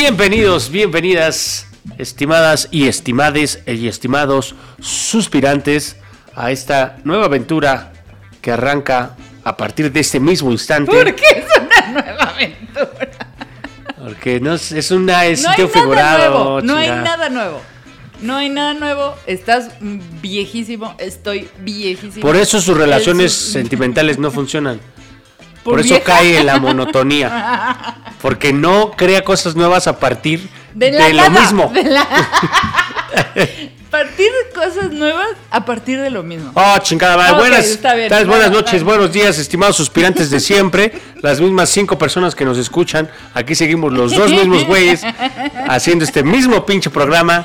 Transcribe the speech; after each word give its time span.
Bienvenidos, 0.00 0.70
bienvenidas, 0.70 1.68
estimadas 1.96 2.68
y 2.70 2.86
estimades 2.86 3.62
y 3.66 3.88
estimados 3.88 4.54
suspirantes 4.78 5.96
a 6.34 6.50
esta 6.50 6.98
nueva 7.04 7.24
aventura 7.24 7.94
que 8.42 8.52
arranca 8.52 9.16
a 9.42 9.56
partir 9.56 9.90
de 9.90 10.00
este 10.00 10.20
mismo 10.20 10.52
instante. 10.52 10.92
¿Por 10.92 11.14
qué 11.14 11.24
es 11.30 11.46
una 11.58 12.02
nueva 12.02 12.24
aventura? 12.24 13.08
Porque 13.98 14.38
no 14.38 14.52
es, 14.56 14.70
es 14.72 14.90
una 14.90 15.24
es 15.24 15.42
No 15.42 15.48
sitio 15.52 15.68
figurado. 15.70 16.28
nuevo. 16.44 16.60
No 16.60 16.76
hay 16.76 16.88
nada 16.90 17.30
nuevo. 17.30 17.62
No 18.20 18.36
hay 18.36 18.50
nada 18.50 18.74
nuevo. 18.74 19.14
Estás 19.26 19.70
viejísimo. 19.80 20.94
Estoy 20.98 21.48
viejísimo. 21.60 22.20
Por 22.20 22.36
eso 22.36 22.60
sus 22.60 22.76
relaciones 22.76 23.32
El- 23.46 23.52
sentimentales 23.62 24.18
no 24.18 24.30
funcionan. 24.30 24.78
Por, 25.66 25.74
¿Por 25.74 25.80
eso 25.80 26.00
cae 26.04 26.38
en 26.38 26.46
la 26.46 26.60
monotonía. 26.60 27.96
Porque 28.22 28.52
no 28.52 28.92
crea 28.92 29.24
cosas 29.24 29.56
nuevas 29.56 29.88
a 29.88 29.98
partir 29.98 30.48
de, 30.74 31.12
lo 31.12 31.28
mismo. 31.28 31.72
de 31.74 31.82
la- 31.82 32.06
partir 33.90 34.30
cosas 34.54 34.92
nuevas 34.92 35.26
a 35.50 35.64
partir 35.64 36.00
de 36.00 36.10
lo 36.10 36.22
mismo. 36.22 36.52
Oh, 36.54 36.78
chingada 36.78 37.16
madre. 37.16 37.36
Buenas, 37.36 37.66
está 37.66 37.96
bien. 37.96 38.08
tales 38.08 38.28
buenas 38.28 38.52
noches, 38.52 38.84
bueno. 38.84 39.00
buenos 39.00 39.12
días, 39.12 39.38
estimados 39.38 39.74
suspirantes 39.74 40.30
de 40.30 40.38
siempre. 40.38 40.92
Las 41.20 41.40
mismas 41.40 41.68
cinco 41.68 41.98
personas 41.98 42.36
que 42.36 42.44
nos 42.44 42.58
escuchan. 42.58 43.10
Aquí 43.34 43.56
seguimos 43.56 43.92
los 43.92 44.14
dos 44.14 44.30
mismos 44.30 44.64
güeyes 44.66 45.02
haciendo 45.68 46.04
este 46.04 46.22
mismo 46.22 46.64
pinche 46.64 46.90
programa 46.90 47.44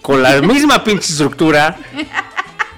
con 0.00 0.20
la 0.20 0.42
misma 0.42 0.82
pinche 0.82 1.12
estructura 1.12 1.76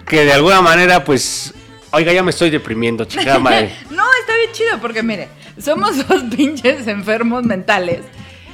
que 0.06 0.26
de 0.26 0.32
alguna 0.34 0.60
manera, 0.60 1.04
pues, 1.04 1.54
oiga, 1.94 2.12
ya 2.12 2.22
me 2.22 2.30
estoy 2.30 2.50
deprimiendo, 2.50 3.04
chingada 3.04 3.38
madre. 3.40 3.74
No, 3.90 4.04
está 4.20 4.36
bien 4.36 4.50
chido 4.52 4.78
porque 4.80 5.02
mire, 5.02 5.28
somos 5.60 6.06
dos 6.06 6.22
pinches 6.36 6.86
enfermos 6.86 7.44
mentales. 7.44 8.00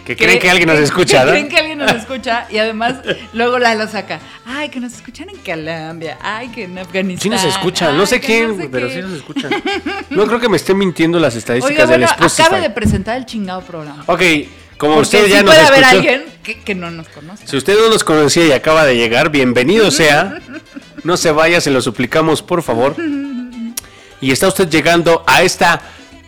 Que 0.04 0.16
creen 0.16 0.38
que 0.40 0.50
alguien 0.50 0.68
nos 0.68 0.78
escucha, 0.80 1.20
que 1.20 1.24
¿no? 1.26 1.30
creen 1.30 1.48
que 1.48 1.56
alguien 1.58 1.78
nos 1.78 1.92
escucha 2.02 2.46
y 2.50 2.58
además 2.58 2.96
luego 3.32 3.58
la 3.58 3.74
lo 3.76 3.86
saca. 3.86 4.18
Ay, 4.44 4.68
que 4.68 4.80
nos 4.80 4.94
escuchan 4.94 5.28
en 5.28 5.36
Colombia. 5.36 6.18
Ay, 6.20 6.48
que 6.48 6.64
en 6.64 6.78
Afganistán. 6.78 7.22
Sí 7.22 7.28
nos 7.28 7.44
escuchan, 7.44 7.96
no 7.96 8.06
sé 8.06 8.20
que 8.20 8.26
quién, 8.26 8.56
sé 8.56 8.68
pero 8.70 8.88
qué. 8.88 8.94
sí 8.94 9.00
nos 9.02 9.12
escuchan. 9.12 9.50
No 10.08 10.26
creo 10.26 10.40
que 10.40 10.48
me 10.48 10.56
estén 10.56 10.78
mintiendo 10.78 11.20
las 11.20 11.36
estadísticas 11.36 11.84
Oiga, 11.84 11.92
del 11.92 12.00
bueno, 12.00 12.12
Spotify. 12.26 12.42
acabe 12.42 12.60
de 12.62 12.70
presentar 12.70 13.16
el 13.18 13.26
chingado 13.26 13.60
programa. 13.60 14.02
Ok, 14.06 14.22
como 14.78 14.94
Porque 14.94 15.02
usted 15.02 15.24
sí 15.26 15.30
ya 15.30 15.42
nos 15.42 15.54
puede 15.54 15.66
haber 15.66 15.80
escuchó. 15.80 15.96
alguien 15.98 16.24
que, 16.42 16.60
que 16.60 16.74
no 16.74 16.90
nos 16.90 17.06
conoce. 17.08 17.46
Si 17.46 17.56
usted 17.56 17.78
no 17.78 17.90
nos 17.90 18.02
conocía 18.02 18.46
y 18.46 18.52
acaba 18.52 18.84
de 18.86 18.96
llegar, 18.96 19.30
bienvenido 19.30 19.90
sea. 19.92 20.40
No 21.04 21.16
se 21.16 21.30
vaya, 21.30 21.60
se 21.60 21.70
lo 21.70 21.80
suplicamos, 21.80 22.42
por 22.42 22.62
favor. 22.62 22.96
Y 24.20 24.32
está 24.32 24.48
usted 24.48 24.68
llegando 24.68 25.24
a 25.26 25.42
esta 25.42 25.80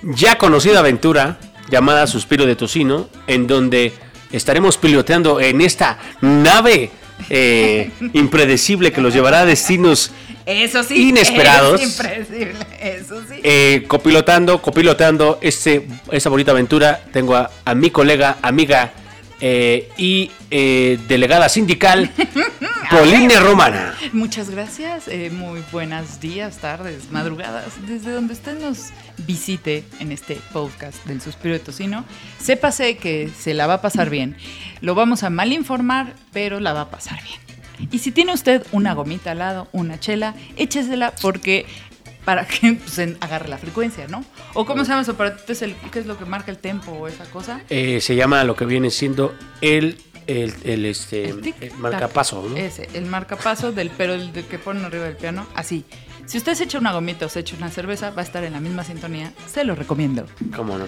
ya 0.02 0.38
conocida 0.38 0.78
aventura 0.80 1.38
llamada 1.70 2.06
Suspiro 2.06 2.46
de 2.46 2.56
Tocino, 2.56 3.08
en 3.26 3.46
donde 3.46 3.92
estaremos 4.32 4.78
piloteando 4.78 5.40
en 5.40 5.60
esta 5.60 5.98
nave 6.20 6.90
eh, 7.30 7.90
impredecible 8.14 8.92
que 8.92 9.00
los 9.00 9.14
llevará 9.14 9.40
a 9.40 9.44
destinos 9.44 10.10
Eso 10.46 10.82
sí. 10.82 11.08
Inesperados. 11.08 11.80
Es 11.80 11.90
impredecible. 11.90 12.54
Eso 12.80 13.22
sí. 13.28 13.40
eh, 13.42 13.84
copilotando, 13.86 14.60
copilotando 14.60 15.38
este, 15.40 15.86
esta 16.10 16.30
bonita 16.30 16.50
aventura. 16.52 17.00
Tengo 17.12 17.36
a, 17.36 17.50
a 17.64 17.74
mi 17.74 17.90
colega, 17.90 18.38
amiga 18.42 18.92
eh, 19.44 19.90
y 19.98 20.30
eh, 20.52 21.00
delegada 21.08 21.48
sindical, 21.48 22.08
Polinia 22.90 23.40
Romana. 23.40 23.92
Muchas 24.12 24.50
gracias, 24.50 25.08
eh, 25.08 25.30
muy 25.32 25.64
buenos 25.72 26.20
días, 26.20 26.58
tardes, 26.58 27.10
madrugadas, 27.10 27.72
desde 27.88 28.12
donde 28.12 28.34
usted 28.34 28.56
nos 28.60 28.90
visite 29.26 29.82
en 29.98 30.12
este 30.12 30.38
podcast 30.52 31.04
del 31.06 31.20
Suspiro 31.20 31.54
de 31.54 31.58
Tocino, 31.58 32.04
sépase 32.38 32.96
que 32.98 33.30
se 33.36 33.52
la 33.52 33.66
va 33.66 33.74
a 33.74 33.82
pasar 33.82 34.10
bien. 34.10 34.36
Lo 34.80 34.94
vamos 34.94 35.24
a 35.24 35.30
mal 35.30 35.52
informar, 35.52 36.14
pero 36.32 36.60
la 36.60 36.72
va 36.72 36.82
a 36.82 36.90
pasar 36.90 37.20
bien. 37.24 37.90
Y 37.90 37.98
si 37.98 38.12
tiene 38.12 38.32
usted 38.32 38.64
una 38.70 38.94
gomita 38.94 39.32
al 39.32 39.38
lado, 39.38 39.66
una 39.72 39.98
chela, 39.98 40.36
échesela 40.56 41.12
porque 41.20 41.66
para 42.24 42.46
que 42.46 42.72
pues, 42.84 42.98
en- 42.98 43.16
agarre 43.20 43.48
la 43.48 43.58
frecuencia, 43.58 44.06
¿no? 44.08 44.24
O 44.54 44.64
cómo 44.64 44.84
se 44.84 44.90
llama 44.90 45.02
eso, 45.02 45.14
para 45.14 45.36
es 45.46 45.62
el, 45.62 45.74
¿qué 45.90 45.98
es 45.98 46.06
lo 46.06 46.18
que 46.18 46.24
marca 46.24 46.50
el 46.50 46.58
tempo 46.58 46.92
o 46.92 47.08
esa 47.08 47.24
cosa? 47.26 47.60
Eh, 47.68 48.00
se 48.00 48.14
llama 48.16 48.44
lo 48.44 48.56
que 48.56 48.64
viene 48.64 48.90
siendo 48.90 49.34
el, 49.60 50.00
el, 50.26 50.54
el, 50.64 50.84
este, 50.86 51.28
El 51.30 51.54
el 51.60 51.74
marcapaso, 51.74 52.46
¿no? 52.48 52.56
Ese, 52.56 52.88
el 52.94 53.06
marcapaso 53.06 53.72
del 53.72 53.90
pero 53.90 54.14
el 54.14 54.32
que 54.32 54.58
ponen 54.58 54.84
arriba 54.84 55.04
del 55.04 55.16
piano, 55.16 55.46
así. 55.54 55.84
Si 56.24 56.38
usted 56.38 56.54
se 56.54 56.64
echa 56.64 56.78
una 56.78 56.92
gomita 56.92 57.26
o 57.26 57.28
se 57.28 57.40
echa 57.40 57.56
una 57.56 57.68
cerveza, 57.68 58.10
va 58.10 58.22
a 58.22 58.24
estar 58.24 58.44
en 58.44 58.52
la 58.52 58.60
misma 58.60 58.84
sintonía. 58.84 59.32
Se 59.52 59.64
lo 59.64 59.74
recomiendo. 59.74 60.24
¿Cómo 60.54 60.78
no? 60.78 60.86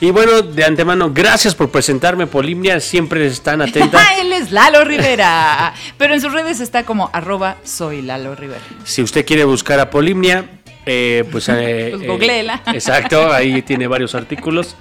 Y 0.00 0.12
bueno, 0.12 0.42
de 0.42 0.64
antemano, 0.64 1.12
gracias 1.12 1.56
por 1.56 1.70
presentarme, 1.70 2.28
Polimnia. 2.28 2.78
Siempre 2.78 3.26
están 3.26 3.60
atentas. 3.62 4.00
Él 4.20 4.32
es 4.32 4.52
Lalo 4.52 4.84
Rivera. 4.84 5.74
Pero 5.98 6.14
en 6.14 6.20
sus 6.20 6.32
redes 6.32 6.60
está 6.60 6.84
como 6.84 7.10
arroba 7.12 7.56
soy 7.64 8.00
Lalo 8.00 8.36
Rivera. 8.36 8.62
Si 8.84 9.02
usted 9.02 9.26
quiere 9.26 9.44
buscar 9.44 9.80
a 9.80 9.90
Polimnia, 9.90 10.55
eh, 10.92 11.24
pues... 11.30 11.48
eh, 11.48 11.88
Pues 11.92 12.02
eh, 12.02 12.06
googleela. 12.06 12.62
exacto, 12.72 13.32
ahí 13.32 13.62
tiene 13.62 13.86
varios 13.86 14.14
artículos. 14.14 14.76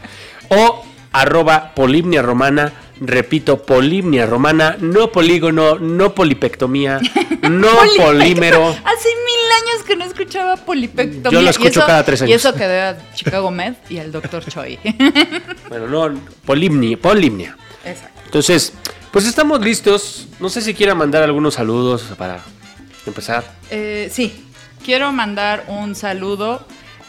O 0.49 0.85
arroba 1.11 1.73
Polimnia 1.73 2.21
Romana, 2.21 2.73
repito, 2.99 3.63
Polimnia 3.63 4.25
Romana, 4.25 4.75
no 4.79 5.11
polígono, 5.11 5.79
no 5.79 6.13
polipectomía, 6.13 6.99
no 7.49 7.69
polímero. 7.97 8.67
Hace 8.69 9.09
mil 9.09 9.51
años 9.63 9.83
que 9.87 9.95
no 9.95 10.05
escuchaba 10.05 10.57
polipectomía. 10.57 11.31
Yo 11.31 11.39
lo 11.41 11.47
Y 11.47 11.49
escucho 11.49 11.79
eso- 11.79 11.85
cada 11.85 12.03
tres 12.03 12.21
Y 12.21 12.25
años. 12.25 12.35
eso 12.45 12.53
que 12.53 12.65
a 12.65 12.97
Chicago 13.13 13.49
Med 13.49 13.73
y 13.89 13.97
al 13.97 14.11
Dr. 14.11 14.45
Choi. 14.45 14.77
Bueno, 15.69 15.87
no, 15.87 16.19
Polimnia, 16.45 16.97
Polimnia. 16.97 17.57
Exacto. 17.85 18.19
Entonces, 18.25 18.73
pues 19.11 19.25
estamos 19.25 19.61
listos. 19.61 20.27
No 20.39 20.49
sé 20.49 20.61
si 20.61 20.73
quiera 20.73 20.93
mandar 20.95 21.23
algunos 21.23 21.53
saludos 21.53 22.03
para 22.17 22.41
empezar. 23.05 23.43
Eh, 23.71 24.09
sí, 24.11 24.43
quiero 24.85 25.11
mandar 25.11 25.65
un 25.67 25.95
saludo 25.95 26.65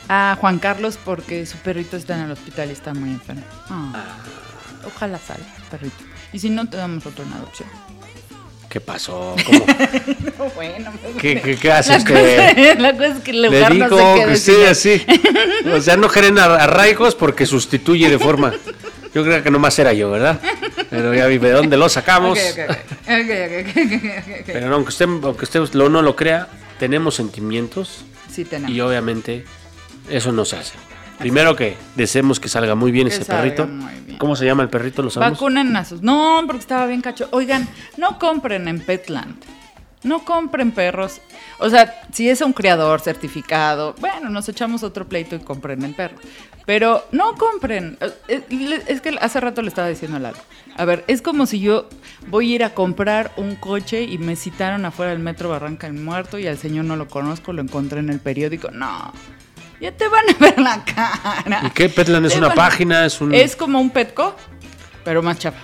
a 0.09 0.37
Juan 0.41 0.59
Carlos 0.59 0.99
porque 1.05 1.45
su 1.47 1.59
perrito 1.59 1.97
está 1.97 2.15
en 2.17 2.23
el 2.25 2.31
hospital 2.33 2.71
y 2.71 2.73
está 2.73 2.95
muy 2.95 3.11
enfermo. 3.11 3.43
Ah, 3.69 3.93
Ojalá 4.87 5.19
salga, 5.19 5.45
perrito. 5.71 5.97
Y 6.33 6.39
si 6.39 6.49
no, 6.51 6.69
te 6.69 6.77
damos 6.77 7.05
otro 7.07 7.25
en 7.25 7.33
adopción. 7.33 7.69
¿Qué 8.69 8.81
pasó? 8.81 9.35
¿Cómo? 9.47 9.67
bueno, 10.55 10.93
¿Qué, 11.21 11.41
qué, 11.41 11.57
qué 11.57 11.73
hace 11.73 11.93
la, 11.99 12.05
cosa, 12.05 12.79
la 12.79 12.93
cosa 12.93 13.07
es 13.07 13.21
que 13.21 13.31
el 13.31 13.43
Le 13.43 13.49
lugar 13.49 13.73
digo 13.73 13.87
no 13.89 13.97
se 13.97 14.15
que 14.15 14.21
quede 14.27 14.37
sí, 14.37 14.65
así. 14.69 15.07
O 15.73 15.81
sea, 15.81 15.97
no 15.97 16.09
ar- 16.09 16.61
arraigos 16.61 17.15
porque 17.15 17.47
sustituye 17.47 18.09
de 18.11 18.19
forma. 18.19 18.53
Yo 19.15 19.25
creo 19.25 19.43
que 19.43 19.51
nomás 19.51 19.79
era 19.79 19.93
yo, 19.93 20.11
¿verdad? 20.11 20.41
Pero 20.91 21.15
ya 21.15 21.27
vi 21.27 21.39
de 21.39 21.51
dónde 21.53 21.77
lo 21.77 21.89
sacamos. 21.89 22.39
Ok, 22.39 22.45
ok, 22.55 22.71
ok. 22.71 22.77
Ok, 22.77 23.09
ok, 23.09 23.77
ok, 23.77 24.05
ok, 24.05 24.41
ok. 24.41 24.47
Pero 24.47 24.69
no, 24.69 24.75
aunque 24.75 24.89
usted, 24.91 25.05
aunque 25.07 25.45
usted 25.45 25.61
lo, 25.73 25.89
no 25.89 26.03
lo 26.03 26.15
crea, 26.15 26.49
tenemos 26.79 27.15
sentimientos 27.15 28.05
Sí, 28.31 28.45
tenemos. 28.45 28.71
y 28.75 28.81
obviamente 28.81 29.45
eso 30.11 30.33
no 30.33 30.45
se 30.45 30.57
hace. 30.57 30.75
Primero 31.19 31.57
que 31.57 31.77
deseemos 31.95 32.39
que 32.41 32.49
salga 32.49 32.75
muy 32.75 32.93
bien 32.93 33.09
Que 33.09 33.15
ese 33.15 33.25
salga 33.25 33.43
perrito. 33.43 33.67
muy 33.67 33.95
bien. 34.05 34.19
¿Cómo 34.19 34.37
se 34.37 34.45
llama 34.45 34.63
el 34.63 34.69
perrito? 34.69 35.03
¿Lo 35.03 35.09
sabemos? 35.11 35.39
Vacunen 35.39 35.75
a 35.75 35.85
sus. 35.85 36.03
No, 36.03 36.43
porque 36.47 36.61
estaba 36.61 36.87
bien 36.87 37.01
cacho. 37.01 37.29
Oigan, 37.33 37.67
no 37.97 38.19
compren 38.19 38.69
en 38.69 38.81
Petland. 38.81 39.35
No 40.03 40.25
compren 40.25 40.73
perros. 40.73 41.21
O 41.59 41.69
sea, 41.71 42.03
si 42.13 42.29
es 42.29 42.41
un 42.41 42.53
criador 42.53 43.01
certificado, 43.01 43.95
bueno, 43.99 44.29
nos 44.29 44.49
echamos 44.49 44.83
otro 44.83 45.09
pleito 45.09 45.35
y 45.35 45.41
compren 45.41 45.83
el 45.85 45.95
perro. 45.95 46.17
Pero 46.65 47.07
no 47.13 47.35
compren. 47.35 47.97
Eh, 48.01 48.43
eh, 48.51 48.85
Es 48.89 49.01
que 49.01 49.17
hace 49.21 49.41
rato 49.41 49.63
le 49.63 49.69
estaba 49.69 49.89
diciendo 49.89 50.17
a 50.17 50.21
Lalo. 50.21 50.39
A 50.77 50.85
ver, 50.85 51.05
es 51.07 51.23
como 51.23 51.47
si 51.47 51.61
yo 51.61 51.89
voy 52.29 52.53
a 52.53 52.55
ir 52.57 52.65
a 52.65 52.75
comprar 52.75 53.33
un 53.37 53.57
coche 53.57 54.03
y 54.03 54.19
me 54.19 54.37
citaron 54.37 54.85
afuera 54.85 55.13
del 55.13 55.21
metro 55.21 55.49
Barranca 55.49 55.87
el 55.87 55.95
Muerto 55.95 56.39
y 56.39 56.47
al 56.47 56.59
señor 56.59 56.85
no 56.85 56.97
lo 56.97 57.09
conozco, 57.09 57.53
lo 57.53 57.63
encontré 57.63 58.01
en 58.01 58.11
el 58.11 58.21
periódico. 58.21 58.71
No. 58.71 59.13
Ya 59.81 59.93
te 59.93 60.09
van 60.09 60.25
a 60.29 60.39
ver 60.39 60.59
la 60.59 60.85
cara. 60.85 61.63
¿Y 61.65 61.71
qué? 61.71 61.89
Petland 61.89 62.27
es 62.27 62.37
una 62.37 62.53
página, 62.55 63.07
es 63.07 63.21
un... 63.21 63.35
Es 63.35 63.57
como 63.57 63.81
un 63.81 63.91
Petco, 63.91 64.35
pero 65.05 65.23
más 65.23 65.39
chafa. 65.39 65.59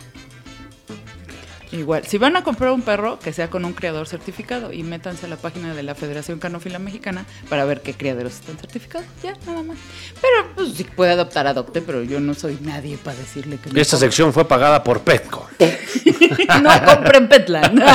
Igual, 1.72 2.06
si 2.06 2.18
van 2.18 2.36
a 2.36 2.44
comprar 2.44 2.70
un 2.70 2.82
perro, 2.82 3.18
que 3.18 3.32
sea 3.32 3.48
con 3.48 3.64
un 3.64 3.72
criador 3.72 4.06
certificado 4.06 4.72
y 4.72 4.82
métanse 4.82 5.24
a 5.24 5.28
la 5.30 5.36
página 5.36 5.74
de 5.74 5.82
la 5.82 5.94
Federación 5.94 6.38
Canófila 6.38 6.78
Mexicana 6.78 7.24
para 7.48 7.64
ver 7.64 7.80
qué 7.80 7.94
criaderos 7.94 8.34
están 8.34 8.58
certificados. 8.58 9.06
Ya, 9.22 9.34
nada 9.46 9.62
más. 9.62 9.78
Pero 10.20 10.48
pues, 10.54 10.74
si 10.74 10.84
puede 10.84 11.12
adoptar, 11.12 11.46
adopte, 11.46 11.80
pero 11.80 12.02
yo 12.02 12.20
no 12.20 12.34
soy 12.34 12.58
nadie 12.60 12.98
para 12.98 13.16
decirle 13.16 13.56
que 13.56 13.70
no 13.70 13.80
Esta 13.80 13.96
compre. 13.96 14.08
sección 14.08 14.32
fue 14.34 14.46
pagada 14.46 14.84
por 14.84 15.00
Petco. 15.00 15.48
no 16.62 16.84
compren 16.84 17.28
Petland. 17.28 17.82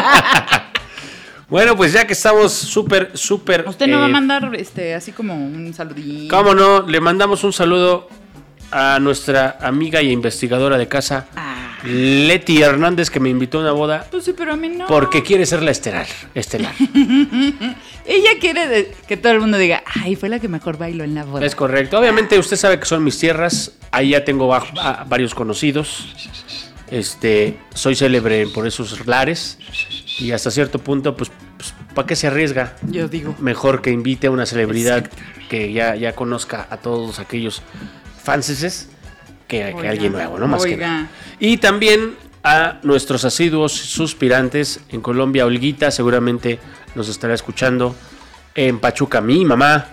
Bueno, 1.49 1.77
pues 1.77 1.93
ya 1.93 2.05
que 2.05 2.11
estamos 2.11 2.51
súper, 2.51 3.11
súper... 3.17 3.63
Usted 3.65 3.87
no 3.87 3.99
va 3.99 4.05
a 4.07 4.09
eh, 4.09 4.11
mandar 4.11 4.53
este 4.55 4.93
así 4.93 5.13
como 5.13 5.33
un 5.33 5.73
saludín. 5.73 6.27
¿Cómo 6.27 6.53
no? 6.53 6.81
Le 6.85 6.99
mandamos 6.99 7.41
un 7.45 7.53
saludo 7.53 8.09
a 8.69 8.99
nuestra 8.99 9.57
amiga 9.61 10.01
y 10.01 10.11
investigadora 10.11 10.77
de 10.77 10.89
casa, 10.89 11.27
Ah, 11.37 11.66
Leti 11.83 12.61
Hernández, 12.61 13.09
que 13.09 13.19
me 13.19 13.29
invitó 13.29 13.59
a 13.59 13.61
una 13.61 13.71
boda 13.71 14.07
pues 14.09 14.25
sí, 14.25 14.33
pero 14.35 14.53
a 14.53 14.55
mí 14.55 14.69
no. 14.69 14.87
porque 14.87 15.23
quiere 15.23 15.45
ser 15.45 15.61
la 15.63 15.71
estelar. 15.71 16.07
Estelar. 16.33 16.73
Ella 18.05 18.29
quiere 18.39 18.91
que 19.07 19.17
todo 19.17 19.33
el 19.33 19.41
mundo 19.41 19.57
diga, 19.57 19.83
ay, 20.01 20.15
fue 20.15 20.29
la 20.29 20.39
que 20.39 20.47
mejor 20.47 20.77
bailó 20.77 21.03
en 21.03 21.13
la 21.13 21.25
boda. 21.25 21.45
es 21.45 21.55
correcto. 21.55 21.99
Obviamente 21.99 22.39
usted 22.39 22.57
sabe 22.57 22.79
que 22.79 22.85
son 22.85 23.03
mis 23.03 23.19
tierras. 23.19 23.73
Ahí 23.91 24.09
ya 24.09 24.23
tengo 24.23 24.53
a 24.53 25.05
varios 25.07 25.35
conocidos. 25.35 26.13
Este, 26.89 27.57
soy 27.73 27.95
célebre 27.95 28.47
por 28.47 28.65
esos 28.65 29.05
lares 29.07 29.57
y 30.19 30.31
hasta 30.31 30.51
cierto 30.51 30.79
punto, 30.79 31.17
pues, 31.17 31.31
¿para 31.93 32.07
qué 32.07 32.15
se 32.15 32.27
arriesga? 32.27 32.75
Yo 32.83 33.09
digo. 33.09 33.35
Mejor 33.39 33.81
que 33.81 33.91
invite 33.91 34.27
a 34.27 34.31
una 34.31 34.45
celebridad 34.45 35.09
que 35.49 35.73
ya, 35.73 35.95
ya 35.95 36.13
conozca 36.13 36.65
a 36.69 36.77
todos 36.77 37.19
aquellos 37.19 37.61
fanses 38.23 38.89
que, 39.47 39.75
que 39.79 39.87
alguien 39.87 40.11
nuevo, 40.13 40.37
¿no? 40.37 40.47
Más 40.47 40.63
que 40.63 40.73
oiga. 40.73 40.87
nada. 40.87 41.07
Y 41.39 41.57
también 41.57 42.15
a 42.43 42.79
nuestros 42.83 43.25
asiduos 43.25 43.73
suspirantes 43.73 44.79
en 44.89 45.01
Colombia, 45.01 45.45
Olguita 45.45 45.91
seguramente 45.91 46.59
nos 46.95 47.09
estará 47.09 47.33
escuchando. 47.33 47.95
En 48.55 48.79
Pachuca, 48.79 49.21
mi 49.21 49.45
mamá. 49.45 49.85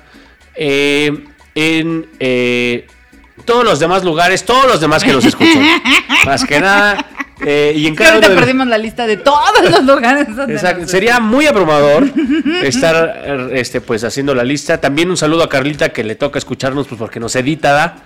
eh, 0.54 1.24
en 1.54 2.06
eh, 2.18 2.86
todos 3.44 3.64
los 3.64 3.78
demás 3.78 4.04
lugares, 4.04 4.44
todos 4.44 4.66
los 4.66 4.80
demás 4.80 5.04
que 5.04 5.12
nos 5.12 5.24
escuchan. 5.24 5.62
Más 6.26 6.44
que 6.44 6.60
nada. 6.60 7.04
Eh, 7.44 7.72
y 7.74 7.86
en 7.88 7.94
Que 7.96 8.04
cada 8.04 8.14
ahorita 8.14 8.26
uno 8.28 8.34
de- 8.36 8.40
perdimos 8.42 8.66
la 8.68 8.78
lista 8.78 9.06
de 9.06 9.16
todos 9.16 9.70
los 9.70 9.84
lugares 9.84 10.28
Exacto. 10.48 10.86
Sería 10.86 11.18
muy 11.20 11.46
abrumador 11.46 12.04
estar 12.62 13.22
eh, 13.24 13.48
este, 13.54 13.80
pues, 13.80 14.04
haciendo 14.04 14.34
la 14.34 14.44
lista. 14.44 14.80
También 14.80 15.10
un 15.10 15.16
saludo 15.16 15.42
a 15.42 15.48
Carlita 15.48 15.88
que 15.90 16.04
le 16.04 16.14
toca 16.14 16.38
escucharnos 16.38 16.86
pues, 16.86 16.98
porque 16.98 17.18
nos 17.18 17.34
edita, 17.36 17.72
¿da? 17.72 17.96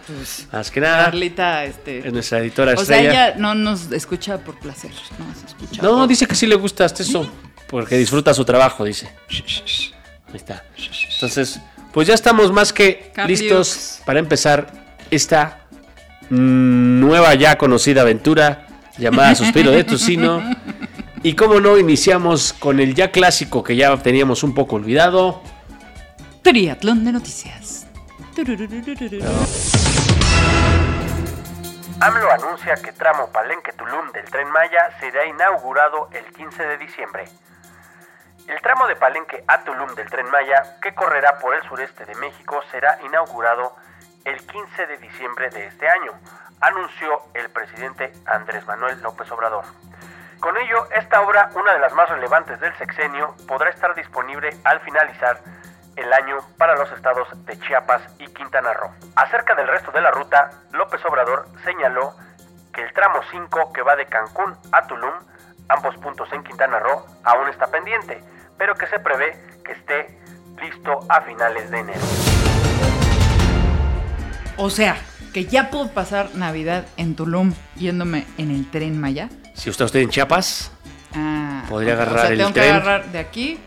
Más 0.53 0.71
que 0.71 0.81
nada. 0.81 1.05
Carlita, 1.05 1.65
este. 1.65 2.07
Es 2.07 2.13
nuestra 2.13 2.39
editora 2.39 2.73
O 2.73 2.85
sea, 2.85 2.97
estrella. 2.97 3.29
ella 3.29 3.37
no 3.39 3.55
nos 3.55 3.93
escucha 3.93 4.39
por 4.39 4.59
placer, 4.59 4.91
no 5.19 5.27
nos 5.27 5.45
escucha. 5.45 5.83
No, 5.83 5.97
por- 5.99 6.09
dice 6.09 6.27
que 6.27 6.35
sí 6.35 6.47
le 6.47 6.55
gusta 6.55 6.85
hasta 6.85 7.03
eso. 7.03 7.31
Porque 7.69 7.97
disfruta 7.99 8.33
su 8.33 8.45
trabajo, 8.47 8.85
dice. 8.85 9.11
Ahí 9.29 10.37
está. 10.37 10.65
Entonces, 11.15 11.61
pues 11.93 12.09
ya 12.09 12.15
estamos 12.15 12.51
más 12.53 12.73
que 12.73 13.13
listos 13.27 14.01
para 14.07 14.19
empezar 14.21 14.73
esta 15.11 15.61
nueva 16.31 17.35
ya 17.35 17.57
conocida 17.59 18.03
aventura 18.03 18.67
llamada 18.99 19.35
Suspiro 19.35 19.71
de 19.71 19.85
Tocino. 19.85 20.43
Y 21.23 21.35
como 21.35 21.61
no, 21.61 21.79
iniciamos 21.79 22.53
con 22.53 22.81
el 22.81 22.95
ya 22.95 23.11
clásico 23.11 23.63
que 23.63 23.77
ya 23.77 23.97
teníamos 23.99 24.43
un 24.43 24.55
poco 24.55 24.77
olvidado. 24.77 25.43
Triatlón 26.43 27.05
de 27.05 27.13
noticias. 27.13 27.87
AMLO 32.01 32.31
anuncia 32.31 32.75
que 32.77 32.93
tramo 32.93 33.29
Palenque-Tulum 33.33 34.13
del 34.13 34.25
Tren 34.27 34.49
Maya 34.51 34.91
será 35.01 35.27
inaugurado 35.27 36.09
el 36.13 36.25
15 36.33 36.63
de 36.63 36.79
diciembre. 36.79 37.25
El 38.47 38.61
tramo 38.63 38.87
de 38.87 38.95
Palenque 38.97 39.43
a 39.47 39.65
Tulum 39.65 39.95
del 39.97 40.09
Tren 40.09 40.31
Maya, 40.31 40.79
que 40.81 40.95
correrá 40.95 41.39
por 41.39 41.55
el 41.55 41.63
sureste 41.65 42.07
de 42.07 42.15
México, 42.15 42.61
será 42.71 42.99
inaugurado 43.05 43.75
el 44.25 44.39
15 44.39 44.87
de 44.87 44.97
diciembre 44.99 45.51
de 45.51 45.67
este 45.67 45.89
año, 45.89 46.13
anunció 46.61 47.23
el 47.35 47.51
presidente 47.51 48.13
Andrés 48.27 48.67
Manuel 48.67 49.01
López 49.03 49.31
Obrador. 49.31 49.65
Con 50.41 50.57
ello, 50.57 50.87
esta 50.93 51.21
obra, 51.23 51.51
una 51.55 51.73
de 51.73 51.81
las 51.81 51.93
más 51.95 52.09
relevantes 52.09 52.61
del 52.61 52.77
sexenio, 52.79 53.35
podrá 53.49 53.71
estar 53.71 53.95
disponible 53.95 54.51
al 54.65 54.81
finalizar 54.81 55.41
el 55.97 56.13
año 56.13 56.39
para 56.57 56.77
los 56.77 56.91
estados 56.93 57.29
de 57.45 57.59
Chiapas 57.59 58.03
y 58.19 58.27
Quintana 58.29 58.73
Roo. 58.73 58.91
Acerca 59.17 59.57
del 59.57 59.67
resto 59.67 59.91
de 59.91 60.01
la 60.01 60.13
ruta, 60.13 60.51
López 60.71 61.05
Obrador 61.05 61.49
señaló 61.65 62.15
que 62.73 62.83
el 62.83 62.93
tramo 62.93 63.21
5 63.31 63.73
que 63.73 63.83
va 63.83 63.97
de 63.97 64.07
Cancún 64.07 64.57
a 64.71 64.87
Tulum, 64.87 65.15
ambos 65.69 65.97
puntos 65.97 66.33
en 66.33 66.45
Quintana 66.45 66.79
Roo, 66.79 67.05
aún 67.25 67.49
está 67.49 67.67
pendiente, 67.67 68.23
pero 68.57 68.77
que 68.77 68.87
se 68.87 69.01
prevé 69.01 69.37
que 69.65 69.73
esté 69.73 70.21
listo 70.61 71.01
a 71.09 71.21
finales 71.23 71.69
de 71.69 71.79
enero. 71.81 72.01
O 74.57 74.71
sea, 74.71 74.97
que 75.39 75.45
ya 75.45 75.71
puedo 75.71 75.89
pasar 75.91 76.31
Navidad 76.35 76.87
en 76.97 77.15
Tulum 77.15 77.53
yéndome 77.77 78.27
en 78.39 78.51
el 78.51 78.69
tren 78.69 78.99
Maya. 79.01 79.29
Si 79.55 79.71
usted 79.71 79.85
está 79.85 79.99
en 80.01 80.09
Chiapas, 80.11 80.73
Ah, 81.15 81.63
Podría 81.69 81.93
agarrar 81.95 82.17
o 82.17 82.21
sea, 82.23 82.31
el 82.31 82.39
tengo 82.39 82.51
tren. 82.53 82.65
que 82.65 82.71
agarrar 82.71 83.13
de 83.13 83.19
aquí 83.21 83.59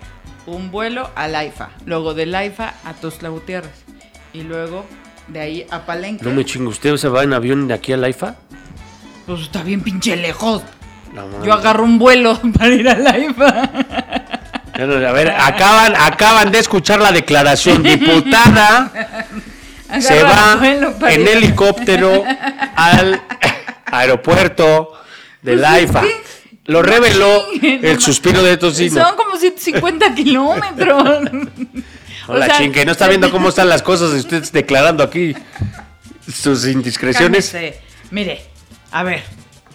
un 0.47 0.69
vuelo 0.69 1.09
a 1.15 1.27
Laifa, 1.29 1.69
luego 1.85 2.13
de 2.13 2.25
Laifa 2.25 2.73
a 2.85 2.93
Tuzla 2.93 3.29
Gutiérrez 3.29 3.71
y 4.33 4.41
luego 4.43 4.85
de 5.29 5.39
ahí 5.39 5.65
a 5.71 5.85
Palenque. 5.85 6.23
no 6.25 6.31
me 6.31 6.43
chingue, 6.45 6.67
¿usted 6.67 6.97
se 6.97 7.07
va 7.07 7.23
en 7.23 7.31
avión 7.33 7.67
de 7.69 7.73
aquí 7.73 7.93
a 7.93 7.97
Laifa? 7.97 8.35
Pues 9.25 9.41
está 9.43 9.63
bien 9.63 9.81
pinche 9.81 10.15
lejos. 10.17 10.61
Yo 11.43 11.53
agarro 11.53 11.83
un 11.85 11.97
vuelo 11.97 12.37
para 12.57 12.69
ir 12.73 12.87
a 12.89 12.95
Laifa. 12.97 13.69
A 14.73 15.11
ver, 15.11 15.29
acaban, 15.31 15.93
acaban 15.95 16.51
de 16.51 16.59
escuchar 16.59 16.99
la 17.01 17.11
declaración. 17.11 17.81
Diputada 17.83 18.91
se 19.99 20.23
va 20.23 20.59
en 21.09 21.27
helicóptero 21.27 22.23
al 22.75 23.21
aeropuerto 23.85 24.93
de 25.41 25.51
Pues 25.53 25.61
Laifa. 25.61 25.99
es 26.01 26.05
que- 26.07 26.21
Lo 26.65 26.81
reveló 26.83 27.43
el 27.61 27.99
suspiro 27.99 28.43
de 28.43 28.55
Tocino. 28.57 29.03
Son 29.03 29.15
como 29.15 29.35
150 29.35 30.13
kilómetros. 30.15 31.03
Hola, 32.27 32.45
O 32.45 32.47
sea, 32.47 32.57
chingue, 32.57 32.85
no 32.85 32.91
está 32.91 33.07
viendo 33.07 33.31
cómo 33.31 33.49
están 33.49 33.67
las 33.67 33.81
cosas 33.81 34.13
y 34.13 34.17
usted 34.17 34.43
declarando 34.53 35.03
aquí 35.03 35.35
sus 36.31 36.65
indiscreciones. 36.67 37.49
Cálmese. 37.51 37.79
Mire, 38.11 38.41
a 38.91 39.03
ver. 39.03 39.23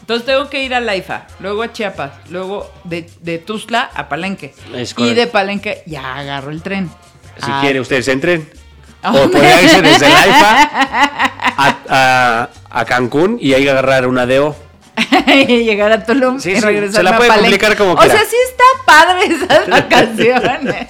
Entonces 0.00 0.24
tengo 0.24 0.48
que 0.48 0.62
ir 0.62 0.72
a 0.72 0.78
Laifa, 0.80 1.26
luego 1.40 1.64
a 1.64 1.72
Chiapas, 1.72 2.12
luego 2.30 2.72
de, 2.84 3.10
de 3.22 3.38
Tuzla 3.38 3.90
a 3.92 4.08
Palenque. 4.08 4.54
Y 4.98 5.14
de 5.14 5.26
Palenque 5.26 5.82
ya 5.86 6.14
agarro 6.16 6.52
el 6.52 6.62
tren. 6.62 6.88
Si 7.38 7.50
Ah, 7.50 7.58
quiere, 7.60 7.80
ustedes 7.80 8.06
entren. 8.06 8.48
¿A 9.02 9.12
O 9.12 9.30
podría 9.30 9.62
irse 9.62 9.82
desde 9.82 10.08
Laifa 10.08 10.70
a, 11.56 11.76
a- 11.88 12.48
a 12.70 12.84
Cancún 12.84 13.38
y 13.40 13.54
ahí 13.54 13.68
agarrar 13.68 14.06
una 14.06 14.26
deo. 14.26 14.56
y 15.26 15.64
llegar 15.64 15.92
a 15.92 16.02
Tulum 16.04 16.40
Sí, 16.40 16.52
y 16.52 16.56
sí, 16.56 16.62
se 16.90 17.02
la 17.02 17.16
puede 17.18 17.28
complicar 17.30 17.76
como 17.76 17.92
O 17.92 17.96
quiera. 17.96 18.14
sea, 18.14 18.24
sí 18.24 18.36
está 18.50 18.64
padre 18.86 19.26
esas 19.26 19.68
vacaciones. 19.68 20.86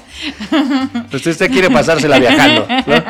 Usted, 1.12 1.30
usted 1.32 1.50
quiere 1.50 1.68
pasársela 1.70 2.18
viajando. 2.20 2.66
¿no? 2.68 3.04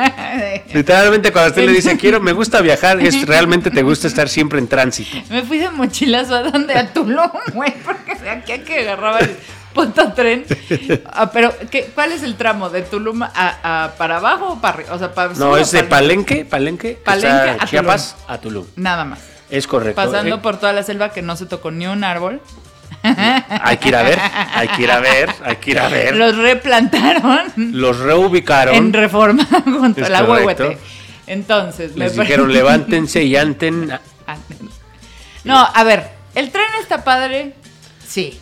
Literalmente 0.73 1.31
cuando 1.31 1.49
usted 1.51 1.65
le 1.65 1.71
dice 1.73 1.97
quiero, 1.97 2.19
me 2.19 2.31
gusta 2.33 2.61
viajar, 2.61 2.99
es 2.99 3.25
realmente 3.27 3.69
te 3.69 3.83
gusta 3.83 4.07
estar 4.07 4.27
siempre 4.27 4.57
en 4.59 4.67
tránsito. 4.67 5.17
Me 5.29 5.43
fui 5.43 5.59
de 5.59 5.69
mochilazo 5.69 6.35
a 6.35 6.41
donde 6.43 6.73
a 6.73 6.91
Tulum, 6.91 7.29
güey, 7.53 7.73
porque 7.85 8.13
aquí 8.29 8.51
a 8.53 8.63
que 8.63 8.79
agarraba 8.79 9.19
el 9.19 9.37
puto 9.77 10.11
tren. 10.13 10.45
Ah, 11.13 11.31
pero, 11.31 11.53
¿qué, 11.71 11.91
¿cuál 11.95 12.11
es 12.11 12.23
el 12.23 12.35
tramo? 12.35 12.69
¿De 12.69 12.81
Tulum 12.81 13.23
a, 13.23 13.29
a- 13.33 13.91
para 13.97 14.17
abajo 14.17 14.53
o 14.53 14.59
para 14.61 14.73
arriba? 14.75 14.93
O 14.93 14.99
sea, 14.99 15.13
para 15.13 15.29
sur 15.35 15.45
No, 15.45 15.57
es 15.57 15.71
de 15.71 15.83
Palenque, 15.83 16.43
Palenque, 16.45 16.95
que 16.95 17.01
Palenque 17.01 17.51
está 17.51 17.63
a 17.63 17.67
Chiapas 17.67 18.15
a 18.27 18.37
Tulum. 18.39 18.65
Nada 18.75 19.05
más. 19.05 19.19
Es 19.49 19.65
correcto. 19.67 19.95
Pasando 20.01 20.35
Eh, 20.35 20.39
por 20.39 20.57
toda 20.59 20.73
la 20.73 20.83
selva 20.83 21.09
que 21.13 21.21
no 21.21 21.35
se 21.37 21.45
tocó 21.45 21.71
ni 21.71 21.87
un 21.87 22.03
árbol. 22.03 22.41
Hay 23.03 23.77
que 23.77 23.89
ir 23.89 23.95
a 23.95 24.03
ver, 24.03 24.19
hay 24.53 24.67
que 24.69 24.81
ir 24.83 24.91
a 24.91 24.99
ver, 24.99 25.29
hay 25.45 25.55
que 25.57 25.71
ir 25.71 25.79
a 25.79 25.87
ver. 25.87 26.15
Los 26.15 26.35
replantaron 26.35 27.53
Los 27.55 27.99
reubicaron. 27.99 28.75
en 28.75 28.91
reforma 28.91 29.45
junto 29.65 30.01
Es 30.01 30.07
a 30.07 30.09
la 30.09 30.23
huehuete. 30.23 30.77
Entonces, 31.27 31.95
les 31.95 32.15
me 32.15 32.23
dijeron 32.23 32.51
levántense 32.51 33.23
y 33.23 33.35
anten. 33.37 33.91
Ah, 34.27 34.37
No, 35.43 35.57
a 35.73 35.83
ver, 35.85 36.09
el 36.35 36.51
tren 36.51 36.65
está 36.81 37.03
padre, 37.05 37.53
sí. 38.05 38.37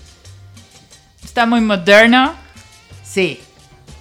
Está 1.36 1.46
muy 1.46 1.60
moderno, 1.60 2.34
sí. 3.04 3.42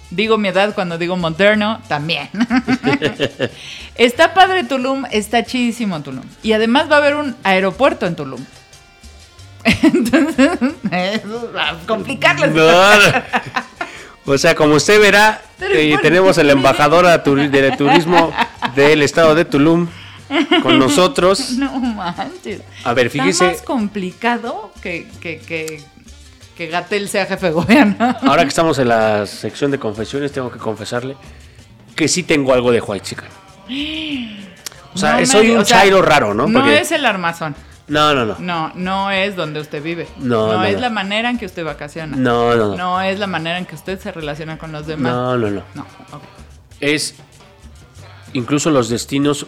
Digo 0.09 0.37
mi 0.37 0.47
edad 0.47 0.73
cuando 0.73 0.97
digo 0.97 1.17
moderno, 1.17 1.81
también. 1.89 2.29
está 3.95 4.33
padre 4.33 4.63
Tulum, 4.63 5.03
está 5.11 5.43
chidísimo 5.43 6.01
Tulum. 6.01 6.23
Y 6.43 6.53
además 6.53 6.89
va 6.89 6.95
a 6.95 6.99
haber 6.99 7.15
un 7.15 7.35
aeropuerto 7.43 8.05
en 8.05 8.15
Tulum. 8.15 8.39
Entonces, 9.65 10.49
eso 10.93 11.51
va 11.53 11.71
a 11.71 11.77
complicarles. 11.85 12.51
No, 12.53 12.71
no. 12.71 13.23
O 14.27 14.37
sea, 14.37 14.55
como 14.55 14.75
usted 14.75 15.01
verá, 15.01 15.41
eh, 15.59 15.97
tenemos 16.01 16.37
el 16.37 16.49
embajador 16.51 17.05
a 17.05 17.21
turi- 17.21 17.49
de 17.49 17.71
turismo 17.75 18.31
del 18.75 19.01
estado 19.01 19.35
de 19.35 19.43
Tulum 19.43 19.89
con 20.63 20.79
nosotros. 20.79 21.49
No 21.57 21.69
manches. 21.81 22.61
A 22.85 22.93
ver, 22.93 23.07
Está 23.07 23.23
fíjese. 23.23 23.43
más 23.45 23.61
complicado 23.61 24.71
que, 24.81 25.05
que, 25.19 25.39
que, 25.39 25.83
que 26.55 26.67
Gatel 26.67 27.09
sea 27.09 27.25
jefe 27.25 27.47
de 27.47 27.51
gobierno. 27.51 27.95
Ahora 28.21 28.43
que 28.43 28.49
estamos 28.49 28.77
en 28.79 28.89
la 28.89 29.25
sección 29.25 29.71
de 29.71 29.79
confesiones, 29.79 30.31
tengo 30.31 30.51
que 30.51 30.59
confesarle 30.59 31.15
que 31.95 32.07
sí 32.07 32.23
tengo 32.23 32.53
algo 32.53 32.71
de 32.71 32.81
white 32.81 33.05
chicken. 33.05 33.27
O 34.93 34.97
sea, 34.97 35.13
No 35.13 35.17
me- 35.19 35.25
soy 35.25 35.49
un 35.51 35.57
o 35.59 35.65
sea, 35.65 35.79
chairo 35.81 36.01
raro, 36.01 36.33
¿no? 36.33 36.47
No 36.47 36.59
Porque- 36.61 36.79
es 36.79 36.91
el 36.91 37.05
armazón. 37.05 37.55
no, 37.87 38.13
no, 38.13 38.25
no. 38.25 38.35
No, 38.39 38.71
no 38.75 39.11
es 39.11 39.35
donde 39.35 39.59
usted 39.59 39.81
vive. 39.83 40.07
No, 40.17 40.53
no, 40.53 40.63
es 40.65 40.75
no. 40.75 40.81
la 40.81 40.89
manera 40.89 41.29
en 41.29 41.37
que 41.37 41.45
usted 41.45 41.63
vacaciona. 41.65 42.15
No, 42.15 42.55
no, 42.55 42.69
no. 42.69 42.75
No 42.77 43.01
es 43.01 43.19
la 43.19 43.27
manera 43.27 43.57
en 43.57 43.65
que 43.65 43.75
usted 43.75 43.99
se 43.99 44.11
relaciona 44.11 44.57
con 44.57 44.71
los 44.71 44.87
demás. 44.87 45.11
No, 45.13 45.37
no, 45.37 45.49
no. 45.49 45.63
No, 45.73 45.81
ok. 46.13 46.23
Es 46.79 47.15
incluso 48.33 48.69
los 48.71 48.89
destinos 48.89 49.45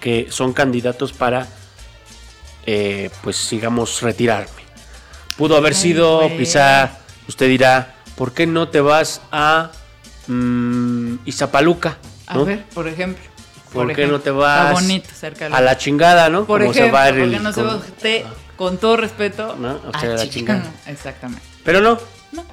que 0.00 0.26
son 0.30 0.52
candidatos 0.52 1.12
para, 1.12 1.46
eh, 2.66 3.10
pues, 3.22 3.48
digamos, 3.50 4.00
retirarme. 4.02 4.48
Pudo 5.38 5.56
haber 5.56 5.72
Ay, 5.72 5.78
sido, 5.78 6.18
güey. 6.24 6.36
quizá, 6.38 6.98
usted 7.28 7.46
dirá, 7.48 7.94
¿por 8.16 8.32
qué 8.34 8.46
no 8.46 8.68
te 8.68 8.80
vas 8.82 9.22
a 9.32 9.70
mm, 10.26 11.14
Izapaluca? 11.24 11.96
A 12.26 12.34
¿no? 12.34 12.44
ver, 12.44 12.64
por 12.74 12.86
ejemplo. 12.88 13.22
¿Por, 13.72 13.86
qué 13.88 13.92
ejemplo. 13.92 14.16
no 14.18 14.22
te 14.22 14.30
vas 14.30 14.72
bonito 14.72 15.08
cerca 15.14 15.48
de 15.48 15.54
a 15.54 15.60
la 15.60 15.76
chingada, 15.78 16.28
no? 16.28 16.44
Por 16.44 16.60
Como 16.60 16.72
ejemplo, 16.72 16.86
se 16.86 16.90
va 16.90 17.08
¿por 17.10 17.18
el- 17.18 17.30
qué 17.30 17.38
no 17.38 17.52
se 17.52 17.62
va 17.62 17.76
usted 17.76 18.24
Con 18.56 18.78
todo 18.78 18.96
respeto. 18.96 19.54
No, 19.56 19.78
a 19.92 20.04
la 20.04 20.28
chingada. 20.28 20.64
Exactamente. 20.86 21.42
Pero 21.64 21.80
no, 21.80 21.98
No, 22.32 22.44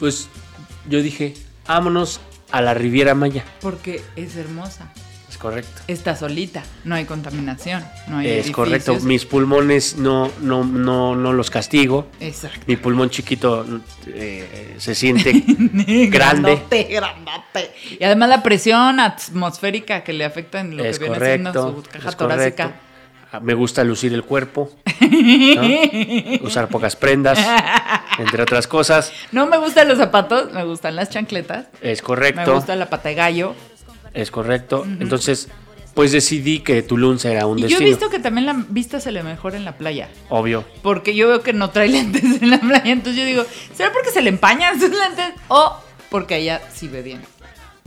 pues 0.00 0.28
yo 0.88 1.00
dije, 1.00 1.34
vámonos 1.66 2.20
a 2.50 2.60
la 2.60 2.74
Riviera 2.74 3.14
Maya. 3.14 3.44
porque 3.60 4.02
es 4.16 4.34
hermosa. 4.36 4.90
Es 5.32 5.38
correcto. 5.38 5.80
Está 5.88 6.14
solita, 6.14 6.62
no 6.84 6.94
hay 6.94 7.06
contaminación, 7.06 7.82
no 8.06 8.18
hay 8.18 8.26
Es 8.26 8.32
edificios. 8.32 8.54
correcto. 8.54 9.00
Mis 9.00 9.24
pulmones 9.24 9.96
no, 9.96 10.30
no, 10.42 10.62
no, 10.62 11.16
no 11.16 11.32
los 11.32 11.48
castigo. 11.50 12.08
Exacto. 12.20 12.60
Mi 12.66 12.76
pulmón 12.76 13.08
chiquito 13.08 13.64
eh, 14.08 14.74
se 14.78 14.94
siente 14.94 15.32
grande. 15.46 16.06
Grandote, 16.08 16.82
grandote. 16.84 17.72
Y 17.98 18.04
además 18.04 18.28
la 18.28 18.42
presión 18.42 19.00
atmosférica 19.00 20.04
que 20.04 20.12
le 20.12 20.26
afecta 20.26 20.60
en 20.60 20.76
lo 20.76 20.84
Es 20.84 20.98
que 20.98 21.08
viene 21.08 21.24
siendo 21.24 21.52
su 21.76 21.82
caja 21.90 22.12
torácica. 22.12 22.64
correcto. 22.64 22.86
Ah, 23.32 23.40
Me 23.40 23.54
gusta 23.54 23.82
lucir 23.84 24.12
el 24.12 24.24
cuerpo. 24.24 24.70
¿no? 25.00 26.46
Usar 26.46 26.68
pocas 26.68 26.94
prendas, 26.96 27.38
entre 28.18 28.42
otras 28.42 28.66
cosas. 28.66 29.10
No 29.32 29.46
me 29.46 29.56
gustan 29.56 29.88
los 29.88 29.96
zapatos, 29.96 30.52
me 30.52 30.64
gustan 30.64 30.94
las 30.96 31.08
chancletas. 31.08 31.66
Es 31.80 32.02
Me 32.02 32.06
correcto. 32.06 32.54
gusta 32.54 32.76
la 32.76 32.90
pata 32.90 33.08
de 33.08 33.14
gallo. 33.14 33.54
Es 34.14 34.30
correcto. 34.30 34.84
Entonces, 35.00 35.48
pues 35.94 36.12
decidí 36.12 36.60
que 36.60 36.82
Tulum 36.82 37.18
será 37.18 37.46
un 37.46 37.58
Y 37.58 37.62
yo 37.62 37.66
he 37.66 37.70
destino. 37.70 37.90
visto 37.90 38.10
que 38.10 38.18
también 38.18 38.46
la 38.46 38.54
vista 38.68 39.00
se 39.00 39.12
le 39.12 39.22
mejora 39.22 39.56
en 39.56 39.64
la 39.64 39.76
playa. 39.76 40.08
Obvio. 40.28 40.64
Porque 40.82 41.14
yo 41.14 41.28
veo 41.28 41.42
que 41.42 41.52
no 41.52 41.70
trae 41.70 41.88
lentes 41.90 42.40
en 42.42 42.50
la 42.50 42.58
playa. 42.60 42.90
Entonces 42.92 43.16
yo 43.20 43.26
digo, 43.26 43.44
¿será 43.74 43.92
porque 43.92 44.10
se 44.10 44.22
le 44.22 44.28
empañan 44.30 44.80
sus 44.80 44.90
lentes? 44.90 45.32
O 45.48 45.76
porque 46.10 46.34
allá 46.36 46.60
sí 46.72 46.88
ve 46.88 47.02
bien. 47.02 47.20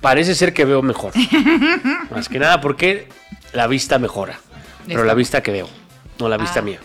Parece 0.01 0.35
ser 0.35 0.53
que 0.53 0.65
veo 0.65 0.81
mejor. 0.81 1.13
Más 2.11 2.29
que 2.29 2.39
nada 2.39 2.61
porque 2.61 3.07
la 3.53 3.67
vista 3.67 3.97
mejora. 3.99 4.39
Pero 4.87 5.03
la 5.03 5.13
vista 5.15 5.41
que 5.41 5.51
veo, 5.51 5.67
no 6.19 6.29
la 6.29 6.37
vista 6.37 6.59
Ah. 6.59 6.63
mía. 6.63 6.79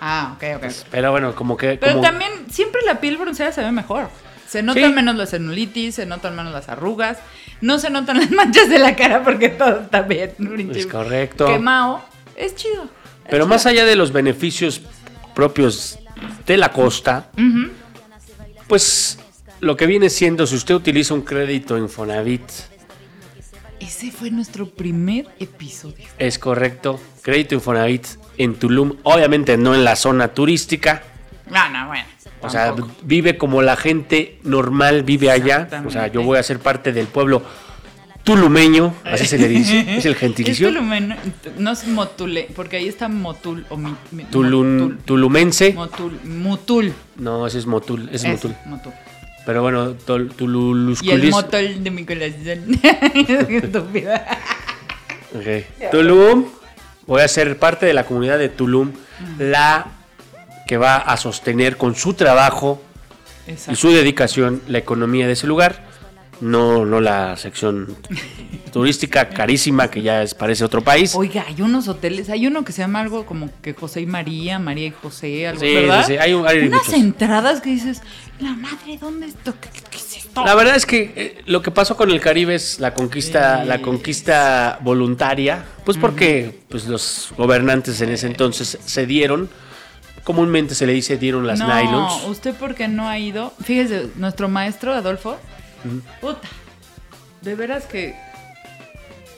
Ah, 0.00 0.32
ok, 0.36 0.44
ok. 0.62 0.72
Pero 0.90 1.10
bueno, 1.10 1.34
como 1.34 1.56
que. 1.56 1.76
Pero 1.80 1.92
como- 1.94 2.02
también 2.04 2.30
siempre 2.50 2.80
la 2.86 3.00
piel 3.00 3.16
bronceada 3.16 3.52
se 3.52 3.62
ve 3.62 3.72
mejor. 3.72 4.10
Se 4.46 4.62
notan 4.62 4.84
Sí. 4.84 4.92
menos 4.92 5.16
la 5.16 5.26
celulitis, 5.26 5.94
se 5.96 6.06
notan 6.06 6.36
menos 6.36 6.52
las 6.52 6.68
arrugas, 6.68 7.18
no 7.60 7.78
se 7.78 7.90
notan 7.90 8.18
las 8.18 8.30
manchas 8.40 8.68
de 8.68 8.78
la 8.78 8.94
cara 8.96 9.22
porque 9.22 9.48
todo 9.48 9.80
está 9.82 10.02
bien. 10.02 10.32
Es 10.74 10.86
correcto. 10.86 11.46
Quemado. 11.46 12.02
Es 12.36 12.54
chido. 12.54 12.84
es 12.84 12.90
Pero 13.24 13.44
chido. 13.44 13.48
más 13.48 13.66
allá 13.66 13.84
de 13.84 13.96
los 13.96 14.12
beneficios 14.12 14.80
propios 15.34 15.98
de 16.46 16.56
la 16.56 16.72
costa, 16.72 17.30
pues 18.66 19.18
lo 19.60 19.76
que 19.76 19.86
viene 19.86 20.10
siendo, 20.10 20.46
si 20.46 20.56
usted 20.56 20.74
utiliza 20.74 21.14
un 21.14 21.22
crédito 21.22 21.76
Infonavit, 21.78 22.42
Ese 23.80 24.10
fue 24.10 24.30
nuestro 24.30 24.68
primer 24.68 25.26
episodio. 25.38 26.04
es 26.18 26.38
correcto, 26.38 27.00
crédito 27.22 27.54
Infonavit 27.54 28.06
en 28.36 28.54
Tulum, 28.56 28.96
obviamente 29.04 29.56
no 29.56 29.74
en 29.74 29.84
la 29.84 29.96
zona 29.96 30.28
turística, 30.28 31.02
No, 31.50 31.68
no, 31.70 31.86
bueno. 31.88 32.04
O 32.40 32.48
sea, 32.50 32.74
vive 33.02 33.36
como 33.38 33.62
la 33.62 33.76
gente 33.76 34.38
normal 34.44 35.02
vive 35.02 35.30
allá, 35.30 35.68
o 35.86 35.90
sea, 35.90 36.06
yo 36.08 36.22
voy 36.22 36.38
a 36.38 36.42
ser 36.42 36.58
parte 36.60 36.92
del 36.92 37.06
pueblo 37.06 37.42
tulumeño, 38.24 38.94
así 39.04 39.24
se 39.26 39.38
le 39.38 39.48
dice, 39.48 39.84
es 39.98 40.04
el 40.04 40.14
gentilicio, 40.14 40.68
Es 40.68 40.74
no 41.58 41.72
es 41.72 41.86
motule, 41.86 42.48
porque 42.54 42.76
ahí 42.76 42.88
está 42.88 43.08
motul 43.08 43.64
o 43.70 43.76
mi, 43.76 43.94
mi- 44.10 44.24
Tulum- 44.24 44.80
motul, 44.80 44.98
tulumense, 45.04 45.72
motul, 45.72 46.18
mutul. 46.24 46.92
no, 47.16 47.46
ese 47.46 47.58
es 47.58 47.66
motul, 47.66 48.08
es 48.12 48.24
Es 48.24 48.30
motul, 48.30 48.54
motul. 48.66 48.92
pero 49.46 49.62
bueno, 49.62 49.94
tol- 50.06 50.26
Y 50.26 50.30
el 50.30 50.36
tululusculis- 50.36 51.30
motul 51.30 51.82
de 51.84 51.90
mi 51.90 52.04
corazón. 52.04 52.78
Qué 52.82 53.56
estúpida. 53.64 54.26
Ok. 55.34 55.90
Tulum, 55.90 56.44
voy 57.06 57.22
a 57.22 57.28
ser 57.28 57.58
parte 57.58 57.86
de 57.86 57.94
la 57.94 58.04
comunidad 58.04 58.38
de 58.38 58.50
Tulum, 58.50 58.92
la 59.38 59.86
que 60.68 60.76
va 60.76 60.98
a 60.98 61.16
sostener 61.16 61.76
con 61.78 61.96
su 61.96 62.14
trabajo 62.14 62.80
y 63.68 63.74
su 63.74 63.90
dedicación 63.90 64.62
la 64.68 64.78
economía 64.78 65.26
de 65.26 65.32
ese 65.32 65.48
lugar. 65.48 65.88
No, 66.40 66.84
no 66.84 67.00
la 67.00 67.36
sección 67.36 67.96
turística 68.72 69.28
carísima 69.28 69.90
que 69.90 70.02
ya 70.02 70.22
es, 70.22 70.34
parece 70.34 70.64
otro 70.64 70.82
país. 70.82 71.14
Oiga, 71.16 71.44
hay 71.48 71.62
unos 71.62 71.88
hoteles, 71.88 72.28
hay 72.30 72.46
uno 72.46 72.64
que 72.64 72.70
se 72.72 72.82
llama 72.82 73.00
algo 73.00 73.26
como 73.26 73.50
que 73.60 73.74
José 73.74 74.02
y 74.02 74.06
María, 74.06 74.60
María 74.60 74.86
y 74.86 74.90
José, 75.02 75.48
algo, 75.48 75.60
Sí, 75.60 75.74
¿verdad? 75.74 76.04
sí, 76.06 76.12
sí, 76.12 76.18
hay 76.18 76.34
un- 76.34 76.46
hay 76.46 76.58
Unas 76.68 76.86
muchos. 76.86 76.94
entradas 76.94 77.60
que 77.60 77.70
dices, 77.70 78.02
la 78.38 78.54
madre, 78.54 78.98
¿dónde 79.00 79.26
esto? 79.26 79.52
¿Qué, 79.60 79.68
qué- 79.72 79.80
qué 79.90 79.96
es 79.96 80.16
esto? 80.18 80.44
La 80.44 80.54
verdad 80.54 80.76
es 80.76 80.86
que 80.86 81.12
eh, 81.16 81.42
lo 81.46 81.60
que 81.62 81.72
pasó 81.72 81.96
con 81.96 82.10
el 82.10 82.20
Caribe 82.20 82.54
es 82.54 82.78
la 82.78 82.94
conquista, 82.94 83.64
la 83.64 83.82
conquista 83.82 84.78
voluntaria, 84.82 85.64
pues 85.84 85.96
porque 85.98 86.60
pues 86.68 86.86
los 86.86 87.30
gobernantes 87.36 88.00
en 88.02 88.10
ese 88.10 88.28
entonces 88.28 88.78
se 88.84 89.06
dieron, 89.06 89.48
comúnmente 90.24 90.74
se 90.74 90.86
le 90.86 90.92
dice 90.92 91.16
dieron 91.16 91.46
las 91.46 91.58
no, 91.60 91.68
nylons. 91.68 92.24
usted 92.26 92.54
porque 92.54 92.88
no 92.88 93.08
ha 93.08 93.18
ido. 93.18 93.52
Fíjese, 93.62 94.08
nuestro 94.16 94.48
maestro 94.48 94.92
Adolfo, 94.94 95.36
puta, 96.20 96.48
de 97.42 97.54
veras 97.54 97.84
que, 97.86 98.14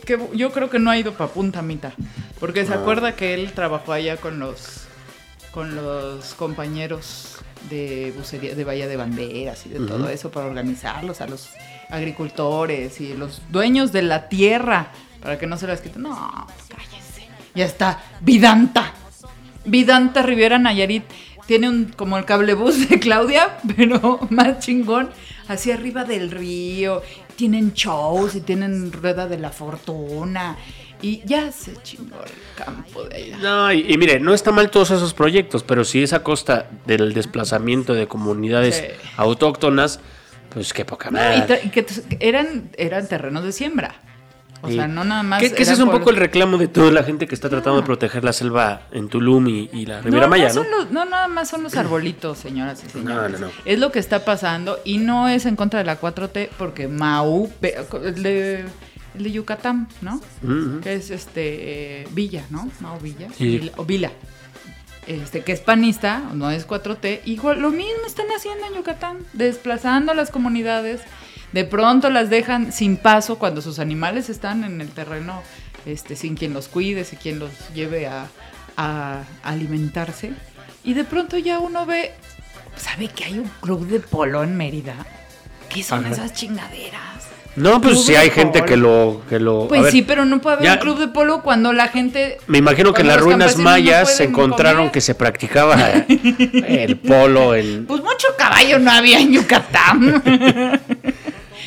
que 0.06 0.18
yo 0.34 0.52
creo 0.52 0.70
que 0.70 0.78
no 0.78 0.90
ha 0.90 0.98
ido 0.98 1.12
para 1.14 1.30
Punta 1.30 1.62
Mita, 1.62 1.92
porque 2.38 2.64
se 2.64 2.74
No. 2.74 2.80
acuerda 2.80 3.14
que 3.16 3.34
él 3.34 3.52
trabajó 3.52 3.92
allá 3.92 4.16
con 4.16 4.38
los 4.38 4.84
con 5.52 5.74
los 5.74 6.34
compañeros 6.34 7.38
de 7.68 8.12
bucería 8.16 8.54
de 8.54 8.64
Bahía 8.64 8.86
de 8.86 8.96
Banderas 8.96 9.66
y 9.66 9.68
de 9.70 9.80
todo 9.86 10.08
eso 10.08 10.30
para 10.30 10.46
organizarlos 10.46 11.20
a 11.20 11.26
los 11.26 11.50
agricultores 11.90 13.00
y 13.00 13.14
los 13.14 13.42
dueños 13.50 13.90
de 13.92 14.02
la 14.02 14.28
tierra 14.28 14.92
para 15.20 15.38
que 15.38 15.46
no 15.46 15.58
se 15.58 15.66
las 15.66 15.80
quiten. 15.80 16.02
No, 16.02 16.46
cállese. 16.68 17.28
Ya 17.54 17.64
está, 17.66 18.00
Vidanta. 18.20 18.94
Vidanta 19.64 20.22
Riviera 20.22 20.58
Nayarit 20.58 21.04
tiene 21.46 21.68
un 21.68 21.86
como 21.96 22.16
el 22.18 22.24
cablebús 22.24 22.88
de 22.88 22.98
Claudia, 23.00 23.58
pero 23.76 24.20
más 24.30 24.60
chingón, 24.60 25.10
hacia 25.48 25.74
arriba 25.74 26.04
del 26.04 26.30
río. 26.30 27.02
Tienen 27.36 27.72
shows 27.72 28.34
y 28.34 28.40
tienen 28.42 28.92
rueda 28.92 29.26
de 29.26 29.38
la 29.38 29.50
fortuna. 29.50 30.56
Y 31.02 31.22
ya 31.24 31.50
se 31.50 31.74
chingó 31.82 32.16
el 32.22 32.62
campo 32.62 33.04
de 33.04 33.16
allá. 33.16 33.38
No, 33.38 33.72
y, 33.72 33.86
y 33.90 33.96
mire, 33.96 34.20
no 34.20 34.34
está 34.34 34.52
mal 34.52 34.70
todos 34.70 34.90
esos 34.90 35.14
proyectos, 35.14 35.62
pero 35.62 35.82
si 35.82 36.02
es 36.02 36.12
a 36.12 36.22
costa 36.22 36.68
del 36.86 37.14
desplazamiento 37.14 37.94
de 37.94 38.06
comunidades 38.06 38.76
Sí. 38.76 38.84
autóctonas, 39.16 39.98
pues 40.50 40.74
qué 40.74 40.84
poca 40.84 41.10
No, 41.10 41.18
y, 41.18 41.38
madre. 41.38 41.60
y 41.64 41.68
que 41.70 41.86
eran, 42.20 42.70
eran 42.76 43.08
terrenos 43.08 43.44
de 43.44 43.52
siembra. 43.52 43.94
O 44.62 44.68
Sí. 44.68 44.74
sea, 44.74 44.86
no 44.88 45.04
nada 45.04 45.22
más. 45.22 45.40
Que, 45.40 45.52
que 45.52 45.62
ese 45.62 45.72
es 45.72 45.78
un 45.78 45.86
por- 45.90 45.98
poco 46.00 46.10
el 46.10 46.16
reclamo 46.16 46.58
de 46.58 46.68
toda 46.68 46.90
la 46.90 47.02
gente 47.02 47.26
que 47.26 47.34
está 47.34 47.48
tratando 47.48 47.80
de 47.80 47.86
proteger 47.86 48.22
la 48.24 48.32
selva 48.34 48.82
en 48.92 49.08
Tulum 49.08 49.48
y, 49.48 49.70
y 49.72 49.86
la 49.86 50.02
Riviera 50.02 50.26
no, 50.26 50.30
Maya, 50.30 50.48
no, 50.48 50.54
¿no? 50.54 50.62
son 50.62 50.70
los- 50.70 50.90
no, 50.90 51.04
nada 51.06 51.28
más 51.28 51.48
son 51.48 51.62
los 51.62 51.74
arbolitos, 51.76 52.36
señoras 52.38 52.82
y 52.86 52.90
señores. 52.90 53.32
No, 53.32 53.38
no, 53.38 53.46
no. 53.46 53.52
Es 53.64 53.78
lo 53.78 53.90
que 53.90 53.98
está 53.98 54.24
pasando 54.24 54.78
y 54.84 54.98
no 54.98 55.28
es 55.28 55.46
en 55.46 55.56
contra 55.56 55.78
de 55.78 55.86
la 55.86 55.98
4T 55.98 56.50
porque 56.58 56.88
Mau, 56.88 57.50
el 57.62 58.22
de, 58.22 58.64
el 59.16 59.22
de 59.24 59.32
Yucatán, 59.32 59.88
¿no? 60.02 60.20
Ujú. 60.42 60.80
Que 60.82 60.92
es 60.94 61.10
este 61.10 62.02
eh, 62.02 62.08
Villa, 62.10 62.44
¿no? 62.50 62.68
Mau 62.80 62.98
Villa. 63.00 63.28
Sí. 63.36 63.58
Vila- 63.60 63.72
o 63.78 63.84
Vila. 63.86 64.10
Este, 65.06 65.40
que 65.40 65.52
es 65.52 65.60
panista, 65.60 66.20
no 66.34 66.50
es 66.50 66.66
4T. 66.68 67.20
Igual 67.24 67.60
lo 67.62 67.70
mismo 67.70 68.04
están 68.06 68.26
haciendo 68.36 68.66
en 68.66 68.74
Yucatán, 68.74 69.16
desplazando 69.32 70.12
a 70.12 70.14
las 70.14 70.30
comunidades. 70.30 71.00
De 71.52 71.64
pronto 71.64 72.10
las 72.10 72.30
dejan 72.30 72.72
sin 72.72 72.96
paso 72.96 73.38
cuando 73.38 73.60
sus 73.62 73.78
animales 73.78 74.28
están 74.28 74.62
en 74.64 74.80
el 74.80 74.88
terreno, 74.88 75.42
este, 75.86 76.14
sin 76.16 76.36
quien 76.36 76.52
los 76.54 76.68
cuide, 76.68 77.04
sin 77.04 77.18
quien 77.18 77.38
los 77.38 77.50
lleve 77.74 78.06
a, 78.06 78.26
a 78.76 79.22
alimentarse. 79.42 80.32
Y 80.84 80.94
de 80.94 81.04
pronto 81.04 81.36
ya 81.38 81.58
uno 81.58 81.86
ve, 81.86 82.12
¿sabe 82.76 83.08
que 83.08 83.24
hay 83.24 83.38
un 83.38 83.50
club 83.60 83.86
de 83.88 84.00
polo 84.00 84.42
en 84.44 84.56
Mérida? 84.56 84.94
¿Qué 85.68 85.82
son 85.82 86.04
Ajá. 86.04 86.14
esas 86.14 86.32
chingaderas? 86.34 87.00
No, 87.56 87.80
pues 87.80 88.04
sí 88.04 88.14
hay 88.14 88.30
gente 88.30 88.60
polo. 88.60 88.68
que 88.68 88.76
lo... 88.76 89.22
Que 89.28 89.40
lo 89.40 89.66
Pues 89.68 89.82
ver, 89.82 89.92
sí, 89.92 90.02
pero 90.02 90.24
no 90.24 90.40
puede 90.40 90.56
haber 90.56 90.66
ya- 90.66 90.72
un 90.74 90.78
club 90.78 90.98
de 91.00 91.08
polo 91.08 91.42
cuando 91.42 91.72
la 91.72 91.88
gente 91.88 92.38
Me 92.46 92.58
imagino 92.58 92.92
que 92.94 93.02
en 93.02 93.08
las 93.08 93.20
ruinas 93.20 93.56
no 93.56 93.64
mayas 93.64 94.16
se 94.16 94.24
encontraron 94.24 94.82
comer. 94.82 94.92
que 94.92 95.00
se 95.00 95.16
practicaba 95.16 95.76
el 96.08 96.96
polo, 96.96 97.54
el... 97.54 97.84
Pues 97.88 98.02
mucho 98.02 98.28
caballo 98.38 98.78
no 98.78 98.92
había 98.92 99.18
en 99.18 99.32
Yucatán. 99.32 100.22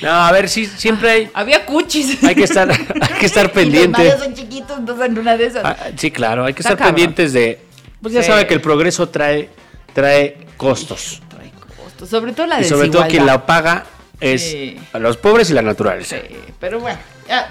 No, 0.03 0.11
a 0.11 0.31
ver, 0.31 0.49
sí, 0.49 0.65
siempre 0.65 1.09
hay... 1.09 1.29
había 1.33 1.65
cuchis. 1.65 2.23
Hay 2.23 2.35
que 2.35 2.43
estar, 2.43 2.69
hay 2.69 3.19
que 3.19 3.25
estar 3.25 3.43
los 3.45 3.51
pendiente. 3.53 3.97
mayas 4.01 4.19
son 4.19 4.33
chiquitos, 4.33 4.77
entonces 4.77 5.05
en 5.07 5.17
una 5.17 5.37
de 5.37 5.45
esas. 5.47 5.63
Ah, 5.65 5.77
sí, 5.97 6.11
claro, 6.11 6.45
hay 6.45 6.53
que 6.53 6.61
Está 6.61 6.73
estar 6.73 6.77
cabrón. 6.87 6.95
pendientes 6.95 7.33
de... 7.33 7.59
Pues 8.01 8.13
ya 8.13 8.21
Sí. 8.21 8.27
sabe 8.27 8.45
que 8.47 8.53
el 8.53 8.61
progreso 8.61 9.07
trae, 9.09 9.49
trae 9.93 10.37
costos. 10.57 11.21
Trae 11.29 11.51
costos, 11.81 12.09
Sobre 12.09 12.33
todo 12.33 12.47
la 12.47 12.59
Y 12.61 12.65
sobre 12.65 12.89
todo 12.89 13.07
quien 13.07 13.25
la 13.25 13.45
paga 13.45 13.85
es 14.19 14.41
Sí. 14.41 14.77
a 14.91 14.99
los 14.99 15.17
pobres 15.17 15.49
y 15.49 15.53
la 15.53 15.61
naturaleza. 15.61 16.17
Sí, 16.17 16.35
pero 16.59 16.79
bueno, 16.79 16.97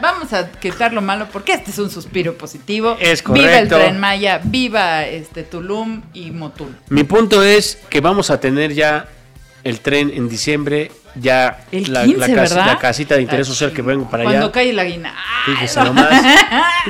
vamos 0.00 0.32
a 0.32 0.50
quitar 0.52 0.92
lo 0.92 1.00
malo 1.00 1.26
porque 1.32 1.52
este 1.52 1.70
es 1.70 1.78
un 1.78 1.90
suspiro 1.90 2.34
positivo. 2.36 2.96
Es 3.00 3.22
Viva 3.24 3.38
el 3.58 3.68
correcto. 3.68 3.76
Tren 3.78 3.98
Maya, 4.00 4.40
viva 4.44 5.06
este 5.06 5.42
Tulum 5.42 6.02
y 6.12 6.30
Motul. 6.30 6.76
Mi 6.90 7.04
punto 7.04 7.42
es 7.42 7.78
que 7.88 8.00
vamos 8.00 8.30
a 8.30 8.38
tener 8.40 8.72
ya 8.74 9.08
el 9.64 9.80
tren 9.80 10.10
en 10.14 10.28
diciembre 10.28 10.90
ya 11.14 11.58
la, 11.70 12.04
15, 12.04 12.54
la, 12.56 12.78
casita 12.78 13.16
de 13.16 13.22
interés 13.22 13.46
social 13.46 13.72
que 13.72 13.82
vengo 13.82 14.08
para 14.08 14.24
Cuando 14.24 14.46
allá. 14.46 14.52
cae 14.52 14.72
la 14.72 14.84
guina. 14.84 15.14
Fíjese 15.44 15.82
nomás. 15.82 16.08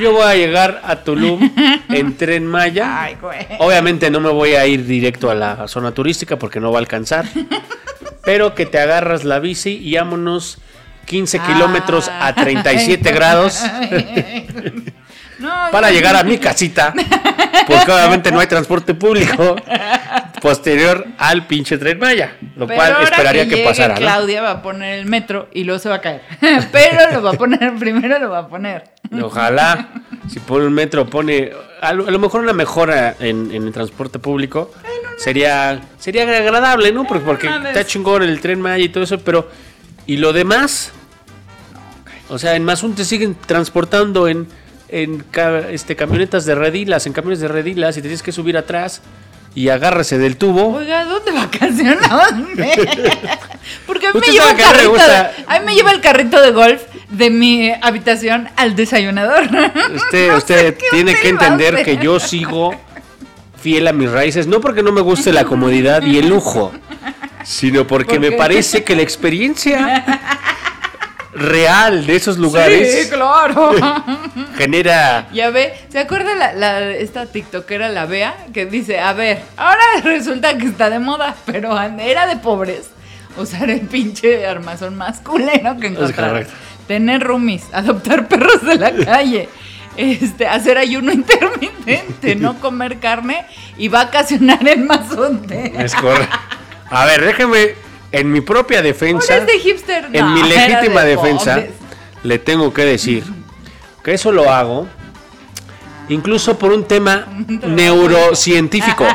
Yo 0.01 0.13
voy 0.13 0.23
a 0.23 0.35
llegar 0.35 0.81
a 0.85 0.97
Tulum 0.97 1.51
en 1.89 2.17
Tren 2.17 2.47
Maya. 2.47 3.03
Ay, 3.03 3.17
güey. 3.21 3.47
Obviamente 3.59 4.11
no 4.11 4.21
me 4.21 4.31
voy 4.31 4.55
a 4.55 4.67
ir 4.67 4.87
directo 4.87 5.31
a 5.31 5.35
la 5.35 5.69
zona 5.69 5.93
turística 5.93 6.37
porque 6.39 6.61
no 6.61 6.71
va 6.71 6.79
a 6.79 6.81
alcanzar. 6.81 7.27
Pero 8.25 8.55
que 8.55 8.67
te 8.67 8.79
agarras 8.79 9.25
la 9.25 9.41
bici 9.41 9.79
y 9.83 9.97
vámonos 9.97 10.59
15 11.07 11.41
kilómetros 11.41 12.09
a 12.09 12.33
37 12.35 13.09
Ay, 13.09 13.15
grados 13.15 13.61
No, 15.39 15.51
para 15.73 15.91
llegar 15.91 16.15
a 16.15 16.23
mi 16.23 16.39
casita. 16.39 16.95
Porque 17.67 17.91
obviamente 17.91 18.31
no 18.31 18.39
hay 18.41 18.47
transporte 18.47 18.95
público 18.95 19.57
posterior 20.43 21.07
al 21.19 21.47
pinche 21.47 21.79
Tren 21.79 21.99
Maya. 22.01 22.37
Lo 22.57 22.67
Pero 22.67 22.79
cual 22.79 23.03
esperaría 23.05 23.45
que, 23.45 23.51
llegue 23.51 23.65
pasara. 23.65 23.95
¿no? 23.95 24.01
Claudia 24.01 24.43
va 24.43 24.51
a 24.51 24.63
poner 24.63 24.99
el 24.99 25.07
metro 25.07 25.49
y 25.53 25.63
luego 25.63 25.79
se 25.79 25.89
va 25.89 25.97
a 25.97 26.01
caer. 26.01 26.23
Pero 26.73 27.13
lo 27.13 27.23
va 27.23 27.31
a 27.31 27.35
poner, 27.35 27.75
primero 27.79 28.19
lo 28.19 28.29
va 28.31 28.41
a 28.41 28.49
poner. 28.49 28.91
Ojalá, 29.23 29.89
si 30.29 30.41
pone 30.41 30.67
un 30.67 30.73
metro, 30.73 31.07
pone 31.07 31.53
a 31.81 31.93
lo, 31.93 32.09
a 32.09 32.11
lo 32.11 32.19
mejor 32.19 32.41
una 32.41 32.53
mejora 32.53 33.15
en, 33.21 33.53
en 33.53 33.67
el 33.69 33.73
transporte 33.73 34.19
público. 34.19 34.73
Sería 35.17 35.81
sería 35.99 36.23
agradable, 36.23 36.91
¿no? 36.93 37.07
Porque, 37.07 37.25
porque 37.25 37.47
está 37.47 37.85
chingón 37.85 38.23
el 38.23 38.41
tren 38.41 38.61
Maya 38.61 38.85
y 38.85 38.89
todo 38.89 39.05
eso, 39.05 39.21
pero 39.21 39.49
¿y 40.07 40.17
lo 40.17 40.33
demás? 40.33 40.93
O 42.29 42.39
sea, 42.39 42.57
en 42.57 42.65
Mazún 42.65 42.95
te 42.95 43.05
siguen 43.05 43.37
transportando 43.47 44.27
en, 44.27 44.49
en 44.89 45.25
este, 45.71 45.95
camionetas 45.95 46.47
de 46.47 46.55
redilas, 46.55 47.07
en 47.07 47.13
camiones 47.13 47.41
de 47.41 47.49
redilas, 47.49 47.97
y 47.97 48.01
te 48.01 48.09
tienes 48.09 48.23
que 48.23 48.33
subir 48.33 48.57
atrás 48.57 49.03
y 49.55 49.69
agárrese 49.69 50.19
del 50.19 50.37
tubo. 50.37 50.75
Oiga, 50.75 51.05
¿dónde 51.05 51.33
vacaciona? 51.33 52.09
¿Dónde? 52.31 52.91
Porque 53.87 54.07
a 54.07 54.13
mí, 54.13 54.21
me 54.21 54.33
lleva 54.33 54.51
el 54.51 54.57
carrito 54.57 54.95
de, 54.95 55.17
a 55.47 55.59
mí 55.59 55.67
me 55.67 55.75
lleva 55.75 55.93
el 55.93 56.01
carrito 56.01 56.41
de 56.41 56.51
golf 56.53 56.83
de 57.11 57.31
mi 57.31 57.71
habitación 57.83 58.49
al 58.57 58.75
desayunador. 58.75 59.45
Usted, 59.95 60.31
No 60.31 60.39
usted 60.39 60.79
tiene 60.91 61.13
usted 61.13 61.23
que 61.23 61.29
entender 61.29 61.85
que 61.85 61.99
yo 61.99 62.19
sigo 62.19 62.75
fiel 63.61 63.87
a 63.87 63.93
mis 63.93 64.11
raíces, 64.11 64.47
no 64.47 64.61
porque 64.61 64.83
no 64.83 64.91
me 64.91 65.01
guste 65.01 65.33
la 65.33 65.45
comodidad 65.45 66.03
y 66.03 66.19
el 66.19 66.29
lujo, 66.29 66.73
sino 67.45 67.87
porque 67.87 68.19
¿Por 68.19 68.21
me 68.21 68.33
parece 68.33 68.83
que 68.83 68.97
la 68.97 69.03
experiencia 69.03 70.05
real 71.35 72.07
de 72.07 72.17
esos 72.17 72.37
lugares 72.39 73.05
Sí, 73.05 73.11
claro. 73.11 73.73
genera... 74.57 75.29
Ya 75.33 75.51
ve, 75.51 75.73
¿se 75.89 75.99
acuerda 75.99 76.35
la, 76.35 76.53
la- 76.53 76.91
esta 76.91 77.27
tiktokera, 77.27 77.89
la 77.89 78.07
Bea? 78.07 78.35
Que 78.53 78.67
dice, 78.67 79.01
a 79.01 79.13
ver, 79.13 79.43
ahora 79.57 79.83
resulta 80.05 80.57
que 80.59 80.67
está 80.67 80.91
de 80.91 80.99
moda, 80.99 81.35
pero 81.47 81.79
era 81.81 82.27
de 82.27 82.37
pobres 82.37 82.91
usar 83.37 83.71
el 83.71 83.81
pinche 83.83 84.47
armazón 84.47 84.95
más 84.97 85.21
culero 85.21 85.77
que 85.79 85.87
encontrar. 85.89 86.47
Tener 86.87 87.23
roomies, 87.23 87.65
adoptar 87.73 88.29
perros 88.29 88.63
de 88.63 88.75
la 88.77 88.93
calle, 88.93 89.49
este, 89.97 90.47
hacer 90.47 90.77
ayuno 90.77 91.13
intermitente, 91.13 92.35
no 92.37 92.59
comer 92.61 92.99
carne 92.99 93.47
y 93.79 93.89
vacacionar 93.89 94.67
en 94.69 94.87
Mazonte. 94.87 95.73
Es 95.83 95.95
correcto. 95.95 96.37
A 96.91 97.07
ver, 97.07 97.25
déjeme, 97.25 97.75
en 98.13 98.31
mi 98.31 98.41
propia 98.41 98.83
defensa, 98.83 99.41
de 99.41 99.59
hipster. 99.59 100.05
en 100.13 100.13
No, 100.13 100.29
mi 100.35 100.43
legítima 100.43 101.03
de 101.03 101.17
defensa, 101.17 101.55
pobres. 101.55 101.71
le 102.23 102.39
tengo 102.39 102.73
que 102.73 102.85
decir 102.85 103.25
que 104.05 104.13
eso 104.15 104.31
lo 104.33 104.51
hago 104.51 104.87
incluso 106.09 106.59
por 106.59 106.73
un 106.73 106.85
tema 106.85 107.27
neurocientífico. 107.67 109.07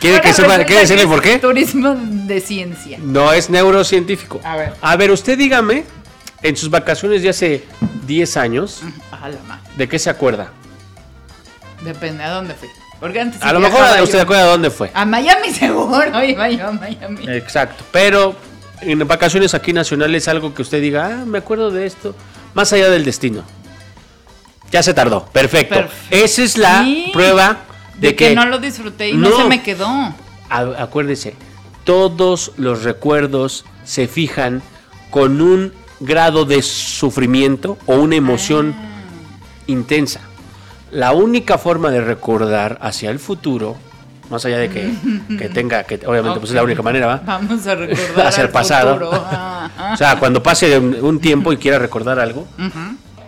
¿Quiere 0.00 0.20
que 0.20 0.32
sepa, 0.32 0.56
quiere 0.64 0.80
decirle 0.80 1.06
por 1.06 1.22
qué? 1.22 1.38
Turismo 1.38 1.94
de 1.96 2.40
ciencia. 2.40 2.98
No 3.00 3.32
es 3.32 3.50
neurocientífico. 3.50 4.40
A 4.42 4.56
ver. 4.56 4.74
A 4.80 4.96
ver, 4.96 5.10
usted 5.12 5.38
dígame, 5.38 5.84
en 6.42 6.56
sus 6.56 6.70
vacaciones 6.70 7.22
de 7.22 7.28
hace 7.28 7.64
10 8.06 8.36
años. 8.36 8.82
¿de 9.76 9.88
qué 9.88 9.98
se 10.00 10.10
acuerda? 10.10 10.50
Depende 11.82 12.24
a 12.24 12.30
dónde 12.30 12.54
fui. 12.54 12.68
Porque 13.02 13.20
antes 13.20 13.40
sí 13.42 13.46
A 13.46 13.52
lo 13.52 13.58
mejor 13.58 13.80
viajaba 13.80 14.02
usted 14.04 14.16
se 14.18 14.22
acuerda 14.22 14.44
dónde 14.44 14.70
fue. 14.70 14.90
A 14.94 15.04
Miami 15.04 15.50
seguro, 15.52 16.22
iba 16.24 16.48
yo 16.48 16.68
a 16.68 16.72
Miami. 16.72 17.26
Exacto. 17.28 17.84
Pero 17.90 18.36
en 18.80 19.06
vacaciones 19.08 19.54
aquí 19.54 19.72
nacionales 19.72 20.28
algo 20.28 20.54
que 20.54 20.62
usted 20.62 20.80
diga, 20.80 21.06
ah, 21.08 21.24
me 21.26 21.38
acuerdo 21.38 21.72
de 21.72 21.84
esto, 21.84 22.14
más 22.54 22.72
allá 22.72 22.88
del 22.90 23.04
destino. 23.04 23.42
Ya 24.70 24.84
se 24.84 24.94
tardó. 24.94 25.24
Perfecto. 25.26 25.74
Perfecto. 25.74 26.06
Esa 26.16 26.42
es 26.44 26.56
la 26.56 26.84
Sí. 26.84 27.10
prueba 27.12 27.58
de, 27.98 28.08
de 28.10 28.14
que, 28.16 28.34
no 28.36 28.46
lo 28.46 28.58
disfruté 28.58 29.08
y 29.10 29.14
no, 29.14 29.30
No. 29.30 29.36
se 29.38 29.44
me 29.44 29.62
quedó. 29.64 29.86
A- 29.88 30.74
acuérdese, 30.78 31.34
todos 31.82 32.52
los 32.56 32.84
recuerdos 32.84 33.64
se 33.84 34.06
fijan 34.06 34.62
con 35.10 35.40
un 35.40 35.72
grado 35.98 36.44
de 36.44 36.62
sufrimiento 36.62 37.78
o 37.86 37.96
una 37.96 38.14
emoción 38.14 38.76
Ah. 38.78 38.88
intensa. 39.66 40.20
La 40.92 41.12
única 41.12 41.58
forma 41.58 41.90
de 41.90 42.00
recordar 42.02 42.78
hacia 42.82 43.10
el 43.10 43.18
futuro, 43.18 43.76
más 44.30 44.44
allá 44.44 44.58
de 44.58 44.68
que, 44.68 44.92
que 45.38 45.48
tenga, 45.48 45.84
que 45.84 46.00
obviamente 46.06 46.38
pues 46.38 46.50
es 46.50 46.54
la 46.56 46.62
única 46.62 46.82
manera, 46.82 47.06
¿va? 47.06 47.22
Vamos 47.24 47.66
a 47.66 47.74
recordar 47.76 48.26
Hacia 48.26 48.44
el 48.44 48.50
pasado. 48.50 48.94
futuro. 48.98 49.12
Ajá. 49.14 49.70
O 49.94 49.96
sea, 49.96 50.18
cuando 50.18 50.42
pase 50.42 50.78
un, 50.78 50.94
un 51.02 51.18
tiempo 51.18 51.52
y 51.52 51.56
quiera 51.56 51.78
recordar 51.78 52.18
algo, 52.20 52.46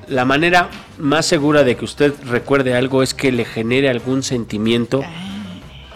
la 0.08 0.24
manera 0.24 0.68
más 0.98 1.24
segura 1.26 1.64
de 1.64 1.74
que 1.76 1.84
usted 1.84 2.12
recuerde 2.26 2.76
algo 2.76 3.02
es 3.02 3.14
que 3.14 3.32
le 3.32 3.44
genere 3.44 3.88
algún 3.88 4.22
sentimiento 4.22 5.02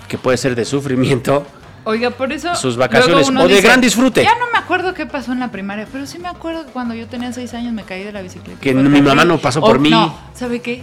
que 0.09 0.17
puede 0.19 0.37
ser 0.39 0.55
de 0.55 0.65
sufrimiento. 0.65 1.47
Oiga, 1.85 2.11
por 2.11 2.33
eso. 2.33 2.55
Sus 2.55 2.77
vacaciones, 2.77 3.29
o 3.31 3.49
de 3.49 3.61
gran 3.61 3.81
disfrute. 3.81 4.23
Ya 4.23 4.37
no 4.39 4.51
me 4.53 4.59
acuerdo 4.59 4.95
qué 4.95 5.07
pasó 5.07 5.33
en 5.33 5.41
la 5.41 5.51
primaria, 5.51 5.87
pero 5.91 6.07
sí 6.07 6.19
me 6.19 6.29
acuerdo 6.29 6.65
que 6.67 6.73
cuando 6.73 6.95
yo 6.95 7.07
tenía 7.07 7.33
seis 7.33 7.55
años 7.55 7.73
me 7.73 7.85
caí 7.85 8.05
de 8.05 8.13
la 8.13 8.23
bicicleta. 8.23 8.61
Que 8.61 8.75
mi 8.75 9.01
mamá 9.03 9.25
no 9.25 9.39
pasó 9.39 9.61
por 9.61 9.79
mí. 9.79 9.91
No, 9.91 10.15
¿sabe 10.35 10.61
qué? 10.61 10.83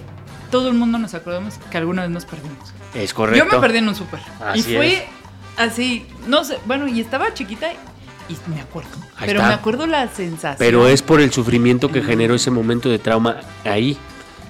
Todo 0.55 0.69
el 0.69 0.73
mundo 0.75 0.97
nos 0.97 1.13
acordamos 1.13 1.55
que 1.69 1.77
alguna 1.77 2.03
vez 2.03 2.11
nos 2.11 2.23
perdimos. 2.23 2.73
Es 2.93 3.13
correcto. 3.13 3.45
Yo 3.45 3.51
me 3.51 3.59
perdí 3.59 3.79
en 3.79 3.89
un 3.89 3.95
súper. 3.95 4.21
Y 4.53 4.61
fui 4.61 4.93
es. 4.93 5.03
así, 5.57 6.07
no 6.27 6.45
sé, 6.45 6.57
bueno, 6.65 6.87
y 6.87 7.01
estaba 7.01 7.33
chiquita 7.33 7.73
y, 8.29 8.37
me 8.49 8.61
acuerdo. 8.61 8.89
Ahí 9.17 9.27
pero 9.27 9.39
está. 9.41 9.49
me 9.49 9.53
acuerdo 9.55 9.85
la 9.85 10.07
sensación. 10.07 10.55
Pero 10.57 10.87
es 10.87 11.01
por 11.01 11.19
el 11.19 11.33
sufrimiento 11.33 11.91
que 11.91 12.01
generó 12.01 12.35
ese 12.35 12.51
momento 12.51 12.87
de 12.87 12.99
trauma 12.99 13.41
ahí. 13.65 13.97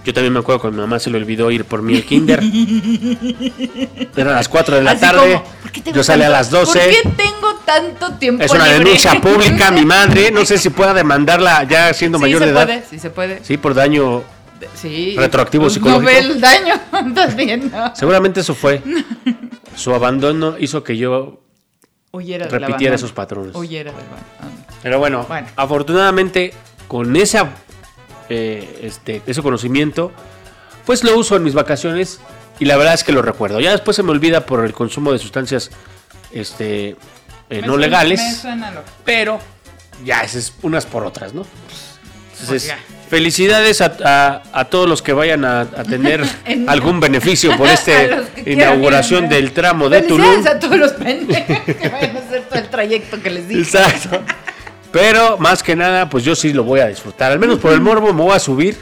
Yo 0.05 0.13
también 0.13 0.31
me 0.33 0.39
acuerdo 0.41 0.61
cuando 0.61 0.77
mi 0.77 0.81
mamá 0.87 0.99
se 0.99 1.09
le 1.09 1.17
olvidó 1.17 1.49
ir 1.49 1.65
por 1.65 1.81
mí 1.81 1.95
al 1.95 2.03
kinder. 2.03 2.39
Era 4.15 4.31
a 4.33 4.35
las 4.35 4.47
4 4.47 4.75
de 4.75 4.83
la 4.83 4.91
Así 4.91 5.01
tarde. 5.01 5.19
como, 5.19 5.43
¿por 5.63 5.71
qué 5.71 5.81
tengo 5.81 5.97
Yo 5.97 6.03
salí 6.03 6.21
a 6.21 6.29
las 6.29 6.51
12. 6.51 6.79
¿Por 6.79 6.89
qué 6.89 7.09
tengo 7.17 7.55
tanto 7.65 8.13
tiempo 8.13 8.43
Es 8.43 8.51
una 8.51 8.65
libre? 8.67 8.83
denuncia 8.83 9.19
pública, 9.19 9.71
mi 9.71 9.85
madre. 9.85 10.29
No 10.29 10.45
sé 10.45 10.59
si 10.59 10.69
pueda 10.69 10.93
demandarla 10.93 11.63
ya 11.63 11.91
siendo 11.95 12.19
Sí 12.19 12.21
mayor 12.21 12.41
se 12.41 12.45
de 12.45 12.51
edad. 12.51 12.83
sí 12.87 12.99
se 12.99 13.09
puede. 13.09 13.43
Sí, 13.43 13.57
por 13.57 13.73
daño. 13.73 14.21
Sí. 14.75 15.15
Retroactivo 15.17 15.63
Pues 15.65 15.73
psicológico. 15.73 16.01
No 16.01 16.07
ve 16.07 16.19
el 16.19 16.41
daño, 16.41 16.73
estás 17.07 17.35
viendo. 17.35 17.77
Seguramente 17.95 18.39
eso 18.41 18.55
fue. 18.55 18.81
Su 19.75 19.93
abandono 19.93 20.55
hizo 20.59 20.83
que 20.83 20.97
yo. 20.97 21.41
Huyera 22.11 22.47
Repitiera 22.47 22.95
esos 22.95 23.11
patrones. 23.11 23.53
Huyera 23.55 23.91
del 23.91 24.01
abandono. 24.01 24.65
Pero 24.81 24.99
bueno, 24.99 25.25
Bueno. 25.27 25.47
afortunadamente 25.57 26.53
con 26.87 27.15
esa, 27.15 27.49
eh, 28.29 28.79
este, 28.83 29.21
ese 29.27 29.41
conocimiento, 29.41 30.11
pues 30.85 31.03
lo 31.03 31.17
uso 31.17 31.35
en 31.35 31.43
mis 31.43 31.53
vacaciones 31.53 32.19
y 32.59 32.65
la 32.65 32.77
verdad 32.77 32.93
es 32.93 33.03
que 33.03 33.11
lo 33.11 33.21
recuerdo. 33.21 33.59
Ya 33.59 33.71
después 33.71 33.95
se 33.97 34.03
me 34.03 34.11
olvida 34.11 34.45
por 34.45 34.63
el 34.63 34.71
consumo 34.73 35.11
de 35.11 35.19
sustancias 35.19 35.71
este, 36.31 36.89
eh, 37.49 37.61
no 37.61 37.73
suena- 37.73 37.77
legales, 37.77 38.45
pero 39.03 39.39
ya 40.05 40.21
esas 40.21 40.53
unas 40.61 40.85
por 40.85 41.03
otras, 41.05 41.33
¿no? 41.33 41.45
Entonces, 42.33 42.63
Oiga. 42.63 42.77
Felicidades 43.15 43.79
a, 43.81 43.95
a- 44.03 44.41
a 44.51 44.65
todos 44.65 44.89
los 44.89 45.01
que 45.01 45.13
vayan 45.13 45.45
a, 45.45 45.61
a 45.61 45.83
tener 45.83 46.21
En- 46.45 46.69
algún 46.69 46.99
beneficio 46.99 47.55
por 47.57 47.67
esta 47.77 48.23
inauguración 48.45 49.29
del 49.29 49.51
tramo 49.53 49.87
de 49.89 50.01
Felicidades 50.03 50.35
Tulum. 50.43 50.47
a 50.55 50.59
todos 50.59 50.77
los 50.77 50.91
pendejos 51.05 51.57
que 51.65 51.89
vayan 51.89 52.17
a 52.17 52.19
hacer 52.19 52.41
todo 52.49 52.59
el 52.59 52.67
trayecto 52.69 53.21
que 53.21 53.29
les 53.29 53.47
dije. 53.47 53.61
Exacto. 53.61 54.21
Pero 54.91 55.37
más 55.37 55.61
que 55.63 55.75
nada, 55.75 56.09
pues 56.09 56.23
yo 56.23 56.35
sí 56.35 56.51
lo 56.53 56.63
voy 56.63 56.79
a 56.81 56.87
disfrutar. 56.87 57.31
Al 57.31 57.39
menos 57.39 57.59
por 57.59 57.71
el 57.73 57.81
morbo 57.81 58.13
me 58.13 58.21
voy 58.21 58.33
a 58.35 58.39
subir. 58.39 58.77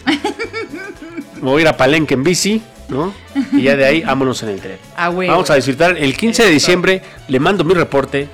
Me 1.36 1.50
voy 1.50 1.60
a 1.60 1.62
ir 1.64 1.68
a 1.68 1.76
Palenque 1.78 2.14
en 2.14 2.24
bici, 2.24 2.62
¿no? 2.90 3.14
Y 3.52 3.64
ya 3.64 3.76
de 3.76 3.86
ahí, 3.86 4.02
vámonos 4.02 4.42
en 4.44 4.50
el 4.50 4.60
tren. 4.62 4.78
Ah, 4.96 5.10
güey, 5.10 5.28
Vamos 5.30 5.50
a 5.50 5.56
disfrutar. 5.56 5.98
El 5.98 6.16
15 6.16 6.44
de 6.46 6.50
diciembre 6.52 7.02
le 7.28 7.40
mando 7.40 7.64
mi 7.64 7.74
reporte 7.74 8.30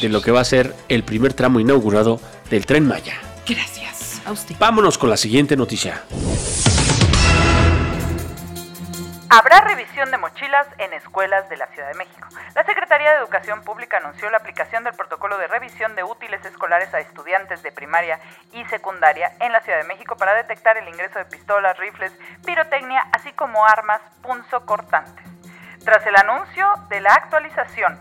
de 0.00 0.08
lo 0.08 0.20
que 0.22 0.30
va 0.30 0.40
a 0.40 0.44
ser 0.44 0.74
el 0.88 1.02
primer 1.04 1.32
tramo 1.34 1.60
inaugurado 1.60 2.20
del 2.50 2.64
tren 2.66 2.86
Maya. 2.86 3.14
Gracias 3.46 3.97
a 4.28 4.32
usted. 4.32 4.54
Vámonos 4.58 4.98
con 4.98 5.10
la 5.10 5.16
siguiente 5.16 5.56
noticia. 5.56 6.02
Habrá 9.30 9.60
revisión 9.60 10.10
de 10.10 10.16
mochilas 10.16 10.66
en 10.78 10.92
escuelas 10.94 11.48
de 11.50 11.58
la 11.58 11.66
Ciudad 11.66 11.88
de 11.88 11.94
México. 11.94 12.28
La 12.54 12.64
Secretaría 12.64 13.10
de 13.10 13.18
Educación 13.18 13.62
Pública 13.62 13.98
anunció 13.98 14.30
la 14.30 14.38
aplicación 14.38 14.84
del 14.84 14.94
protocolo 14.94 15.36
de 15.36 15.46
revisión 15.46 15.94
de 15.96 16.02
útiles 16.02 16.42
escolares 16.46 16.94
a 16.94 17.00
estudiantes 17.00 17.62
de 17.62 17.70
primaria 17.70 18.20
y 18.52 18.64
secundaria 18.66 19.32
en 19.40 19.52
la 19.52 19.60
Ciudad 19.60 19.78
de 19.82 19.84
México 19.84 20.16
para 20.16 20.34
detectar 20.34 20.78
el 20.78 20.88
ingreso 20.88 21.18
de 21.18 21.26
pistolas, 21.26 21.76
rifles, 21.76 22.12
pirotecnia, 22.46 23.04
así 23.12 23.30
como 23.32 23.66
armas 23.66 24.00
punzocortantes. 24.22 25.26
Tras 25.84 26.06
el 26.06 26.16
anuncio 26.16 26.66
de 26.88 27.00
la 27.00 27.12
actualización, 27.12 28.00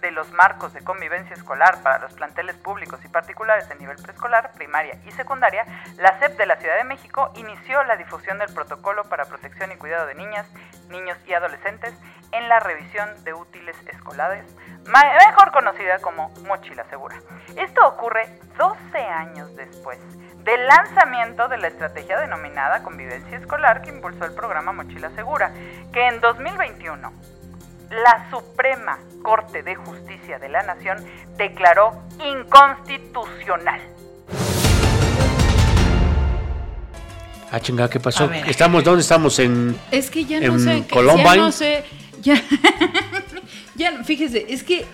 de 0.00 0.10
los 0.10 0.30
marcos 0.32 0.72
de 0.72 0.82
convivencia 0.82 1.34
escolar 1.34 1.82
para 1.82 1.98
los 1.98 2.12
planteles 2.14 2.56
públicos 2.56 3.00
y 3.04 3.08
particulares 3.08 3.68
de 3.68 3.74
nivel 3.76 3.96
preescolar, 3.96 4.52
primaria 4.52 4.98
y 5.06 5.10
secundaria, 5.12 5.64
la 5.98 6.18
SEP 6.18 6.36
de 6.36 6.46
la 6.46 6.56
Ciudad 6.56 6.76
de 6.76 6.84
México 6.84 7.32
inició 7.36 7.82
la 7.84 7.96
difusión 7.96 8.38
del 8.38 8.52
protocolo 8.52 9.04
para 9.04 9.26
protección 9.26 9.72
y 9.72 9.76
cuidado 9.76 10.06
de 10.06 10.14
niñas, 10.14 10.46
niños 10.88 11.18
y 11.26 11.34
adolescentes 11.34 11.94
en 12.32 12.48
la 12.48 12.60
revisión 12.60 13.08
de 13.24 13.34
útiles 13.34 13.76
escolares, 13.86 14.44
mejor 14.86 15.52
conocida 15.52 15.98
como 15.98 16.30
mochila 16.46 16.84
segura. 16.84 17.16
Esto 17.56 17.86
ocurre 17.86 18.28
12 18.56 18.98
años 18.98 19.54
después 19.56 19.98
del 20.44 20.66
lanzamiento 20.66 21.48
de 21.48 21.58
la 21.58 21.68
estrategia 21.68 22.18
denominada 22.18 22.82
convivencia 22.82 23.38
escolar 23.38 23.82
que 23.82 23.90
impulsó 23.90 24.24
el 24.24 24.34
programa 24.34 24.72
Mochila 24.72 25.10
Segura, 25.10 25.52
que 25.92 26.06
en 26.06 26.20
2021 26.20 27.12
la 27.90 28.30
Suprema 28.30 28.98
Corte 29.22 29.62
de 29.62 29.74
Justicia 29.74 30.38
de 30.38 30.48
la 30.48 30.62
Nación 30.62 30.98
declaró 31.36 31.92
inconstitucional. 32.24 33.80
Ah, 37.52 37.58
chingada, 37.60 37.90
¿qué 37.90 37.98
pasó? 37.98 38.28
Ver. 38.28 38.48
¿Estamos 38.48 38.84
dónde 38.84 39.02
estamos? 39.02 39.36
En 39.40 39.76
Es 39.90 40.08
que 40.08 40.24
ya 40.24 40.38
no 40.40 40.54
en 40.54 40.60
sé. 40.60 40.84
Columbine. 40.88 41.24
Ya 41.34 41.36
no 41.36 41.52
sé. 41.52 41.84
Ya, 42.22 44.02
fíjese, 44.04 44.46
es 44.50 44.62
que 44.62 44.86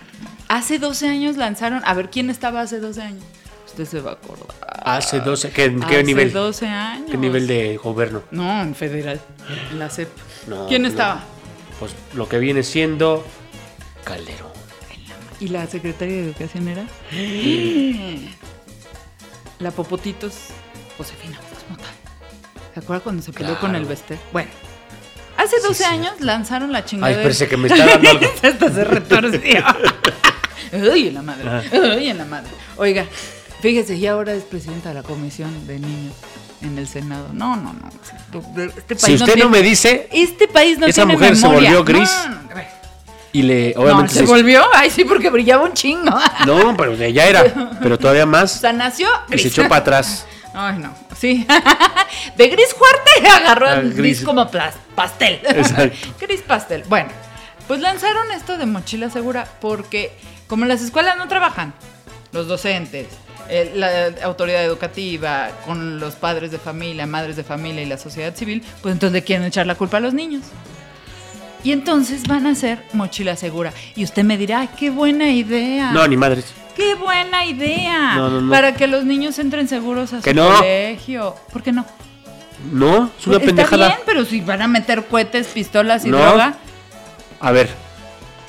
hace 0.47 0.79
12 0.79 1.07
años 1.07 1.37
lanzaron. 1.37 1.83
A 1.85 1.93
ver, 1.93 2.09
¿quién 2.09 2.31
estaba 2.31 2.61
hace 2.61 2.79
12 2.79 3.01
años? 3.01 3.23
Usted 3.67 3.85
se 3.85 4.01
va 4.01 4.11
a 4.11 4.13
acordar. 4.15 4.47
hace 4.83 5.19
12, 5.19 5.51
¿qué, 5.51 5.75
qué 5.87 5.95
hace 5.97 6.03
nivel? 6.03 6.33
12 6.33 6.65
años. 6.65 7.11
¿Qué 7.11 7.17
nivel 7.17 7.45
de 7.45 7.77
gobierno? 7.77 8.23
No, 8.31 8.61
en 8.63 8.73
federal. 8.73 9.21
En 9.71 9.77
la 9.77 9.89
CEP. 9.89 10.09
No, 10.47 10.65
¿Quién 10.67 10.81
no. 10.81 10.87
estaba? 10.87 11.23
Pues 11.79 11.93
lo 12.15 12.27
que 12.27 12.39
viene 12.39 12.63
siendo 12.63 13.25
Calderón. 14.03 14.51
¿Y 15.39 15.49
la 15.49 15.67
secretaria 15.67 16.15
de 16.15 16.23
Educación 16.23 16.67
era? 16.67 16.85
la 19.59 19.71
Popotitos, 19.71 20.33
Josefina 20.97 21.39
Mota. 21.69 21.83
¿Se 22.73 22.79
acuerda 22.79 23.03
cuando 23.03 23.21
se 23.21 23.31
peleó 23.33 23.49
Claro. 23.53 23.61
con 23.61 23.75
el 23.75 23.85
Bester? 23.85 24.17
Bueno, 24.31 24.49
hace 25.37 25.59
12 25.59 25.73
sí. 25.75 25.83
años 25.83 26.13
lanzaron 26.21 26.71
la 26.71 26.79
Ay, 26.79 26.85
chingadera. 26.85 27.19
espérese 27.21 27.47
que 27.47 27.57
me 27.57 27.67
está 27.67 27.85
dando 27.99 28.09
algo. 28.09 28.25
Hasta 28.43 28.71
se 28.73 28.83
retorció. 28.83 29.63
Ay, 30.91 31.07
en 31.07 31.13
la 31.13 31.21
madre. 31.21 31.49
Ay, 31.71 32.09
en 32.09 32.17
la 32.17 32.25
madre. 32.25 32.49
Oiga, 32.77 33.05
fíjese, 33.61 33.95
y 33.95 34.05
ahora 34.07 34.33
es 34.33 34.43
presidenta 34.43 34.89
de 34.89 34.95
la 34.95 35.03
Comisión 35.03 35.65
de 35.67 35.79
Niños 35.79 36.13
en 36.61 36.77
el 36.77 36.87
Senado. 36.87 37.29
No, 37.33 37.55
no, 37.55 37.73
no. 37.73 37.89
Este 38.67 38.95
país 38.95 39.01
Si 39.03 39.13
usted 39.13 39.27
no 39.27 39.33
tiene- 39.33 39.49
me 39.49 39.61
dice 39.61 40.07
Este 40.11 40.47
país 40.47 40.77
no 40.77 40.85
Esa 40.87 41.01
tiene 41.03 41.13
mujer 41.13 41.35
se 41.35 41.47
memoria. 41.47 41.69
volvió 41.77 41.83
gris. 41.83 42.11
No, 42.29 42.37
y 43.33 43.41
le 43.43 43.73
No, 43.75 43.81
obviamente 43.83 44.13
se 44.13 44.21
le- 44.21 44.25
volvió. 44.27 44.63
Ay, 44.73 44.89
sí, 44.89 45.03
porque 45.05 45.29
brillaba 45.29 45.63
un 45.63 45.73
chingo. 45.73 46.17
No, 46.45 46.75
pero 46.77 46.93
ya 46.95 47.25
era, 47.25 47.43
pero 47.81 47.97
todavía 47.99 48.23
O 48.25 48.27
más 48.27 48.51
sea, 48.53 48.73
nació 48.73 49.07
y 49.27 49.31
gris. 49.31 49.41
se 49.43 49.47
echó 49.49 49.63
para 49.67 49.81
atrás. 49.81 50.25
Ay, 50.53 50.79
no. 50.79 50.91
Sí. 51.19 51.45
De 52.37 52.47
gris 52.47 52.73
fuerte 52.75 53.27
agarró 53.29 53.67
Ah, 53.67 53.73
el 53.75 53.93
gris, 53.93 54.17
gris. 54.19 54.23
como 54.23 54.49
pastel. 54.95 55.39
Exacto. 55.43 55.95
gris 56.19 56.41
pastel. 56.41 56.83
Bueno, 56.87 57.09
pues 57.67 57.79
lanzaron 57.79 58.31
esto 58.31 58.57
de 58.57 58.65
mochila 58.65 59.09
segura 59.11 59.47
porque 59.61 60.17
como 60.47 60.65
las 60.65 60.81
escuelas 60.81 61.17
no 61.17 61.27
trabajan, 61.27 61.73
los 62.31 62.47
docentes, 62.47 63.07
eh, 63.49 63.71
la 63.75 64.25
autoridad 64.25 64.63
educativa, 64.63 65.49
con 65.65 65.99
los 65.99 66.15
padres 66.15 66.51
de 66.51 66.57
familia, 66.59 67.05
madres 67.05 67.35
de 67.35 67.43
familia 67.43 67.81
y 67.81 67.85
la 67.85 67.97
sociedad 67.97 68.35
civil, 68.35 68.63
pues 68.81 68.93
entonces 68.93 69.13
le 69.13 69.23
quieren 69.23 69.45
echar 69.45 69.65
la 69.67 69.75
culpa 69.75 69.97
a 69.97 69.99
los 69.99 70.13
niños. 70.13 70.43
Y 71.63 71.71
entonces 71.71 72.27
van 72.27 72.45
a 72.45 72.51
hacer 72.51 72.83
mochila 72.93 73.35
segura. 73.35 73.73
Y 73.95 74.03
usted 74.03 74.23
me 74.23 74.37
dirá, 74.37 74.61
"Ay, 74.61 74.69
qué 74.77 74.89
buena 74.89 75.29
idea. 75.31 75.91
No, 75.91 76.07
ni 76.07 76.15
madres. 76.15 76.45
¡Qué 76.75 76.93
buena 76.93 77.43
idea! 77.45 78.15
No, 78.15 78.29
no, 78.29 78.41
no. 78.41 78.51
Para 78.51 78.75
que 78.75 78.85
los 78.85 79.03
niños 79.03 79.39
entren 79.39 79.67
seguros 79.67 80.13
a 80.13 80.21
su 80.21 80.23
colegio. 80.31 81.35
¿Por 81.51 81.63
qué 81.63 81.71
no? 81.71 81.85
No, 82.71 83.09
es 83.19 83.25
una 83.27 83.37
Está 83.37 83.45
pendejada. 83.47 83.87
bien, 83.87 83.99
pero 84.05 84.23
si 84.25 84.41
van 84.41 84.61
a 84.61 84.67
meter 84.67 85.05
cohetes, 85.05 85.47
pistolas 85.47 86.05
y 86.05 86.09
droga. 86.11 86.55
A 87.39 87.51
ver, 87.51 87.69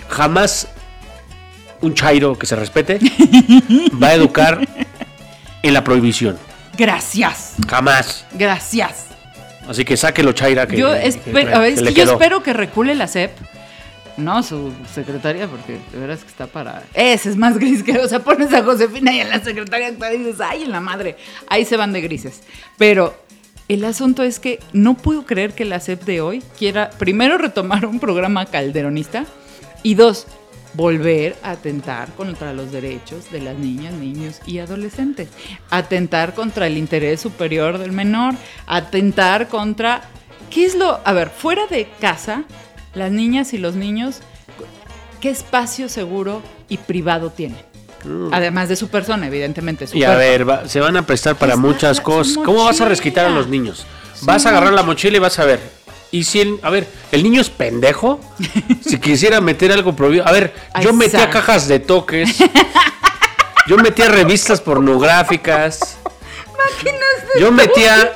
jamás 0.08 0.68
un 1.80 1.94
chairo 1.94 2.36
que 2.38 2.46
se 2.46 2.56
respete 2.56 2.98
va 4.02 4.08
a 4.08 4.14
educar 4.14 4.60
en 5.62 5.74
la 5.74 5.82
prohibición. 5.84 6.38
Gracias. 6.76 7.54
Jamás. 7.68 8.24
Gracias. 8.32 9.06
Así 9.68 9.84
que 9.84 9.96
sáquelo, 9.96 10.32
Chaira. 10.32 10.66
Que, 10.66 10.76
yo 10.76 10.92
que- 10.92 11.06
espero, 11.08 11.48
que 11.48 11.54
a 11.54 11.58
ver, 11.58 11.72
es 11.74 11.82
que 11.82 11.92
yo 11.92 12.04
espero 12.04 12.42
que 12.42 12.52
recule 12.52 12.94
la 12.94 13.06
CEP. 13.08 13.32
No, 14.16 14.42
su 14.42 14.72
secretaria, 14.92 15.46
porque 15.46 15.78
de 15.92 15.98
veras 15.98 16.20
que 16.20 16.28
está 16.28 16.46
para. 16.46 16.82
Ese 16.94 17.28
es 17.30 17.36
más 17.36 17.56
gris 17.58 17.82
que. 17.82 17.98
O 17.98 18.08
sea, 18.08 18.20
pones 18.20 18.52
a 18.52 18.62
Josefina 18.64 19.12
y 19.14 19.20
a 19.20 19.24
la 19.28 19.40
secretaria 19.40 19.88
actual 19.88 20.14
y 20.14 20.18
dices, 20.18 20.40
¡ay, 20.40 20.62
en 20.64 20.72
la 20.72 20.80
madre! 20.80 21.16
Ahí 21.48 21.64
se 21.64 21.76
van 21.76 21.92
de 21.92 22.00
grises. 22.00 22.42
Pero 22.78 23.14
el 23.68 23.84
asunto 23.84 24.22
es 24.22 24.40
que 24.40 24.58
no 24.72 24.94
puedo 24.94 25.26
creer 25.26 25.52
que 25.52 25.64
la 25.64 25.78
CEP 25.80 26.02
de 26.04 26.20
hoy 26.20 26.42
quiera, 26.58 26.90
primero, 26.90 27.38
retomar 27.38 27.84
un 27.86 28.00
programa 28.00 28.46
calderonista 28.46 29.24
y 29.84 29.94
dos, 29.94 30.26
volver 30.78 31.36
a 31.42 31.50
atentar 31.50 32.12
contra 32.14 32.52
los 32.52 32.70
derechos 32.70 33.32
de 33.32 33.40
las 33.40 33.56
niñas, 33.58 33.92
niños 33.94 34.40
y 34.46 34.60
adolescentes. 34.60 35.28
Atentar 35.70 36.34
contra 36.34 36.68
el 36.68 36.78
interés 36.78 37.20
superior 37.20 37.78
del 37.78 37.90
menor. 37.90 38.34
Atentar 38.66 39.48
contra. 39.48 40.02
¿Qué 40.50 40.64
es 40.64 40.76
lo.? 40.76 41.00
A 41.04 41.12
ver, 41.12 41.30
fuera 41.30 41.66
de 41.66 41.88
casa, 42.00 42.44
las 42.94 43.10
niñas 43.10 43.52
y 43.54 43.58
los 43.58 43.74
niños, 43.74 44.20
¿qué 45.20 45.30
espacio 45.30 45.88
seguro 45.88 46.42
y 46.68 46.76
privado 46.78 47.30
tienen? 47.30 47.58
Además 48.30 48.68
de 48.68 48.76
su 48.76 48.86
persona, 48.88 49.26
evidentemente. 49.26 49.88
Su. 49.88 49.96
Y 49.96 50.04
a 50.04 50.14
ver, 50.14 50.48
va- 50.48 50.68
se 50.68 50.78
van 50.78 50.96
a 50.96 51.04
prestar 51.04 51.34
para 51.34 51.54
Está 51.54 51.60
muchas 51.66 52.00
cosas. 52.00 52.38
¿Cómo 52.44 52.64
vas 52.64 52.80
a 52.80 52.84
resquitar 52.88 53.26
a 53.26 53.30
los 53.30 53.48
niños? 53.48 53.84
Vas 54.22 54.46
a 54.46 54.50
agarrar 54.50 54.72
la 54.72 54.84
mochila 54.84 55.16
y 55.16 55.20
vas 55.20 55.38
a 55.40 55.44
ver. 55.44 55.77
Y 56.10 56.24
si 56.24 56.40
el, 56.40 56.58
a 56.62 56.70
ver, 56.70 56.88
el 57.12 57.22
niño 57.22 57.40
es 57.40 57.50
pendejo, 57.50 58.18
si 58.86 58.98
quisiera 58.98 59.40
meter 59.40 59.72
algo 59.72 59.94
prohibido. 59.94 60.26
A 60.26 60.32
ver, 60.32 60.54
yo 60.80 60.92
metía 60.92 61.28
cajas 61.30 61.68
de 61.68 61.78
toques. 61.80 62.36
Yo 63.66 63.76
metía 63.76 64.08
revistas 64.08 64.62
pornográficas. 64.62 65.98
Yo 67.38 67.52
metía 67.52 68.12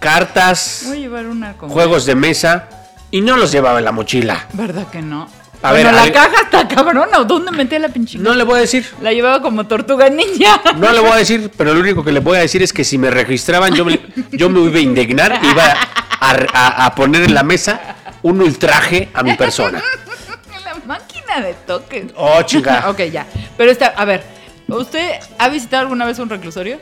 cartas, 0.00 0.84
Voy 0.86 0.96
a 0.96 1.00
llevar 1.00 1.26
una 1.26 1.52
con. 1.58 1.68
juegos 1.68 2.06
de 2.06 2.14
mesa 2.14 2.68
y 3.10 3.20
no 3.20 3.36
los 3.36 3.52
llevaba 3.52 3.78
en 3.78 3.84
la 3.84 3.92
mochila. 3.92 4.46
¿Verdad 4.54 4.88
que 4.88 5.02
no? 5.02 5.28
A 5.62 5.72
bueno, 5.72 5.90
ver, 5.92 6.06
la 6.06 6.12
caja 6.12 6.42
está 6.44 6.66
cabrona. 6.66 7.18
¿o 7.18 7.24
¿Dónde 7.26 7.50
metía 7.52 7.78
la 7.78 7.90
pinche? 7.90 8.16
No 8.16 8.34
le 8.34 8.44
voy 8.44 8.56
a 8.56 8.60
decir. 8.62 8.86
La 9.02 9.12
llevaba 9.12 9.42
como 9.42 9.66
tortuga 9.66 10.08
ninja. 10.08 10.62
No 10.76 10.90
le 10.90 11.00
voy 11.00 11.10
a 11.10 11.16
decir, 11.16 11.50
pero 11.54 11.74
lo 11.74 11.80
único 11.80 12.02
que 12.02 12.12
le 12.12 12.20
voy 12.20 12.38
a 12.38 12.40
decir 12.40 12.62
es 12.62 12.72
que 12.72 12.82
si 12.82 12.96
me 12.96 13.10
registraban, 13.10 13.74
yo 13.74 13.84
me, 13.84 14.00
yo 14.32 14.48
me 14.48 14.60
iba 14.60 14.78
a 14.78 14.80
indignar, 14.80 15.38
iba 15.42 15.76
a, 16.20 16.36
a- 16.52 16.86
a 16.86 16.94
poner 16.94 17.22
en 17.22 17.34
la 17.34 17.42
mesa 17.42 17.80
un 18.22 18.40
ultraje 18.40 19.08
a 19.14 19.22
mi 19.22 19.34
persona. 19.34 19.82
la 20.64 20.74
máquina 20.86 21.40
de 21.40 21.54
toques. 21.54 22.04
Oh, 22.16 22.42
chica. 22.42 22.84
ok, 22.90 23.00
ya. 23.10 23.26
Pero 23.56 23.70
está, 23.70 23.86
a 23.88 24.04
ver, 24.04 24.22
¿usted 24.68 25.12
ha 25.38 25.48
visitado 25.48 25.82
alguna 25.82 26.04
vez 26.04 26.18
un 26.18 26.28
reclusorio? 26.28 26.78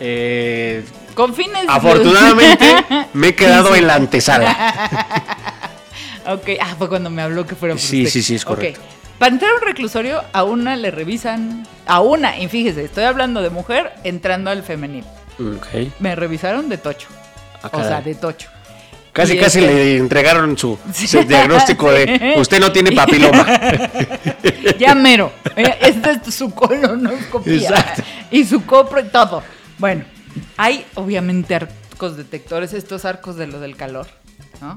Eh, 0.00 0.84
Con 1.14 1.34
fines. 1.34 1.64
afortunadamente 1.68 2.76
me 3.14 3.28
he 3.28 3.34
quedado 3.34 3.74
en 3.74 3.86
la 3.86 3.94
antesala. 3.94 4.54
Ok, 6.26 6.50
ah, 6.60 6.74
fue 6.76 6.88
cuando 6.88 7.08
me 7.08 7.22
habló 7.22 7.46
que 7.46 7.54
fuera 7.54 7.74
por 7.74 7.80
Sí, 7.80 8.00
usted. 8.02 8.10
sí, 8.12 8.22
sí, 8.22 8.34
es 8.34 8.44
correcto. 8.44 8.80
Para 9.18 9.32
entrar 9.32 9.52
a 9.52 9.54
un 9.54 9.62
reclusorio, 9.62 10.22
a 10.32 10.42
una 10.44 10.76
le 10.76 10.90
revisan. 10.90 11.66
A 11.86 12.00
una, 12.00 12.36
y 12.38 12.48
fíjese, 12.48 12.84
estoy 12.84 13.04
hablando 13.04 13.40
de 13.40 13.48
mujer 13.50 13.94
entrando 14.04 14.50
al 14.50 14.62
femenil. 14.62 15.04
Ok. 15.38 15.90
Me 16.00 16.14
revisaron 16.16 16.68
de 16.68 16.76
tocho. 16.78 17.08
Ah, 17.62 17.70
o 17.72 17.82
sea, 17.82 18.00
de 18.02 18.14
tocho. 18.14 18.50
Casi, 19.16 19.38
casi 19.38 19.60
este- 19.60 19.74
le 19.74 19.96
entregaron 19.96 20.58
su, 20.58 20.78
diagnóstico 21.26 21.90
de 21.90 22.34
usted 22.36 22.60
no 22.60 22.70
tiene 22.70 22.92
papiloma. 22.92 23.46
Ya 24.78 24.94
mero. 24.94 25.32
Eh, 25.56 25.74
Esta 25.80 26.10
es 26.12 26.34
su 26.34 26.50
colonoscopia. 26.50 27.54
Exacto. 27.54 28.02
Y 28.30 28.44
su 28.44 28.66
copro 28.66 29.00
y 29.00 29.04
todo. 29.04 29.42
Bueno, 29.78 30.04
hay 30.56 30.84
obviamente 30.94 31.54
arcos 31.54 32.16
detectores, 32.16 32.74
estos 32.74 33.04
arcos 33.04 33.36
de 33.36 33.46
lo 33.46 33.60
del 33.60 33.76
calor, 33.76 34.06
¿no? 34.60 34.76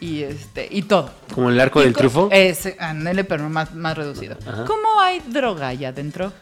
Y 0.00 0.24
este, 0.24 0.68
y 0.70 0.82
todo. 0.82 1.10
Como 1.32 1.48
el 1.48 1.58
arco 1.60 1.80
Y 1.80 1.84
del 1.84 1.94
trufo. 1.94 2.28
Es, 2.32 2.68
ándele, 2.78 3.24
pero 3.24 3.48
más, 3.48 3.74
más 3.74 3.96
reducido. 3.96 4.36
Ajá. 4.46 4.64
¿Cómo 4.66 5.00
hay 5.00 5.20
droga 5.20 5.68
allá 5.68 5.88
adentro? 5.90 6.32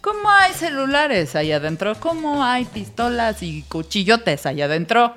¿Cómo 0.00 0.30
hay 0.30 0.54
celulares 0.54 1.36
allá 1.36 1.56
adentro? 1.56 1.94
¿Cómo 2.00 2.42
hay 2.42 2.64
pistolas 2.64 3.42
y 3.42 3.62
cuchillotes 3.68 4.46
allá 4.46 4.64
adentro? 4.64 5.14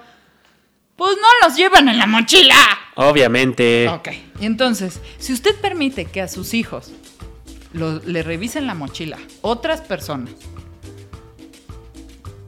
Pues 0.95 1.15
no 1.21 1.47
los 1.47 1.57
llevan 1.57 1.89
en 1.89 1.97
la 1.97 2.05
mochila. 2.07 2.55
Obviamente. 2.95 3.87
Ok. 3.89 4.09
Y 4.39 4.45
entonces, 4.45 4.99
si 5.17 5.33
usted 5.33 5.55
permite 5.55 6.05
que 6.05 6.21
a 6.21 6.27
sus 6.27 6.53
hijos 6.53 6.91
lo- 7.73 7.99
le 8.05 8.21
revisen 8.23 8.67
la 8.67 8.75
mochila 8.75 9.17
otras 9.41 9.81
personas 9.81 10.29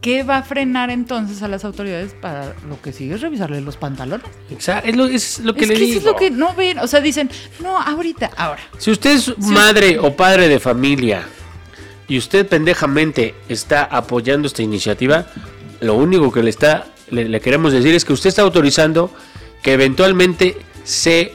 ¿qué 0.02 0.22
va 0.22 0.38
a 0.38 0.44
frenar 0.44 0.92
entonces 0.92 1.42
a 1.42 1.48
las 1.48 1.66
autoridades 1.66 2.14
para 2.14 2.54
lo 2.70 2.80
que 2.80 2.94
sigue 2.94 3.16
es 3.16 3.22
revisarle 3.22 3.60
los 3.62 3.76
pantalones? 3.78 4.28
Exacto, 4.52 4.88
es 4.88 4.96
lo, 4.96 5.06
es 5.08 5.40
lo 5.40 5.56
que 5.56 5.62
es 5.64 5.68
le 5.70 5.74
que 5.76 5.80
digo. 5.82 5.92
eso 6.00 6.00
es 6.02 6.06
lo 6.06 6.16
que 6.16 6.30
no 6.30 6.54
ven, 6.54 6.78
o 6.78 6.86
sea, 6.88 7.02
dicen, 7.02 7.30
no, 7.60 7.80
ahorita, 7.82 8.30
ahora. 8.38 8.62
Si 8.78 8.92
usted 8.92 9.12
es 9.16 9.36
madre 9.40 9.98
o 9.98 10.16
padre 10.16 10.48
de 10.48 10.60
familia 10.60 11.24
y 12.08 12.20
usted 12.20 12.48
pendejamente 12.48 13.34
está 13.50 13.84
apoyando 13.86 14.46
esta 14.48 14.62
iniciativa, 14.62 15.26
lo 15.82 15.96
único 15.96 16.32
que 16.32 16.44
le 16.44 16.52
está 16.52 16.86
le, 17.10 17.28
le 17.30 17.40
queremos 17.42 17.72
decir 17.74 17.94
es 17.96 18.06
que 18.06 18.14
usted 18.14 18.30
está 18.30 18.42
autorizando 18.42 19.12
que 19.62 19.74
eventualmente 19.74 20.58
se 20.84 21.34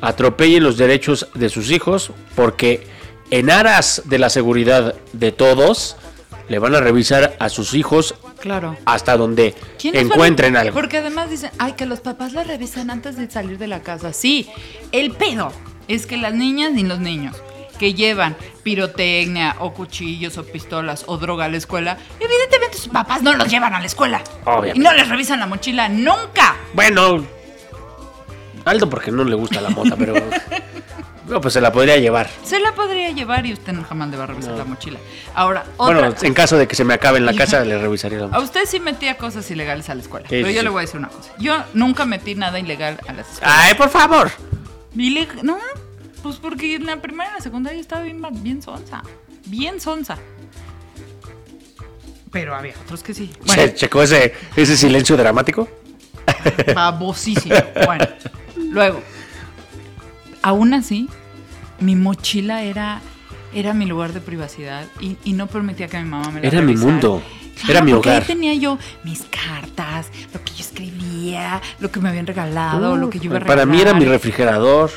atropellen 0.00 0.62
los 0.62 0.76
derechos 0.76 1.28
de 1.34 1.48
sus 1.48 1.70
hijos 1.70 2.10
porque 2.34 2.86
en 3.30 3.50
aras 3.50 4.02
de 4.04 4.18
la 4.18 4.30
seguridad 4.30 4.94
de 5.12 5.32
todos 5.32 5.96
le 6.48 6.58
van 6.58 6.74
a 6.74 6.80
revisar 6.80 7.36
a 7.40 7.48
sus 7.48 7.74
hijos 7.74 8.14
Claro. 8.40 8.76
hasta 8.84 9.16
donde 9.16 9.54
¿Quiénes 9.80 10.02
van 10.02 10.10
a- 10.10 10.14
encuentren 10.14 10.56
algo. 10.56 10.74
Porque 10.74 10.98
además 10.98 11.30
dicen, 11.30 11.50
ay, 11.58 11.72
que 11.72 11.86
los 11.86 12.00
papás 12.00 12.32
la 12.34 12.44
revisen 12.44 12.90
antes 12.90 13.16
de 13.16 13.28
salir 13.30 13.58
de 13.58 13.66
la 13.66 13.82
casa. 13.82 14.12
Sí, 14.12 14.48
el 14.92 15.10
pedo 15.12 15.50
es 15.88 16.06
que 16.06 16.16
las 16.18 16.34
niñas 16.34 16.72
y 16.76 16.84
los 16.84 17.00
niños 17.00 17.34
que 17.76 17.94
llevan 17.94 18.36
pirotecnia 18.62 19.56
o 19.60 19.72
cuchillos 19.72 20.36
o 20.38 20.44
pistolas 20.44 21.04
o 21.06 21.16
droga 21.18 21.44
a 21.44 21.48
la 21.48 21.56
escuela, 21.56 21.96
evidentemente 22.20 22.76
sus 22.78 22.88
papás 22.88 23.22
no 23.22 23.32
los 23.34 23.48
llevan 23.48 23.74
a 23.74 23.80
la 23.80 23.86
escuela. 23.86 24.22
Obviamente. 24.44 24.78
Y 24.78 24.82
no 24.82 24.92
les 24.92 25.08
revisan 25.08 25.38
la 25.40 25.46
mochila 25.46 25.88
nunca. 25.88 26.56
Bueno, 26.74 27.24
Aldo 28.64 28.90
porque 28.90 29.10
no 29.12 29.22
le 29.24 29.36
gusta 29.36 29.60
la 29.60 29.70
mota, 29.70 29.94
pero 29.96 30.14
no, 31.28 31.40
pues 31.40 31.54
se 31.54 31.60
la 31.60 31.70
podría 31.72 31.96
llevar. 31.98 32.28
Se 32.44 32.58
la 32.58 32.72
podría 32.74 33.10
llevar 33.10 33.46
y 33.46 33.52
usted 33.52 33.72
no 33.72 33.84
jamás 33.84 34.08
le 34.10 34.16
va 34.16 34.24
a 34.24 34.26
revisar 34.26 34.52
la 34.54 34.64
mochila. 34.64 34.98
Ahora, 35.34 35.64
otra 35.76 35.94
Bueno, 36.00 36.14
en 36.20 36.34
caso 36.34 36.56
de 36.56 36.66
que 36.66 36.74
se 36.74 36.84
me 36.84 36.94
acabe 36.94 37.18
en 37.18 37.26
la 37.26 37.34
casa, 37.34 37.60
le 37.64 37.78
revisaría 37.78 38.18
la 38.18 38.24
A 38.24 38.28
mota. 38.28 38.40
usted 38.40 38.60
sí 38.66 38.80
metía 38.80 39.16
cosas 39.16 39.48
ilegales 39.50 39.88
a 39.88 39.94
la 39.94 40.02
escuela. 40.02 40.26
Sí, 40.28 40.36
pero 40.36 40.48
sí, 40.48 40.54
yo 40.54 40.60
sí. 40.60 40.64
le 40.64 40.70
voy 40.70 40.78
a 40.78 40.82
decir 40.82 40.98
una 40.98 41.08
cosa. 41.08 41.30
Yo 41.38 41.62
nunca 41.74 42.04
metí 42.06 42.34
nada 42.34 42.58
ilegal 42.58 42.98
a 43.06 43.12
las 43.12 43.30
escuelas. 43.30 43.56
Ay, 43.58 43.74
por 43.74 43.88
favor. 43.90 44.30
Ileg- 44.96 45.42
no, 45.42 45.58
pues 46.26 46.38
porque 46.38 46.74
en 46.74 46.86
la 46.86 47.00
primaria 47.00 47.30
y 47.30 47.32
en 47.32 47.36
la 47.36 47.42
secundaria 47.42 47.80
estaba 47.80 48.02
bien, 48.02 48.20
bien 48.42 48.60
sonsa. 48.60 49.02
Bien 49.46 49.80
sonsa. 49.80 50.18
Pero 52.32 52.54
había 52.54 52.74
otros 52.84 53.02
que 53.02 53.14
sí. 53.14 53.30
Bueno, 53.46 53.62
¿Se 53.62 53.74
checó 53.74 54.02
ese, 54.02 54.34
ese 54.56 54.76
silencio 54.76 55.16
dramático? 55.16 55.68
babosísimo. 56.74 57.54
Bueno, 57.84 58.06
luego, 58.56 59.00
aún 60.42 60.74
así, 60.74 61.08
mi 61.78 61.94
mochila 61.94 62.64
era, 62.64 63.00
era 63.54 63.72
mi 63.72 63.86
lugar 63.86 64.12
de 64.12 64.20
privacidad 64.20 64.84
y, 64.98 65.16
y 65.22 65.32
no 65.34 65.46
permitía 65.46 65.86
que 65.86 65.98
mi 65.98 66.08
mamá 66.08 66.30
me 66.32 66.40
la 66.40 66.48
Era 66.48 66.60
mi 66.60 66.74
mundo. 66.74 67.22
Claro, 67.54 67.70
Era 67.70 67.82
mi 67.82 67.92
hogar. 67.92 68.22
Ahí 68.22 68.26
tenía 68.26 68.54
yo 68.54 68.78
mis 69.04 69.22
cartas, 69.22 70.08
lo 70.34 70.42
que 70.44 70.52
yo 70.54 70.60
escribía, 70.60 71.62
lo 71.78 71.90
que 71.90 72.00
me 72.00 72.08
habían 72.08 72.26
regalado, 72.26 72.96
lo 72.96 73.08
que 73.08 73.18
yo 73.20 73.26
iba 73.26 73.38
a 73.38 73.44
Para 73.44 73.64
mí 73.64 73.80
era 73.80 73.94
mi 73.94 74.04
regalar. 74.04 74.90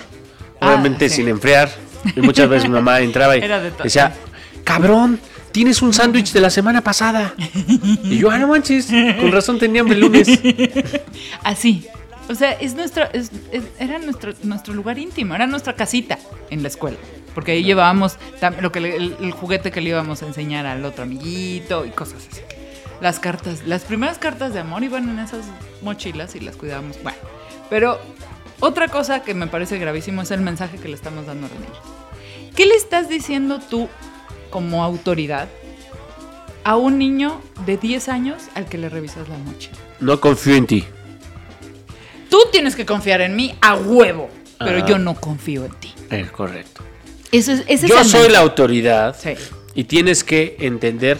Ah, 0.59 0.67
obviamente 0.67 1.09
sí. 1.09 1.17
sin 1.17 1.27
enfriar. 1.29 1.69
Y 2.15 2.21
muchas 2.21 2.47
veces 2.49 2.69
mi 2.69 2.75
mamá 2.75 2.99
entraba 3.01 3.35
y 3.37 3.41
de 3.47 3.71
decía, 3.83 4.13
cabrón, 4.63 5.19
tienes 5.51 5.81
un 5.81 5.93
sándwich 5.93 6.31
de 6.31 6.41
la 6.41 6.49
semana 6.49 6.81
pasada. 6.81 7.33
Y 8.03 8.17
yo, 8.19 8.29
ah, 8.31 8.37
no 8.37 8.47
manches, 8.47 8.87
con 9.19 9.31
razón 9.31 9.59
tenía 9.59 9.81
el 9.81 9.99
lunes. 9.99 10.27
Así. 11.43 11.85
O 12.29 12.35
sea, 12.35 12.51
es 12.51 12.75
nuestro, 12.75 13.05
es- 13.11 13.31
es- 13.51 13.63
era 13.79 13.97
nuestro, 13.97 14.33
nuestro 14.43 14.73
lugar 14.73 14.99
íntimo, 14.99 15.33
era 15.35 15.47
nuestra 15.47 15.73
casita 15.73 16.19
en 16.51 16.61
la 16.61 16.67
escuela. 16.67 16.97
Porque 17.33 17.53
ahí 17.53 17.63
llevábamos 17.63 18.17
lo 18.61 18.71
que 18.71 18.79
el, 18.79 19.15
el 19.19 19.31
juguete 19.31 19.71
que 19.71 19.81
le 19.81 19.89
íbamos 19.89 20.21
a 20.23 20.27
enseñar 20.27 20.65
al 20.65 20.83
otro 20.85 21.03
amiguito 21.03 21.85
y 21.85 21.89
cosas 21.89 22.27
así. 22.31 22.41
Las 23.01 23.19
cartas, 23.19 23.63
las 23.65 23.83
primeras 23.83 24.17
cartas 24.17 24.53
de 24.53 24.59
amor 24.59 24.83
iban 24.83 25.07
en 25.09 25.19
esas 25.19 25.45
mochilas 25.81 26.35
y 26.35 26.39
las 26.41 26.55
cuidábamos. 26.55 27.01
Bueno, 27.01 27.17
pero 27.69 27.99
otra 28.59 28.87
cosa 28.87 29.21
que 29.21 29.33
me 29.33 29.47
parece 29.47 29.77
gravísimo 29.77 30.21
es 30.21 30.31
el 30.31 30.41
mensaje 30.41 30.77
que 30.77 30.87
le 30.87 30.95
estamos 30.95 31.25
dando 31.25 31.47
a 31.47 31.49
los 31.49 31.59
niños. 31.59 31.77
¿Qué 32.55 32.65
le 32.65 32.75
estás 32.75 33.07
diciendo 33.09 33.59
tú 33.59 33.87
como 34.49 34.83
autoridad 34.83 35.47
a 36.63 36.75
un 36.75 36.97
niño 36.97 37.41
de 37.65 37.77
10 37.77 38.09
años 38.09 38.43
al 38.55 38.65
que 38.65 38.77
le 38.77 38.89
revisas 38.89 39.29
la 39.29 39.37
mochila? 39.37 39.77
No 39.99 40.19
confío 40.19 40.55
en 40.55 40.67
ti. 40.67 40.85
Tú 42.29 42.37
tienes 42.51 42.75
que 42.75 42.85
confiar 42.85 43.21
en 43.21 43.35
mí 43.35 43.55
a 43.61 43.75
huevo, 43.75 44.29
pero 44.59 44.83
Ah. 44.83 44.85
yo 44.85 44.99
no 44.99 45.15
confío 45.15 45.65
en 45.65 45.71
ti. 45.73 45.93
Eh, 46.11 46.27
correcto. 46.31 46.83
Eso 47.31 47.51
es, 47.53 47.63
ese 47.67 47.87
Yo 47.87 47.95
es 47.99 48.01
el 48.05 48.09
soy 48.11 48.29
la 48.31 48.39
autoridad 48.39 49.15
Sí. 49.17 49.33
y 49.73 49.83
tienes 49.85 50.23
que 50.23 50.57
entender 50.59 51.19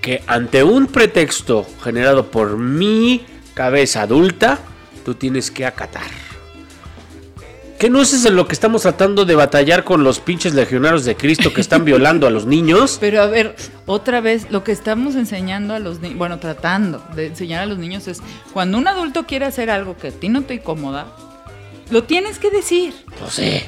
que 0.00 0.22
ante 0.26 0.62
un 0.62 0.86
pretexto 0.86 1.66
generado 1.82 2.30
por 2.30 2.56
mi 2.56 3.24
cabeza 3.54 4.02
adulta, 4.02 4.58
tú 5.04 5.14
tienes 5.14 5.50
que 5.50 5.66
acatar. 5.66 6.10
¿Qué 7.80 7.88
no 7.88 8.02
es 8.02 8.12
eso 8.12 8.28
en 8.28 8.36
lo 8.36 8.46
que 8.46 8.52
estamos 8.52 8.82
tratando 8.82 9.24
de 9.24 9.34
batallar 9.34 9.84
con 9.84 10.04
los 10.04 10.20
pinches 10.20 10.52
legionarios 10.52 11.06
de 11.06 11.16
Cristo 11.16 11.54
que 11.54 11.62
están 11.62 11.86
violando 11.86 12.26
a 12.26 12.30
los 12.30 12.44
niños? 12.44 12.98
Pero 13.00 13.22
a 13.22 13.26
ver, 13.26 13.56
otra 13.86 14.20
vez, 14.20 14.50
lo 14.50 14.62
que 14.62 14.70
estamos 14.70 15.14
enseñando 15.14 15.72
a 15.72 15.78
los 15.78 16.00
niños, 16.00 16.18
bueno, 16.18 16.38
tratando 16.38 17.02
de 17.16 17.28
enseñar 17.28 17.62
a 17.62 17.64
los 17.64 17.78
niños 17.78 18.06
es, 18.06 18.20
cuando 18.52 18.76
un 18.76 18.86
adulto 18.86 19.24
quiere 19.24 19.46
hacer 19.46 19.70
algo 19.70 19.96
que 19.96 20.08
a 20.08 20.10
ti 20.10 20.28
no 20.28 20.42
te 20.42 20.56
incomoda, 20.56 21.06
lo 21.90 22.04
tienes 22.04 22.38
que 22.38 22.50
decir. 22.50 22.92
No 23.18 23.30
sé. 23.30 23.64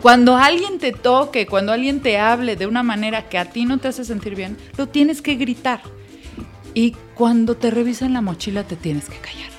Cuando 0.00 0.38
alguien 0.38 0.78
te 0.78 0.92
toque, 0.92 1.46
cuando 1.46 1.72
alguien 1.72 2.00
te 2.00 2.18
hable 2.18 2.56
de 2.56 2.66
una 2.66 2.82
manera 2.82 3.28
que 3.28 3.36
a 3.36 3.50
ti 3.50 3.66
no 3.66 3.76
te 3.76 3.88
hace 3.88 4.06
sentir 4.06 4.34
bien, 4.34 4.56
lo 4.78 4.88
tienes 4.88 5.20
que 5.20 5.34
gritar. 5.34 5.82
Y 6.72 6.92
cuando 7.14 7.54
te 7.54 7.70
revisan 7.70 8.14
la 8.14 8.22
mochila, 8.22 8.64
te 8.64 8.76
tienes 8.76 9.10
que 9.10 9.18
callar. 9.18 9.50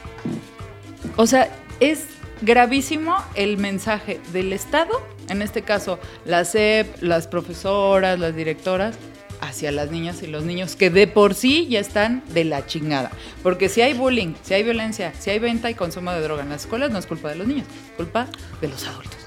O 1.16 1.28
sea, 1.28 1.56
es 1.80 2.08
gravísimo 2.44 3.16
el 3.36 3.58
mensaje 3.58 4.20
del 4.32 4.54
Estado, 4.54 5.02
en 5.30 5.42
este 5.42 5.62
caso 5.62 6.00
la 6.26 6.46
SEP, 6.46 7.02
las 7.02 7.28
profesoras, 7.28 8.20
las 8.20 8.36
directoras, 8.36 8.96
hacia 9.42 9.72
las 9.74 9.92
niñas 9.92 10.24
y 10.24 10.28
los 10.28 10.46
niños 10.46 10.78
que 10.78 10.90
de 10.90 11.06
por 11.06 11.36
sí 11.36 11.68
ya 11.68 11.80
están 11.82 12.24
de 12.30 12.46
la 12.46 12.66
chingada. 12.66 13.12
Porque 13.42 13.68
si 13.68 13.82
hay 13.82 13.94
bullying, 13.94 14.36
si 14.42 14.54
hay 14.54 14.64
violencia, 14.64 15.12
si 15.20 15.32
hay 15.32 15.40
venta 15.40 15.70
y 15.70 15.74
consumo 15.76 16.12
de 16.12 16.22
droga 16.22 16.44
en 16.44 16.50
las 16.50 16.62
escuelas, 16.62 16.92
no 16.92 17.00
es 17.00 17.06
culpa 17.06 17.30
de 17.30 17.36
los 17.36 17.48
niños, 17.48 17.66
es 17.90 17.98
culpa 17.98 18.28
de 18.62 18.68
los 18.70 18.88
adultos. 18.88 19.18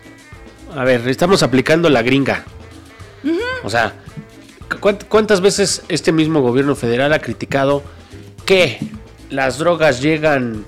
A 0.74 0.85
ver, 0.85 1.07
estamos 1.09 1.42
aplicando 1.42 1.90
la 1.90 2.00
gringa. 2.02 2.44
O 3.62 3.68
sea, 3.68 3.92
¿cuánt- 4.81 5.05
¿cuántas 5.09 5.40
veces 5.40 5.83
este 5.88 6.12
mismo 6.12 6.40
gobierno 6.40 6.74
federal 6.76 7.12
ha 7.12 7.18
criticado 7.18 7.83
que 8.46 8.79
las 9.29 9.59
drogas 9.59 10.00
llegan 10.00 10.64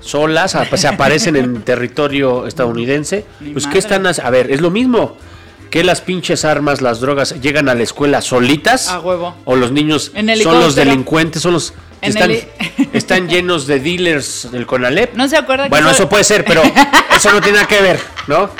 solas, 0.00 0.54
a- 0.54 0.64
se 0.76 0.88
aparecen 0.88 1.36
en 1.36 1.62
territorio 1.62 2.46
estadounidense? 2.46 3.24
Ni 3.40 3.50
Pues. 3.52 3.66
¿qué 3.66 3.78
están 3.78 4.04
hac- 4.04 4.22
A 4.24 4.30
ver, 4.30 4.50
es 4.50 4.60
lo 4.60 4.70
mismo. 4.70 5.16
Que 5.70 5.84
las 5.84 6.00
pinches 6.00 6.44
armas, 6.44 6.80
las 6.80 6.98
drogas, 7.00 7.40
llegan 7.40 7.68
a 7.68 7.74
la 7.74 7.82
escuela 7.84 8.20
solitas. 8.22 8.88
A 8.88 8.98
huevo. 9.00 9.36
O 9.44 9.54
los 9.54 9.70
niños 9.70 10.10
son 10.42 10.60
los 10.60 10.74
delincuentes, 10.74 11.42
son 11.42 11.52
los. 11.52 11.72
que 12.00 12.08
Están, 12.08 12.30
están 12.92 13.28
llenos 13.28 13.66
de 13.68 13.78
dealers 13.78 14.48
del 14.50 14.66
Conalep. 14.66 15.14
¿No 15.14 15.28
se 15.28 15.36
acuerda 15.36 15.64
que 15.64 15.70
Bueno, 15.70 15.88
eso- 15.90 16.02
eso 16.02 16.08
puede 16.08 16.24
ser, 16.24 16.44
pero 16.44 16.62
eso 17.16 17.30
no 17.32 17.40
tiene 17.40 17.58
nada 17.58 17.68
que 17.68 17.80
ver, 17.80 18.00
¿no? 18.26 18.50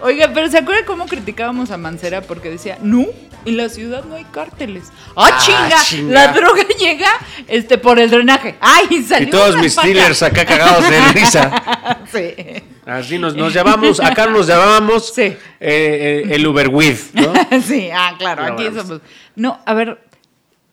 Oiga, 0.00 0.30
pero 0.32 0.48
¿se 0.50 0.58
acuerda 0.58 0.84
cómo 0.86 1.06
criticábamos 1.06 1.70
a 1.70 1.76
Mancera 1.76 2.22
porque 2.22 2.50
decía, 2.50 2.78
no, 2.82 3.04
en 3.48 3.56
la 3.56 3.68
ciudad 3.68 4.04
no 4.04 4.14
hay 4.16 4.24
cárteles? 4.24 4.84
¡Ah, 5.16 5.30
Ah, 5.32 5.38
chinga! 5.38 5.82
chinga. 5.82 6.12
La 6.12 6.28
droga 6.32 6.62
llega 6.78 7.08
este, 7.46 7.78
por 7.78 7.98
el 7.98 8.10
drenaje. 8.10 8.56
¡Ay, 8.60 8.86
Y 8.90 9.02
salió 9.02 9.30
todos 9.30 9.52
una 9.54 9.62
mis 9.62 9.76
dealers 9.76 10.22
acá 10.22 10.44
cagados 10.44 10.88
de 10.88 11.00
risa. 11.12 11.98
Sí. 12.12 12.62
Así 12.86 13.18
nos, 13.18 13.34
nos 13.34 13.52
llamamos, 13.52 14.00
acá 14.00 14.26
nos 14.26 14.46
llamábamos 14.46 15.12
Sí. 15.14 15.22
eh, 15.22 15.36
eh, 15.60 16.22
el 16.30 16.46
Uber 16.46 16.68
with, 16.68 16.98
¿no? 17.14 17.32
sí, 17.62 17.90
ah, 17.92 18.14
claro, 18.18 18.46
No, 18.46 18.52
aquí 18.54 18.64
vamos. 18.68 18.86
somos. 18.86 19.02
No, 19.36 19.60
a 19.66 19.74
ver, 19.74 20.00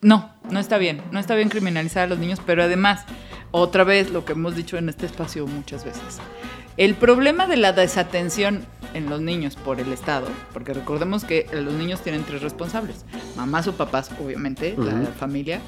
no, 0.00 0.32
no 0.50 0.58
está 0.58 0.78
bien. 0.78 1.02
No 1.10 1.20
está 1.20 1.34
bien 1.34 1.48
criminalizar 1.50 2.04
a 2.04 2.06
los 2.06 2.18
niños, 2.18 2.40
pero 2.46 2.62
además, 2.62 3.04
otra 3.50 3.84
vez 3.84 4.10
lo 4.10 4.24
que 4.24 4.32
hemos 4.32 4.56
dicho 4.56 4.78
en 4.78 4.88
este 4.88 5.04
espacio 5.06 5.46
muchas 5.46 5.84
veces. 5.84 6.18
El 6.76 6.94
problema 6.94 7.46
de 7.46 7.56
la 7.56 7.72
desatención 7.72 8.66
en 8.94 9.08
los 9.08 9.20
niños 9.20 9.56
por 9.56 9.80
el 9.80 9.92
Estado, 9.92 10.28
porque 10.52 10.74
recordemos 10.74 11.24
que 11.24 11.46
los 11.52 11.72
niños 11.72 12.02
tienen 12.02 12.22
tres 12.24 12.42
responsables: 12.42 13.04
mamás 13.36 13.66
o 13.66 13.72
papás, 13.72 14.10
obviamente, 14.22 14.74
la 14.76 15.06
familia, 15.18 15.60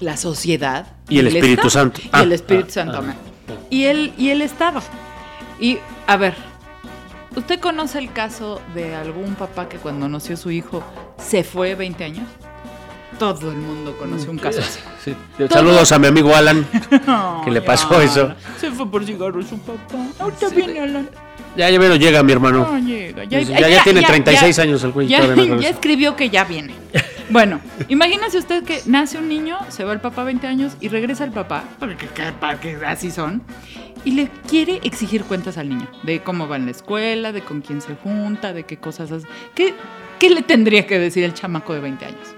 la 0.00 0.16
sociedad 0.16 0.86
Y 1.08 1.18
el 1.18 1.26
Espíritu 1.28 1.66
Estado. 1.66 1.70
Santo. 1.70 2.00
Y 2.04 2.08
Ah, 2.12 2.22
el 2.22 2.32
Espíritu 2.32 2.68
ah, 2.68 2.72
Santo, 2.72 2.94
ah, 2.94 2.98
amén. 2.98 3.16
ah. 3.48 3.52
Y 3.70 3.84
el, 3.84 4.12
y 4.16 4.30
el 4.30 4.42
Estado. 4.42 4.80
Y, 5.60 5.78
a 6.06 6.16
ver, 6.16 6.34
¿usted 7.34 7.58
conoce 7.58 7.98
el 7.98 8.12
caso 8.12 8.60
de 8.74 8.94
algún 8.94 9.34
papá 9.34 9.68
que 9.68 9.78
cuando 9.78 10.08
nació 10.08 10.36
su 10.36 10.52
hijo 10.52 10.84
se 11.18 11.42
fue 11.42 11.74
20 11.74 12.04
años? 12.04 12.28
Todo 13.18 13.50
el 13.50 13.56
mundo 13.58 13.96
conoce 13.98 14.28
un 14.30 14.38
caso 14.38 14.60
así. 14.60 14.80
Sí. 15.04 15.14
Saludos 15.50 15.90
a 15.92 15.98
mi 15.98 16.06
amigo 16.06 16.34
Alan. 16.34 16.66
¿Qué 17.44 17.50
le 17.50 17.62
pasó 17.62 18.00
eso? 18.00 18.34
Se 18.60 18.70
fue 18.70 18.90
por 18.90 19.04
cigarros 19.04 19.46
su 19.46 19.58
papá. 19.58 19.98
Ahorita 20.18 20.48
viene 20.50 20.80
Alan. 20.80 21.08
Ya, 21.56 21.68
ya 21.70 21.96
llega 21.96 22.22
mi 22.22 22.32
hermano. 22.32 22.68
No 22.70 22.78
llega. 22.78 23.24
Ya- 23.24 23.40
ya 23.40 23.82
tiene 23.82 24.02
36 24.02 24.58
años 24.60 24.84
el 24.84 24.92
güey, 24.92 25.08
Ya, 25.08 25.26
no 25.26 25.56
ya 25.60 25.70
escribió 25.70 26.14
que 26.14 26.30
ya 26.30 26.44
viene. 26.44 26.74
Bueno, 27.30 27.60
imagínese 27.88 28.38
usted 28.38 28.64
que 28.64 28.80
nace 28.86 29.18
un 29.18 29.28
niño, 29.28 29.58
se 29.68 29.84
va 29.84 29.92
el 29.92 30.00
papá 30.00 30.24
20 30.24 30.46
años 30.46 30.74
y 30.80 30.88
regresa 30.88 31.24
el 31.24 31.30
papá, 31.30 31.64
porque, 31.78 32.06
porque 32.40 32.78
así 32.86 33.10
son, 33.10 33.42
y 34.02 34.12
le 34.12 34.30
quiere 34.48 34.80
exigir 34.82 35.24
cuentas 35.24 35.58
al 35.58 35.68
niño, 35.68 35.88
de 36.04 36.22
cómo 36.22 36.48
va 36.48 36.56
en 36.56 36.64
la 36.64 36.70
escuela, 36.70 37.32
de 37.32 37.42
con 37.42 37.60
quién 37.60 37.82
se 37.82 37.96
junta, 37.96 38.54
de 38.54 38.64
qué 38.64 38.78
cosas 38.78 39.12
hace. 39.12 39.26
¿Qué, 39.54 39.74
qué 40.18 40.30
le 40.30 40.40
tendría 40.40 40.86
que 40.86 40.98
decir 40.98 41.22
el 41.24 41.34
chamaco 41.34 41.74
de 41.74 41.80
20 41.80 42.06
años? 42.06 42.28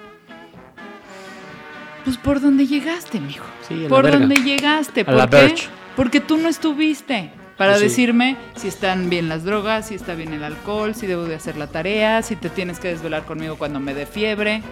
Pues 2.05 2.17
por 2.17 2.41
dónde 2.41 2.67
llegaste, 2.67 3.21
mijo. 3.21 3.45
Sí, 3.69 3.75
la 3.77 3.89
por 3.89 4.11
dónde 4.11 4.37
llegaste. 4.37 5.03
A 5.03 5.05
¿Por 5.05 5.15
la 5.15 5.29
qué? 5.29 5.55
Porque 5.97 6.21
tú 6.21 6.37
no 6.39 6.49
estuviste 6.49 7.31
para 7.57 7.77
Sí. 7.77 7.85
decirme 7.85 8.37
si 8.57 8.69
están 8.69 9.11
bien 9.11 9.29
las 9.29 9.45
drogas, 9.45 9.89
si 9.89 9.95
está 9.95 10.15
bien 10.15 10.33
el 10.33 10.43
alcohol, 10.45 10.95
si 10.95 11.07
debo 11.07 11.25
de 11.25 11.35
hacer 11.35 11.57
la 11.57 11.67
tarea, 11.67 12.23
si 12.23 12.37
te 12.37 12.49
tienes 12.49 12.81
que 12.81 12.89
desvelar 12.89 13.25
conmigo 13.25 13.57
cuando 13.57 13.81
me 13.81 13.93
dé 13.93 14.07
fiebre. 14.07 14.63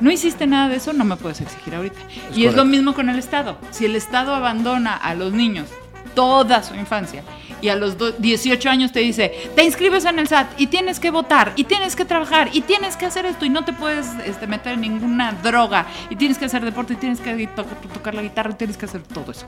No 0.00 0.10
hiciste 0.10 0.48
nada 0.48 0.68
de 0.68 0.76
eso, 0.76 0.92
no 0.92 1.04
me 1.04 1.14
puedes 1.16 1.40
exigir 1.40 1.76
ahorita. 1.76 1.98
Es 2.30 2.36
y 2.36 2.46
es 2.46 2.54
lo 2.56 2.64
mismo 2.64 2.92
con 2.92 3.08
el 3.08 3.18
Estado. 3.20 3.56
Si 3.70 3.84
el 3.84 3.94
Estado 3.94 4.34
abandona 4.34 4.96
a 4.96 5.14
los 5.14 5.32
niños 5.32 5.68
toda 6.16 6.62
su 6.64 6.74
infancia 6.74 7.22
y 7.62 7.68
a 7.70 7.76
los 7.76 7.96
do- 7.96 8.12
18 8.12 8.68
años 8.68 8.92
te 8.92 9.00
dice, 9.00 9.32
te 9.56 9.64
inscribes 9.64 10.04
en 10.04 10.18
el 10.18 10.28
SAT 10.28 10.60
y 10.60 10.66
tienes 10.66 11.00
que 11.00 11.10
votar 11.10 11.52
y 11.56 11.64
tienes 11.64 11.96
que 11.96 12.04
trabajar 12.04 12.50
y 12.52 12.60
tienes 12.60 12.96
que 12.96 13.06
hacer 13.06 13.24
esto 13.24 13.46
y 13.46 13.48
no 13.48 13.64
te 13.64 13.72
puedes 13.72 14.06
este, 14.26 14.46
meter 14.46 14.74
en 14.74 14.80
ninguna 14.82 15.32
droga 15.42 15.86
y 16.10 16.16
tienes 16.16 16.36
que 16.36 16.44
hacer 16.44 16.62
deporte 16.64 16.92
y 16.92 16.96
tienes 16.96 17.20
que 17.20 17.46
to- 17.46 17.64
tocar 17.64 18.14
la 18.14 18.22
guitarra 18.22 18.50
y 18.50 18.54
tienes 18.54 18.76
que 18.76 18.84
hacer 18.84 19.00
todo 19.02 19.30
eso. 19.32 19.46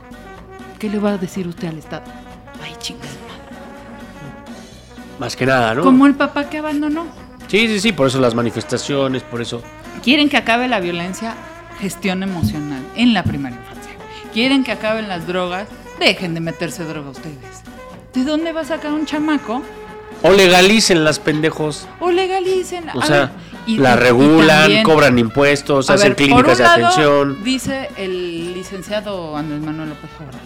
¿Qué 0.78 0.88
le 0.88 0.98
va 0.98 1.10
a 1.10 1.18
decir 1.18 1.46
usted 1.46 1.68
al 1.68 1.78
Estado? 1.78 2.04
Ay, 2.62 2.74
chingas. 2.78 3.10
Más 5.18 5.36
que 5.36 5.46
nada, 5.46 5.74
¿no? 5.74 5.82
Como 5.82 6.06
el 6.06 6.14
papá 6.14 6.48
que 6.50 6.58
abandonó. 6.58 7.06
Sí, 7.48 7.68
sí, 7.68 7.80
sí, 7.80 7.92
por 7.92 8.06
eso 8.08 8.20
las 8.20 8.34
manifestaciones, 8.34 9.22
por 9.22 9.40
eso. 9.40 9.62
Quieren 10.02 10.28
que 10.28 10.36
acabe 10.36 10.66
la 10.66 10.80
violencia, 10.80 11.34
gestión 11.80 12.22
emocional 12.22 12.82
en 12.96 13.14
la 13.14 13.22
primera 13.22 13.54
infancia. 13.56 13.92
Quieren 14.32 14.64
que 14.64 14.72
acaben 14.72 15.08
las 15.08 15.26
drogas, 15.26 15.68
dejen 16.00 16.34
de 16.34 16.40
meterse 16.40 16.84
droga 16.84 17.10
ustedes. 17.10 17.62
¿De 18.14 18.24
dónde 18.24 18.52
va 18.52 18.60
a 18.62 18.64
sacar 18.64 18.92
un 18.92 19.06
chamaco? 19.06 19.62
O 20.22 20.32
legalicen 20.32 21.04
las 21.04 21.18
pendejos. 21.18 21.86
O 22.00 22.10
legalicen. 22.10 22.88
O 22.94 23.02
sea, 23.02 23.20
ver, 23.20 23.30
y- 23.66 23.76
la 23.78 23.94
y 23.94 23.96
regulan, 23.96 24.60
también- 24.62 24.82
cobran 24.84 25.18
impuestos, 25.18 25.90
hacen 25.90 26.10
ver, 26.10 26.16
clínicas 26.16 26.58
de 26.58 26.64
lado, 26.64 26.86
atención. 26.86 27.44
Dice 27.44 27.90
el 27.96 28.54
licenciado 28.54 29.36
Andrés 29.36 29.60
Manuel 29.60 29.90
López 29.90 30.10
Obrador 30.18 30.40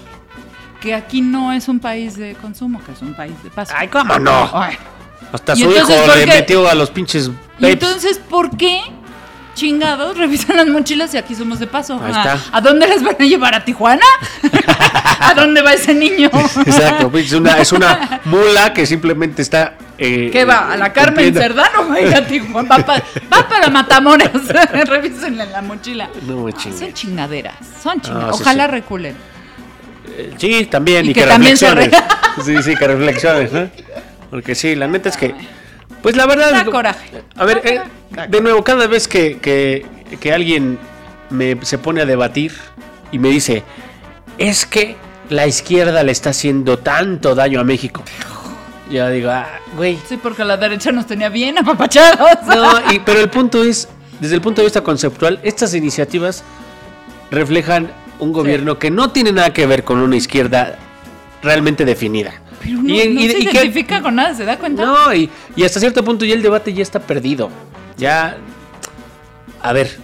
que 0.80 0.94
aquí 0.94 1.20
no 1.20 1.52
es 1.52 1.68
un 1.68 1.80
país 1.80 2.16
de 2.16 2.34
consumo, 2.34 2.80
que 2.84 2.92
es 2.92 3.02
un 3.02 3.12
país 3.14 3.34
de 3.42 3.50
paso. 3.50 3.74
Ay, 3.76 3.88
¿cómo 3.88 4.16
no? 4.18 4.48
Ay. 4.52 4.76
Hasta 5.32 5.54
¿Y 5.54 5.56
su 5.56 5.70
hijo 5.72 5.80
entonces 5.80 6.16
le 6.16 6.26
metió 6.26 6.68
a 6.68 6.74
los 6.74 6.90
pinches 6.90 7.30
Y 7.58 7.66
entonces, 7.66 8.18
¿por 8.18 8.56
qué 8.56 8.80
chingados 9.58 10.16
revisan 10.16 10.56
las 10.56 10.66
mochilas 10.68 11.12
y 11.14 11.18
aquí 11.18 11.34
somos 11.34 11.58
de 11.58 11.66
paso? 11.66 12.00
Ahí 12.02 12.12
¿A, 12.14 12.34
está. 12.34 12.56
¿A 12.56 12.60
dónde 12.60 12.86
las 12.88 13.02
van 13.02 13.16
a 13.18 13.24
llevar? 13.24 13.54
¿A 13.54 13.64
Tijuana? 13.64 14.04
¿A 15.20 15.34
dónde 15.34 15.60
va 15.62 15.72
ese 15.74 15.92
niño? 15.94 16.30
Exacto, 16.64 17.10
pues, 17.10 17.26
es 17.26 17.32
una, 17.32 17.58
es 17.58 17.72
una 17.72 18.20
mula 18.24 18.72
que 18.72 18.86
simplemente 18.86 19.42
está. 19.42 19.74
eh, 19.98 20.30
¿Qué 20.32 20.44
va? 20.44 20.72
¿A 20.72 20.76
la 20.76 20.92
Carmen 20.92 21.34
Cerdano? 21.34 21.88
Va, 21.88 22.18
a 22.18 22.24
Tijuana, 22.26 22.68
va, 22.68 22.78
pa- 22.86 23.02
va 23.32 23.48
para 23.48 23.68
Matamoros. 23.68 24.30
Revísenle 24.86 25.46
la 25.46 25.60
mochila. 25.62 26.08
No 26.26 26.46
Ah, 26.48 26.52
son 26.60 26.92
chingaderas. 26.94 27.54
Son 27.82 28.00
chingaderas. 28.00 28.34
Ah, 28.34 28.36
sí, 28.36 28.42
Ojalá 28.42 28.66
sí. 28.66 28.70
reculen. 28.70 29.16
Eh, 30.16 30.34
Sí, 30.38 30.66
también. 30.70 31.04
Y 31.06 31.10
Y, 31.10 31.14
que 31.14 31.22
que, 31.22 31.26
también 31.26 31.56
se 31.56 31.74
reflexiones. 31.74 32.04
Sí, 32.44 32.62
sí, 32.62 32.76
que 32.76 32.86
reflexiones, 32.86 33.52
¿no? 33.52 33.68
Porque 34.30 34.54
sí, 34.54 34.74
la 34.76 34.86
neta 34.86 35.08
es 35.08 35.16
que. 35.16 35.34
Pues 36.02 36.16
la 36.16 36.26
verdad. 36.26 36.50
Da 36.52 36.58
digo, 36.60 36.72
coraje. 36.72 37.22
A 37.36 37.44
ver, 37.44 37.60
eh, 37.64 37.80
de 38.28 38.40
nuevo, 38.40 38.62
cada 38.64 38.86
vez 38.86 39.08
que, 39.08 39.38
que, 39.38 39.84
que 40.20 40.32
alguien 40.32 40.78
me, 41.30 41.58
se 41.64 41.78
pone 41.78 42.02
a 42.02 42.06
debatir 42.06 42.52
y 43.10 43.18
me 43.18 43.28
dice, 43.28 43.62
es 44.38 44.64
que 44.66 44.96
la 45.28 45.46
izquierda 45.46 46.02
le 46.02 46.12
está 46.12 46.30
haciendo 46.30 46.78
tanto 46.78 47.34
daño 47.34 47.60
a 47.60 47.64
México. 47.64 48.02
Ya 48.90 49.10
digo, 49.10 49.30
ah, 49.30 49.46
güey. 49.76 49.98
Sí, 50.08 50.16
porque 50.16 50.44
la 50.44 50.56
derecha 50.56 50.90
nos 50.92 51.06
tenía 51.06 51.28
bien 51.28 51.58
apapachados. 51.58 52.46
No, 52.46 52.92
y- 52.92 52.98
pero 53.04 53.20
el 53.20 53.28
punto 53.28 53.62
es, 53.62 53.88
desde 54.20 54.36
el 54.36 54.40
punto 54.40 54.62
de 54.62 54.66
vista 54.66 54.80
conceptual, 54.82 55.40
estas 55.42 55.74
iniciativas 55.74 56.42
reflejan 57.30 57.90
un 58.18 58.32
gobierno 58.32 58.78
que 58.78 58.90
no 58.90 59.10
tiene 59.10 59.32
nada 59.32 59.52
que 59.52 59.66
ver 59.66 59.84
con 59.84 59.98
una 59.98 60.16
izquierda 60.16 60.76
realmente 61.42 61.84
definida. 61.84 62.32
Pero 62.68 62.82
no, 62.82 62.88
Y- 62.88 63.08
no 63.14 63.20
y- 63.20 63.30
se 63.30 63.38
y 63.38 63.46
que- 63.46 63.50
identifica 63.58 64.02
con 64.02 64.14
nada, 64.16 64.34
¿se 64.34 64.44
da 64.44 64.58
cuenta? 64.58 64.84
No, 64.84 65.14
y, 65.14 65.30
y 65.56 65.64
hasta 65.64 65.80
cierto 65.80 66.04
punto 66.04 66.24
ya 66.24 66.34
el 66.34 66.42
debate 66.42 66.72
ya 66.74 66.82
está 66.82 67.00
perdido. 67.00 67.50
Ya. 67.96 68.36
A 69.62 69.72
ver, 69.72 69.96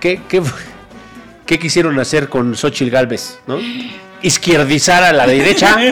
¿qué, 0.00 0.20
qué, 0.28 0.42
qué 1.46 1.58
quisieron 1.58 1.98
hacer 1.98 2.28
con 2.28 2.54
Xochitl 2.54 2.90
Galvez? 2.90 3.38
¿No? 3.46 3.58
Izquierdizar 4.22 5.02
a 5.02 5.12
la 5.12 5.26
derecha. 5.26 5.76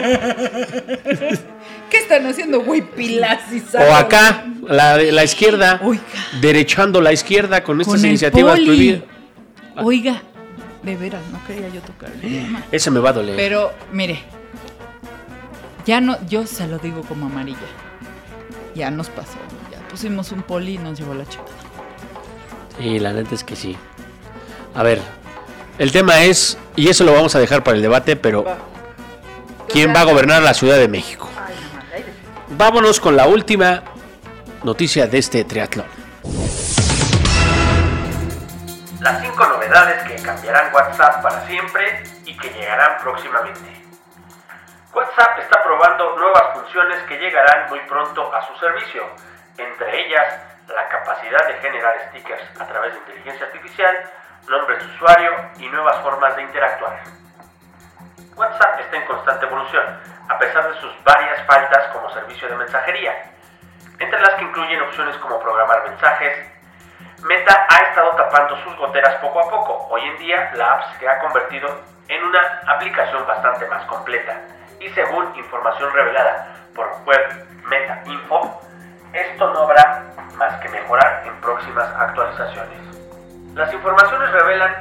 ¿Qué 1.89 1.97
están 1.97 2.25
haciendo, 2.27 2.61
güey? 2.61 2.81
Pilas 2.81 3.39
y 3.53 3.63
o 3.77 3.93
acá, 3.95 4.45
la, 4.67 4.97
la 4.97 5.23
izquierda. 5.23 5.79
Oiga. 5.83 6.01
Derechando 6.41 6.99
la 7.01 7.13
izquierda 7.13 7.63
con 7.63 7.79
estas 7.79 7.95
Con 8.01 8.05
iniciativas 8.05 8.59
prohibidas. 8.59 9.01
Oiga, 9.77 10.21
de 10.83 10.95
veras, 10.97 11.21
no 11.31 11.39
quería 11.47 11.69
yo 11.69 11.79
tocar 11.81 12.11
el 12.11 12.19
tema. 12.43 12.63
Ese 12.71 12.91
me 12.91 12.99
va 12.99 13.11
a 13.11 13.13
doler. 13.13 13.35
Pero, 13.37 13.71
mire, 13.93 14.19
ya 15.87 16.01
no, 16.01 16.17
yo 16.27 16.45
se 16.45 16.67
lo 16.67 16.79
digo 16.79 17.01
como 17.03 17.27
amarilla. 17.27 17.57
Ya 18.75 18.91
nos 18.91 19.09
pasó. 19.09 19.37
Ya 19.71 19.79
pusimos 19.87 20.33
un 20.33 20.43
poli 20.43 20.73
y 20.73 20.77
nos 20.77 20.99
llevó 20.99 21.13
la 21.13 21.25
chica. 21.25 21.45
Sí, 22.77 22.99
la 22.99 23.13
neta 23.13 23.33
es 23.33 23.43
que 23.45 23.55
sí. 23.55 23.77
A 24.75 24.83
ver, 24.83 25.01
el 25.79 25.93
tema 25.93 26.21
es, 26.23 26.57
y 26.75 26.89
eso 26.89 27.05
lo 27.05 27.13
vamos 27.13 27.35
a 27.35 27.39
dejar 27.39 27.63
para 27.63 27.77
el 27.77 27.81
debate, 27.81 28.17
pero 28.17 28.45
¿quién 29.69 29.95
va 29.95 30.01
a 30.01 30.03
gobernar 30.03 30.43
la 30.43 30.53
Ciudad 30.53 30.75
de 30.75 30.89
México? 30.89 31.29
Vámonos 32.49 32.99
con 32.99 33.15
la 33.15 33.25
última 33.25 33.81
noticia 34.63 35.07
de 35.07 35.19
este 35.19 35.45
triatlón. 35.45 35.87
Las 38.99 39.21
cinco 39.21 39.47
novedades 39.47 40.03
que 40.03 40.21
cambiarán 40.21 40.73
WhatsApp 40.73 41.23
para 41.23 41.47
siempre 41.47 42.03
y 42.25 42.35
que 42.35 42.49
llegarán 42.49 43.01
próximamente. 43.01 43.86
WhatsApp 44.97 45.37
está 45.37 45.61
probando 45.61 46.15
nuevas 46.15 46.53
funciones 46.55 46.97
que 47.03 47.19
llegarán 47.19 47.69
muy 47.69 47.79
pronto 47.81 48.33
a 48.33 48.41
su 48.47 48.55
servicio, 48.55 49.03
entre 49.55 50.07
ellas 50.07 50.39
la 50.67 50.87
capacidad 50.87 51.47
de 51.47 51.53
generar 51.61 52.09
stickers 52.09 52.41
a 52.59 52.65
través 52.65 52.93
de 52.93 52.99
inteligencia 53.01 53.45
artificial, 53.45 53.95
nombres 54.47 54.79
de 54.79 54.95
usuario 54.95 55.31
y 55.59 55.67
nuevas 55.69 55.97
formas 55.97 56.35
de 56.35 56.41
interactuar. 56.41 56.99
WhatsApp 58.35 58.79
está 58.79 58.97
en 58.97 59.05
constante 59.05 59.45
evolución, 59.45 59.85
a 60.29 60.39
pesar 60.39 60.67
de 60.67 60.81
sus 60.81 61.03
varias 61.03 61.45
faltas 61.45 61.93
como 61.93 62.09
servicio 62.09 62.47
de 62.47 62.55
mensajería, 62.55 63.13
entre 63.99 64.19
las 64.19 64.31
que 64.31 64.45
incluyen 64.45 64.81
opciones 64.81 65.15
como 65.17 65.39
programar 65.39 65.87
mensajes, 65.87 66.39
Meta 67.21 67.67
ha 67.69 67.83
estado 67.83 68.15
tapando 68.15 68.57
sus 68.63 68.75
goteras 68.77 69.13
poco 69.17 69.41
a 69.41 69.49
poco. 69.51 69.89
Hoy 69.91 70.01
en 70.01 70.17
día 70.17 70.49
la 70.55 70.73
app 70.73 70.99
se 70.99 71.07
ha 71.07 71.19
convertido 71.19 71.69
en 72.07 72.23
una 72.23 72.61
aplicación 72.65 73.27
bastante 73.27 73.67
más 73.67 73.85
completa. 73.85 74.56
Y 74.79 74.89
según 74.89 75.35
información 75.35 75.91
revelada 75.93 76.55
por 76.75 76.87
web 77.05 77.45
Meta 77.67 78.01
Info, 78.05 78.61
esto 79.13 79.53
no 79.53 79.61
habrá 79.61 80.03
más 80.35 80.59
que 80.61 80.69
mejorar 80.69 81.23
en 81.25 81.35
próximas 81.41 81.89
actualizaciones. 81.95 82.79
Las 83.55 83.73
informaciones 83.73 84.31
revelan 84.31 84.75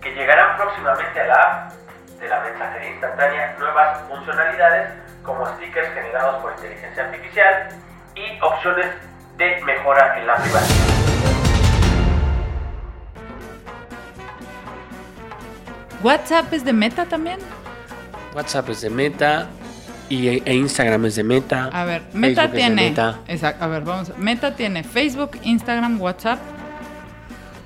que 0.00 0.14
llegarán 0.14 0.56
próximamente 0.56 1.20
a 1.20 1.26
la 1.26 1.34
app 1.34 1.72
de 2.20 2.28
la 2.28 2.40
mensajería 2.40 2.90
instantánea 2.90 3.56
nuevas 3.58 4.00
funcionalidades 4.08 4.92
como 5.24 5.44
stickers 5.56 5.92
generados 5.92 6.40
por 6.42 6.52
inteligencia 6.52 7.04
artificial 7.04 7.68
y 8.14 8.40
opciones 8.40 8.86
de 9.36 9.60
mejora 9.64 10.18
en 10.18 10.26
la 10.26 10.36
privacidad. 10.36 10.92
¿WhatsApp 16.02 16.52
es 16.52 16.64
de 16.64 16.72
meta 16.72 17.06
también? 17.06 17.38
WhatsApp 18.34 18.68
es 18.70 18.80
de 18.80 18.90
Meta 18.90 19.48
y, 20.08 20.28
e 20.28 20.54
Instagram 20.54 21.06
es 21.06 21.16
de 21.16 21.24
Meta. 21.24 21.70
A 21.72 21.84
ver, 21.84 22.02
Meta 22.12 22.42
Facebook 22.42 22.56
tiene. 22.56 22.88
Meta. 22.90 23.20
Exacto, 23.28 23.64
a 23.64 23.68
ver, 23.68 23.82
vamos. 23.82 24.12
Meta 24.18 24.54
tiene 24.54 24.82
Facebook, 24.84 25.38
Instagram, 25.42 26.00
WhatsApp. 26.00 26.38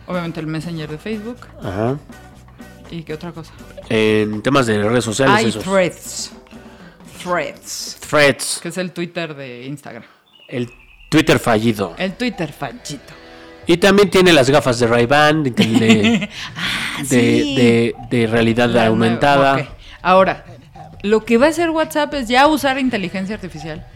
Obviamente 0.07 0.41
el 0.41 0.47
Messenger 0.47 0.89
de 0.89 0.99
Facebook. 0.99 1.39
Ajá. 1.63 1.97
¿Y 2.91 3.03
qué 3.03 3.15
otra 3.15 3.33
cosa? 3.33 3.53
En 3.89 4.43
temas 4.43 4.67
de 4.67 4.81
redes 4.83 5.05
sociales, 5.05 5.35
Hay 5.37 5.47
esos. 5.47 5.65
Threads. 5.65 6.33
Threads. 7.23 7.97
Threads, 8.09 8.61
Que 8.63 8.69
es 8.69 8.79
el 8.79 8.93
Twitter 8.93 9.35
de 9.35 9.65
Instagram. 9.67 10.05
el 10.49 10.71
Twitter 11.09 11.39
fallido. 11.41 11.95
El 11.99 12.13
Twitter 12.15 12.53
fachito. 12.53 13.13
Y 13.67 13.79
también 13.79 14.09
tiene 14.11 14.33
las 14.33 14.49
gafas 14.49 14.79
de 14.79 14.87
Ray-Ban, 14.87 15.43
de, 15.43 15.51
de, 15.51 16.29
Ah, 16.57 16.99
de- 17.01 17.05
sí. 17.07 17.57
de- 17.57 17.95
de 18.11 18.27
realidad 18.29 18.69
La 18.69 18.87
aumentada. 18.87 19.55
nueva, 19.55 19.69
ok. 19.69 19.77
Ahora, 20.03 20.45
lo 21.03 21.25
que 21.25 21.39
va 21.39 21.47
a 21.47 21.49
hacer 21.51 21.71
WhatsApp 21.71 22.13
es 22.15 22.29
ya 22.29 22.47
usar 22.47 22.79
inteligencia 22.79 23.35
artificial. 23.35 23.87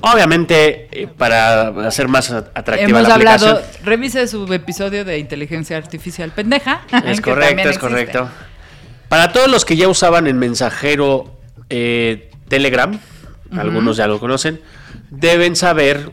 Obviamente, 0.00 0.88
eh, 0.92 1.06
para 1.06 1.68
hacer 1.86 2.08
más 2.08 2.30
atractiva 2.30 2.98
Hemos 3.00 3.08
la 3.08 3.14
hablado, 3.14 3.48
aplicación. 3.48 3.84
revise 3.86 4.26
su 4.28 4.52
episodio 4.52 5.04
de 5.04 5.18
inteligencia 5.18 5.76
artificial 5.76 6.30
pendeja. 6.32 6.82
Es 7.06 7.20
correcto, 7.20 7.60
es 7.62 7.66
existe. 7.68 7.80
correcto. 7.80 8.28
Para 9.08 9.32
todos 9.32 9.48
los 9.50 9.64
que 9.64 9.76
ya 9.76 9.88
usaban 9.88 10.26
el 10.26 10.34
mensajero 10.34 11.38
eh, 11.70 12.30
Telegram, 12.48 12.98
algunos 13.56 13.96
ya 13.96 14.06
lo 14.06 14.18
conocen, 14.20 14.60
deben 15.10 15.54
saber 15.56 16.10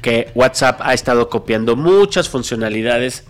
que 0.00 0.30
WhatsApp 0.34 0.80
ha 0.82 0.94
estado 0.94 1.28
copiando 1.28 1.76
muchas 1.76 2.28
funcionalidades 2.28 3.24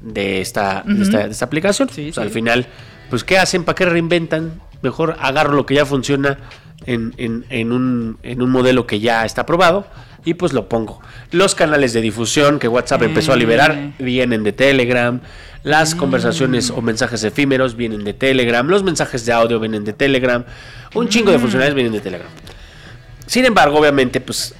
de 0.00 0.40
esta, 0.40 0.82
de 0.84 1.02
esta, 1.02 1.18
de 1.26 1.30
esta 1.30 1.44
aplicación. 1.46 1.88
Sí, 1.88 2.12
sí. 2.12 2.20
Al 2.20 2.30
final, 2.30 2.66
pues 3.08 3.24
¿qué 3.24 3.38
hacen? 3.38 3.64
¿Para 3.64 3.74
qué 3.74 3.86
reinventan? 3.86 4.60
Mejor 4.82 5.16
agarro 5.20 5.54
lo 5.54 5.66
que 5.66 5.74
ya 5.74 5.86
funciona 5.86 6.38
en, 6.86 7.14
en- 7.16 7.44
en 7.50 7.72
un, 7.72 8.18
en 8.22 8.42
un 8.42 8.50
modelo 8.50 8.86
que 8.86 9.00
ya 9.00 9.24
está 9.24 9.42
aprobado 9.42 9.86
y 10.24 10.34
pues 10.34 10.52
lo 10.52 10.68
pongo. 10.68 11.00
Los 11.30 11.54
canales 11.54 11.92
de 11.92 12.00
difusión 12.00 12.58
que 12.58 12.68
WhatsApp 12.68 13.02
empezó 13.02 13.32
a 13.32 13.36
liberar 13.36 13.72
Eh. 13.72 13.92
vienen 13.98 14.42
de 14.44 14.52
Telegram. 14.52 15.20
Las 15.62 15.94
Mm. 15.94 15.98
conversaciones 15.98 16.70
o 16.70 16.80
mensajes 16.82 17.24
efímeros 17.24 17.76
vienen 17.76 18.04
de 18.04 18.12
Telegram. 18.14 18.66
Los 18.68 18.82
mensajes 18.84 19.24
de 19.26 19.32
audio 19.32 19.58
vienen 19.58 19.84
de 19.84 19.92
Telegram. 19.92 20.44
Un 20.94 21.08
chingo 21.08 21.30
Mm. 21.30 21.32
de 21.34 21.38
funcionalidades 21.38 21.74
vienen 21.74 21.92
de 21.92 22.00
Telegram. 22.00 22.28
Sin 23.26 23.44
embargo, 23.44 23.78
obviamente, 23.78 24.20
pues 24.20 24.54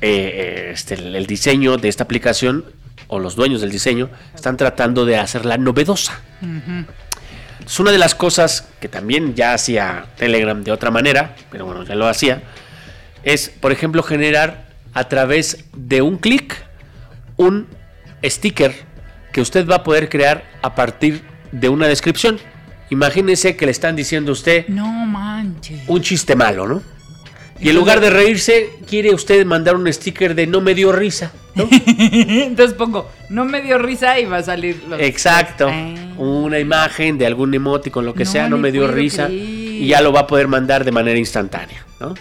eh, 0.00 0.66
eh, 0.68 0.70
este, 0.72 0.94
el, 0.94 1.16
el 1.16 1.26
diseño 1.26 1.76
de 1.76 1.88
esta 1.88 2.04
aplicación 2.04 2.64
o 3.08 3.18
los 3.18 3.34
dueños 3.34 3.60
del 3.60 3.70
diseño 3.70 4.08
están 4.34 4.56
tratando 4.56 5.04
de 5.04 5.16
hacerla 5.16 5.58
novedosa. 5.58 6.20
Entonces, 7.68 7.80
una 7.80 7.92
de 7.92 7.98
las 7.98 8.14
cosas 8.14 8.66
que 8.80 8.88
también 8.88 9.34
ya 9.34 9.52
hacía 9.52 10.06
Telegram 10.16 10.64
de 10.64 10.72
otra 10.72 10.90
manera, 10.90 11.36
pero 11.50 11.66
bueno, 11.66 11.82
ya 11.84 11.96
lo 11.96 12.08
hacía, 12.08 12.40
es, 13.24 13.50
por 13.50 13.72
ejemplo, 13.72 14.02
generar 14.02 14.68
a 14.94 15.06
través 15.10 15.66
de 15.76 16.00
un 16.00 16.16
clic 16.16 16.64
un 17.36 17.66
sticker 18.24 18.74
que 19.34 19.42
usted 19.42 19.68
va 19.68 19.74
a 19.74 19.82
poder 19.84 20.08
crear 20.08 20.44
a 20.62 20.74
partir 20.74 21.22
de 21.52 21.68
una 21.68 21.86
descripción. 21.88 22.38
Imagínese 22.88 23.54
que 23.54 23.66
le 23.66 23.72
están 23.72 23.96
diciendo 23.96 24.30
a 24.30 24.32
usted 24.32 24.66
No 24.68 24.86
manches. 25.04 25.82
un 25.88 26.00
chiste 26.00 26.34
malo, 26.34 26.66
¿no? 26.66 26.82
Y 27.60 27.70
en 27.70 27.74
lugar 27.76 28.00
de 28.00 28.10
reírse, 28.10 28.70
quiere 28.88 29.12
usted 29.12 29.44
mandar 29.44 29.74
un 29.74 29.92
sticker 29.92 30.34
de 30.34 30.46
no 30.46 30.60
me 30.60 30.74
dio 30.74 30.92
risa, 30.92 31.32
¿no? 31.56 31.68
Entonces 31.98 32.74
pongo, 32.76 33.10
no 33.30 33.44
me 33.44 33.60
dio 33.62 33.78
risa 33.78 34.18
y 34.20 34.26
va 34.26 34.38
a 34.38 34.42
salir 34.42 34.82
los- 34.88 35.00
Exacto. 35.00 35.68
Ah. 35.68 35.94
Una 36.18 36.58
imagen 36.60 37.18
de 37.18 37.26
algún 37.26 37.52
emoticon, 37.54 38.04
lo 38.06 38.14
que 38.14 38.24
No 38.24 38.30
sea, 38.30 38.48
no 38.48 38.58
me 38.58 38.70
dio 38.72 38.86
risa. 38.88 39.26
creer. 39.26 39.40
Y 39.42 39.86
ya 39.88 40.00
lo 40.00 40.12
va 40.12 40.20
a 40.20 40.26
poder 40.26 40.46
mandar 40.48 40.84
de 40.84 40.92
manera 40.92 41.18
instantánea, 41.18 41.84
¿no? 42.00 42.14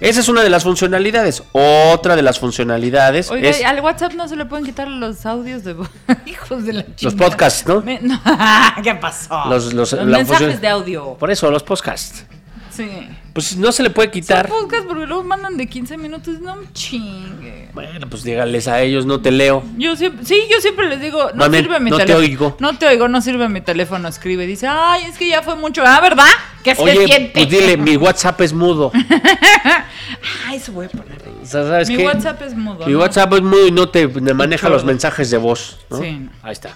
Esa 0.00 0.20
es 0.20 0.28
una 0.28 0.42
de 0.42 0.50
las 0.50 0.64
funcionalidades. 0.64 1.42
Otra 1.52 2.14
de 2.16 2.22
las 2.22 2.38
funcionalidades 2.38 3.30
Oiga, 3.30 3.48
es 3.48 3.64
al 3.64 3.80
WhatsApp 3.80 4.12
no 4.14 4.28
se 4.28 4.36
le 4.36 4.44
pueden 4.44 4.64
quitar 4.66 4.88
los 4.88 5.24
audios 5.24 5.64
de. 5.64 5.74
Hijos 6.26 6.64
de 6.64 6.72
la 6.74 6.82
chingada. 6.94 7.02
los 7.02 7.14
podcasts, 7.14 7.66
¿no? 7.66 7.80
Me- 7.80 8.00
no, 8.00 8.20
¿Qué 8.82 8.94
pasó? 8.96 9.44
Los- 9.48 9.72
los- 9.72 9.92
la 9.92 10.04
mensajes 10.04 10.40
función- 10.48 10.60
de 10.60 10.68
audio. 10.68 11.14
Por 11.18 11.30
eso, 11.30 11.50
los 11.50 11.62
podcasts. 11.62 12.24
Sí. 12.74 12.88
Pues 13.32 13.56
no 13.56 13.72
se 13.72 13.82
le 13.82 13.90
puede 13.90 14.08
Son 14.08 14.12
quitar. 14.12 14.48
podcasts 14.48 14.86
porque 14.88 15.06
luego 15.06 15.22
mandan 15.24 15.56
de 15.56 15.66
15 15.66 15.96
minutos. 15.96 16.40
No 16.40 16.56
me 16.56 16.72
chingue. 16.72 17.68
Bueno, 17.72 18.06
pues 18.08 18.22
dígales 18.22 18.68
a 18.68 18.80
ellos, 18.80 19.06
no 19.06 19.20
te 19.20 19.30
leo. 19.30 19.62
Yo 19.76 19.96
siempre, 19.96 20.24
sí, 20.24 20.36
yo 20.50 20.60
siempre 20.60 20.88
les 20.88 21.00
digo, 21.00 21.30
no 21.34 21.44
Mame, 21.44 21.58
sirve 21.58 21.80
mi 21.80 21.90
no 21.90 21.96
te 21.98 22.02
teléfono. 22.04 22.24
oigo. 22.26 22.56
No 22.60 22.78
te 22.78 22.86
oigo, 22.86 23.08
no 23.08 23.20
sirve 23.20 23.48
mi 23.48 23.60
teléfono. 23.60 24.08
Escribe, 24.08 24.46
dice, 24.46 24.66
ay, 24.68 25.04
es 25.04 25.18
que 25.18 25.28
ya 25.28 25.42
fue 25.42 25.56
mucho. 25.56 25.82
Ah, 25.84 26.00
¿verdad? 26.00 26.26
¿Qué 26.62 26.74
se 26.74 26.82
Oye, 26.82 27.06
siente? 27.06 27.32
pues 27.34 27.48
dile, 27.50 27.76
mi 27.76 27.96
WhatsApp 27.96 28.40
es 28.40 28.52
mudo. 28.52 28.90
Ay, 30.46 30.56
eso 30.56 30.72
voy 30.72 30.86
a 30.86 30.88
poner. 30.88 31.22
O 31.42 31.46
sea, 31.46 31.64
¿sabes 31.64 31.88
Mi 31.88 31.96
qué? 31.96 32.04
WhatsApp 32.06 32.40
es 32.42 32.54
mudo. 32.56 32.86
Mi 32.86 32.92
¿no? 32.92 32.98
WhatsApp 33.00 33.32
es 33.34 33.42
mudo 33.42 33.66
y 33.66 33.70
no 33.72 33.88
te 33.88 34.06
maneja 34.08 34.68
los 34.68 34.84
mensajes 34.84 35.30
de 35.30 35.36
voz. 35.36 35.78
¿no? 35.90 35.98
Sí, 36.00 36.12
no. 36.12 36.30
Ahí 36.42 36.52
está. 36.52 36.70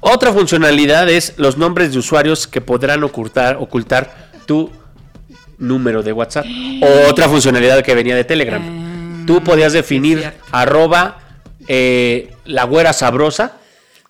Otra 0.00 0.32
funcionalidad 0.32 1.08
es 1.10 1.34
los 1.36 1.58
nombres 1.58 1.92
de 1.92 1.98
usuarios 1.98 2.46
que 2.46 2.60
podrán 2.60 3.02
ocultar, 3.04 3.56
ocultar 3.60 4.30
tu 4.46 4.70
número 5.60 6.02
de 6.02 6.12
WhatsApp. 6.12 6.46
Otra 7.08 7.28
funcionalidad 7.28 7.82
que 7.82 7.94
venía 7.94 8.16
de 8.16 8.24
Telegram. 8.24 8.60
Ah, 8.62 9.24
Tú 9.26 9.44
podías 9.44 9.72
definir 9.72 10.32
arroba 10.50 11.18
eh, 11.68 12.32
la 12.46 12.64
güera 12.64 12.92
sabrosa 12.92 13.52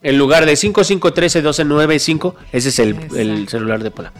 en 0.02 0.16
lugar 0.16 0.46
de 0.46 0.52
55131295. 0.54 2.34
Ese 2.52 2.68
es 2.70 2.78
el, 2.78 2.96
el 3.16 3.48
celular 3.48 3.82
de 3.82 3.90
Pola. 3.90 4.12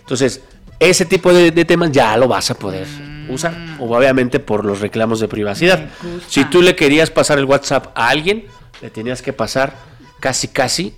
Entonces, 0.00 0.40
ese 0.78 1.04
tipo 1.04 1.32
de, 1.34 1.50
de 1.50 1.64
temas 1.64 1.92
ya 1.92 2.16
lo 2.16 2.28
vas 2.28 2.50
a 2.50 2.54
poder 2.54 2.86
usar. 3.28 3.54
O 3.78 3.94
obviamente 3.94 4.40
por 4.40 4.64
los 4.64 4.80
reclamos 4.80 5.20
de 5.20 5.28
privacidad. 5.28 5.80
Mm. 6.02 6.06
Si 6.28 6.44
tú 6.46 6.62
le 6.62 6.74
querías 6.76 7.10
pasar 7.10 7.38
el 7.38 7.44
WhatsApp 7.44 7.88
a 7.94 8.08
alguien, 8.08 8.46
le 8.80 8.88
tenías 8.90 9.20
que 9.20 9.32
pasar 9.34 9.74
casi, 10.20 10.48
casi 10.48 10.94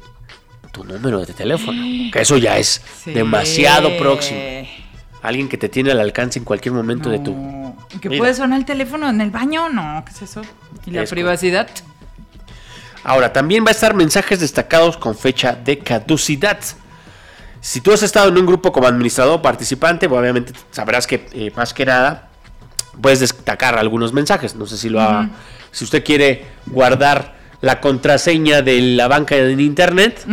tu 0.72 0.84
número 0.84 1.24
de 1.24 1.32
teléfono. 1.32 1.82
Que 2.12 2.20
eso 2.20 2.36
ya 2.36 2.56
es 2.58 2.80
Sí. 3.02 3.12
demasiado 3.12 3.96
próximo. 3.98 4.38
Alguien 5.22 5.48
que 5.48 5.58
te 5.58 5.68
tiene 5.68 5.90
al 5.92 6.00
alcance 6.00 6.38
en 6.38 6.44
cualquier 6.44 6.74
momento 6.74 7.10
de 7.10 7.18
tu. 7.18 7.74
¿Que 8.00 8.08
vida. 8.08 8.18
puede 8.18 8.34
sonar 8.34 8.58
el 8.58 8.64
teléfono 8.64 9.08
en 9.10 9.20
el 9.20 9.30
baño? 9.30 9.68
No, 9.68 10.02
¿qué 10.06 10.12
es 10.12 10.22
eso? 10.22 10.42
¿Y 10.86 10.92
la 10.92 11.02
Es 11.02 11.10
privacidad? 11.10 11.68
Ahora, 13.04 13.32
también 13.32 13.64
va 13.64 13.68
a 13.68 13.72
estar 13.72 13.94
mensajes 13.94 14.40
destacados 14.40 14.96
con 14.96 15.14
fecha 15.16 15.54
de 15.54 15.78
caducidad. 15.78 16.58
Si 17.60 17.80
tú 17.80 17.92
has 17.92 18.02
estado 18.02 18.28
en 18.28 18.38
un 18.38 18.46
grupo 18.46 18.72
como 18.72 18.86
administrador 18.86 19.34
o 19.38 19.42
participante, 19.42 20.08
pues, 20.08 20.20
obviamente 20.20 20.52
sabrás 20.70 21.06
que 21.06 21.26
eh, 21.32 21.52
más 21.56 21.74
que 21.74 21.84
nada 21.86 22.28
puedes 23.00 23.20
destacar 23.20 23.76
algunos 23.78 24.12
mensajes. 24.12 24.54
No 24.54 24.66
sé 24.66 24.76
si 24.78 24.88
lo 24.88 25.00
ha- 25.00 25.28
si 25.70 25.84
usted 25.84 26.02
quiere 26.04 26.46
guardar 26.66 27.34
la 27.60 27.80
contraseña 27.80 28.62
de 28.62 28.80
la 28.80 29.06
banca 29.08 29.36
en 29.36 29.60
internet, 29.60 30.24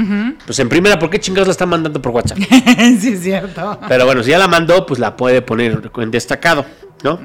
pues 0.45 0.59
en 0.59 0.69
primera, 0.69 0.97
¿por 0.97 1.09
qué 1.09 1.19
chingados 1.19 1.47
la 1.47 1.51
están 1.51 1.69
mandando 1.69 2.01
por 2.01 2.11
WhatsApp? 2.13 2.38
sí, 2.99 3.09
es 3.13 3.21
cierto. 3.23 3.80
Pero 3.88 4.05
bueno, 4.05 4.23
si 4.23 4.30
ya 4.32 4.38
la 4.38 4.47
mandó, 4.47 4.86
pues 4.86 4.99
la 4.99 5.17
puede 5.17 5.41
poner 5.41 5.91
en 5.97 6.11
destacado, 6.11 6.65
¿no? 7.03 7.19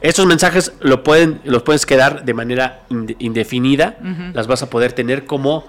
Estos 0.00 0.26
mensajes 0.26 0.72
lo 0.80 1.02
pueden, 1.02 1.40
los 1.44 1.62
puedes 1.62 1.86
quedar 1.86 2.24
de 2.26 2.34
manera 2.34 2.82
inde- 2.90 3.16
indefinida. 3.20 3.96
Las 4.34 4.46
vas 4.46 4.62
a 4.62 4.68
poder 4.68 4.92
tener 4.92 5.24
como 5.24 5.64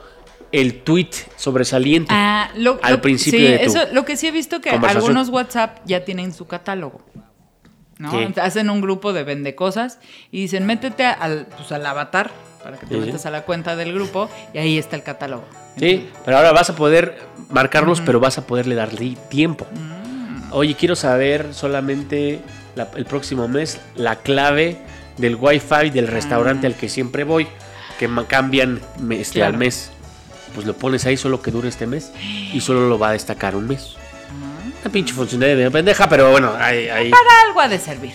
el 0.52 0.82
tweet 0.84 1.10
sobresaliente. 1.38 2.10
Ah, 2.14 2.50
lo- 2.58 2.80
Al 2.84 2.96
lo- 2.96 3.02
principio 3.02 3.40
sí, 3.40 3.46
de 3.46 3.58
tu 3.60 3.64
eso, 3.66 3.80
lo 3.94 4.04
que 4.04 4.18
sí 4.18 4.28
he 4.28 4.32
visto 4.32 4.60
que 4.60 4.72
algunos 4.72 5.30
WhatsApp 5.30 5.80
ya 5.86 6.04
tienen 6.04 6.34
su 6.34 6.48
catálogo. 6.48 7.02
¿no? 7.98 8.12
Hacen 8.42 8.70
un 8.70 8.82
grupo 8.82 9.14
de 9.14 9.24
vende 9.24 9.56
cosas 9.56 10.00
y 10.32 10.42
dicen, 10.42 10.66
métete 10.66 11.06
al, 11.06 11.46
pues, 11.56 11.72
al 11.72 11.86
avatar 11.86 12.30
para 12.66 12.78
que 12.80 12.88
te 12.88 12.96
Sí, 12.96 13.00
sí. 13.02 13.06
metas 13.06 13.26
a 13.28 13.30
la 13.30 13.44
cuenta 13.44 13.76
del 13.76 13.94
grupo 13.94 14.28
y 14.52 14.58
ahí 14.58 14.80
está 14.80 14.96
el 14.96 15.04
catálogo. 15.04 15.44
Sí, 15.78 16.10
pero 16.26 16.38
ahora 16.38 16.52
vas 16.52 16.68
a 16.72 16.76
poder 16.76 17.20
marcarlos, 17.52 18.02
pero 18.02 18.20
vas 18.20 18.40
a 18.40 18.48
poderle 18.48 18.74
darle 18.74 19.16
tiempo. 19.30 19.68
Mm. 19.72 20.52
Oye, 20.52 20.74
quiero 20.74 20.96
saber 20.96 21.54
solamente 21.54 22.40
la- 22.76 22.90
el 22.96 23.06
próximo 23.06 23.48
mes 23.48 23.80
la 23.96 24.16
clave 24.16 24.80
del 25.18 25.36
wifi 25.36 25.92
del 25.92 26.08
restaurante 26.08 26.66
al 26.66 26.74
que 26.74 26.90
siempre 26.90 27.24
voy, 27.24 27.48
que 28.00 28.10
cambian 28.28 28.82
me- 29.00 29.22
este, 29.22 29.36
Claro. 29.36 29.54
al 29.54 29.60
mes. 29.60 29.92
Pues 30.56 30.66
lo 30.66 30.74
pones 30.76 31.06
ahí 31.06 31.18
solo 31.18 31.44
que 31.44 31.52
dure 31.52 31.70
este 31.70 31.86
mes 31.86 32.12
y 32.52 32.60
solo 32.62 32.90
lo 32.90 32.98
va 32.98 33.10
a 33.10 33.12
destacar 33.12 33.56
un 33.56 33.68
mes. 33.68 33.96
Una 34.82 34.92
pinche 34.92 35.14
funcionalidad 35.14 35.58
de 35.58 35.70
pendeja, 35.72 36.10
pero 36.10 36.32
bueno, 36.32 36.52
ahí, 36.58 36.88
ahí. 36.90 37.12
Para 37.12 37.42
algo 37.48 37.60
ha 37.62 37.68
de 37.68 37.78
servir. 37.78 38.14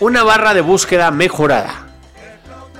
Una 0.00 0.22
barra 0.22 0.54
de 0.54 0.62
búsqueda 0.62 1.10
mejorada. 1.10 1.87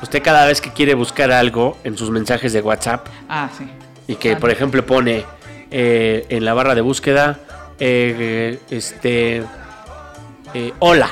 Usted 0.02 0.22
cada 0.22 0.46
vez 0.46 0.60
que 0.60 0.72
quiere 0.72 0.94
buscar 0.94 1.32
algo 1.32 1.76
en 1.84 1.96
sus 1.96 2.10
mensajes 2.10 2.52
de 2.52 2.60
WhatsApp, 2.60 3.06
Ah, 3.28 3.48
sí. 3.56 3.64
y 4.06 4.14
que 4.16 4.36
por 4.36 4.50
ejemplo 4.50 4.84
pone 4.86 5.24
eh, 5.70 6.24
en 6.28 6.44
la 6.44 6.54
barra 6.54 6.74
de 6.74 6.80
búsqueda 6.80 7.38
eh, 7.80 8.58
este 8.70 9.42
eh, 10.54 10.72
hola 10.78 11.10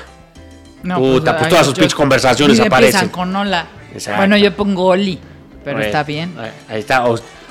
Puta, 0.83 1.33
pues 1.33 1.45
ay, 1.45 1.51
todas 1.51 1.67
sus 1.67 1.75
pinches 1.75 1.95
conversaciones 1.95 2.61
aparecen. 2.61 3.09
con 3.09 3.35
hola. 3.35 3.67
Exacto. 3.93 4.19
Bueno, 4.19 4.37
yo 4.37 4.55
pongo 4.55 4.85
Oli, 4.87 5.19
pero 5.65 5.77
Bueno, 5.79 5.87
está 5.87 6.05
bien. 6.05 6.33
ahí- 6.69 6.79
está 6.81 7.05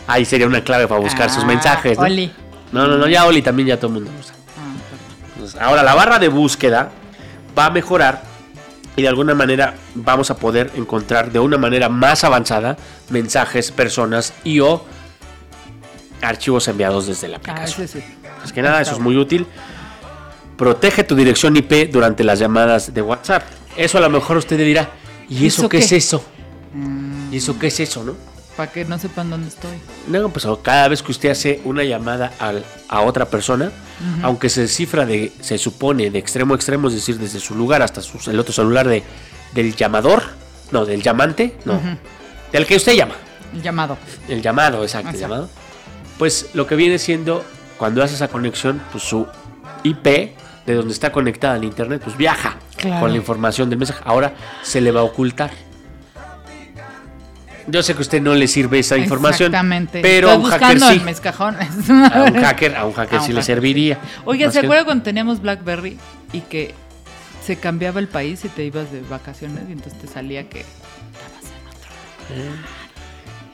ahí 0.07 0.23
sería 0.25 0.47
una 0.47 0.63
clave 0.63 0.87
para 0.87 1.01
buscar 1.01 1.29
sus 1.29 1.43
Ah, 1.43 1.47
mensajes 1.47 1.97
¿no? 1.97 2.05
Oli. 2.05 2.31
no 2.71 2.87
no 2.87 2.97
no 2.97 3.07
ya 3.07 3.25
Oli 3.25 3.41
también 3.41 3.67
ya 3.69 3.77
todo 3.77 3.87
el 3.87 3.93
mundo 3.95 4.11
usa 4.19 4.33
Ah, 5.59 5.65
ahora 5.67 5.83
la 5.83 5.93
barra 5.95 6.17
de 6.17 6.29
búsqueda 6.29 6.89
va 7.57 7.65
a 7.65 7.69
mejorar 7.71 8.23
y 8.95 9.01
de 9.01 9.07
alguna 9.07 9.33
manera 9.35 9.75
vamos 9.93 10.31
a 10.31 10.37
poder 10.37 10.71
encontrar 10.75 11.31
de 11.31 11.39
una 11.39 11.57
manera 11.57 11.89
más 11.89 12.23
avanzada 12.23 12.77
mensajes 13.09 13.71
personas 13.71 14.33
y 14.43 14.59
o 14.61 14.83
archivos 16.21 16.67
enviados 16.67 17.07
desde 17.07 17.27
la 17.27 17.37
Ah, 17.37 17.39
aplicación 17.39 17.87
sí. 17.87 17.99
Pues 18.39 18.53
que 18.53 18.61
nada, 18.61 18.81
eso 18.81 18.93
es 18.93 18.99
muy 18.99 19.17
útil. 19.17 19.45
Protege 20.57 21.03
tu 21.03 21.15
dirección 21.15 21.55
IP 21.57 21.91
durante 21.91 22.23
las 22.23 22.39
llamadas 22.39 22.93
de 22.93 23.01
WhatsApp. 23.01 23.43
Eso 23.75 23.97
a 23.97 24.01
lo 24.01 24.09
mejor 24.09 24.37
usted 24.37 24.57
dirá, 24.57 24.89
¿y 25.27 25.45
eso, 25.47 25.63
¿Eso 25.63 25.69
qué, 25.69 25.79
es 25.79 25.91
eso? 25.91 26.23
¿Y 27.31 27.37
eso 27.37 27.59
qué 27.59 27.67
es 27.67 27.79
eso, 27.81 28.03
no? 28.03 28.15
Para 28.57 28.71
que 28.71 28.85
no 28.85 28.97
sepan 28.97 29.29
dónde 29.29 29.49
estoy. 29.49 29.77
No, 30.07 30.29
pues 30.29 30.47
cada 30.63 30.87
vez 30.87 31.03
que 31.03 31.11
usted 31.11 31.29
hace 31.29 31.61
una 31.65 31.83
llamada 31.83 32.31
al- 32.39 32.63
a 32.87 33.01
otra 33.01 33.25
persona, 33.25 33.71
aunque 34.23 34.49
se 34.49 34.67
cifra 34.67 35.05
de, 35.05 35.31
se 35.41 35.57
supone, 35.57 36.09
de 36.09 36.19
extremo 36.19 36.53
a 36.53 36.57
extremo, 36.57 36.87
es 36.87 36.93
decir, 36.95 37.17
desde 37.19 37.39
su 37.39 37.53
lugar 37.55 37.81
hasta 37.81 38.01
su- 38.01 38.29
el 38.29 38.39
otro 38.39 38.53
celular 38.53 38.87
de, 38.87 39.03
del 39.53 39.75
llamador, 39.75 40.23
no, 40.71 40.85
del 40.85 41.01
llamante, 41.01 41.55
no, 41.65 41.79
del 42.53 42.65
que 42.65 42.77
usted 42.77 42.93
llama, 42.93 43.15
El 43.53 43.61
llamado. 43.61 43.97
el 44.29 44.41
llamado, 44.41 44.83
exacto, 44.83 45.09
el 45.09 45.19
llamado, 45.19 45.49
pues 46.17 46.49
lo 46.53 46.65
que 46.65 46.75
viene 46.75 46.97
siendo, 46.97 47.43
cuando 47.77 48.03
hace 48.03 48.15
esa 48.15 48.29
conexión, 48.29 48.81
pues 48.91 49.03
su 49.03 49.27
IP, 49.83 50.05
de 50.65 50.73
donde 50.73 50.93
está 50.93 51.11
conectada 51.11 51.55
al 51.55 51.63
internet, 51.65 52.01
pues 52.03 52.15
viaja 52.17 52.55
Claro. 52.77 53.01
con 53.01 53.11
la 53.11 53.17
información 53.17 53.69
del 53.69 53.79
mensaje. 53.79 54.01
Ahora 54.05 54.33
se 54.63 54.79
le 54.81 54.91
va 54.91 55.01
a 55.01 55.03
ocultar. 55.03 55.51
Yo 57.67 57.81
sé 57.81 57.93
que 57.93 57.99
a 57.99 58.01
usted 58.01 58.21
no 58.21 58.35
le 58.35 58.47
sirve 58.47 58.79
esa 58.79 58.97
información, 58.97 59.47
Exactamente. 59.47 60.01
pero 60.01 60.29
a 60.29 60.33
Estoy 60.33 60.45
un 60.45 60.51
hacker 60.51 60.79
sí. 60.79 60.95
en 60.97 61.05
mis 61.05 61.19
cajones. 61.19 61.89
A 61.89 62.23
un 62.23 62.35
hacker, 62.41 62.75
a 62.75 62.85
un 62.85 62.93
hacker 62.93 63.17
A 63.17 63.21
un 63.21 63.25
sí 63.27 63.31
le 63.33 63.39
hacker, 63.39 63.43
serviría. 63.55 63.99
Oiga, 64.25 64.51
¿se 64.51 64.59
que- 64.61 64.67
acuerda 64.67 64.85
cuando 64.85 65.03
teníamos 65.03 65.41
BlackBerry 65.41 65.97
y 66.31 66.41
que 66.41 66.73
se 67.43 67.57
cambiaba 67.57 67.99
el 67.99 68.07
país 68.07 68.45
y 68.45 68.49
te 68.49 68.63
ibas 68.65 68.91
de 68.91 69.01
vacaciones 69.01 69.63
y 69.67 69.71
entonces 69.71 69.99
te 69.99 70.07
salía 70.07 70.47
que 70.47 70.59
estabas 70.61 71.43
en 71.43 71.67
otro 71.67 72.45
lugar? 72.45 72.65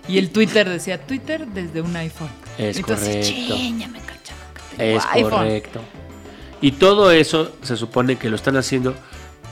Y 0.09 0.18
el 0.18 0.30
Twitter 0.32 0.68
decía 0.68 0.99
Twitter 1.05 1.47
desde 1.47 1.82
un 1.82 1.95
iPhone. 1.95 2.30
Es 2.57 2.78
entonces, 2.78 3.07
correcto. 3.30 3.55
"Chin, 3.55 3.80
ya 3.80 3.88
me 3.88 3.99
cacharon 3.99 4.43
que 4.53 4.78
tengo 4.78 4.97
Es 4.97 5.05
iPhone". 5.14 5.30
correcto. 5.32 5.82
Y 6.59 6.74
todo 6.74 7.12
eso 7.12 7.55
se 7.62 7.78
supone 7.78 8.18
que 8.18 8.30
lo 8.30 8.36
están 8.36 8.57
haciendo. 8.57 8.93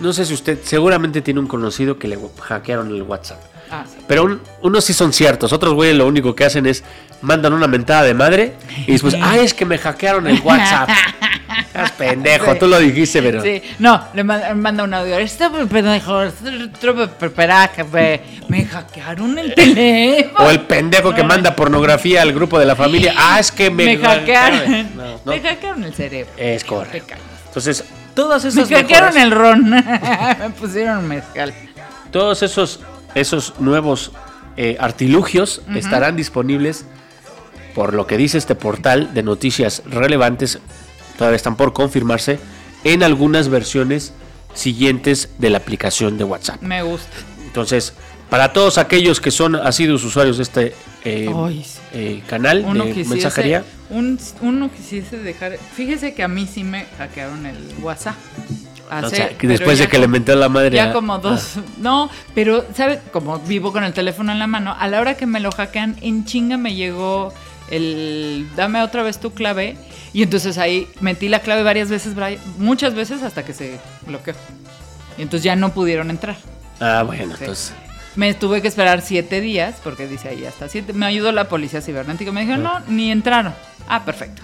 No 0.02 0.12
sé 0.14 0.26
si 0.26 0.34
usted 0.34 0.60
seguramente 0.64 1.22
tiene 1.22 1.40
un 1.40 1.48
conocido 1.48 1.98
que 1.98 2.08
le 2.08 2.18
hackearon 2.42 2.90
el 2.90 3.04
WhatsApp. 3.04 3.40
Ah, 3.72 3.84
sí. 3.88 3.98
Pero 4.08 4.24
un- 4.24 4.42
unos 4.62 4.84
sí 4.84 4.94
son 4.94 5.14
ciertos. 5.14 5.54
Otros 5.54 5.74
güeyes 5.74 5.96
lo 5.96 6.08
único 6.08 6.36
que 6.36 6.46
hacen 6.46 6.66
es 6.66 6.84
mandan 7.22 7.52
una 7.54 7.68
mentada 7.68 8.04
de 8.04 8.14
madre 8.14 8.54
y 8.88 8.94
después, 8.94 9.16
ay, 9.22 9.42
es 9.46 9.54
que 9.54 9.66
me 9.66 9.78
hackearon 9.78 10.26
el 10.28 10.40
WhatsApp. 10.42 10.90
Estás 11.68 11.92
pendejo, 11.92 12.54
Sí. 12.54 12.60
tú 12.60 12.68
lo 12.68 12.80
dijiste, 12.80 13.22
pero. 13.22 13.42
Sí, 13.44 13.62
no, 13.80 14.04
le 14.14 14.24
manda, 14.24 14.54
manda 14.56 14.84
un 14.84 14.94
audio. 14.94 15.18
Este 15.18 15.50
pendejo, 15.50 16.24
me, 17.92 18.22
me 18.48 18.66
hackearon 18.66 19.38
el 19.38 19.54
teléfono. 19.54 20.48
O 20.48 20.50
el 20.50 20.62
pendejo 20.62 21.14
que 21.14 21.24
manda 21.24 21.56
pornografía 21.56 22.22
al 22.24 22.34
grupo 22.34 22.58
de 22.60 22.66
la 22.66 22.76
familia. 22.76 23.14
Ah, 23.18 23.40
es 23.40 23.52
que 23.52 23.70
me, 23.70 23.86
me 23.86 23.98
hackearon. 23.98 24.96
No, 24.96 25.04
no. 25.04 25.20
Me 25.26 25.40
hackearon 25.42 25.84
el 25.84 25.94
cerebro. 25.94 26.32
Es 26.38 26.64
correcto. 26.64 27.14
Entonces, 27.48 27.84
todas 28.16 28.44
Me 28.44 28.50
esas 28.50 28.70
hackearon 28.70 29.14
mejoras- 29.14 29.24
el 29.24 29.32
ron. 29.32 29.70
me 30.40 30.50
pusieron 30.60 31.08
mezcal. 31.08 31.54
Todos 32.12 32.42
esos, 32.44 32.80
esos 33.16 33.54
nuevos 33.60 34.12
eh, 34.58 34.78
artilugios 34.80 35.62
estarán 35.76 36.16
disponibles 36.16 36.86
por 37.76 37.94
lo 37.94 38.08
que 38.08 38.18
dice 38.18 38.38
este 38.38 38.56
portal 38.56 39.14
de 39.14 39.24
noticias 39.24 39.84
relevantes. 39.86 40.60
Todavía 41.18 41.36
están 41.36 41.56
por 41.56 41.74
confirmarse 41.74 42.40
en 42.84 43.04
algunas 43.04 43.50
versiones 43.50 44.14
siguientes 44.54 45.30
de 45.38 45.50
la 45.50 45.58
aplicación 45.60 46.18
de 46.18 46.24
WhatsApp. 46.24 46.62
Me 46.62 46.82
gusta. 46.82 47.10
Entonces, 47.46 47.94
para 48.30 48.54
todos 48.54 48.78
aquellos 48.78 49.22
que 49.22 49.32
son 49.32 49.56
asiduos 49.56 50.04
usuarios 50.04 50.38
de 50.38 50.44
este 50.44 50.76
eh, 51.06 51.30
Ay, 51.34 51.64
sí. 51.64 51.80
eh, 51.94 52.24
canal 52.28 52.64
Uno 52.66 52.84
de 52.84 52.90
quisiese, 52.92 53.10
mensajería, 53.10 53.64
un- 53.90 54.20
uno 54.42 54.70
quisiese 54.72 55.18
dejar. 55.18 55.58
Fíjese 55.76 56.14
que 56.14 56.24
a 56.24 56.28
mí 56.28 56.48
sí 56.52 56.64
me 56.64 56.86
hackearon 56.98 57.46
el 57.46 57.58
WhatsApp. 57.82 58.16
O 58.92 59.10
sea, 59.10 59.30
después 59.42 59.80
de 59.80 59.88
que 59.88 59.98
le 59.98 60.06
como- 60.06 60.14
mentó 60.14 60.36
la 60.36 60.50
madre. 60.50 60.76
Ya 60.76 60.86
a- 60.90 60.94
como 60.94 61.18
dos. 61.20 61.56
No, 61.78 62.10
pero, 62.34 62.66
¿sabe? 62.76 63.00
Como 63.12 63.40
vivo 63.40 63.72
con 63.72 63.84
el 63.84 63.94
teléfono 63.94 64.32
en 64.32 64.40
la 64.40 64.48
mano, 64.48 64.76
a 64.78 64.88
la 64.88 65.00
hora 65.00 65.16
que 65.18 65.26
me 65.26 65.40
lo 65.40 65.52
hackean, 65.52 65.96
en 66.02 66.26
chinga 66.26 66.58
me 66.58 66.74
llegó 66.76 67.34
el 67.70 68.48
dame 68.56 68.82
otra 68.82 69.04
vez 69.04 69.20
tu 69.20 69.32
clave. 69.34 69.78
Y 70.12 70.24
entonces 70.24 70.58
ahí 70.58 70.88
metí 71.02 71.30
la 71.30 71.40
clave 71.42 71.62
varias 71.64 71.90
veces, 71.90 72.16
Brian, 72.16 72.40
muchas 72.58 72.96
veces 72.96 73.22
hasta 73.22 73.46
que 73.46 73.54
se 73.54 73.80
bloqueó. 74.08 74.34
Y 75.18 75.22
entonces 75.22 75.44
ya 75.44 75.56
no 75.56 75.72
pudieron 75.74 76.10
entrar. 76.10 76.36
Ah, 76.80 77.04
bueno, 77.06 77.36
Sí. 77.36 77.42
entonces. 77.42 77.74
Me 78.16 78.34
tuve 78.34 78.62
que 78.64 78.68
esperar 78.68 79.02
siete 79.02 79.40
días, 79.40 79.76
porque 79.84 80.08
dice 80.08 80.30
ahí 80.30 80.44
hasta 80.46 80.68
siete. 80.68 80.94
Me 80.94 81.06
ayudó 81.06 81.32
la 81.32 81.48
policía 81.48 81.82
cibernética. 81.82 82.32
Me 82.32 82.42
dijeron, 82.42 82.64
no, 82.64 82.80
ni 82.88 83.12
entraron. 83.12 83.54
Ah, 83.88 84.04
perfecto. 84.04 84.42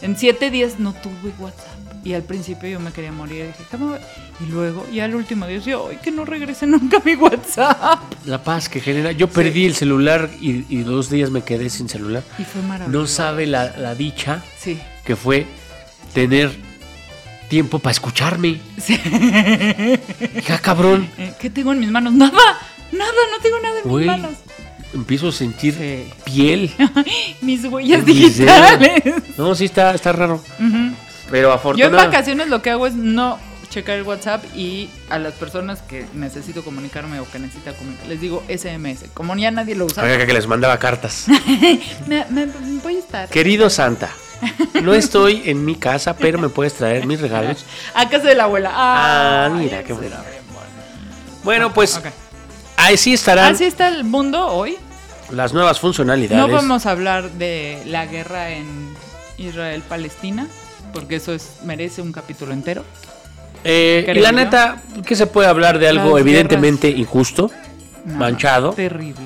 En 0.00 0.16
siete 0.16 0.50
días 0.50 0.78
no 0.78 0.92
tuve 0.94 1.32
WhatsApp. 1.38 1.66
Y 2.02 2.14
al 2.14 2.22
principio 2.22 2.68
yo 2.68 2.80
me 2.80 2.92
quería 2.92 3.12
morir. 3.12 3.40
Y 3.44 3.46
dije, 3.48 3.64
¿cómo? 3.70 3.94
Y 4.40 4.50
luego, 4.50 4.86
ya 4.90 5.04
al 5.04 5.14
último 5.14 5.46
día, 5.46 5.58
yo, 5.58 5.88
ay, 5.90 5.98
que 6.02 6.10
no 6.10 6.24
regrese 6.24 6.66
nunca 6.66 6.98
mi 7.04 7.14
WhatsApp. 7.14 8.00
La 8.24 8.42
paz 8.42 8.68
que 8.70 8.80
genera. 8.80 9.12
Yo 9.12 9.28
perdí 9.28 9.66
el 9.66 9.74
celular 9.74 10.30
y, 10.40 10.64
y 10.68 10.82
dos 10.82 11.10
días 11.10 11.30
me 11.30 11.42
quedé 11.42 11.68
sin 11.68 11.88
celular. 11.88 12.22
Y 12.38 12.44
fue 12.44 12.62
maravilloso. 12.62 12.98
No 13.00 13.06
sabe 13.06 13.46
la, 13.46 13.76
la 13.76 13.94
dicha 13.94 14.42
Sí. 14.58 14.78
que 15.04 15.14
fue 15.16 15.46
tener 16.14 16.50
tiempo 17.50 17.78
para 17.80 17.92
escucharme. 17.92 18.60
sí. 18.78 18.98
Ya, 20.48 20.58
cabrón. 20.58 21.08
Eh, 21.18 21.34
¿Qué 21.38 21.50
tengo 21.50 21.72
en 21.72 21.80
mis 21.80 21.90
manos? 21.90 22.12
Nada. 22.14 22.32
Nada, 22.92 23.12
no 23.30 23.42
tengo 23.42 23.58
nada 23.60 23.80
en 23.84 23.94
mis 23.96 24.06
manos. 24.06 24.32
empiezo 24.94 25.28
a 25.28 25.32
sentir 25.32 25.74
Sí. 25.74 26.10
piel. 26.24 26.70
Mis 27.42 27.64
huellas 27.64 28.04
Mis 28.04 28.36
digitales. 28.36 29.04
dedos. 29.04 29.22
No, 29.38 29.54
sí 29.54 29.66
está, 29.66 29.94
está 29.94 30.12
raro. 30.12 30.42
Ujú. 30.58 30.94
Pero 31.30 31.48
Yo 31.48 31.52
en 31.52 31.58
afortunadamente. 31.58 32.06
vacaciones 32.16 32.48
lo 32.48 32.62
que 32.62 32.70
hago 32.70 32.86
es 32.86 32.94
no 32.94 33.38
checar 33.70 33.96
el 33.96 34.02
WhatsApp 34.02 34.44
y 34.56 34.90
a 35.10 35.18
las 35.20 35.34
personas 35.34 35.80
que 35.82 36.04
necesito 36.14 36.64
comunicarme 36.64 37.20
o 37.20 37.30
que 37.30 37.38
necesita 37.38 37.72
comunicar, 37.72 38.06
les 38.08 38.20
digo 38.20 38.42
SMS. 38.48 39.04
Como 39.14 39.36
ya 39.36 39.52
nadie 39.52 39.76
lo 39.76 39.84
usa, 39.86 40.02
Oiga, 40.02 40.26
que 40.26 40.32
les 40.32 40.46
mandaba 40.48 40.76
cartas. 40.78 41.26
me, 42.08 42.24
me- 42.30 42.46
voy 42.82 42.96
a 42.96 42.98
estar. 42.98 43.28
Querido 43.28 43.70
Santa, 43.70 44.10
no 44.82 44.92
estoy 45.04 45.42
en 45.48 45.64
mi 45.64 45.76
casa, 45.76 46.16
pero 46.16 46.38
me 46.38 46.48
puedes 46.48 46.74
traer 46.74 47.06
mis 47.06 47.20
regalos. 47.20 47.64
A 47.94 48.08
casa 48.08 48.26
de 48.26 48.34
la 48.34 48.44
abuela. 48.44 48.72
Ah, 48.74 49.50
mira, 49.54 49.84
qué 49.84 49.92
bueno. 49.92 50.16
bueno. 51.44 51.72
Pues 51.72 51.96
Ok. 51.96 52.06
ahí 52.76 52.96
sí 52.96 53.14
estarán 53.14 53.54
Así 53.54 53.64
está 53.64 53.86
el 53.86 54.02
mundo 54.02 54.48
hoy. 54.48 54.76
las 55.30 55.52
nuevas 55.52 55.78
funcionalidades. 55.78 56.44
No 56.44 56.52
vamos 56.52 56.86
a 56.86 56.90
hablar 56.90 57.30
de 57.30 57.80
la 57.86 58.06
guerra 58.06 58.50
en 58.50 58.66
Israel-Palestina, 59.38 60.48
porque 60.92 61.16
eso 61.16 61.32
es, 61.32 61.58
merece 61.64 62.02
un 62.02 62.12
capítulo 62.12 62.52
entero. 62.52 62.84
Eh, 63.64 64.10
y 64.16 64.18
la 64.20 64.32
neta, 64.32 64.82
que 65.04 65.14
se 65.16 65.26
puede 65.26 65.48
hablar 65.48 65.78
de 65.78 65.88
algo 65.88 66.12
Las 66.12 66.20
evidentemente 66.20 66.88
injusto, 66.88 67.50
No, 68.06 68.14
manchado. 68.16 68.72
Terrible. 68.72 69.20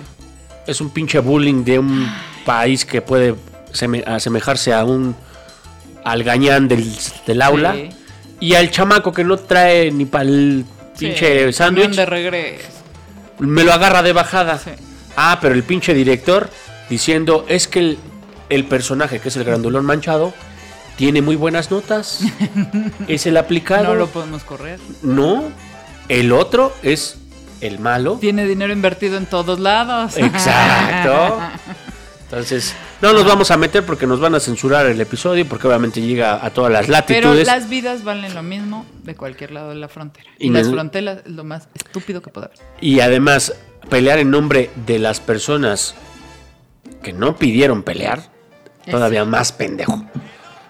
Es 0.66 0.80
un 0.80 0.90
pinche 0.90 1.18
bullying 1.20 1.62
de 1.64 1.78
un 1.78 2.10
país 2.44 2.84
que 2.84 3.00
puede 3.02 3.34
seme- 3.72 4.02
asemejarse 4.06 4.72
a 4.72 4.84
un 4.84 5.14
al 6.04 6.22
gañán 6.24 6.68
del, 6.68 6.90
del 7.26 7.42
aula. 7.42 7.74
Sí. 7.74 7.88
Y 8.40 8.54
al 8.54 8.70
chamaco 8.70 9.12
que 9.12 9.24
no 9.24 9.36
trae 9.36 9.90
ni 9.90 10.04
para 10.04 10.24
el 10.24 10.64
pinche 10.98 11.46
Sí, 11.46 11.52
sándwich, 11.52 11.96
me 13.38 13.64
lo 13.64 13.72
agarra 13.72 14.02
de 14.02 14.12
bajada. 14.12 14.58
Sí. 14.58 14.70
Ah, 15.16 15.38
pero 15.40 15.54
el 15.54 15.62
pinche 15.62 15.94
director 15.94 16.50
diciendo 16.90 17.44
es 17.48 17.68
que 17.68 17.78
el, 17.78 17.98
el 18.48 18.64
personaje, 18.64 19.20
que 19.20 19.28
es 19.28 19.36
el 19.36 19.44
grandulón 19.44 19.84
manchado, 19.84 20.34
tiene 20.96 21.22
muy 21.22 21.36
buenas 21.36 21.70
notas. 21.70 22.20
es 23.08 23.26
el 23.26 23.36
aplicado. 23.36 23.84
No 23.84 23.94
lo 23.94 24.06
podemos 24.08 24.44
correr. 24.44 24.78
No, 25.02 25.44
el 26.08 26.32
otro 26.32 26.72
es 26.82 27.18
el 27.60 27.78
malo. 27.78 28.18
Tiene 28.20 28.46
dinero 28.46 28.72
invertido 28.72 29.16
en 29.16 29.26
todos 29.26 29.58
lados. 29.60 30.16
Exacto. 30.16 31.40
Entonces, 32.24 32.74
no 33.00 33.12
nos 33.12 33.24
vamos 33.24 33.50
a 33.50 33.56
meter 33.56 33.84
porque 33.84 34.06
nos 34.06 34.18
van 34.18 34.34
a 34.34 34.40
censurar 34.40 34.86
el 34.86 35.00
episodio, 35.00 35.46
porque 35.46 35.68
obviamente 35.68 36.00
llega 36.00 36.44
a 36.44 36.50
todas 36.50 36.72
las 36.72 36.86
Pero 37.06 37.28
latitudes. 37.28 37.46
las 37.46 37.68
vidas 37.68 38.02
valen 38.02 38.34
lo 38.34 38.42
mismo 38.42 38.86
de 39.04 39.14
cualquier 39.14 39.52
lado 39.52 39.68
de 39.68 39.76
la 39.76 39.88
frontera. 39.88 40.30
Y 40.38 40.50
las 40.50 40.68
fronteras 40.68 41.18
es 41.24 41.30
lo 41.30 41.44
más 41.44 41.68
estúpido 41.74 42.22
que 42.22 42.30
puede 42.30 42.46
haber. 42.46 42.58
Y 42.80 43.00
además, 43.00 43.54
pelear 43.88 44.18
en 44.18 44.30
nombre 44.30 44.70
de 44.86 44.98
las 44.98 45.20
personas 45.20 45.94
que 47.02 47.12
no 47.12 47.36
pidieron 47.36 47.82
pelear, 47.82 48.22
todavía 48.90 49.24
más 49.24 49.52
pendejo. 49.52 50.04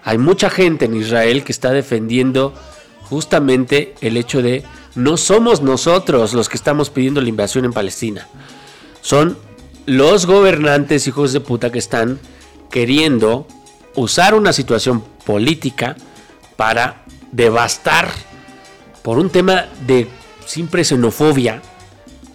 Hay 0.04 0.18
mucha 0.18 0.50
gente 0.50 0.84
en 0.84 0.94
Israel 0.94 1.44
que 1.44 1.52
está 1.52 1.70
defendiendo 1.70 2.54
justamente 3.08 3.94
el 4.00 4.16
hecho 4.16 4.42
de 4.42 4.62
no 4.94 5.16
somos 5.16 5.62
nosotros 5.62 6.34
los 6.34 6.48
que 6.48 6.56
estamos 6.56 6.90
pidiendo 6.90 7.20
la 7.20 7.28
invasión 7.28 7.64
en 7.64 7.72
Palestina. 7.72 8.28
Son 9.00 9.36
los 9.86 10.26
gobernantes 10.26 11.06
hijos 11.06 11.32
de 11.32 11.40
puta 11.40 11.72
que 11.72 11.78
están 11.78 12.18
queriendo 12.70 13.46
usar 13.94 14.34
una 14.34 14.52
situación 14.52 15.02
política 15.24 15.96
para 16.56 17.04
devastar 17.32 18.08
por 19.02 19.18
un 19.18 19.30
tema 19.30 19.66
de 19.86 20.08
simple 20.46 20.84
xenofobia 20.84 21.62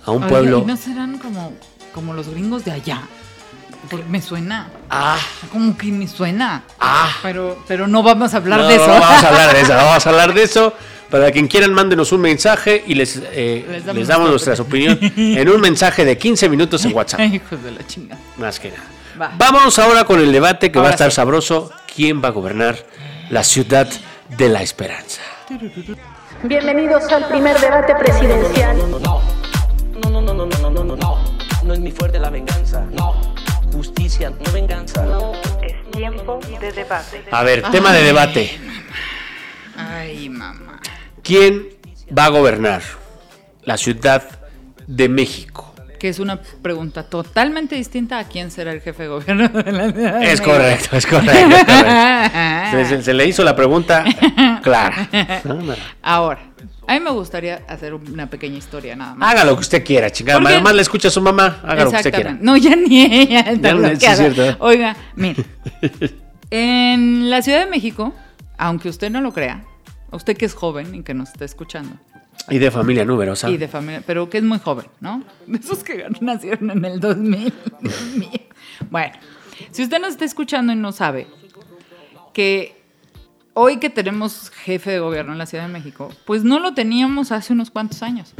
a 0.05 0.11
un 0.11 0.27
pueblo. 0.27 0.59
¿Y 0.59 0.65
no 0.65 0.77
serán 0.77 1.17
como, 1.17 1.53
como 1.93 2.13
los 2.13 2.29
gringos 2.29 2.65
de 2.65 2.71
allá? 2.71 3.07
Porque 3.89 4.05
me 4.07 4.21
suena. 4.21 4.69
Ah, 4.89 5.17
Como 5.51 5.77
que 5.77 5.87
me 5.91 6.07
suena. 6.07 6.63
ah. 6.79 7.11
Pero, 7.23 7.63
pero 7.67 7.87
no 7.87 8.03
vamos 8.03 8.33
a 8.33 8.37
hablar 8.37 8.59
No, 8.61 8.67
de 8.67 8.75
eso. 8.75 8.87
no 8.87 8.99
vamos 8.99 9.23
a 9.23 9.27
hablar 9.29 9.53
de 9.53 9.61
eso, 9.61 9.73
no 9.73 9.85
vamos 9.85 10.05
a 10.05 10.09
hablar 10.09 10.33
de 10.33 10.43
eso 10.43 10.73
Para 11.09 11.31
quien 11.31 11.47
quieran, 11.47 11.73
mándenos 11.73 12.11
un 12.11 12.21
mensaje 12.21 12.83
y 12.85 12.93
les, 12.95 13.17
eh, 13.31 13.65
Les 13.67 13.67
les 13.67 13.85
damos 13.85 14.07
damos, 14.07 14.29
nuestra 14.29 14.51
nuestras 14.53 14.59
opiniones 14.59 15.11
en 15.17 15.49
un 15.49 15.59
mensaje 15.61 16.05
de 16.05 16.17
15 16.17 16.49
minutos 16.49 16.85
en 16.85 16.93
WhatsApp. 16.93 17.19
Hijos 17.21 17.63
de 17.63 17.71
la 17.71 17.85
chingada. 17.87 18.21
Más 18.37 18.59
que 18.59 18.69
nada. 18.71 18.83
Va. 19.19 19.31
Vámonos 19.37 19.77
ahora 19.79 20.03
con 20.05 20.19
el 20.19 20.31
debate 20.31 20.71
que 20.71 20.79
va 20.79 20.87
a 20.89 20.91
estar 20.91 21.09
sí. 21.09 21.15
sabroso. 21.15 21.71
¿Quién 21.95 22.23
va 22.23 22.27
a 22.27 22.31
gobernar 22.31 22.77
la 23.31 23.43
ciudad 23.43 23.87
de 24.37 24.49
la 24.49 24.61
esperanza? 24.61 25.21
Bienvenidos 26.43 27.11
al 27.11 27.27
primer 27.27 27.59
debate 27.59 27.95
presidencial. 27.95 28.77
No, 28.77 28.87
no, 28.87 29.19
no, 30.09 30.21
no, 30.21 30.33
no, 30.33 30.45
no, 30.45 30.69
no, 30.69 30.83
no, 30.83 30.95
no. 30.95 31.17
No 31.63 31.73
es 31.73 31.79
mi 31.79 31.91
fuerte 31.91 32.19
la 32.19 32.29
venganza. 32.29 32.85
No. 32.91 33.28
Justicia, 33.71 34.29
no 34.31 34.51
venganza. 34.51 35.05
Es 35.61 35.91
tiempo 35.91 36.39
de 36.59 36.71
debate. 36.71 37.23
A 37.31 37.43
ver, 37.43 37.61
tema 37.71 37.93
de 37.93 38.03
debate. 38.03 38.59
Ay, 39.77 40.29
mamá. 40.29 40.79
¿Quién 41.23 41.67
va 42.17 42.25
a 42.25 42.29
gobernar 42.29 42.81
la 43.63 43.77
ciudad 43.77 44.23
de 44.87 45.07
México? 45.09 45.73
Que 45.99 46.09
es 46.09 46.19
una 46.19 46.39
pregunta 46.61 47.03
totalmente 47.03 47.75
distinta 47.75 48.19
a 48.19 48.23
quién 48.23 48.51
será 48.51 48.71
el 48.71 48.79
jefe 48.81 49.03
de 49.03 49.09
gobierno 49.09 49.49
de 49.49 49.71
la 49.71 49.91
ciudad. 49.91 50.19
de 50.19 50.25
Es 50.31 50.39
México. 50.39 50.51
correcto, 50.51 50.95
es 50.97 51.05
correcto. 51.05 51.31
es 51.55 51.65
correcto. 51.65 52.69
Se, 52.71 52.85
se- 52.85 53.03
se 53.03 53.13
le 53.13 53.25
hizo 53.27 53.43
la 53.43 53.55
pregunta 53.55 54.05
clara. 54.63 55.09
Ahora, 56.01 56.39
a 56.89 56.93
mí 56.93 56.99
me 57.01 57.11
gustaría 57.11 57.61
hacer 57.67 57.93
una 57.93 58.27
pequeña 58.29 58.57
historia 58.57 58.95
nada 58.95 59.13
más. 59.15 59.31
Haga 59.31 59.45
lo 59.45 59.53
que 59.55 59.61
usted 59.61 59.83
quiera, 59.85 60.09
chingada. 60.11 60.39
Porque- 60.39 60.53
Además 60.55 60.75
le 60.75 60.81
escucha 60.81 61.07
a 61.09 61.11
su 61.11 61.21
mamá. 61.21 61.59
Haga 61.63 61.83
lo 61.85 61.91
que 61.91 61.97
usted 61.97 62.13
quiera. 62.13 62.37
No, 62.41 62.57
ya 62.57 62.75
ni 62.75 63.03
ella 63.03 63.41
está 63.41 63.67
Ya 63.69 63.73
no, 63.75 63.87
es 63.87 63.99
cierto. 63.99 64.57
Oiga, 64.59 64.95
mire. 65.15 65.45
En 66.51 67.29
la 67.29 67.43
Ciudad 67.43 67.59
de 67.63 67.69
México, 67.69 68.11
aunque 68.57 68.89
usted 68.89 69.11
no 69.11 69.21
lo 69.21 69.31
crea, 69.33 69.63
usted 70.11 70.35
que 70.35 70.45
es 70.45 70.55
joven 70.55 70.95
y 70.95 71.03
que 71.03 71.13
nos 71.13 71.29
está 71.29 71.45
escuchando, 71.45 71.95
Y 72.49 72.57
de 72.57 72.71
familia 72.71 73.05
numerosa. 73.05 73.51
y 73.51 73.57
de 73.57 73.67
familia, 73.67 74.01
pero 74.03 74.31
que 74.31 74.39
es 74.39 74.43
muy 74.43 74.57
joven, 74.57 74.87
¿no? 74.99 75.23
De 75.45 75.59
esos 75.59 75.83
que 75.83 76.05
nacieron 76.21 76.71
en 76.71 76.85
el 76.85 76.99
2000. 76.99 77.53
Dios 77.81 78.01
mío. 78.15 78.29
Bueno, 78.89 79.13
si 79.69 79.83
usted 79.83 79.99
nos 79.99 80.09
está 80.13 80.25
escuchando 80.25 80.73
y 80.73 80.75
no 80.75 80.91
sabe 80.91 81.27
que 82.33 82.78
hoy 83.53 83.77
que 83.77 83.89
tenemos 83.89 84.49
jefe 84.51 84.91
de 84.91 84.99
gobierno 84.99 85.31
en 85.31 85.37
la 85.37 85.45
Ciudad 85.45 85.65
de 85.65 85.73
México, 85.73 86.13
pues 86.25 86.43
no 86.43 86.59
lo 86.59 86.73
teníamos 86.73 87.31
hace 87.31 87.53
unos 87.53 87.71
cuantos 87.71 88.03
años. 88.03 88.33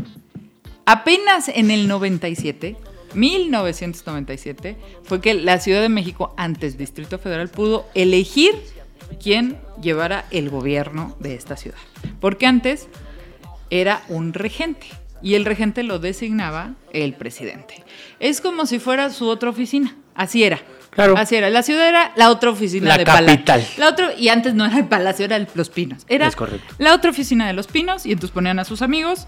Apenas 0.86 1.50
en 1.50 1.72
el 1.72 1.88
97, 1.88 2.78
1997, 3.14 4.78
fue 5.04 5.22
que 5.22 5.34
la 5.34 5.60
Ciudad 5.60 5.82
de 5.82 5.90
México, 5.90 6.34
antes 6.38 6.78
Distrito 6.78 7.20
Federal, 7.20 7.50
pudo 7.50 7.86
elegir 7.94 8.56
quién 9.22 9.58
llevara 9.82 10.26
el 10.32 10.50
gobierno 10.50 11.16
de 11.20 11.36
esta 11.36 11.58
ciudad. 11.58 11.78
Porque 12.20 12.46
antes 12.46 12.88
era 13.70 14.04
un 14.10 14.34
regente 14.34 14.88
y 15.22 15.36
el 15.36 15.46
regente 15.46 15.84
lo 15.84 16.00
designaba 16.00 16.76
el 16.94 17.14
presidente. 17.14 17.84
Es 18.20 18.42
como 18.42 18.66
si 18.66 18.80
fuera 18.80 19.10
su 19.10 19.28
otra 19.28 19.50
oficina. 19.50 19.96
Así 20.16 20.44
era. 20.44 20.60
Claro. 20.92 21.16
Así 21.18 21.36
era. 21.36 21.50
La 21.50 21.64
ciudad 21.64 21.88
era 21.88 22.12
la 22.16 22.30
otra 22.30 22.50
oficina 22.50 22.88
La 22.90 22.98
de 22.98 23.06
Palacio. 23.06 23.28
capital. 23.28 23.68
La 23.78 23.90
otra, 23.90 24.14
y 24.18 24.30
antes 24.30 24.54
no 24.54 24.66
era 24.66 24.78
el 24.78 24.86
Palacio, 24.86 25.26
era 25.26 25.36
el 25.36 25.48
Los 25.54 25.70
Pinos. 25.70 26.06
Era 26.10 26.28
Es 26.28 26.36
correcto. 26.36 26.74
la 26.78 26.94
otra 26.94 27.12
oficina 27.12 27.48
de 27.48 27.54
Los 27.54 27.68
Pinos 27.68 28.06
y 28.06 28.12
entonces 28.12 28.34
ponían 28.34 28.60
a 28.60 28.66
sus 28.66 28.82
amigos. 28.82 29.28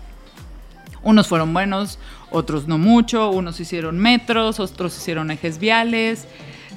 Unos 1.03 1.27
fueron 1.27 1.53
buenos, 1.53 1.97
otros 2.29 2.67
no 2.67 2.77
mucho, 2.77 3.29
unos 3.31 3.59
hicieron 3.59 3.97
metros, 3.97 4.59
otros 4.59 4.95
hicieron 4.97 5.31
ejes 5.31 5.57
viales. 5.59 6.25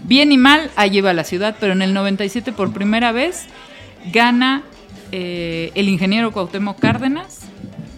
Bien 0.05 0.32
y 0.32 0.39
mal, 0.39 0.70
allí 0.76 1.01
va 1.01 1.12
la 1.12 1.24
ciudad, 1.24 1.57
pero 1.61 1.72
en 1.72 1.82
el 1.82 1.93
97 1.95 2.53
por 2.53 2.72
primera 2.72 3.12
vez 3.12 3.45
gana 4.12 4.62
eh, 5.12 5.72
el 5.74 5.89
ingeniero 5.89 6.32
Cuauhtémoc 6.32 6.78
Cárdenas, 6.78 7.41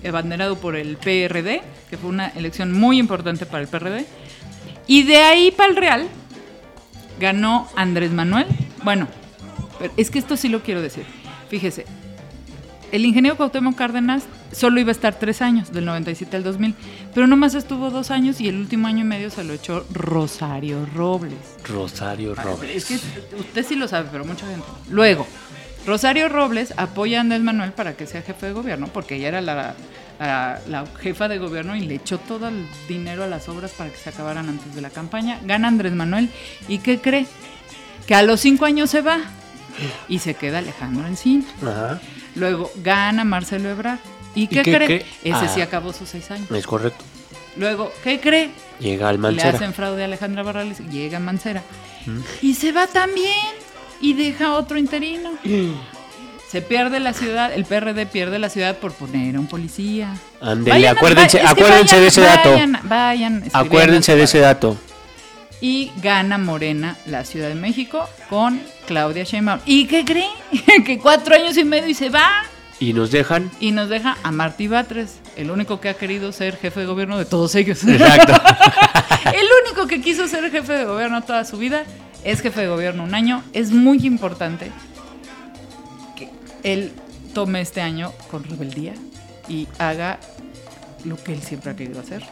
abanderado 0.07 0.57
por 0.57 0.77
el 0.77 0.97
PRD, 0.97 1.63
que 1.91 1.97
fue 1.97 2.11
una 2.11 2.29
elección 2.29 2.73
muy 2.73 2.99
importante 2.99 3.47
para 3.47 3.63
el 3.63 3.69
PRD. 3.69 4.07
Y 4.87 5.03
de 5.05 5.19
ahí 5.19 5.51
para 5.51 5.71
el 5.71 5.77
Real 5.77 6.07
ganó 7.21 7.69
Andrés 7.77 8.13
Manuel. 8.13 8.47
Bueno, 8.85 9.09
pero 9.79 9.93
es 9.97 10.11
que 10.11 10.19
esto 10.19 10.37
sí 10.37 10.49
lo 10.49 10.63
quiero 10.63 10.83
decir. 10.83 11.05
Fíjese, 11.49 11.87
el 12.93 13.05
ingeniero 13.05 13.37
Cuauhtémoc 13.37 13.75
Cárdenas 13.77 14.25
solo 14.53 14.81
iba 14.81 14.91
a 14.91 14.93
estar 14.93 15.19
tres 15.19 15.43
años, 15.43 15.73
del 15.73 15.85
97 15.85 16.37
al 16.37 16.45
2000, 16.45 16.75
pero 17.15 17.27
nomás 17.27 17.55
estuvo 17.55 17.91
dos 17.91 18.11
años 18.11 18.41
y 18.41 18.49
el 18.49 18.57
último 18.57 18.87
año 18.89 19.01
y 19.01 19.05
medio 19.05 19.31
se 19.31 19.45
lo 19.45 19.53
echó 19.55 19.85
Rosario 19.93 20.87
Robles. 20.95 21.35
Rosario 21.69 22.33
Es 22.33 22.43
Robles. 22.43 22.85
que 22.87 22.95
usted 23.39 23.67
sí 23.67 23.75
lo 23.75 23.87
sabe, 23.89 24.09
pero 24.11 24.25
mucha 24.25 24.47
gente. 24.47 24.65
Luego, 24.89 25.27
Rosario 25.87 26.29
Robles 26.29 26.75
apoya 26.77 27.19
a 27.19 27.21
Andrés 27.23 27.41
Manuel 27.43 27.73
para 27.73 27.97
que 27.97 28.07
sea 28.07 28.23
jefe 28.23 28.47
de 28.47 28.53
gobierno, 28.53 28.89
porque 28.89 29.17
ella 29.17 29.29
era 29.29 29.41
la, 29.41 29.55
la- 30.19 30.61
la 30.69 30.85
jefa 31.01 31.29
de 31.29 31.39
gobierno 31.39 31.77
y 31.77 31.81
le 31.81 31.95
echó 31.95 32.19
todo 32.19 32.49
el 32.49 32.67
dinero 32.89 33.23
a 33.25 33.27
las 33.27 33.49
obras 33.49 33.71
para 33.73 33.91
que 33.91 33.97
se 33.97 34.11
acabaran 34.11 34.49
antes 34.49 34.75
de 34.75 34.81
la 34.81 34.91
campaña. 34.91 35.39
Gana 35.45 35.69
Andrés 35.69 35.93
Manuel 35.93 36.29
y 36.69 36.79
¿qué 36.79 36.99
cree? 37.01 37.27
Que 38.07 38.15
a 38.15 38.23
los 38.23 38.41
cinco 38.41 38.65
años 38.65 38.91
se 38.91 39.01
va 39.03 39.19
y 40.09 40.19
se 40.21 40.35
queda 40.35 40.59
Alejandro 40.59 41.07
Encina. 41.07 41.45
Ajá. 41.63 42.01
Luego 42.35 42.71
gana 42.83 43.25
Marcelo 43.25 43.69
Ebrard. 43.71 43.99
¿Y 44.35 44.49
qué, 44.49 44.63
qué 44.63 44.75
cree? 44.75 44.87
cree? 44.87 45.07
Ese 45.25 45.49
sí 45.49 45.61
Ah. 45.61 45.65
acabó 45.65 45.93
sus 45.93 46.09
seis 46.09 46.31
años. 46.31 46.51
Es 46.51 46.67
correcto. 46.67 47.03
Luego, 47.57 47.91
¿qué 48.05 48.21
cree? 48.21 48.51
Llega 48.81 49.09
al 49.09 49.17
Le 49.17 49.23
Mancera. 49.23 49.51
hacen 49.57 49.73
fraude 49.73 50.03
a 50.03 50.05
Alejandra 50.05 50.43
Barrales, 50.43 50.79
llega 50.91 51.19
Mancera. 51.21 51.63
Mm. 52.05 52.19
Y 52.43 52.55
se 52.55 52.73
va 52.73 52.87
también. 52.87 53.33
Y 54.01 54.15
deja 54.15 54.55
otro 54.55 54.79
interino. 54.79 55.31
Se 56.49 56.63
pierde 56.63 57.01
la 57.01 57.13
ciudad, 57.13 57.53
el 57.53 57.65
PRD 57.65 58.07
pierde 58.07 58.39
la 58.39 58.49
ciudad 58.49 58.77
por 58.79 58.93
poner 58.93 59.35
a 59.35 59.41
un 59.41 59.49
policía. 59.49 60.15
Ándele, 60.41 60.89
acuérdense, 60.89 61.39
va- 61.39 61.45
es 61.51 61.55
que 61.55 61.61
acuérdense 61.61 61.97
vayan- 61.97 62.01
de 62.01 62.07
ese 62.07 62.21
dato. 62.21 62.51
Vayan, 62.53 62.79
vayan 62.85 63.45
Acuérdense 63.53 64.15
de 64.15 64.23
ese 64.23 64.39
dato. 64.39 64.77
Y 65.61 65.91
gana 66.03 66.39
Morena 66.39 66.97
la 67.07 67.25
Ciudad 67.25 67.49
de 67.49 67.57
México 67.57 68.09
con 68.31 68.61
Claudia 68.87 69.25
Sheinbaum. 69.25 69.59
¿Y 69.67 69.87
qué 69.87 70.05
cree? 70.05 70.29
que 70.85 70.99
cuatro 70.99 71.35
años 71.35 71.57
y 71.57 71.65
medio 71.65 71.89
y 71.89 71.95
se 71.95 72.11
va. 72.11 72.45
Y 72.79 72.93
nos 72.93 73.11
dejan. 73.11 73.51
Y 73.59 73.73
nos 73.73 73.89
deja 73.89 74.17
a 74.23 74.31
Martí 74.31 74.69
Batres, 74.69 75.19
el 75.35 75.51
único 75.51 75.81
que 75.81 75.89
ha 75.89 75.95
querido 75.95 76.31
ser 76.31 76.59
jefe 76.59 76.81
de 76.81 76.87
gobierno 76.87 77.19
de 77.19 77.25
todos 77.25 77.55
ellos. 77.57 77.83
Exacto. 77.85 78.35
el 79.33 79.47
único 79.67 79.89
que 79.89 80.01
quiso 80.01 80.29
ser 80.29 80.49
jefe 80.51 80.75
de 80.75 80.85
gobierno 80.85 81.23
toda 81.23 81.45
su 81.45 81.57
vida 81.59 81.85
es 82.25 82.41
jefe 82.41 82.63
de 82.63 82.69
gobierno 82.69 83.05
un 83.05 83.15
año. 83.15 83.43
Es 83.53 83.71
muy 83.73 84.05
importante 84.07 84.71
que 86.17 86.29
él 86.63 86.93
tome 87.35 87.61
este 87.61 87.81
año 87.81 88.13
con 88.31 88.45
rebeldía 88.45 88.95
y 89.49 89.69
haga 89.79 90.19
lo 91.05 91.17
que 91.23 91.33
él 91.35 91.43
siempre 91.43 91.71
ha 91.73 91.77
querido 91.77 92.01
hacer. 92.01 92.23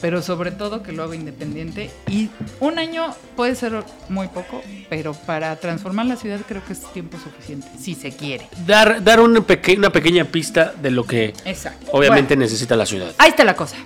Pero 0.00 0.20
sobre 0.20 0.50
todo 0.50 0.82
que 0.82 0.92
lo 0.92 1.02
haga 1.04 1.14
independiente. 1.14 1.90
Y 2.10 2.28
un 2.60 2.78
año 2.78 3.14
puede 3.36 3.54
ser 3.54 3.82
muy 4.10 4.28
poco, 4.28 4.60
pero 4.90 5.14
para 5.14 5.56
transformar 5.56 6.04
la 6.04 6.16
ciudad 6.16 6.40
creo 6.46 6.62
que 6.62 6.74
es 6.74 6.80
tiempo 6.92 7.16
suficiente, 7.18 7.66
si 7.80 7.94
se 7.94 8.10
quiere. 8.12 8.46
Dar, 8.66 9.02
dar 9.02 9.20
una, 9.20 9.40
peque- 9.40 9.78
una 9.78 9.88
pequeña 9.90 10.26
pista 10.26 10.74
de 10.82 10.90
lo 10.90 11.04
que 11.06 11.32
Exacto. 11.46 11.86
obviamente 11.92 12.34
Bueno, 12.34 12.42
necesita 12.44 12.76
la 12.76 12.84
ciudad. 12.84 13.12
ahí 13.16 13.30
está 13.30 13.44
la 13.44 13.56
cosa. 13.56 13.76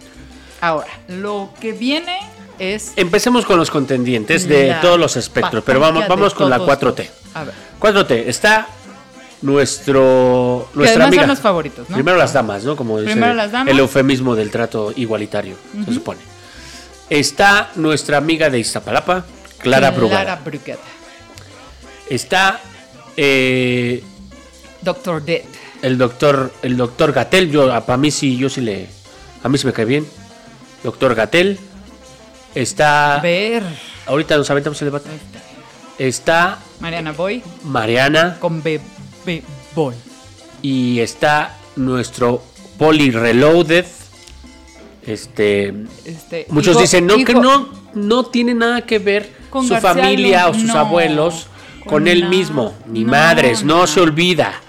Ahora, 0.61 0.89
lo 1.07 1.51
que 1.61 1.71
viene 1.73 2.19
es... 2.59 2.93
Empecemos 2.97 3.45
con 3.45 3.59
los 3.59 3.71
contendientes 3.71 4.49
de 4.49 4.77
todos 4.81 4.99
los 4.99 5.17
espectros, 5.17 5.63
pero 5.65 5.81
vamos, 5.81 6.07
vamos 6.09 6.35
con 6.35 6.51
la 6.51 6.59
todos 6.59 6.79
4T. 6.79 7.09
A 7.35 7.45
ver. 7.45 7.55
4T, 7.81 8.25
está 8.27 8.69
nuestro 9.43 10.69
nuestra 10.75 11.07
amiga. 11.07 11.23
son 11.23 11.31
los 11.31 11.41
favoritos, 11.41 11.89
¿no? 11.89 11.95
Primero 11.95 12.17
las 12.17 12.33
damas, 12.33 12.65
¿no? 12.65 12.77
Como 12.77 13.01
dice 13.01 13.15
las 13.15 13.53
damas. 13.53 13.73
el 13.73 13.79
eufemismo 13.79 14.35
del 14.35 14.51
trato 14.51 14.93
igualitario, 14.97 15.57
se 15.85 15.95
supone. 15.95 16.21
Está 17.09 17.71
nuestra 17.77 18.19
amiga 18.19 18.51
de 18.51 18.59
Iztapalapa, 18.59 19.25
Clara 19.59 19.91
Brugada. 19.93 20.25
Clara 20.25 20.41
Brugada. 20.45 20.79
Está 22.11 22.61
eh, 23.17 24.03
Doctor 24.83 25.25
Dead. 25.25 25.43
el 25.83 25.99
doctor 25.99 26.53
el 26.63 26.77
doctor 26.77 27.13
Gatel, 27.13 27.51
yo 27.51 27.69
para 27.85 27.97
mí 27.97 28.11
sí 28.11 28.37
yo 28.37 28.49
sí 28.49 28.61
le 28.61 28.89
a 29.43 29.49
mí 29.49 29.59
sí 29.59 29.67
me 29.67 29.73
cae 29.73 29.85
bien. 29.85 30.07
Doctor 30.83 31.15
Gatel. 31.15 31.59
Está 32.63 33.21
Ver. 33.23 33.63
ahorita 34.07 34.37
nos 34.37 34.51
aventamos 34.51 34.81
el 34.83 34.87
debate. 34.87 35.09
Está 35.97 36.59
Mariana 36.81 37.13
Boy 37.13 37.41
Mariana 37.65 38.37
con 38.41 38.63
B, 38.63 38.81
B 39.25 39.43
Boy. 39.77 39.95
y 40.61 40.99
está 40.99 41.57
nuestro 41.77 42.43
Poli 42.77 43.11
Reloaded. 43.13 43.85
Este, 45.07 45.73
Este, 46.05 46.47
muchos 46.51 46.73
hijo- 46.73 46.81
dicen 46.81 47.07
no 47.07 47.17
que 47.25 47.33
no 47.35 47.69
no 47.95 48.27
tiene 48.27 48.55
nada 48.55 48.83
que 48.83 48.99
ver 48.99 49.33
Con 49.51 49.65
su 49.67 49.73
García 49.75 49.95
familia 49.95 50.49
o 50.49 50.55
sus 50.55 50.65
no, 50.65 50.79
abuelos 50.79 51.47
con, 51.81 51.89
con 51.89 52.09
él 52.09 52.29
mismo, 52.29 52.75
ni 52.87 53.05
no, 53.05 53.13
madres, 53.13 53.63
no, 53.65 53.79
no. 53.79 53.87
se 53.87 54.01
olvida 54.01 54.61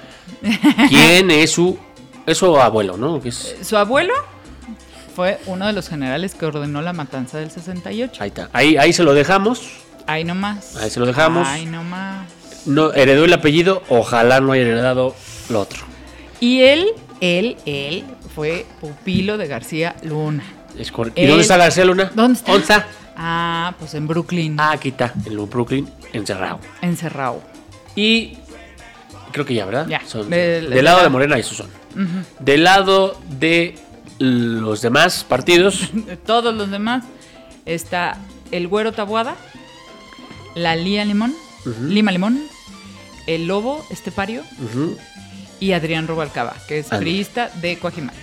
quién 0.90 1.32
es 1.32 1.52
su 1.52 1.78
es 2.26 2.38
su 2.38 2.56
abuelo, 2.58 2.96
¿no? 2.98 3.20
Es- 3.26 3.56
Su 3.64 3.76
abuelo 3.78 4.14
fue 5.20 5.38
uno 5.47 5.67
de 5.67 5.74
los 5.74 5.89
generales 5.89 6.34
que 6.34 6.45
ordenó 6.45 6.82
la 6.82 6.93
matanza 6.93 7.39
del 7.39 7.51
68. 7.51 8.24
ahí 8.24 8.30
está, 8.30 8.49
ahí 8.53 8.78
ahí 8.78 8.93
se 8.93 9.03
lo 9.03 9.13
dejamos. 9.13 9.70
Ahí 10.07 10.24
nomás. 10.24 10.78
Ahí 10.78 10.89
se 10.89 10.97
lo 11.01 11.05
dejamos. 11.05 11.45
Ahí 11.45 11.65
nomás. 11.65 12.26
No 12.65 12.93
heredó 12.93 13.26
el 13.26 13.34
apellido, 13.34 13.84
ojalá 13.89 14.39
no 14.39 14.53
haya 14.53 14.61
heredado 14.61 15.13
lo 15.49 15.59
otro. 15.59 15.82
Y 16.39 16.61
él, 16.61 16.88
él, 17.20 17.57
él 17.65 18.05
fue 18.34 18.65
pupilo 18.80 19.38
de 19.38 19.47
García 19.47 19.93
Luna. 20.03 20.45
Es. 20.78 20.89
¿Y 21.15 21.22
Él- 21.24 21.28
dónde 21.28 21.41
está 21.41 21.57
García 21.57 21.84
Luna? 21.84 22.11
¿Dónde 22.15 22.39
está? 22.39 22.51
¿Dónde 22.53 22.61
está? 22.63 22.88
Ah, 23.17 23.74
pues 23.78 23.93
en 23.95 24.07
Brooklyn, 24.07 24.55
Ah, 24.57 24.72
aquí 24.72 24.88
está, 24.88 25.11
en 25.26 25.49
Brooklyn, 25.49 25.86
encerrado. 26.13 26.61
encerrado. 26.82 27.41
Y 27.93 28.38
creo 29.34 29.45
que 29.45 29.53
ya, 29.53 29.65
¿verdad? 29.65 29.86
Ya. 29.89 29.99
Son- 30.07 30.30
Del- 30.30 30.70
del 30.70 30.86
lado 30.86 31.03
de 31.03 31.09
Morena, 31.09 31.38
esos 31.38 31.57
son. 31.57 31.67
Del 32.39 32.63
lado 32.63 33.20
de 33.28 33.76
los 34.20 34.82
demás 34.82 35.24
partidos, 35.24 35.89
todos 36.26 36.53
los 36.53 36.70
demás 36.70 37.05
está 37.65 38.17
el 38.51 38.67
Güero 38.67 38.91
Tabuada, 38.91 39.36
la 40.55 40.76
Lía 40.76 41.05
Limón, 41.05 41.34
Lima 41.88 42.11
Limón, 42.11 42.41
el 43.28 43.47
Lobo 43.47 43.86
Estepario 43.89 44.43
y 45.59 45.72
Adrián 45.74 46.07
Rubalcaba, 46.07 46.55
que 46.67 46.80
es 46.80 46.88
priista 46.88 47.49
de 47.61 47.78
Coajimalpa. 47.80 48.20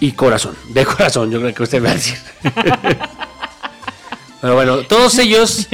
y 0.00 0.12
corazón, 0.12 0.56
de 0.70 0.84
corazón, 0.84 1.30
yo 1.30 1.40
creo 1.40 1.54
que 1.54 1.62
usted 1.62 1.80
me 1.80 1.88
va 1.88 1.92
a 1.92 1.94
decir. 1.94 2.18
Pero 4.40 4.56
bueno, 4.56 4.82
todos 4.82 5.16
ellos 5.18 5.50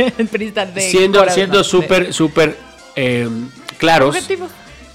siendo 0.76 1.18
Corazón, 1.18 1.34
siendo 1.34 1.64
súper, 1.64 2.14
súper 2.14 2.56
eh, 2.94 3.28
claros, 3.78 4.14
Objetivos, 4.14 4.50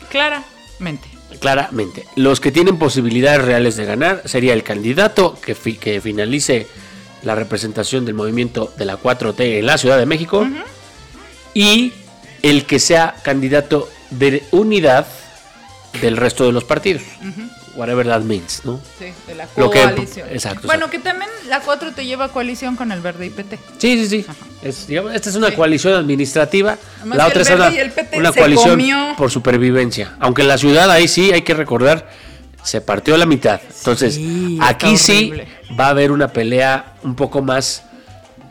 claramente. 0.09 1.14
Claramente. 1.35 2.05
Los 2.15 2.39
que 2.39 2.51
tienen 2.51 2.77
posibilidades 2.77 3.41
reales 3.43 3.75
de 3.75 3.85
ganar 3.85 4.21
sería 4.25 4.53
el 4.53 4.63
candidato 4.63 5.37
que, 5.43 5.55
fi- 5.55 5.75
que 5.77 5.99
finalice 6.01 6.67
la 7.23 7.35
representación 7.35 8.05
del 8.05 8.13
movimiento 8.13 8.71
de 8.77 8.85
la 8.85 8.97
4T 8.99 9.59
en 9.59 9.65
la 9.65 9.77
Ciudad 9.77 9.97
de 9.97 10.05
México 10.05 10.47
y 11.53 11.93
el 12.43 12.65
que 12.65 12.79
sea 12.79 13.15
candidato 13.23 13.89
de 14.11 14.43
unidad 14.51 15.07
del 16.01 16.17
resto 16.17 16.45
de 16.45 16.51
los 16.51 16.63
partidos. 16.63 17.01
Whatever 17.75 18.05
that 18.07 18.21
means, 18.21 18.61
¿no? 18.63 18.79
Sí, 18.97 19.05
de 19.27 19.35
la 19.35 19.47
Lo 19.57 19.69
que- 19.69 19.81
coalición. 19.81 20.29
exacto, 20.31 20.67
Bueno, 20.67 20.85
exacto. 20.85 20.89
que 20.91 20.99
también 20.99 21.29
la 21.49 21.59
4 21.59 21.91
te 21.93 22.05
lleva 22.05 22.25
a 22.25 22.29
coalición 22.29 22.75
con 22.77 22.91
el 22.93 23.01
Verde 23.01 23.25
y 23.25 23.29
PT. 23.29 23.59
Sí, 23.77 24.07
sí, 24.07 24.07
sí. 24.07 24.25
Es, 24.61 24.87
digamos, 24.87 25.13
esta 25.13 25.29
es 25.29 25.35
una 25.35 25.53
coalición 25.53 25.93
administrativa. 25.93 26.77
Además 26.99 27.17
la 27.17 27.27
otra 27.27 27.41
es 27.41 27.49
una, 27.49 28.31
coalición 28.31 28.69
comió. 28.71 29.13
por 29.17 29.29
supervivencia. 29.29 30.15
Aunque 30.19 30.41
en 30.43 30.47
la 30.47 30.57
ciudad 30.57 30.89
ahí 30.89 31.07
sí 31.09 31.31
hay 31.33 31.41
que 31.41 31.53
recordar, 31.53 32.09
se 32.63 32.79
partió 32.81 33.13
a 33.15 33.17
la 33.17 33.25
mitad. 33.25 33.59
Entonces, 33.77 34.15
Sí, 34.15 34.57
aquí 34.61 34.97
sí 34.97 35.33
va 35.79 35.87
a 35.87 35.89
haber 35.89 36.11
una 36.11 36.29
pelea 36.29 36.95
un 37.03 37.15
poco 37.15 37.41
más 37.41 37.83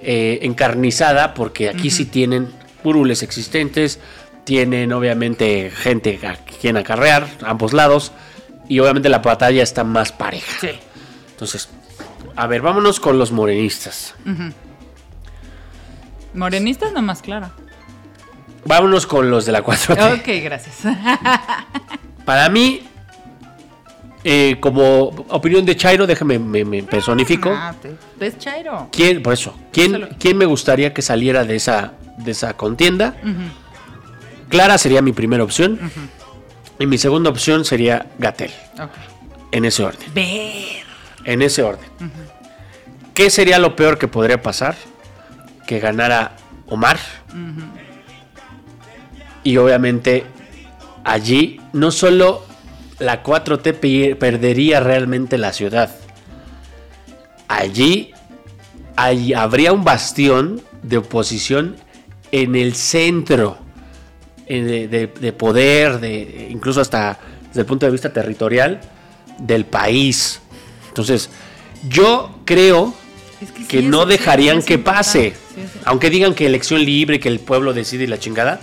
eh, 0.03 0.41
encarnizada 0.43 1.33
porque 1.33 1.71
aquí 1.71 1.91
sí 1.91 2.05
tienen 2.05 2.51
curules 2.83 3.23
existentes, 3.23 3.99
tienen 4.45 4.93
obviamente 4.93 5.73
gente 5.75 6.21
a 6.27 6.37
quien 6.61 6.77
acarrear, 6.77 7.27
ambos 7.43 7.73
lados, 7.73 8.13
y 8.69 8.79
obviamente 8.79 9.09
la 9.09 9.19
batalla 9.19 9.63
está 9.63 9.85
más 9.85 10.13
pareja. 10.13 10.61
Sí. 10.61 10.71
Entonces, 11.31 11.69
a 12.37 12.47
ver, 12.47 12.63
vámonos 12.63 13.01
con 13.01 13.19
los 13.19 13.33
morenistas. 13.33 14.15
Morenistas 16.33 16.93
no 16.93 17.03
más 17.03 17.23
clara. 17.23 17.53
Vámonos 18.65 19.07
con 19.07 19.31
los 19.31 19.45
de 19.45 19.53
la 19.53 19.63
4T. 19.63 20.21
Ok, 20.21 20.43
gracias. 20.43 20.77
Para 22.25 22.49
mí, 22.49 22.83
eh, 24.25 24.57
como 24.59 25.09
opinión 25.29 25.67
de 25.67 25.77
Chairo, 25.77 26.07
déjame 26.07 26.39
me, 26.39 26.65
me 26.65 26.83
personifico. 26.83 27.51
Ah, 27.55 27.75
¿Ves, 28.19 28.39
Chairo? 28.39 28.89
¿Quién, 28.91 29.23
por 29.23 29.35
eso, 29.35 29.55
¿quién, 29.71 30.09
quién 30.19 30.39
me 30.39 30.47
gustaría 30.47 30.95
que 30.95 31.03
saliera 31.03 31.45
de 31.45 31.57
esa, 31.57 31.93
de 32.17 32.31
esa 32.31 32.57
contienda? 32.57 33.17
Clara 34.49 34.79
sería 34.79 35.03
mi 35.03 35.13
primera 35.13 35.45
opción. 35.45 35.79
Y 36.79 36.87
mi 36.87 36.99
segunda 36.99 37.31
opción 37.31 37.65
sería 37.65 38.07
Gatel. 38.19 38.51
En 39.53 39.65
ese 39.65 39.85
orden. 39.85 40.13
Ver. 40.15 40.83
En 41.25 41.43
ese 41.43 41.63
orden. 41.63 41.89
¿Qué 43.15 43.31
sería 43.31 43.59
lo 43.59 43.77
peor 43.77 43.99
que 43.99 44.09
podría 44.09 44.43
pasar? 44.43 44.75
Que 45.67 45.79
ganara 45.79 46.37
Omar. 46.67 46.99
Y 49.43 49.57
obviamente 49.59 50.25
allí 51.05 51.61
no 51.73 51.91
solo 51.91 52.45
la 52.99 53.23
4T 53.23 53.73
pe- 53.75 54.17
perdería 54.17 54.81
realmente 54.81 55.39
la 55.39 55.53
ciudad. 55.53 55.95
Allí 57.49 58.13
hay- 58.97 59.35
habría 59.35 59.73
un 59.73 59.85
bastión 59.85 60.63
de 60.83 60.99
oposición 60.99 61.77
en 62.33 62.57
el 62.57 62.75
centro 62.75 63.59
de, 64.49 64.89
de- 64.89 65.07
de 65.07 65.33
poder, 65.33 66.01
de, 66.01 66.49
incluso 66.51 66.81
hasta 66.81 67.19
desde 67.49 67.61
el 67.61 67.67
punto 67.67 67.87
de 67.87 67.93
vista 67.93 68.13
territorial 68.13 68.81
del 69.39 69.65
país. 69.65 70.41
Entonces, 70.89 71.31
yo 71.89 72.39
creo 72.45 72.95
Es 73.41 73.67
que, 73.67 73.83
no 73.83 74.07
dejarían 74.07 74.63
que 74.63 74.79
pase. 74.79 75.35
Sí. 75.55 75.63
Aunque 75.85 76.11
digan 76.11 76.35
que 76.35 76.47
elección 76.47 76.85
libre, 76.85 77.21
que 77.21 77.29
el 77.29 77.41
pueblo 77.41 77.73
decide 77.73 78.05
y 78.05 78.07
la 78.07 78.19
chingada. 78.19 78.61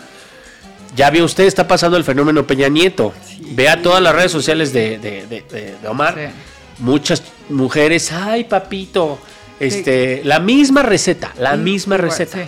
Ya 0.95 1.09
vio 1.09 1.23
usted, 1.23 1.45
está 1.45 1.67
pasando 1.67 1.95
el 1.97 2.03
fenómeno 2.03 2.45
Peña 2.45 2.67
Nieto. 2.67 3.13
Vea 3.51 3.81
todas 3.81 4.01
las 4.01 4.13
redes 4.13 4.31
sociales 4.31 4.73
de, 4.73 4.97
de- 4.99 5.75
Omar. 5.87 6.31
Muchas 6.79 7.23
mujeres, 7.49 8.11
ay 8.11 8.43
papito, 8.45 9.19
este, 9.59 10.21
la 10.25 10.39
misma 10.39 10.81
receta, 10.81 11.31
la 11.37 11.55
misma 11.55 11.95
receta. 11.97 12.39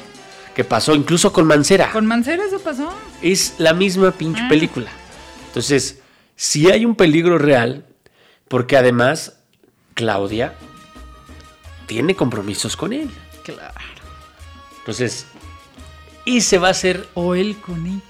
Sí. 0.54 0.56
Que 0.56 0.64
pasó 0.64 0.96
incluso 0.96 1.32
con 1.34 1.46
Mancera. 1.48 1.92
Con 1.92 2.06
Mancera 2.06 2.44
eso 2.46 2.60
pasó. 2.60 2.94
Es 3.22 3.56
la 3.58 3.74
misma 3.74 4.12
pinche 4.12 4.42
Ah. 4.44 4.50
película. 4.50 4.90
Entonces, 5.48 6.00
si 6.36 6.70
hay 6.72 6.86
un 6.86 6.96
peligro 6.96 7.38
real, 7.38 7.86
porque 8.48 8.78
además 8.78 9.34
Claudia 9.94 10.56
tiene 11.88 12.16
compromisos 12.16 12.76
con 12.76 12.94
él. 12.94 13.10
Claro. 13.44 13.74
Entonces, 14.80 15.26
y 16.26 16.42
se 16.42 16.58
va 16.58 16.70
a 16.70 16.72
hacer 16.72 17.08
O 17.14 17.36
él 17.36 17.58
con 17.58 17.86
ella. 17.86 18.02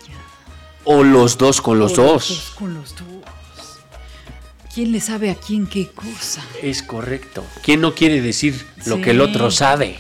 o 0.85 1.03
los 1.03 1.37
dos 1.37 1.61
con 1.61 1.79
los 1.79 1.97
O 1.97 2.03
dos. 2.03 2.53
Con 2.57 2.73
los 2.73 2.95
dos. 2.95 3.03
¿Quién 4.73 4.91
le 4.91 4.99
sabe 5.01 5.29
a 5.29 5.35
quién 5.35 5.67
qué 5.67 5.89
cosa? 5.91 6.43
Es 6.61 6.81
correcto. 6.81 7.43
¿Quién 7.61 7.79
no 7.81 7.93
quiere 7.93 8.21
decir 8.21 8.65
lo 8.85 9.01
que 9.01 9.11
el 9.11 9.17
Sí. 9.17 9.21
otro 9.23 9.51
sabe? 9.51 9.99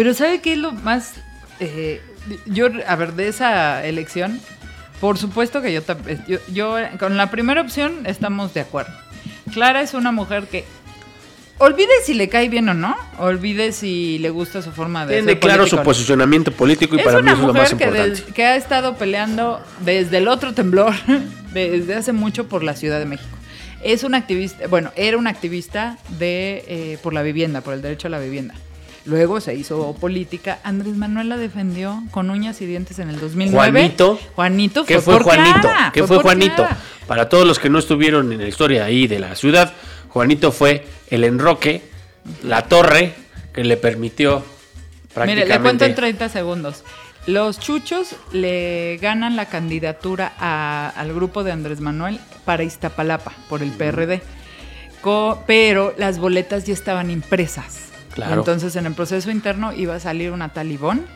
Pero 0.00 0.14
¿sabe 0.14 0.40
qué 0.40 0.54
es 0.54 0.58
lo 0.58 0.72
más... 0.72 1.12
eh, 1.60 2.00
yo, 2.46 2.68
a 2.86 2.96
ver, 2.96 3.12
de 3.12 3.28
esa 3.28 3.84
elección, 3.84 4.40
por 4.98 5.18
supuesto 5.18 5.60
que 5.60 5.74
yo, 5.74 5.82
yo, 6.26 6.38
yo 6.50 6.76
con 6.98 7.18
la 7.18 7.30
primera 7.30 7.60
opción 7.60 8.06
estamos 8.06 8.54
de 8.54 8.62
acuerdo. 8.62 8.94
Clara 9.52 9.82
es 9.82 9.92
una 9.92 10.10
mujer 10.10 10.44
que... 10.44 10.64
Olvide 11.58 11.90
si 12.02 12.14
le 12.14 12.30
cae 12.30 12.48
bien 12.48 12.66
o 12.70 12.72
no, 12.72 12.96
olvide 13.18 13.72
si 13.72 14.18
le 14.20 14.30
gusta 14.30 14.62
su 14.62 14.72
forma 14.72 15.04
de 15.04 15.16
Tiene 15.16 15.38
claro 15.38 15.58
político 15.64 15.82
su 15.82 15.84
posicionamiento 15.84 16.50
político 16.50 16.96
y 16.96 17.00
es 17.00 17.04
para 17.04 17.18
mí 17.18 17.24
una 17.24 17.32
es 17.32 17.38
lo 17.38 17.52
más 17.52 17.54
mujer 17.74 17.76
que, 17.76 17.84
importante. 17.84 18.08
des- 18.22 18.34
que 18.34 18.44
ha 18.46 18.56
estado 18.56 18.96
peleando 18.96 19.62
desde 19.84 20.16
el 20.16 20.28
otro 20.28 20.54
temblor, 20.54 20.94
desde 21.52 21.94
hace 21.94 22.12
mucho 22.14 22.48
por 22.48 22.62
la 22.64 22.74
Ciudad 22.74 23.00
de 23.00 23.04
México. 23.04 23.36
Es 23.82 24.02
una 24.02 24.16
activista, 24.16 24.66
bueno, 24.66 24.92
era 24.96 25.18
una 25.18 25.28
activista 25.28 25.98
de 26.18 26.64
eh, 26.68 26.98
por 27.02 27.12
la 27.12 27.20
vivienda, 27.20 27.60
por 27.60 27.74
el 27.74 27.82
derecho 27.82 28.08
a 28.08 28.10
la 28.10 28.18
vivienda. 28.18 28.54
Luego 29.06 29.40
se 29.40 29.54
hizo 29.54 29.94
política. 29.94 30.58
Andrés 30.62 30.94
Manuel 30.96 31.28
la 31.30 31.36
defendió 31.38 32.02
con 32.10 32.28
uñas 32.30 32.60
y 32.60 32.66
dientes 32.66 32.98
en 32.98 33.08
el 33.08 33.18
2009. 33.18 33.70
Juanito. 33.80 34.20
Juanito 34.36 34.84
¿Qué 34.84 35.00
fue, 35.00 35.14
fue 35.14 35.14
por 35.14 35.34
Juanito? 35.34 35.68
¿Qué 35.92 36.06
fue 36.06 36.16
por 36.16 36.22
Juanito? 36.24 36.68
Para 37.06 37.28
todos 37.28 37.46
los 37.46 37.58
que 37.58 37.70
no 37.70 37.78
estuvieron 37.78 38.30
en 38.32 38.40
la 38.40 38.46
historia 38.48 38.84
ahí 38.84 39.06
de 39.06 39.18
la 39.18 39.34
ciudad, 39.36 39.72
Juanito 40.10 40.52
fue 40.52 40.86
el 41.08 41.24
enroque, 41.24 41.82
la 42.42 42.62
torre 42.62 43.14
que 43.54 43.64
le 43.64 43.76
permitió 43.76 44.44
prácticamente. 45.14 45.44
Mire, 45.46 45.46
le 45.56 45.60
cuento 45.60 45.84
en 45.86 45.94
30 45.94 46.28
segundos. 46.28 46.84
Los 47.26 47.58
chuchos 47.58 48.16
le 48.32 48.98
ganan 49.00 49.34
la 49.36 49.46
candidatura 49.46 50.32
a- 50.38 50.92
al 50.96 51.12
grupo 51.12 51.42
de 51.42 51.52
Andrés 51.52 51.80
Manuel 51.80 52.20
para 52.44 52.62
Iztapalapa, 52.64 53.32
por 53.48 53.62
el 53.62 53.70
PRD. 53.70 54.22
Co- 55.00 55.42
pero 55.46 55.94
las 55.98 56.18
boletas 56.18 56.64
ya 56.64 56.74
estaban 56.74 57.10
impresas. 57.10 57.89
Claro. 58.14 58.40
Entonces, 58.40 58.76
en 58.76 58.86
el 58.86 58.94
proceso 58.94 59.30
interno 59.30 59.72
iba 59.72 59.94
a 59.94 60.00
salir 60.00 60.32
una 60.32 60.50
talibón, 60.50 61.06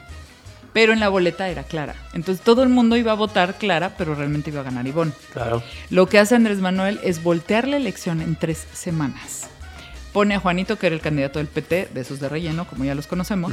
pero 0.72 0.92
en 0.92 1.00
la 1.00 1.08
boleta 1.08 1.48
era 1.48 1.62
Clara. 1.62 1.94
Entonces, 2.12 2.44
todo 2.44 2.62
el 2.62 2.68
mundo 2.68 2.96
iba 2.96 3.12
a 3.12 3.14
votar 3.14 3.54
Clara, 3.58 3.94
pero 3.96 4.14
realmente 4.14 4.50
iba 4.50 4.60
a 4.60 4.64
ganar 4.64 4.86
Ivón. 4.86 5.14
Claro. 5.32 5.62
Lo 5.90 6.08
que 6.08 6.18
hace 6.18 6.34
Andrés 6.34 6.58
Manuel 6.58 7.00
es 7.02 7.22
voltear 7.22 7.68
la 7.68 7.76
elección 7.76 8.20
en 8.20 8.36
tres 8.36 8.66
semanas. 8.72 9.48
Pone 10.12 10.34
a 10.34 10.40
Juanito, 10.40 10.76
que 10.76 10.88
era 10.88 10.96
el 10.96 11.02
candidato 11.02 11.38
del 11.38 11.48
PT, 11.48 11.90
de 11.94 12.00
esos 12.00 12.20
de 12.20 12.28
relleno, 12.28 12.66
como 12.66 12.84
ya 12.84 12.94
los 12.94 13.06
conocemos, 13.06 13.52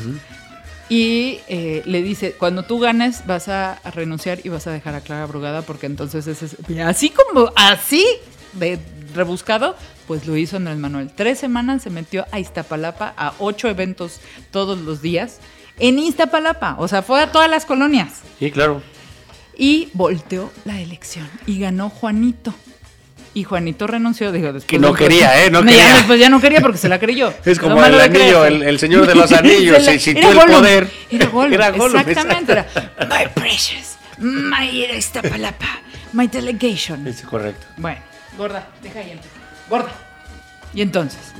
y 0.89 1.39
eh, 1.47 1.83
le 1.85 2.01
dice, 2.01 2.33
cuando 2.33 2.63
tú 2.63 2.79
ganes 2.79 3.25
vas 3.25 3.47
a, 3.47 3.79
renunciar 3.95 4.39
y 4.43 4.49
vas 4.49 4.67
a 4.67 4.71
dejar 4.71 4.93
a 4.93 5.01
Clara 5.01 5.25
Brugada, 5.25 5.61
porque 5.61 5.85
entonces 5.85 6.27
ese 6.27 6.47
es... 6.47 6.57
Así 6.81 7.11
como, 7.11 7.51
así 7.55 8.05
de 8.53 8.77
rebuscado, 9.15 9.75
pues 10.11 10.27
lo 10.27 10.35
hizo 10.35 10.57
Andrés 10.57 10.75
Manuel. 10.75 11.09
Tres 11.15 11.39
semanas 11.39 11.83
se 11.83 11.89
metió 11.89 12.25
a 12.33 12.39
Iztapalapa, 12.41 13.13
a 13.15 13.31
ocho 13.39 13.69
eventos 13.69 14.19
todos 14.51 14.77
los 14.77 15.01
días, 15.01 15.37
en 15.79 15.99
Iztapalapa, 15.99 16.75
o 16.79 16.89
sea, 16.89 17.01
fue 17.01 17.21
a 17.21 17.31
todas 17.31 17.49
las 17.49 17.63
colonias. 17.65 18.09
Sí, 18.37 18.51
claro. 18.51 18.81
Y 19.57 19.87
volteó 19.93 20.51
la 20.65 20.81
elección 20.81 21.29
y 21.45 21.59
ganó 21.59 21.89
Juanito. 21.89 22.53
Y 23.33 23.45
Juanito 23.45 23.87
renunció, 23.87 24.33
después 24.33 24.65
Que 24.65 24.79
no 24.79 24.93
quería. 24.93 25.45
¿eh? 25.45 25.49
No 25.49 25.61
Ya 25.61 25.67
quería. 25.67 25.93
después 25.95 26.19
ya 26.19 26.27
no 26.27 26.41
quería 26.41 26.59
porque 26.59 26.77
se 26.77 26.89
la 26.89 26.99
creyó. 26.99 27.33
Es 27.45 27.57
como 27.57 27.81
el 27.85 28.01
anillo, 28.01 28.43
el, 28.45 28.63
el 28.63 28.79
señor 28.79 29.07
de 29.07 29.15
los 29.15 29.31
anillos. 29.41 29.77
Se 29.77 29.83
la- 29.85 29.91
se 29.93 29.99
sintió 29.99 30.29
el 30.29 30.35
Gollum, 30.35 30.55
poder. 30.57 30.91
Era 31.09 31.25
Gollum, 31.27 31.53
Era 31.53 31.69
Gollum, 31.71 31.99
exactamente. 32.01 32.51
Era, 32.51 32.67
my 33.09 33.29
precious, 33.33 33.95
my 34.17 34.83
Iztapalapa, 34.97 35.79
my 36.11 36.27
delegation. 36.27 37.07
Es 37.07 37.21
correcto. 37.21 37.65
Bueno, 37.77 38.01
gorda, 38.37 38.67
deja 38.83 38.99
ahí. 38.99 39.17
Gorda. 39.71 39.89
Y 40.75 40.81
entonces, 40.83 41.33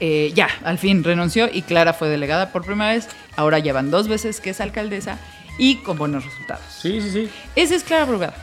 eh, 0.00 0.32
ya, 0.34 0.48
al 0.64 0.78
fin 0.78 1.04
renunció 1.04 1.48
y 1.52 1.62
Clara 1.62 1.92
fue 1.92 2.08
delegada 2.08 2.50
por 2.52 2.64
primera 2.64 2.92
vez. 2.92 3.08
Ahora 3.36 3.58
llevan 3.58 3.90
dos 3.90 4.08
veces 4.08 4.40
que 4.40 4.50
es 4.50 4.60
alcaldesa 4.60 5.18
y 5.58 5.76
con 5.76 5.98
buenos 5.98 6.24
resultados. 6.24 6.64
Sí, 6.80 7.00
sí, 7.02 7.10
sí. 7.10 7.30
Esa 7.54 7.74
es 7.74 7.84
Clara 7.84 8.04
Brugada. 8.06 8.34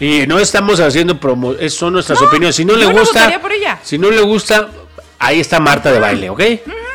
Y 0.00 0.26
no 0.26 0.38
estamos 0.38 0.80
haciendo 0.80 1.20
promo, 1.20 1.54
son 1.68 1.92
nuestras 1.92 2.20
No, 2.20 2.26
opiniones. 2.28 2.56
Si 2.56 2.64
no 2.64 2.74
le 2.74 2.86
gusta, 2.86 3.20
votaría 3.20 3.40
por 3.40 3.52
ella. 3.52 3.78
si 3.82 3.98
no 3.98 4.10
le 4.10 4.22
gusta, 4.22 4.70
ahí 5.18 5.40
está 5.40 5.60
Marta 5.60 5.92
de 5.92 6.00
baile, 6.00 6.30
¿ok? 6.30 6.40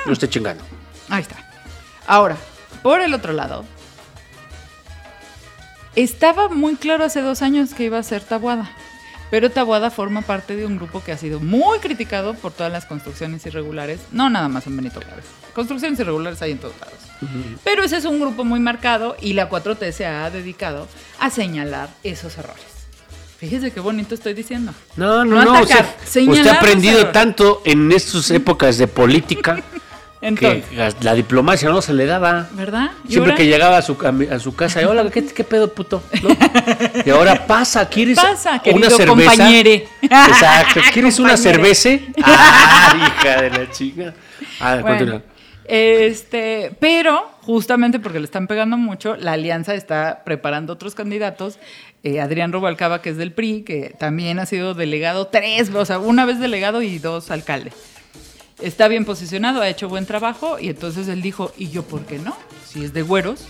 No 0.05 0.13
esté 0.13 0.27
chingando. 0.27 0.63
Ahí 1.09 1.21
está. 1.21 1.35
Ahora, 2.07 2.35
por 2.81 3.01
el 3.01 3.13
otro 3.13 3.31
lado, 3.33 3.63
estaba 5.95 6.49
muy 6.49 6.75
claro 6.75 7.03
hace 7.05 7.21
dos 7.21 7.41
años 7.41 7.73
que 7.73 7.83
iba 7.83 7.97
a 7.99 8.03
ser 8.03 8.21
Tabuada. 8.23 8.71
Pero 9.31 9.51
Tabuada 9.51 9.89
forma 9.89 10.21
parte 10.21 10.55
de 10.55 10.65
un 10.65 10.77
grupo 10.77 11.03
que 11.03 11.11
ha 11.11 11.17
sido 11.17 11.39
muy 11.39 11.79
criticado 11.79 12.33
por 12.35 12.51
todas 12.51 12.71
las 12.71 12.85
construcciones 12.85 13.45
irregulares. 13.45 13.99
No 14.11 14.29
nada 14.29 14.47
más 14.47 14.67
en 14.67 14.77
Benito 14.77 15.01
Juárez. 15.01 15.25
Construcciones 15.53 15.99
irregulares 15.99 16.41
hay 16.41 16.51
en 16.51 16.59
todos 16.59 16.75
lados. 16.79 16.93
Pero 17.63 17.83
ese 17.83 17.97
es 17.97 18.05
un 18.05 18.19
grupo 18.19 18.43
muy 18.43 18.59
marcado 18.59 19.15
y 19.21 19.33
la 19.33 19.49
4T 19.49 19.91
se 19.91 20.05
ha 20.05 20.29
dedicado 20.29 20.87
a 21.19 21.29
señalar 21.29 21.89
esos 22.03 22.37
errores. 22.37 22.63
Fíjese 23.37 23.71
qué 23.71 23.79
bonito 23.79 24.15
estoy 24.15 24.33
diciendo. 24.33 24.73
No, 24.95 25.25
no, 25.25 25.35
No 25.37 25.45
no. 25.45 25.55
atacar, 25.55 25.85
usted, 25.85 26.07
señalar 26.07 26.37
usted 26.37 26.51
ha 26.51 26.55
aprendido 26.55 27.07
tanto 27.07 27.61
en 27.65 27.91
estas 27.91 28.31
épocas 28.31 28.77
de 28.77 28.87
política 28.87 29.61
que 30.33 30.63
la 31.01 31.13
diplomacia 31.13 31.69
no 31.69 31.81
se 31.81 31.93
le 31.93 32.05
daba. 32.05 32.47
¿verdad? 32.53 32.91
Siempre 33.07 33.31
ahora- 33.33 33.35
que 33.35 33.45
llegaba 33.47 33.77
a 33.77 33.81
su, 33.81 33.97
a 34.31 34.39
su 34.39 34.55
casa, 34.55 34.81
y, 34.81 34.85
hola, 34.85 35.09
¿qué, 35.11 35.25
qué 35.25 35.43
pedo, 35.43 35.73
puto? 35.73 36.01
¿No? 36.23 36.29
Y 37.05 37.09
ahora 37.11 37.45
pasa, 37.45 37.87
¿quieres 37.87 38.17
Pasa, 38.17 38.61
una 38.73 38.89
cerveza? 38.89 39.05
compañere. 39.07 39.87
Exacto, 40.01 40.79
¿quieres 40.93 41.19
una 41.19 41.37
cerveza? 41.37 41.89
Ah, 42.23 43.11
hija 43.21 43.41
de 43.43 43.49
la 43.51 43.69
chinga. 43.71 44.13
Ah, 44.59 44.77
Bueno, 44.81 44.87
continúa. 44.97 45.21
este, 45.65 46.71
pero 46.79 47.29
justamente 47.41 47.99
porque 47.99 48.19
le 48.19 48.25
están 48.25 48.47
pegando 48.47 48.77
mucho, 48.77 49.15
la 49.17 49.33
alianza 49.33 49.73
está 49.75 50.23
preparando 50.25 50.73
otros 50.73 50.95
candidatos. 50.95 51.59
Eh, 52.03 52.21
Adrián 52.21 52.51
Rubalcaba, 52.53 53.01
que 53.01 53.09
es 53.09 53.17
del 53.17 53.31
PRI, 53.31 53.63
que 53.63 53.95
también 53.97 54.37
ha 54.39 54.45
sido 54.45 54.73
delegado 54.75 55.27
tres, 55.27 55.71
o 55.73 55.85
sea, 55.85 55.97
una 55.99 56.25
vez 56.25 56.39
delegado 56.39 56.81
y 56.83 56.99
dos 56.99 57.31
alcalde. 57.31 57.71
Está 58.61 58.87
bien 58.87 59.03
posicionado, 59.05 59.61
ha 59.61 59.67
hecho 59.67 59.89
buen 59.89 60.05
trabajo 60.05 60.57
y 60.59 60.69
entonces 60.69 61.07
él 61.09 61.21
dijo, 61.21 61.51
¿y 61.57 61.69
yo 61.69 61.83
por 61.83 62.05
qué 62.05 62.19
no? 62.19 62.35
Si 62.67 62.83
es 62.85 62.93
de 62.93 63.01
güeros, 63.01 63.41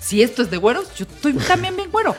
si 0.00 0.22
esto 0.22 0.42
es 0.42 0.50
de 0.50 0.56
güeros, 0.56 0.86
yo 0.96 1.04
estoy 1.04 1.32
también 1.48 1.76
bien 1.76 1.90
güero. 1.90 2.16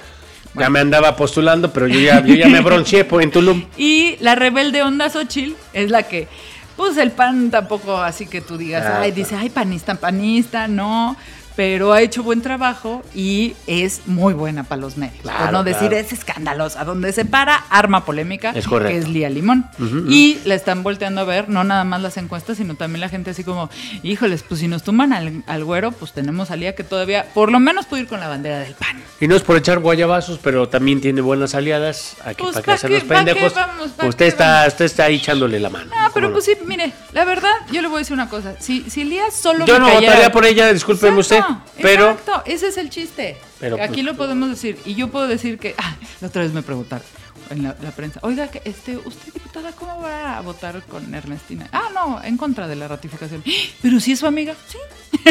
Ya 0.56 0.70
me 0.70 0.80
andaba 0.80 1.16
postulando, 1.16 1.72
pero 1.72 1.88
yo 1.88 2.00
ya, 2.00 2.24
yo 2.26 2.34
ya 2.36 2.48
me 2.48 2.62
bronceé 2.62 3.04
por- 3.06 3.22
en 3.24 3.32
Tulum. 3.32 3.66
Y 3.78 4.18
la 4.20 4.36
rebelde 4.36 4.82
Onda 4.84 5.10
Xochitl 5.10 5.54
es 5.74 5.90
la 5.92 6.04
que, 6.04 6.28
pues 6.76 6.98
el 6.98 7.12
pan 7.12 7.52
tampoco 7.52 7.98
así 7.98 8.26
que 8.26 8.42
tú 8.42 8.58
digas, 8.58 8.86
Ah, 8.86 9.02
ay, 9.02 9.12
dice, 9.12 9.36
ay, 9.36 9.50
panista, 9.50 9.96
panista, 9.96 10.68
no. 10.68 11.16
Pero 11.60 11.92
ha 11.92 12.02
hecho 12.02 12.24
buen 12.24 12.42
trabajo 12.42 13.04
y 13.14 13.54
es 13.68 14.04
muy 14.06 14.34
buena 14.34 14.64
para 14.64 14.80
los 14.80 14.96
medios. 14.96 15.18
por 15.24 15.24
Claro, 15.24 15.52
no 15.52 15.64
decir, 15.66 15.90
claro. 15.90 15.98
es 15.98 16.14
escandalosa. 16.14 16.86
Donde 16.86 17.12
se 17.12 17.26
para, 17.26 17.54
arma 17.70 18.06
polémica, 18.06 18.52
Es 18.56 18.66
correcto. 18.66 18.94
que 18.94 18.98
es 19.00 19.10
Lía 19.10 19.30
Limón. 19.30 19.66
Y 20.08 20.38
la 20.46 20.56
están 20.56 20.84
volteando 20.84 21.20
a 21.20 21.26
ver, 21.26 21.50
no 21.50 21.66
nada 21.66 21.84
más 21.84 22.02
las 22.02 22.16
encuestas, 22.16 22.56
sino 22.56 22.76
también 22.76 23.02
la 23.02 23.10
gente 23.10 23.32
así 23.32 23.44
como, 23.44 23.70
híjoles, 24.04 24.42
pues 24.44 24.62
si 24.62 24.70
nos 24.70 24.84
tumban 24.84 25.12
al, 25.12 25.44
al 25.48 25.66
güero, 25.66 25.92
pues 25.92 26.14
tenemos 26.14 26.50
a 26.50 26.56
Lía 26.56 26.76
que 26.76 26.86
todavía, 26.86 27.26
por 27.34 27.52
lo 27.52 27.60
menos 27.60 27.88
puede 27.88 28.04
ir 28.04 28.08
con 28.08 28.22
la 28.22 28.30
bandera 28.30 28.60
del 28.60 28.74
pan. 28.76 29.04
Y 29.20 29.28
no 29.28 29.36
es 29.36 29.42
por 29.42 29.58
echar 29.58 29.80
guayabazos, 29.80 30.40
pero 30.42 30.70
también 30.70 31.02
tiene 31.02 31.20
buenas 31.20 31.56
aliadas. 31.56 32.16
Aquí, 32.24 32.42
Pues, 32.42 32.54
para 32.54 32.64
que 32.64 32.72
¿pa' 32.72 32.78
sean 32.78 32.94
qué- 32.94 33.00
los 33.00 33.04
pendejos. 33.08 33.54
vamos? 33.54 33.90
¿Pa' 33.90 34.06
usted, 34.08 34.28
está, 34.28 34.64
usted 34.66 34.86
está 34.86 35.04
ahí 35.04 35.16
echándole 35.16 35.60
la 35.60 35.70
mano. 35.70 35.88
No, 35.88 35.92
¿cómo 35.92 36.12
pero 36.14 36.28
no? 36.30 36.34
pues 36.36 36.46
sí, 36.46 36.54
mire, 36.66 36.94
la 37.12 37.26
verdad, 37.26 37.52
yo 37.70 37.82
le 37.82 37.90
voy 37.90 37.98
a 37.98 38.00
decir 38.00 38.14
una 38.14 38.30
cosa. 38.30 38.56
Si, 38.60 38.90
si 38.90 39.04
Lía 39.04 39.30
solo 39.30 39.66
Yo 39.66 39.74
me 39.74 39.80
no 39.82 39.86
cayera- 39.88 40.06
votaría 40.14 40.32
por 40.32 40.46
ella, 40.46 40.72
discúlpeme 40.72 41.20
Exacto, 41.20 41.49
pero- 41.82 42.12
Exacto, 42.12 42.44
ese 42.46 42.68
es 42.68 42.78
el 42.78 42.90
chiste. 42.90 43.38
Pero, 43.60 43.78
pues, 43.78 43.90
Aquí 43.90 44.02
lo 44.04 44.16
podemos 44.16 44.50
decir. 44.50 44.78
Y 44.86 44.96
yo 44.96 45.10
puedo 45.10 45.28
decir 45.28 45.58
que. 45.60 45.76
Ah, 45.78 45.96
la 46.22 46.28
otra 46.28 46.42
vez 46.44 46.54
me 46.54 46.62
preguntaron 46.64 47.06
en 47.50 47.64
la, 47.64 47.76
la 47.82 47.92
prensa. 47.92 48.20
Oiga, 48.24 48.48
que 48.50 48.62
este, 48.66 48.96
¿usted, 48.98 49.34
diputada, 49.34 49.72
cómo 49.72 50.02
va 50.02 50.38
a 50.38 50.42
votar 50.42 50.82
con 50.84 51.14
Ernestina? 51.14 51.68
Ah, 51.72 51.90
no, 51.94 52.22
en 52.24 52.38
contra 52.38 52.68
de 52.68 52.76
la 52.76 52.88
ratificación. 52.88 53.44
Pero 53.82 54.00
si 54.00 54.12
es 54.14 54.20
su 54.20 54.28
amiga, 54.28 54.56
sí. 54.68 54.78
Mi 55.26 55.30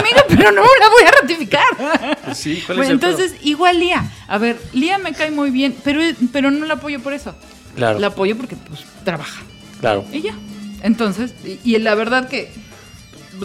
amiga, 0.00 0.24
pero 0.28 0.50
no 0.52 0.62
la 0.62 0.88
voy 0.88 1.02
a 1.06 1.20
ratificar. 1.20 2.34
Sí, 2.34 2.62
¿cuál 2.66 2.78
es 2.80 2.86
Bueno, 2.86 2.92
el 2.92 2.98
pedo? 2.98 3.10
entonces, 3.10 3.34
igual 3.44 3.78
Lía. 3.78 4.10
A 4.28 4.38
ver, 4.38 4.58
Lía 4.72 4.98
me 4.98 5.12
cae 5.12 5.30
muy 5.30 5.50
bien, 5.50 5.76
pero, 5.84 6.00
pero 6.32 6.50
no 6.50 6.64
la 6.66 6.74
apoyo 6.74 7.00
por 7.00 7.12
eso. 7.12 7.34
Claro. 7.76 7.98
La 7.98 8.08
apoyo 8.08 8.36
porque 8.36 8.56
pues 8.56 8.80
trabaja. 9.04 9.42
Claro. 9.80 10.04
Y 10.12 10.22
ya. 10.22 10.34
Entonces, 10.82 11.34
y, 11.44 11.58
y 11.62 11.78
la 11.78 11.94
verdad 11.94 12.28
que 12.28 12.50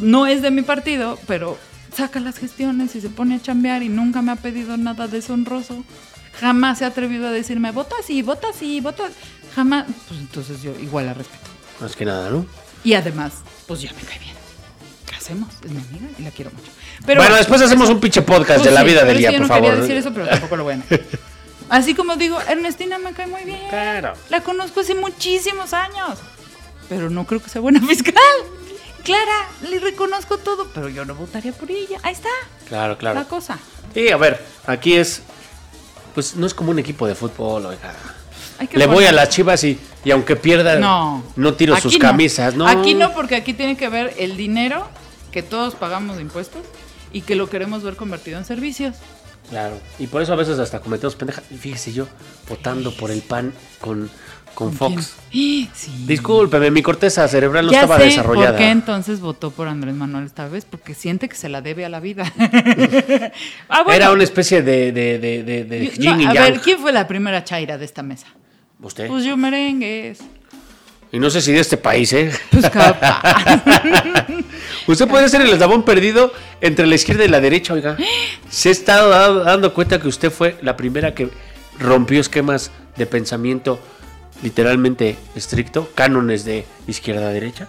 no 0.02 0.28
es 0.28 0.42
de 0.42 0.52
mi 0.52 0.62
partido, 0.62 1.18
pero 1.28 1.58
saca 1.96 2.20
las 2.20 2.38
gestiones 2.38 2.96
y 2.96 3.02
se 3.02 3.10
pone 3.10 3.36
a 3.36 3.42
chambear 3.42 3.84
y 3.84 3.90
nunca 3.90 4.22
me 4.22 4.32
ha 4.32 4.36
pedido 4.36 4.78
nada 4.78 5.08
deshonroso. 5.08 5.84
Jamás 6.40 6.80
se 6.80 6.86
ha 6.86 6.90
atrevido 6.90 7.28
a 7.28 7.32
decirme, 7.32 7.72
vota 7.72 7.96
así, 8.00 8.22
vota 8.22 8.48
así, 8.50 8.82
vota. 8.82 9.04
Jamás. 9.56 9.86
Pues 10.08 10.20
entonces 10.20 10.62
yo 10.62 10.72
igual 10.82 11.06
la 11.06 11.14
respeto. 11.14 11.46
Más 11.80 11.96
que 11.96 12.04
nada, 12.06 12.30
¿no? 12.30 12.46
Y 12.84 12.94
además, 12.94 13.34
pues 13.68 13.82
ya 13.82 13.94
me 13.94 14.02
cae 14.02 14.20
bien. 14.20 14.36
¿Qué 15.06 15.16
hacemos? 15.16 15.50
Es 15.64 15.72
mi 15.72 15.80
amiga 15.80 16.08
y 16.20 16.24
la 16.24 16.32
quiero 16.32 16.52
mucho. 16.52 16.72
Pero 17.06 17.22
bueno, 17.22 17.36
después 17.36 17.62
hacemos 17.62 17.90
un 17.90 18.00
pinche 18.00 18.22
podcast 18.22 18.60
pues 18.60 18.66
de 18.66 18.72
la 18.72 18.82
sí, 18.82 18.88
vida 18.88 19.00
pero 19.02 19.12
de 19.12 19.14
es 19.14 19.20
Lía, 19.20 19.30
que 19.30 19.34
yo 19.36 19.40
por 19.40 19.48
no 19.48 19.54
favor. 19.54 19.70
quería 19.70 19.82
decir 19.82 19.98
eso, 19.98 20.14
pero 20.14 20.28
tampoco 20.28 20.56
lo 20.58 20.64
voy 20.66 20.74
a 20.74 20.78
negar. 20.78 21.02
Así 21.70 21.96
como 21.96 22.16
digo, 22.18 22.38
Ernestina 22.50 23.00
me 23.00 23.14
cae 23.14 23.28
muy 23.28 23.44
bien. 23.44 23.60
Claro. 23.70 24.14
La 24.30 24.42
conozco 24.42 24.82
hace 24.82 24.94
muchísimos 24.94 25.74
años. 25.74 26.20
Pero 26.90 27.10
no 27.10 27.26
creo 27.26 27.42
que 27.42 27.50
sea 27.50 27.62
buena 27.62 27.80
fiscal. 27.88 28.14
Clara, 29.06 29.48
le 29.70 29.80
reconozco 29.80 30.38
todo, 30.40 30.68
pero 30.74 30.90
yo 30.90 31.06
no 31.06 31.16
votaría 31.16 31.54
por 31.54 31.72
ella. 31.72 32.00
Ahí 32.04 32.14
está 32.14 32.28
Claro, 32.68 32.98
claro. 32.98 33.20
la 33.20 33.26
cosa. 33.26 33.58
Y 33.94 34.10
a 34.10 34.18
ver, 34.18 34.44
aquí 34.66 34.96
es. 34.96 35.22
Pues 36.14 36.36
no 36.36 36.46
es 36.48 36.54
como 36.54 36.72
un 36.72 36.80
equipo 36.80 37.08
de 37.08 37.16
fútbol, 37.16 37.66
oiga. 37.68 37.94
Le 38.72 38.88
voy 38.88 39.06
a 39.06 39.12
las 39.12 39.30
chivas 39.30 39.64
y, 39.66 39.78
y 40.06 40.12
aunque 40.12 40.36
pierda, 40.36 40.78
No. 40.78 41.24
no 41.36 41.54
tiro 41.56 41.74
Aquí 41.74 41.82
sus 41.84 41.94
no. 41.94 42.00
camisas, 42.00 42.56
¿no? 42.56 42.68
Aquí 42.68 42.94
no, 42.94 43.14
porque 43.14 43.36
aquí 43.36 43.54
tiene 43.54 43.76
que 43.78 43.90
ver 43.90 44.14
el 44.18 44.38
dinero 44.38 44.88
que 45.32 45.44
todos 45.44 45.76
pagamos 45.76 46.16
de 46.16 46.22
impuestos 46.22 46.62
y 47.12 47.22
que 47.22 47.36
lo 47.36 47.50
queremos 47.50 47.84
ver 47.84 47.96
convertido 47.98 48.38
en 48.38 48.46
servicios. 48.46 48.96
Claro. 49.50 49.78
Y 50.00 50.08
por 50.08 50.22
eso 50.22 50.32
a 50.34 50.38
veces 50.38 50.58
hasta 50.58 50.80
cometemos 50.80 51.16
pendejas. 51.16 51.44
Y 51.52 51.58
Fíjese 51.58 51.92
yo, 51.94 52.08
votando 52.50 52.92
por 52.96 53.12
el 53.12 53.22
pan 53.22 53.54
con, 53.82 54.10
con 54.56 54.74
Fox. 54.74 55.16
Sí. 55.36 55.70
Discúlpeme, 56.08 56.72
mi 56.72 56.82
corteza 56.82 57.28
cerebral 57.28 57.66
no 57.66 57.72
ya 57.74 57.82
estaba 57.82 57.98
sé 58.00 58.06
desarrollada. 58.06 58.52
¿Por 58.52 58.58
qué 58.58 58.70
entonces 58.72 59.20
votó 59.20 59.52
por 59.52 59.68
Andrés 59.68 59.94
Manuel 59.94 60.26
esta 60.26 60.48
vez? 60.48 60.64
Porque 60.66 60.94
siente 60.94 61.28
que 61.28 61.36
se 61.36 61.50
la 61.50 61.62
debe 61.62 61.84
a 61.86 61.90
la 61.90 62.00
vida. 62.00 62.32
Ah, 63.70 63.84
bueno. 63.84 63.94
Era 63.94 64.12
una 64.12 64.24
especie 64.24 64.62
de, 64.62 64.92
de, 64.94 65.20
de, 65.20 65.44
de, 65.44 65.64
de 65.66 65.92
Yo- 65.98 66.12
no, 66.12 66.18
yin 66.18 66.22
y 66.22 66.26
a 66.26 66.34
yang. 66.34 66.44
ver, 66.54 66.62
¿quién 66.62 66.80
fue 66.80 66.92
la 66.94 67.06
primera 67.08 67.44
chaira 67.44 67.78
de 67.78 67.84
esta 67.86 68.02
mesa? 68.02 68.28
Usted. 68.82 69.08
Pues 69.08 69.26
yo 69.26 69.36
merengues. 69.36 70.20
y 71.12 71.20
no 71.20 71.30
sé 71.30 71.42
si 71.42 71.52
de 71.52 71.60
este 71.60 71.76
país, 71.78 72.14
¿eh? 72.14 72.32
Pues 72.52 72.70
capaz. 72.70 73.22
Usted 74.88 75.08
puede 75.08 75.28
ser 75.30 75.42
el 75.42 75.50
eslabón 75.52 75.84
perdido 75.84 76.32
entre 76.62 76.86
la 76.88 76.96
izquierda 76.96 77.26
y 77.26 77.28
la 77.28 77.42
derecha, 77.42 77.74
oiga. 77.74 77.98
Se 78.50 78.70
ha 78.70 78.72
estado 78.72 79.10
dando, 79.10 79.44
dando 79.44 79.74
cuenta 79.74 80.00
que 80.00 80.08
usted 80.08 80.32
fue 80.32 80.58
la 80.62 80.78
primera 80.78 81.14
que 81.14 81.30
rompió 81.80 82.22
esquemas 82.22 82.72
de 82.96 83.06
pensamiento 83.06 83.80
literalmente 84.44 85.18
estricto, 85.36 85.90
cánones 85.96 86.46
de 86.46 86.66
izquierda 86.88 87.28
a 87.28 87.32
derecha, 87.32 87.68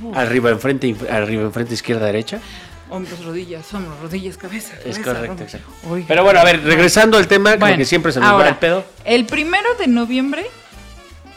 Huevo. 0.00 0.16
arriba 0.16 0.50
enfrente, 0.50 0.86
inf- 0.88 1.08
arriba 1.10 1.42
enfrente, 1.42 1.74
izquierda 1.74 2.04
a 2.04 2.06
derecha. 2.06 2.40
Hombros, 2.88 3.24
rodillas, 3.24 3.74
hombros, 3.74 3.98
rodillas, 4.00 4.36
cabeza. 4.36 4.74
Es 4.84 4.98
cabeza, 4.98 5.02
correcto, 5.04 5.30
hombros. 5.32 5.54
exacto. 5.54 5.72
Oiga. 5.90 6.04
Pero 6.08 6.22
bueno, 6.24 6.38
a 6.40 6.44
ver, 6.44 6.62
regresando 6.62 7.16
al 7.18 7.26
tema, 7.26 7.56
Bueno, 7.56 7.76
que 7.76 7.84
siempre 7.84 8.12
se 8.12 8.20
nos 8.20 8.28
ahora, 8.28 8.44
va 8.44 8.50
el 8.50 8.56
pedo. 8.56 8.84
El 9.04 9.26
primero 9.26 9.74
de 9.78 9.88
noviembre 9.88 10.46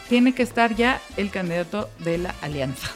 tiene 0.09 0.33
que 0.35 0.43
estar 0.43 0.75
ya 0.75 1.01
el 1.17 1.31
candidato 1.31 1.89
de 1.99 2.19
la 2.19 2.35
alianza. 2.41 2.87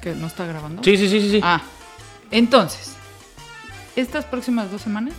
¿Que 0.00 0.14
no 0.14 0.26
está 0.28 0.46
grabando? 0.46 0.82
Sí, 0.82 0.96
sí, 0.96 1.08
sí, 1.08 1.20
sí. 1.20 1.30
sí. 1.32 1.40
Ah, 1.42 1.60
entonces, 2.30 2.92
estas 3.96 4.24
próximas 4.24 4.70
dos 4.70 4.80
semanas, 4.82 5.14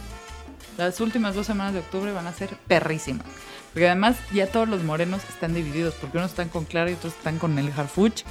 las 0.77 0.99
últimas 1.01 1.35
dos 1.35 1.45
semanas 1.45 1.73
de 1.73 1.79
octubre 1.79 2.11
van 2.11 2.27
a 2.27 2.33
ser 2.33 2.49
perrísimas. 2.67 3.25
Porque 3.73 3.87
además 3.87 4.15
ya 4.33 4.47
todos 4.47 4.67
los 4.67 4.83
morenos 4.83 5.21
están 5.29 5.53
divididos, 5.53 5.93
porque 6.01 6.17
unos 6.17 6.31
están 6.31 6.49
con 6.49 6.65
Clara 6.65 6.89
y 6.89 6.95
otros 6.95 7.13
están 7.13 7.37
con 7.37 7.57
el 7.59 7.71
Harfuch. 7.71 8.23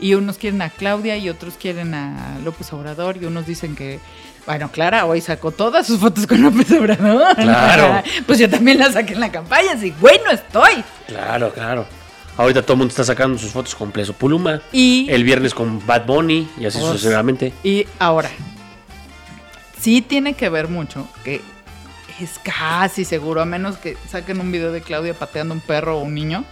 Y 0.00 0.14
unos 0.14 0.38
quieren 0.38 0.60
a 0.62 0.70
Claudia 0.70 1.16
y 1.16 1.28
otros 1.28 1.54
quieren 1.60 1.94
a 1.94 2.38
López 2.44 2.72
Obrador. 2.72 3.16
Y 3.22 3.26
unos 3.26 3.46
dicen 3.46 3.76
que, 3.76 4.00
bueno, 4.46 4.70
Clara 4.72 5.06
hoy 5.06 5.20
sacó 5.20 5.52
todas 5.52 5.86
sus 5.86 6.00
fotos 6.00 6.26
con 6.26 6.42
López 6.42 6.70
Obrador. 6.72 7.36
Claro. 7.36 8.02
pues 8.26 8.38
yo 8.40 8.50
también 8.50 8.78
las 8.78 8.94
saqué 8.94 9.12
en 9.12 9.20
la 9.20 9.30
campaña, 9.30 9.72
así, 9.72 9.94
bueno 10.00 10.30
estoy. 10.32 10.82
Claro, 11.06 11.52
claro. 11.52 11.86
Ahorita 12.36 12.62
todo 12.62 12.72
el 12.72 12.78
mundo 12.78 12.90
está 12.90 13.04
sacando 13.04 13.38
sus 13.38 13.52
fotos 13.52 13.74
con 13.76 13.92
Pleso 13.92 14.14
Puluma. 14.14 14.60
Y- 14.72 15.06
el 15.10 15.22
viernes 15.22 15.54
con 15.54 15.84
Bad 15.86 16.06
Bunny 16.06 16.48
y 16.58 16.66
así 16.66 16.78
Oh, 16.82 16.92
sucesivamente. 16.92 17.52
Y 17.62 17.86
ahora, 18.00 18.30
sí 19.78 20.02
tiene 20.02 20.34
que 20.34 20.48
ver 20.48 20.68
mucho 20.68 21.06
que 21.24 21.40
es 22.20 22.38
casi 22.38 23.04
seguro, 23.04 23.40
a 23.40 23.44
menos 23.44 23.76
que 23.76 23.96
saquen 24.08 24.40
un 24.40 24.52
video 24.52 24.72
de 24.72 24.80
Claudia 24.80 25.14
pateando 25.14 25.54
un 25.54 25.60
perro 25.60 25.98
o 25.98 26.02
un 26.02 26.14
niño, 26.14 26.44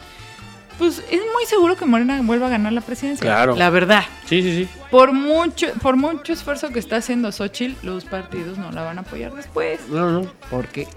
pues 0.79 1.03
es 1.11 1.21
muy 1.21 1.45
seguro 1.47 1.77
que 1.77 1.85
Morena 1.85 2.21
vuelva 2.23 2.47
a 2.47 2.51
ganar 2.51 2.73
la 2.73 2.81
presidencia. 2.81 3.23
Claro. 3.23 3.55
La 3.55 3.69
verdad. 3.69 4.05
Sí, 4.25 4.41
sí, 4.41 4.65
sí. 4.65 4.69
Por 4.91 5.13
mucho, 5.13 5.67
por 5.83 5.97
mucho 5.97 6.33
esfuerzo 6.33 6.71
que 6.71 6.79
está 6.79 6.97
haciendo 6.97 7.31
Xochitl, 7.33 7.87
los 7.87 8.07
partidos 8.07 8.57
no 8.57 8.73
la 8.73 8.83
van 8.83 8.97
a 8.97 9.03
apoyar 9.03 9.35
después. 9.35 9.81
No, 9.91 10.11
no. 10.11 10.33
Porque, 10.51 10.89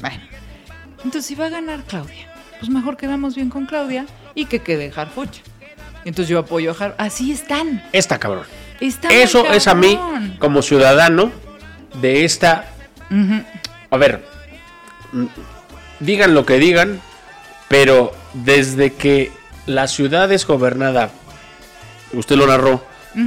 bueno. 0.00 0.20
Entonces, 0.98 1.24
si 1.24 1.34
va 1.34 1.46
a 1.46 1.48
ganar 1.48 1.82
Claudia, 1.84 2.28
pues 2.60 2.70
mejor 2.70 2.98
quedamos 2.98 3.34
bien 3.34 3.48
con 3.48 3.64
Claudia 3.64 4.04
y 4.34 4.44
que 4.44 4.58
quede 4.58 4.92
Harfuch. 4.94 5.38
Entonces 6.04 6.28
yo 6.28 6.38
apoyo 6.38 6.72
a 6.72 6.84
Har. 6.84 6.94
Así 6.98 7.32
están. 7.32 7.82
Está 7.92 8.18
cabrón. 8.18 8.44
Está 8.80 9.08
Eso 9.08 9.46
es 9.50 9.66
a 9.66 9.74
mí, 9.74 9.98
como 10.38 10.60
ciudadano 10.60 11.32
de 12.00 12.24
esta. 12.24 12.66
A 13.92 13.96
ver, 13.98 14.24
digan 16.00 16.34
lo 16.34 16.44
que 16.46 16.58
digan, 16.58 17.00
pero 17.68 18.12
desde 18.32 18.94
que 18.94 19.30
la 19.66 19.86
ciudad 19.86 20.32
es 20.32 20.46
gobernada, 20.46 21.10
usted 22.12 22.36
lo 22.36 22.46
narró, 22.46 22.84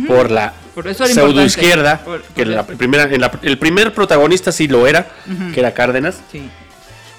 por 0.07 0.31
la 0.31 0.53
Por 0.73 0.87
eso 0.87 1.05
Por- 2.03 2.23
que 2.35 2.45
la 2.45 2.61
el- 2.67 2.75
primera, 2.77 3.03
en 3.03 3.21
la- 3.21 3.31
el 3.43 3.57
primer 3.57 3.93
protagonista 3.93 4.51
sí 4.51 4.67
lo 4.67 4.87
era, 4.87 5.07
que 5.53 5.59
era 5.61 5.73
Cárdenas, 5.73 6.17
Sí. 6.31 6.49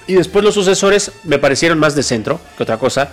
y 0.05 0.13
después 0.13 0.43
los 0.45 0.53
sucesores 0.53 1.11
me 1.23 1.39
parecieron 1.39 1.79
más 1.79 1.95
de 1.95 2.03
centro 2.03 2.39
que 2.55 2.61
otra 2.63 2.77
cosa, 2.77 3.09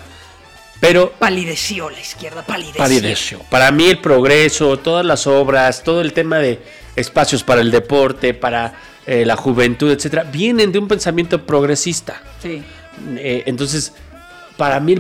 pero 0.81 1.13
Palideció 1.13 1.89
la 1.89 1.99
izquierda, 2.01 2.43
palideció. 2.43 2.79
palideció. 2.83 3.39
Para 3.49 3.71
mí 3.71 3.89
el 3.89 4.01
progreso, 4.01 4.79
todas 4.81 5.07
las 5.07 5.27
obras, 5.27 5.83
todo 5.83 6.03
el 6.03 6.13
tema 6.13 6.39
de 6.41 6.61
espacios 6.95 7.43
para 7.43 7.63
el 7.63 7.71
deporte, 7.71 8.35
para 8.35 8.75
eh, 9.07 9.25
la 9.25 9.37
juventud, 9.37 9.91
etcétera, 9.91 10.25
vienen 10.25 10.73
de 10.73 10.79
un 10.79 10.89
pensamiento 10.89 11.45
progresista. 11.47 12.23
Sí. 12.43 12.63
Eh, 13.17 13.43
entonces, 13.47 13.93
para 14.57 14.81
mí 14.81 14.97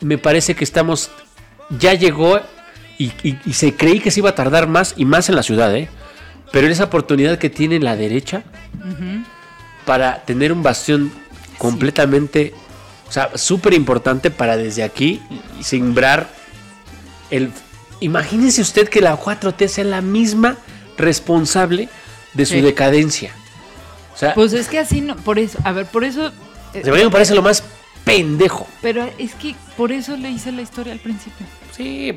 me 0.00 0.18
parece 0.18 0.54
que 0.54 0.64
estamos, 0.64 1.10
ya 1.78 1.94
llegó 1.94 2.40
y, 2.98 3.12
y- 3.22 3.38
y 3.46 3.52
se 3.54 3.74
creí 3.74 4.00
que 4.00 4.10
se 4.10 4.20
iba 4.20 4.30
a 4.30 4.34
tardar 4.34 4.66
más 4.68 4.94
y 4.96 5.04
más 5.04 5.28
en 5.28 5.36
la 5.36 5.42
ciudad, 5.42 5.74
¿eh? 5.74 5.88
Pero 6.52 6.66
esa 6.68 6.84
oportunidad 6.84 7.38
que 7.38 7.48
tiene 7.50 7.78
la 7.80 7.96
derecha 7.96 8.42
para 9.86 10.22
tener 10.24 10.52
un 10.52 10.62
bastión 10.62 11.10
completamente, 11.58 12.52
o 13.08 13.12
sea, 13.12 13.30
súper 13.36 13.72
importante 13.74 14.30
para 14.30 14.56
desde 14.56 14.82
aquí 14.82 15.20
simbrar 15.60 16.28
el... 17.30 17.50
Imagínese 18.00 18.60
usted 18.62 18.88
que 18.88 19.00
la 19.00 19.18
4T 19.18 19.68
sea 19.68 19.84
la 19.84 20.00
misma 20.00 20.56
responsable 20.98 21.88
de 22.34 22.46
su 22.46 22.54
Sí. 22.54 22.60
decadencia. 22.60 23.32
O 24.14 24.16
sea, 24.16 24.34
Pues 24.34 24.52
es 24.52 24.68
que 24.68 24.78
así 24.78 25.00
no, 25.00 25.16
por 25.16 25.38
eso, 25.38 25.58
a 25.64 25.72
ver, 25.72 25.86
por 25.86 26.04
eso, 26.04 26.28
eh, 26.74 26.82
se 26.84 26.90
me 26.92 27.10
parece 27.10 27.34
lo 27.34 27.42
más 27.42 27.62
pendejo. 28.04 28.66
pero 28.82 29.08
es 29.18 29.34
que 29.34 29.54
por 29.76 29.92
eso 29.92 30.16
le 30.16 30.30
hice 30.30 30.52
la 30.52 30.62
historia 30.62 30.92
al 30.92 30.98
principio. 30.98 31.46
Sí, 31.76 32.14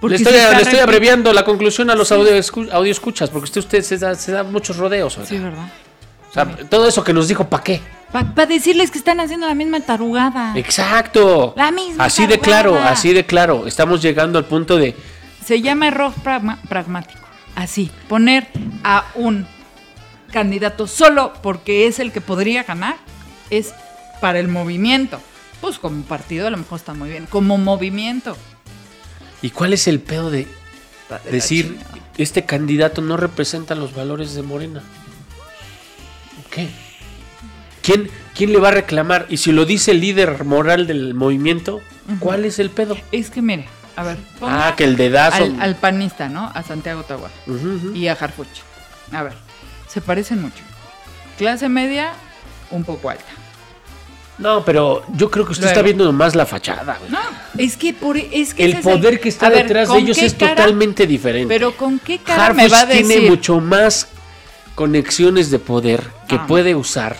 Porque 0.00 0.18
le 0.18 0.22
estoy, 0.24 0.54
le 0.56 0.62
estoy 0.62 0.78
abreviando 0.80 1.32
la 1.32 1.44
conclusión 1.44 1.90
a 1.90 1.94
los 1.94 2.10
audio, 2.12 2.32
escu- 2.36 2.70
audio 2.72 2.90
escuchas, 2.92 3.30
porque 3.30 3.44
usted, 3.44 3.60
usted 3.60 3.82
se, 3.82 3.98
da, 3.98 4.14
se 4.14 4.32
da 4.32 4.42
muchos 4.44 4.76
rodeos. 4.76 5.16
oiga. 5.18 5.28
Sí, 5.28 5.38
¿verdad? 5.38 5.68
O 6.30 6.32
sea, 6.32 6.46
todo 6.68 6.86
eso 6.88 7.02
que 7.02 7.12
nos 7.12 7.26
dijo, 7.28 7.48
¿para 7.48 7.62
qué? 7.64 7.80
Para 8.12 8.46
decirles 8.46 8.90
que 8.90 8.98
están 8.98 9.18
haciendo 9.20 9.46
la 9.46 9.54
misma 9.54 9.80
tarugada. 9.80 10.52
Exacto. 10.56 11.52
La 11.56 11.70
misma 11.70 12.04
Así 12.04 12.26
de 12.26 12.38
claro, 12.38 12.78
así 12.78 13.12
de 13.12 13.24
claro. 13.26 13.66
Estamos 13.66 14.00
llegando 14.02 14.38
al 14.38 14.44
punto 14.46 14.76
de... 14.76 14.94
Se 15.44 15.60
llama 15.60 15.88
error 15.88 16.12
pragma- 16.24 16.58
pragmático. 16.68 17.20
Así, 17.58 17.90
poner 18.08 18.46
a 18.84 19.10
un 19.16 19.44
candidato 20.32 20.86
solo 20.86 21.32
porque 21.42 21.88
es 21.88 21.98
el 21.98 22.12
que 22.12 22.20
podría 22.20 22.62
ganar 22.62 22.94
es 23.50 23.74
para 24.20 24.38
el 24.38 24.46
movimiento. 24.46 25.20
Pues 25.60 25.80
como 25.80 26.04
partido 26.04 26.46
a 26.46 26.50
lo 26.50 26.56
mejor 26.56 26.78
está 26.78 26.94
muy 26.94 27.08
bien. 27.08 27.26
Como 27.26 27.58
movimiento. 27.58 28.36
¿Y 29.42 29.50
cuál 29.50 29.72
es 29.72 29.88
el 29.88 29.98
pedo 29.98 30.30
de 30.30 30.46
decir, 31.32 31.66
chingada. 31.66 31.98
este 32.16 32.44
candidato 32.44 33.02
no 33.02 33.16
representa 33.16 33.74
los 33.74 33.92
valores 33.92 34.34
de 34.34 34.42
Morena? 34.42 34.80
¿Qué? 36.52 36.68
¿Quién, 37.82 38.08
¿Quién 38.36 38.52
le 38.52 38.60
va 38.60 38.68
a 38.68 38.72
reclamar? 38.72 39.26
Y 39.30 39.38
si 39.38 39.50
lo 39.50 39.64
dice 39.64 39.90
el 39.90 40.00
líder 40.00 40.44
moral 40.44 40.86
del 40.86 41.12
movimiento, 41.12 41.80
¿cuál 42.20 42.44
es 42.44 42.60
el 42.60 42.70
pedo? 42.70 42.96
Es 43.10 43.30
que 43.30 43.42
mire, 43.42 43.66
a 43.98 44.02
ver. 44.04 44.16
Ah, 44.42 44.74
que 44.76 44.84
el 44.84 44.96
dedazo. 44.96 45.42
al, 45.42 45.60
al 45.60 45.76
panista, 45.76 46.28
¿no? 46.28 46.50
A 46.54 46.62
Santiago 46.62 47.02
Tahuada. 47.02 47.32
Y 47.94 48.06
a 48.08 48.12
Harfuch. 48.12 48.46
A 49.12 49.22
ver, 49.22 49.32
se 49.88 50.00
parecen 50.00 50.40
mucho. 50.42 50.62
Clase 51.36 51.68
media, 51.68 52.12
un 52.70 52.84
poco 52.84 53.10
alta. 53.10 53.24
No, 54.38 54.64
pero 54.64 55.02
yo 55.14 55.30
creo 55.30 55.44
que 55.44 55.50
usted 55.52 55.64
Luego. 55.64 55.72
está 55.78 55.82
viendo 55.82 56.04
nomás 56.04 56.36
la 56.36 56.46
fachada, 56.46 56.96
güey. 57.00 57.10
No, 57.10 57.18
es 57.56 57.76
que 57.76 57.92
por 57.92 58.16
es 58.16 58.54
que 58.54 58.64
el 58.66 58.78
poder 58.80 59.18
que 59.20 59.28
está 59.30 59.48
ver, 59.48 59.64
detrás 59.64 59.88
de 59.88 59.94
¿con 59.94 60.02
ellos 60.04 60.18
es 60.18 60.34
cara? 60.34 60.54
totalmente 60.54 61.06
diferente. 61.08 61.52
Pero 61.52 61.76
con 61.76 61.98
qué 61.98 62.18
cara 62.18 62.46
Harfuch 62.46 62.56
me 62.62 62.68
va 62.68 62.80
a 62.82 62.86
decir. 62.86 63.06
tiene 63.06 63.28
mucho 63.30 63.60
más 63.60 64.06
conexiones 64.76 65.50
de 65.50 65.58
poder 65.58 66.04
que 66.28 66.36
Ah. 66.36 66.46
puede 66.46 66.74
usar 66.76 67.16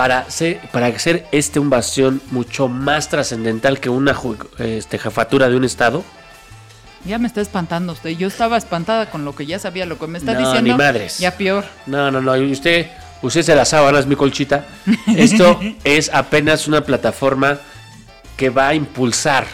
para 0.00 0.20
hacer, 0.20 0.60
para 0.72 0.86
hacer 0.86 1.26
este 1.30 1.60
un 1.60 1.68
bastión 1.68 2.22
mucho 2.30 2.68
más 2.68 3.10
trascendental 3.10 3.80
que 3.80 3.90
una 3.90 4.16
este, 4.56 4.96
jefatura 4.96 5.50
de 5.50 5.56
un 5.56 5.64
estado. 5.64 6.02
Ya 7.04 7.18
me 7.18 7.26
está 7.26 7.42
espantando 7.42 7.92
usted. 7.92 8.08
Yo 8.08 8.28
estaba 8.28 8.56
espantada 8.56 9.10
con 9.10 9.26
lo 9.26 9.34
que 9.34 9.44
ya 9.44 9.58
sabía, 9.58 9.84
lo 9.84 9.98
que 9.98 10.06
me 10.06 10.16
está 10.16 10.32
No, 10.32 10.38
diciendo. 10.38 10.72
ni 10.72 10.74
madres. 10.74 11.18
Ya 11.18 11.36
peor. 11.36 11.66
No, 11.84 12.10
no, 12.10 12.22
no. 12.22 12.32
Usted, 12.32 12.86
usted 13.20 13.42
se 13.42 13.54
las 13.54 13.68
sábanas, 13.68 14.06
mi 14.06 14.16
colchita. 14.16 14.64
Esto 15.06 15.60
es 15.84 16.08
apenas 16.14 16.66
una 16.66 16.80
plataforma 16.82 17.58
que 18.38 18.48
va 18.48 18.68
a 18.68 18.74
impulsar. 18.74 19.44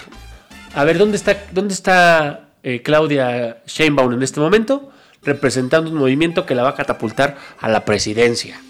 A 0.77 0.85
ver, 0.85 0.97
¿dónde 0.97 1.17
está, 1.17 1.43
dónde 1.51 1.75
está 1.75 2.51
eh, 2.63 2.83
Claudia 2.83 3.65
Sheinbaum 3.67 4.13
en 4.13 4.23
este 4.23 4.39
momento? 4.39 4.93
Representando 5.25 5.91
un 5.91 5.97
movimiento 5.97 6.47
que 6.47 6.55
la 6.55 6.63
va 6.63 6.69
a 6.69 6.75
catapultar 6.77 7.37
a 7.61 7.69
la 7.69 7.85
presidencia. 7.85 8.61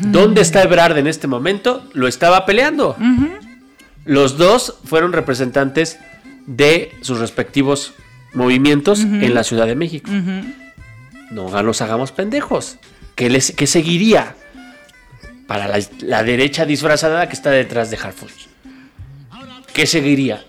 ¿Dónde 0.00 0.40
está 0.40 0.62
Ebrard 0.62 0.96
en 0.98 1.06
este 1.06 1.26
momento? 1.26 1.88
Lo 1.92 2.08
estaba 2.08 2.46
peleando. 2.46 2.96
Los 4.04 4.38
dos 4.38 4.78
fueron 4.84 5.12
representantes 5.12 5.98
de 6.46 6.92
sus 7.02 7.18
respectivos 7.18 7.92
movimientos 8.32 9.00
en 9.00 9.34
la 9.34 9.44
Ciudad 9.44 9.66
de 9.66 9.74
México. 9.74 10.10
No 11.30 11.62
nos 11.62 11.80
hagamos 11.82 12.12
pendejos. 12.12 12.78
¿Qué, 13.14 13.30
les, 13.30 13.52
qué 13.52 13.66
seguiría 13.66 14.36
para 15.46 15.66
la, 15.68 15.80
la 16.00 16.22
derecha 16.22 16.66
disfrazada 16.66 17.28
que 17.28 17.34
está 17.34 17.50
detrás 17.50 17.90
de 17.90 17.96
Harfuch? 17.96 18.46
¿Qué 19.72 19.86
seguiría? 19.86 20.44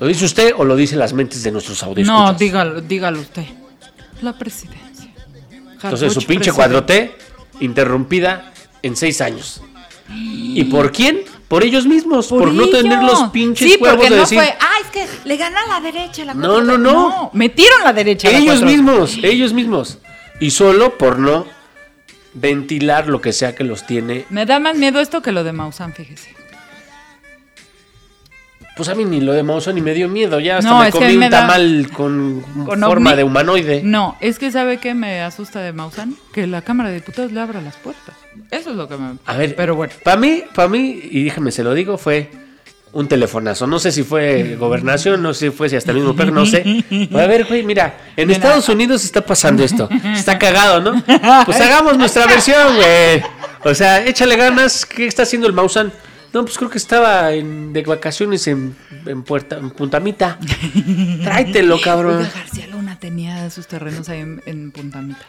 ¿Lo 0.00 0.06
dice 0.06 0.24
usted 0.24 0.52
o 0.56 0.64
lo 0.64 0.76
dicen 0.76 0.98
las 0.98 1.12
mentes 1.12 1.42
de 1.42 1.52
nuestros 1.52 1.82
audios? 1.82 2.08
No, 2.08 2.32
dígalo, 2.32 2.80
dígalo 2.80 3.20
usted. 3.20 3.44
La 4.22 4.32
presidencia. 4.36 5.10
Entonces 5.74 6.12
su 6.12 6.24
pinche 6.24 6.52
presidente. 6.52 7.14
4T 7.60 7.64
interrumpida 7.64 8.52
en 8.82 8.96
seis 8.96 9.20
años. 9.20 9.60
¿Y 10.08 10.64
por 10.64 10.90
quién? 10.92 11.20
Por 11.48 11.64
ellos 11.64 11.86
mismos, 11.86 12.28
por, 12.28 12.52
no 12.52 12.68
tener 12.68 13.02
los 13.02 13.24
pinches 13.30 13.72
sí, 13.72 13.78
huevos 13.80 13.96
porque 13.96 14.10
de 14.10 14.16
no 14.16 14.22
decir. 14.22 14.38
fue, 14.38 14.54
ah, 14.60 14.74
es 14.84 14.86
que 14.90 15.28
le 15.28 15.36
ganó 15.36 15.58
a 15.58 15.66
la 15.66 15.80
derecha 15.80 16.24
la 16.24 16.34
No, 16.34 16.58
4T". 16.60 16.64
no, 16.64 16.78
no. 16.78 17.30
metieron 17.32 17.82
la 17.82 17.92
derecha 17.92 18.30
la 18.30 18.38
ellos 18.38 18.60
4T. 18.62 18.64
mismos, 18.66 19.18
ellos 19.22 19.52
mismos. 19.52 19.98
Y 20.40 20.50
solo 20.52 20.96
por 20.96 21.18
no 21.18 21.46
ventilar 22.34 23.08
lo 23.08 23.20
que 23.20 23.32
sea 23.32 23.54
que 23.56 23.64
los 23.64 23.84
tiene. 23.86 24.26
Me 24.30 24.46
da 24.46 24.60
más 24.60 24.76
miedo 24.76 25.00
esto 25.00 25.22
que 25.22 25.32
lo 25.32 25.42
de 25.42 25.52
Maussan, 25.52 25.92
fíjese. 25.92 26.34
Pues 28.80 28.88
a 28.88 28.94
mí 28.94 29.04
ni 29.04 29.20
lo 29.20 29.32
de 29.34 29.42
Maussan 29.42 29.74
ni 29.74 29.82
me 29.82 29.92
dio 29.92 30.08
miedo. 30.08 30.40
Ya 30.40 30.56
hasta 30.56 30.70
No, 30.70 30.78
me 30.80 30.86
que 30.86 30.92
comí 30.92 31.16
me 31.18 31.26
un 31.26 31.30
da- 31.30 31.40
tamal 31.40 31.90
con, 31.92 32.40
¿Con 32.64 32.80
forma 32.80 33.10
ovni? 33.10 33.16
de 33.18 33.24
humanoide. 33.24 33.82
No, 33.84 34.16
es 34.20 34.38
que 34.38 34.50
¿sabe 34.50 34.78
qué 34.78 34.94
me 34.94 35.20
asusta 35.20 35.60
de 35.60 35.72
Maussan? 35.74 36.14
Que 36.32 36.46
la 36.46 36.62
Cámara 36.62 36.88
de 36.88 36.94
Diputados 36.96 37.30
le 37.30 37.40
abra 37.40 37.60
las 37.60 37.76
puertas. 37.76 38.14
Eso 38.50 38.70
es 38.70 38.76
lo 38.76 38.88
que 38.88 38.96
me... 38.96 39.16
A 39.26 39.36
ver, 39.36 39.54
Pero 39.54 39.74
bueno. 39.74 39.92
Para 40.02 40.16
mí, 40.16 40.42
para 40.54 40.68
mí, 40.68 40.98
y 41.10 41.24
déjame 41.24 41.52
se 41.52 41.62
lo 41.62 41.74
digo, 41.74 41.98
fue 41.98 42.30
un 42.92 43.06
telefonazo. 43.06 43.66
No 43.66 43.78
sé 43.78 43.92
si 43.92 44.02
fue 44.02 44.56
gobernación, 44.58 45.22
no 45.22 45.34
sé 45.34 45.50
si 45.50 45.56
fue 45.56 45.68
si 45.68 45.76
hasta 45.76 45.90
el 45.90 45.98
mismo 45.98 46.16
perro, 46.16 46.32
no 46.32 46.46
sé. 46.46 46.64
A 47.12 47.26
ver, 47.26 47.44
güey, 47.46 47.62
mira, 47.62 47.98
en 48.16 48.28
Mira. 48.28 48.38
Estados 48.38 48.68
Unidos 48.70 49.04
está 49.04 49.20
pasando 49.24 49.62
esto. 49.62 49.88
Está 50.16 50.38
cagado, 50.40 50.80
¿no? 50.80 51.04
Pues 51.44 51.60
hagamos 51.60 51.98
nuestra 51.98 52.26
versión, 52.26 52.76
güey. 52.76 53.22
O 53.62 53.74
sea, 53.74 54.04
échale 54.06 54.36
ganas. 54.36 54.86
¿Qué 54.86 55.06
está 55.06 55.24
haciendo 55.24 55.46
el 55.46 55.52
Mausan? 55.52 55.92
No, 56.32 56.44
pues 56.44 56.56
creo 56.58 56.70
que 56.70 56.78
estaba 56.78 57.32
en- 57.32 57.72
de 57.72 57.82
vacaciones 57.82 58.46
en, 58.46 58.76
en, 59.06 59.22
Puerta, 59.24 59.58
en 59.58 59.70
Puntamita. 59.70 60.38
Tráetelo, 61.24 61.80
cabrón. 61.80 62.18
Oiga, 62.18 62.30
García 62.34 62.66
Luna 62.68 62.98
tenía 62.98 63.50
sus 63.50 63.66
terrenos 63.66 64.08
ahí 64.08 64.20
en, 64.20 64.42
en 64.46 64.70
Puntamita. 64.70 65.20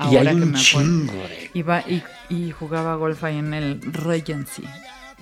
Y 0.00 0.04
hay 0.10 0.16
Ahora 0.18 0.30
que 0.30 0.36
un 0.36 0.52
me 0.52 0.58
chingo. 0.58 1.12
Iba 1.54 1.80
y, 1.80 2.02
y 2.28 2.50
jugaba 2.52 2.94
golf 2.96 3.22
ahí 3.24 3.38
en 3.38 3.54
el 3.54 3.80
Regency. 3.82 4.62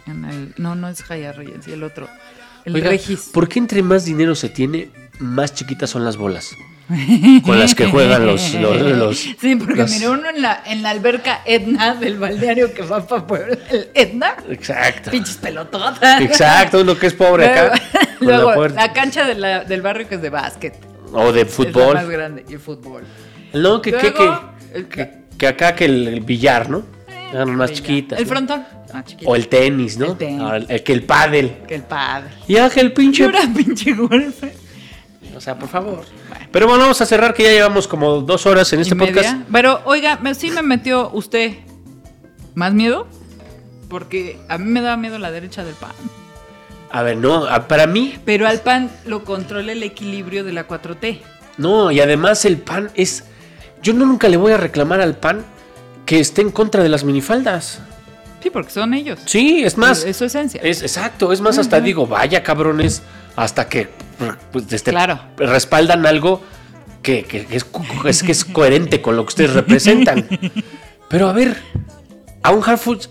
En 0.06 0.24
el, 0.24 0.54
no, 0.58 0.74
no 0.74 0.88
es 0.88 1.02
Hyatt 1.02 1.36
Regency, 1.36 1.72
el 1.72 1.82
otro. 1.82 2.08
El 2.64 2.74
Oiga, 2.74 2.90
Regis. 2.90 3.30
¿por 3.32 3.48
qué 3.48 3.58
entre 3.58 3.82
más 3.82 4.04
dinero 4.04 4.34
se 4.34 4.48
tiene, 4.48 4.90
más 5.18 5.54
chiquitas 5.54 5.88
son 5.90 6.04
las 6.04 6.16
bolas? 6.16 6.50
Con 7.44 7.58
las 7.58 7.74
que 7.74 7.86
juegan 7.86 8.26
los... 8.26 8.54
los, 8.54 8.80
los- 8.80 9.18
sí, 9.18 9.56
porque 9.56 9.74
los- 9.74 9.90
mire, 9.90 10.08
uno 10.08 10.28
en 10.30 10.40
la, 10.40 10.62
en 10.66 10.82
la 10.82 10.90
alberca 10.90 11.40
Edna 11.44 11.94
del 11.94 12.18
balneario 12.18 12.72
que 12.72 12.82
va 12.82 13.04
para 13.06 13.26
Puebla. 13.26 13.56
El 13.70 13.88
Edna. 13.94 14.36
Exacto. 14.48 15.10
Pinches 15.10 15.36
pelototas. 15.38 16.20
Exacto, 16.20 16.80
uno 16.82 16.96
que 16.96 17.08
es 17.08 17.14
pobre 17.14 17.46
acá. 17.46 17.80
la 18.20 18.38
Luego, 18.38 18.68
la 18.68 18.92
cancha 18.92 19.24
de 19.26 19.34
la- 19.34 19.64
del 19.64 19.82
barrio 19.82 20.08
que 20.08 20.14
es 20.16 20.22
de 20.22 20.30
básquet. 20.30 20.74
O 21.12 21.32
de 21.32 21.40
Es 21.42 21.58
la 21.58 21.64
más 21.64 21.72
fútbol. 21.72 22.06
grande. 22.12 22.44
Y 22.48 22.56
fútbol. 22.56 23.04
No, 23.52 23.82
que, 23.82 23.92
que, 23.92 24.12
que, 24.12 24.18
Luego, 24.24 24.50
el- 24.74 24.86
que, 24.88 25.10
que 25.36 25.46
acá 25.48 25.74
que 25.74 25.86
el, 25.86 26.06
el 26.08 26.20
billar, 26.20 26.70
¿no? 26.70 26.84
Eran 27.32 27.56
más 27.56 27.72
chiquitas. 27.72 28.18
El 28.18 28.24
¿no? 28.26 28.30
frontón. 28.30 28.64
Ah. 28.92 29.02
O 29.24 29.34
el 29.34 29.48
tenis, 29.48 29.98
¿no? 29.98 30.12
El 30.12 30.16
tenis. 30.18 30.42
Ah, 30.44 30.56
el- 30.68 30.82
que 30.84 30.92
el 30.92 31.02
pádel. 31.02 31.56
Que 31.66 31.74
el 31.74 31.82
padre. 31.82 32.30
Y 32.46 32.54
pinche. 32.90 33.24
Llora, 33.26 33.40
pinche 33.54 33.92
golf. 33.92 34.44
O 35.34 35.40
sea, 35.40 35.58
por 35.58 35.68
favor. 35.68 36.04
Pero 36.56 36.68
bueno, 36.68 36.84
vamos 36.84 36.98
a 37.02 37.04
cerrar 37.04 37.34
que 37.34 37.42
ya 37.42 37.50
llevamos 37.50 37.86
como 37.86 38.22
dos 38.22 38.46
horas 38.46 38.72
en 38.72 38.80
este 38.80 38.94
¿Y 38.94 38.96
media? 38.96 39.12
podcast. 39.14 39.36
Pero, 39.52 39.82
oiga, 39.84 40.18
me- 40.22 40.34
sí 40.34 40.50
me 40.50 40.62
metió 40.62 41.10
usted 41.12 41.52
más 42.54 42.72
miedo. 42.72 43.06
Porque 43.90 44.38
a 44.48 44.56
mí 44.56 44.64
me 44.64 44.80
daba 44.80 44.96
miedo 44.96 45.18
la 45.18 45.30
derecha 45.30 45.64
del 45.64 45.74
pan. 45.74 45.92
A 46.90 47.02
ver, 47.02 47.18
no, 47.18 47.44
para 47.68 47.86
mí, 47.86 48.16
Pero 48.24 48.48
al 48.48 48.60
pan 48.60 48.90
lo 49.04 49.22
controla 49.22 49.72
el 49.72 49.82
equilibrio 49.82 50.44
de 50.44 50.52
la 50.54 50.66
4T. 50.66 51.20
no. 51.58 51.90
Y 51.90 52.00
además 52.00 52.46
el 52.46 52.56
pan 52.56 52.90
es. 52.94 53.24
Yo 53.82 53.92
no 53.92 54.06
nunca 54.06 54.30
le 54.30 54.38
voy 54.38 54.52
a 54.52 54.56
reclamar 54.56 55.02
al 55.02 55.14
pan 55.18 55.44
que 56.06 56.20
esté 56.20 56.40
en 56.40 56.52
contra 56.52 56.82
de 56.82 56.88
las 56.88 57.04
minifaldas. 57.04 57.82
Sí, 58.46 58.50
porque 58.50 58.70
son 58.70 58.94
ellos. 58.94 59.18
Sí, 59.24 59.64
es 59.64 59.76
más. 59.76 60.04
Es 60.04 60.18
su 60.18 60.24
esencia. 60.24 60.60
Es 60.62 60.80
exacto, 60.82 61.32
es 61.32 61.40
más, 61.40 61.58
hasta 61.58 61.80
digo, 61.80 62.06
vaya 62.06 62.44
cabrones, 62.44 63.02
hasta 63.34 63.68
que 63.68 63.88
pues, 64.52 64.72
este, 64.72 64.92
Claro. 64.92 65.18
respaldan 65.36 66.06
algo 66.06 66.42
que, 67.02 67.24
que- 67.24 67.44
que 67.44 67.56
es, 67.56 67.66
es 68.04 68.22
que 68.22 68.30
es 68.30 68.44
coherente 68.58 69.02
con 69.02 69.16
lo 69.16 69.24
que 69.24 69.28
ustedes 69.30 69.52
representan. 69.54 70.28
Pero 71.08 71.28
a 71.28 71.32
ver, 71.32 71.56
a 72.44 72.52
un 72.52 72.62
Hard 72.64 72.78
Foods 72.78 73.10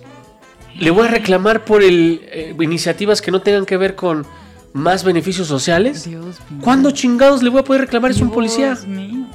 le 0.79 0.89
voy 0.91 1.05
a 1.05 1.11
reclamar 1.11 1.65
por 1.65 1.83
el, 1.83 2.21
eh, 2.31 2.55
iniciativas 2.61 3.21
que 3.21 3.29
no 3.31 3.41
tengan 3.41 3.65
que 3.65 3.75
ver 3.75 3.95
con 3.95 4.25
más 4.71 5.03
beneficios 5.03 5.49
sociales. 5.49 6.05
Dios 6.05 6.39
mío. 6.49 6.61
¿Cuándo 6.61 6.91
chingados 6.91 7.43
le 7.43 7.49
voy 7.49 7.59
a 7.59 7.63
poder 7.65 7.81
reclamar? 7.81 8.11
Es 8.11 8.21
un 8.21 8.31
policía. 8.31 8.77
Mío. 8.88 9.27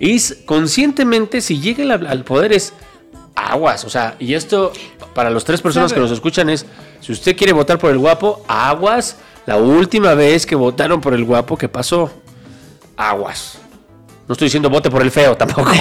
Y 0.00 0.16
es- 0.16 0.38
conscientemente, 0.44 1.40
si 1.40 1.60
llega 1.60 1.84
al, 1.94 2.04
al 2.08 2.24
poder, 2.24 2.52
es 2.52 2.72
aguas. 3.34 3.84
O 3.84 3.90
sea, 3.90 4.16
y 4.18 4.34
esto 4.34 4.72
para 5.14 5.30
las 5.30 5.44
tres 5.44 5.60
personas 5.60 5.90
¿Sabe? 5.90 6.00
que 6.00 6.02
nos 6.02 6.12
escuchan 6.12 6.50
es: 6.50 6.66
si 7.00 7.12
usted 7.12 7.36
quiere 7.36 7.52
votar 7.52 7.78
por 7.78 7.90
el 7.90 7.98
guapo, 7.98 8.44
aguas. 8.48 9.16
La 9.46 9.56
última 9.56 10.14
vez 10.14 10.44
que 10.46 10.54
votaron 10.54 11.00
por 11.00 11.14
el 11.14 11.24
guapo, 11.24 11.56
¿qué 11.56 11.68
pasó? 11.68 12.12
Aguas. 12.96 13.58
No 14.28 14.34
estoy 14.34 14.46
diciendo 14.46 14.70
vote 14.70 14.90
por 14.90 15.02
el 15.02 15.10
feo 15.10 15.36
tampoco. 15.36 15.72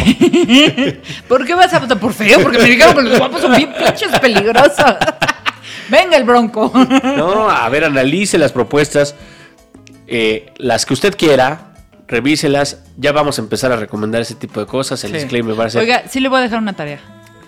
¿Por 1.28 1.46
qué 1.46 1.54
vas 1.54 1.72
a 1.74 1.80
votar 1.80 2.00
por 2.00 2.14
feo? 2.14 2.40
Porque 2.42 2.58
me 2.58 2.64
dijeron 2.66 2.96
que 2.96 3.02
los 3.04 3.20
guapos 3.20 3.42
son 3.42 3.56
bien 3.56 3.72
pinches 3.74 4.18
peligrosos. 4.20 4.76
Venga 5.90 6.18
el 6.18 6.24
bronco. 6.24 6.72
No, 7.16 7.50
a 7.50 7.68
ver, 7.70 7.84
analice 7.84 8.38
las 8.38 8.52
propuestas. 8.52 9.16
eh, 10.08 10.52
las 10.58 10.86
que 10.88 10.94
usted 10.94 11.16
quiera, 11.16 11.74
revíselas. 12.08 12.80
Ya 12.98 13.12
vamos 13.12 13.38
a 13.38 13.42
empezar 13.42 13.72
a 13.72 13.76
recomendar 13.76 14.22
ese 14.22 14.34
tipo 14.36 14.60
de 14.60 14.66
cosas. 14.66 15.04
El 15.04 15.12
Sí. 15.12 15.18
disclaimer 15.18 15.60
va 15.60 15.66
a 15.66 15.70
ser 15.70 15.82
Oiga, 15.82 16.04
sí 16.10 16.20
le 16.20 16.30
voy 16.30 16.40
a 16.40 16.42
dejar 16.44 16.58
una 16.60 16.74
tarea. 16.74 17.00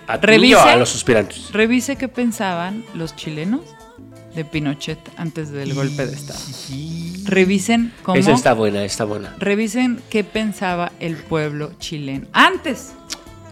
A 0.06 0.16
revise. 0.16 0.56
a 0.56 0.76
los 0.76 0.88
suspirantes. 0.88 1.50
Revise 1.52 1.96
qué 1.96 2.08
pensaban 2.08 2.84
los 2.94 3.16
chilenos 3.16 3.60
de 4.34 4.44
Pinochet 4.44 4.98
antes 5.16 5.50
del 5.50 5.74
golpe 5.74 6.06
de 6.06 6.14
Estado. 6.14 6.40
Revisen 7.24 7.92
cómo. 8.02 8.18
Esa 8.18 8.32
está 8.32 8.54
buena, 8.54 8.84
está 8.84 9.04
buena. 9.04 9.34
Revisen 9.38 10.02
qué 10.10 10.24
pensaba 10.24 10.92
el 11.00 11.16
pueblo 11.16 11.72
chileno 11.78 12.26
antes. 12.32 12.92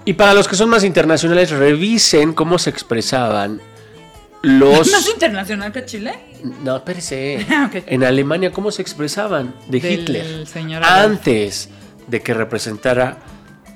Y 0.04 0.14
para 0.14 0.34
los 0.34 0.48
que 0.48 0.56
son 0.56 0.70
más 0.70 0.82
internacionales, 0.84 1.50
revisen 1.50 2.32
cómo 2.32 2.58
se 2.58 2.70
expresaban 2.70 3.60
los... 4.42 4.90
¿Más 4.90 5.08
internacional 5.08 5.72
que 5.72 5.84
Chile? 5.84 6.14
No, 6.64 6.76
espérese. 6.76 7.46
En 7.86 8.04
Alemania, 8.04 8.50
cómo 8.50 8.70
se 8.70 8.80
expresaban 8.80 9.54
de 9.68 9.80
Del 9.80 9.92
Hitler 9.92 10.46
señor 10.46 10.82
antes 10.84 11.68
de 12.06 12.22
que 12.22 12.32
representara 12.32 13.18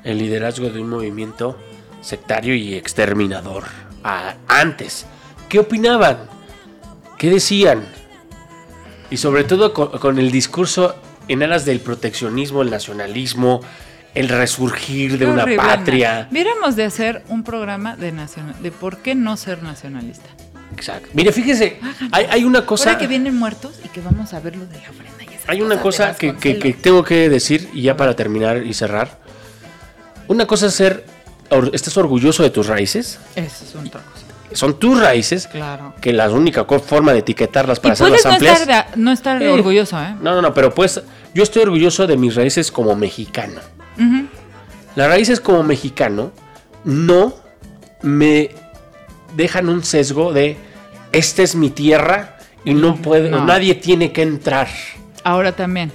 el 0.02 0.18
liderazgo 0.18 0.70
de 0.70 0.80
un 0.80 0.88
movimiento 0.88 1.58
sectario 2.04 2.54
y 2.54 2.74
exterminador. 2.74 3.64
Ah, 4.02 4.34
antes. 4.48 5.06
¿Qué 5.48 5.58
opinaban? 5.58 6.18
¿Qué 7.18 7.30
decían? 7.30 7.84
Y 9.10 9.16
sobre 9.16 9.44
todo 9.44 9.72
con, 9.72 9.88
con 9.98 10.18
el 10.18 10.30
discurso 10.30 10.96
en 11.28 11.42
aras 11.42 11.64
del 11.64 11.80
proteccionismo, 11.80 12.62
el 12.62 12.70
nacionalismo, 12.70 13.60
el 14.14 14.28
resurgir 14.28 15.18
de 15.18 15.26
una 15.26 15.46
patria. 15.56 16.28
Viéramos 16.30 16.76
de 16.76 16.84
hacer 16.84 17.22
un 17.28 17.42
programa 17.44 17.96
de 17.96 18.12
nacional, 18.12 18.54
de 18.62 18.70
por 18.70 18.98
qué 18.98 19.14
no 19.14 19.36
ser 19.36 19.62
nacionalista. 19.62 20.28
Exacto. 20.76 21.08
Mire, 21.14 21.32
fíjese, 21.32 21.78
hay, 22.12 22.26
hay 22.30 22.44
una 22.44 22.66
cosa. 22.66 22.90
Ahora 22.90 22.98
que 22.98 23.06
vienen 23.06 23.36
muertos 23.36 23.80
y 23.84 23.88
que 23.88 24.00
vamos 24.00 24.34
a 24.34 24.40
ver 24.40 24.56
lo 24.56 24.66
de 24.66 24.80
la 24.80 24.90
ofrenda 24.90 25.22
y 25.22 25.34
esas 25.34 25.48
Hay 25.48 25.62
una 25.62 25.80
cosa 25.80 26.08
de 26.08 26.16
que, 26.16 26.36
que- 26.36 26.58
que 26.58 26.72
tengo 26.74 27.04
que 27.04 27.28
decir, 27.28 27.70
y 27.72 27.82
ya 27.82 27.96
para 27.96 28.14
terminar 28.16 28.58
y 28.66 28.74
cerrar. 28.74 29.18
Una 30.26 30.46
cosa 30.46 30.66
es 30.66 30.74
ser. 30.74 31.04
Estás 31.72 31.96
orgulloso 31.96 32.42
de 32.42 32.50
tus 32.50 32.66
raíces. 32.66 33.18
Eso 33.36 33.64
es 33.64 33.74
otra 33.76 34.00
cosa. 34.00 34.24
Son 34.52 34.78
tus 34.78 35.00
raíces. 35.00 35.46
Claro. 35.48 35.94
Que 36.00 36.12
la 36.12 36.30
única 36.30 36.64
forma 36.64 37.12
de 37.12 37.18
etiquetarlas 37.20 37.80
para 37.80 37.94
hacerlas 37.94 38.24
no 38.24 38.30
amplias. 38.32 38.60
estar, 38.60 38.86
no 38.96 39.10
estar 39.12 39.42
Eh, 39.42 39.48
orgulloso, 39.48 40.00
¿eh? 40.00 40.14
No, 40.20 40.34
no, 40.34 40.42
no, 40.42 40.54
pero 40.54 40.72
pues 40.74 41.00
yo 41.34 41.42
estoy 41.42 41.62
orgulloso 41.62 42.06
de 42.06 42.16
mis 42.16 42.34
raíces 42.36 42.70
como 42.70 42.94
mexicano. 42.94 43.60
Ujú. 43.98 44.26
Las 44.96 45.08
raíces 45.08 45.40
como 45.40 45.62
mexicano 45.64 46.30
no 46.84 47.34
me 48.02 48.50
dejan 49.34 49.68
un 49.68 49.82
sesgo 49.82 50.32
de 50.32 50.56
esta 51.12 51.42
es 51.42 51.54
mi 51.56 51.70
tierra 51.70 52.36
y 52.64 52.74
no 52.74 52.96
puede, 52.96 53.30
No. 53.30 53.44
nadie 53.44 53.74
tiene 53.74 54.12
que 54.12 54.22
entrar. 54.22 54.68
Ahora 55.24 55.52
también, 55.52 55.90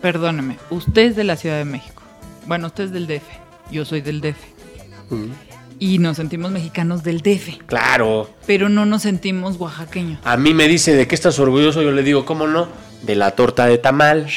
perdóneme, 0.00 0.58
usted 0.70 1.02
es 1.02 1.16
de 1.16 1.24
la 1.24 1.36
Ciudad 1.36 1.56
de 1.58 1.64
México. 1.64 2.02
Bueno, 2.46 2.68
usted 2.68 2.84
es 2.84 2.92
del 2.92 3.06
DF, 3.06 3.22
yo 3.72 3.84
soy 3.84 4.00
del 4.02 4.20
DF. 4.20 4.36
Y 5.78 5.98
nos 5.98 6.16
sentimos 6.16 6.50
mexicanos 6.52 7.02
del 7.02 7.22
DF, 7.22 7.58
Claro. 7.66 8.30
pero 8.46 8.68
no 8.68 8.86
nos 8.86 9.02
sentimos 9.02 9.56
oaxaqueños. 9.56 10.20
A 10.24 10.36
mí 10.36 10.54
me 10.54 10.68
dice 10.68 10.94
de 10.94 11.08
qué 11.08 11.14
estás 11.16 11.38
orgulloso, 11.40 11.82
yo 11.82 11.90
le 11.90 12.02
digo, 12.04 12.24
¿cómo 12.24 12.46
no? 12.46 12.68
De 13.02 13.16
la 13.16 13.32
torta 13.32 13.66
de 13.66 13.78
tamal. 13.78 14.28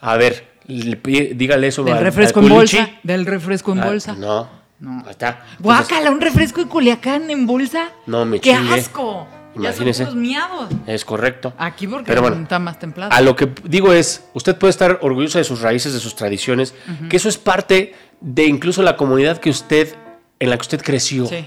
A 0.00 0.16
ver, 0.16 0.48
dígale 0.66 1.66
eso 1.66 1.84
Del 1.84 1.98
refresco 1.98 2.40
al 2.40 2.46
en 2.46 2.52
bolsa. 2.52 2.90
Del 3.02 3.26
refresco 3.26 3.72
en 3.72 3.80
Ah, 3.80 3.86
bolsa. 3.86 4.14
no. 4.14 4.48
No. 4.78 5.02
Ahí 5.06 5.10
está. 5.12 5.42
Guácala, 5.58 6.10
un 6.10 6.20
refresco 6.20 6.62
de 6.62 6.68
Culiacán 6.68 7.30
en 7.30 7.46
bolsa. 7.46 7.88
No 8.06 8.26
me 8.26 8.40
¡Qué 8.40 8.52
asco! 8.52 9.26
Imagínese. 9.54 10.04
Ya 10.04 10.10
son 10.10 10.20
miados. 10.20 10.68
Es 10.86 11.02
correcto. 11.06 11.54
Aquí 11.56 11.86
porque 11.86 12.04
Pero 12.06 12.20
bueno, 12.20 12.42
está 12.42 12.58
más 12.58 12.78
templado. 12.78 13.10
A 13.10 13.22
lo 13.22 13.34
que 13.36 13.48
digo 13.64 13.94
es, 13.94 14.24
usted 14.34 14.54
puede 14.58 14.70
estar 14.72 14.98
orgulloso 15.00 15.38
de 15.38 15.44
sus 15.44 15.62
raíces, 15.62 15.94
de 15.94 15.98
sus 15.98 16.14
tradiciones, 16.14 16.74
que 17.08 17.16
eso 17.16 17.30
es 17.30 17.38
parte 17.38 17.94
de 18.20 18.44
incluso 18.44 18.82
la 18.82 18.96
comunidad 18.96 19.38
que 19.38 19.50
usted, 19.50 19.94
en 20.40 20.50
la 20.50 20.56
que 20.56 20.62
usted 20.62 20.82
creció. 20.82 21.26
Sí. 21.26 21.46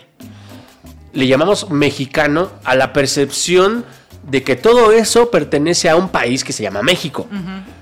Le 1.14 1.28
llamamos 1.28 1.70
mexicano 1.72 2.52
a 2.64 2.76
la 2.76 2.94
percepción 2.94 3.84
de 4.24 4.44
que 4.44 4.56
todo 4.56 4.92
eso 4.92 5.32
pertenece 5.32 5.90
a 5.90 5.96
un 5.96 6.10
país 6.10 6.44
que 6.44 6.54
se 6.54 6.62
llama 6.64 6.82
México. 6.84 7.28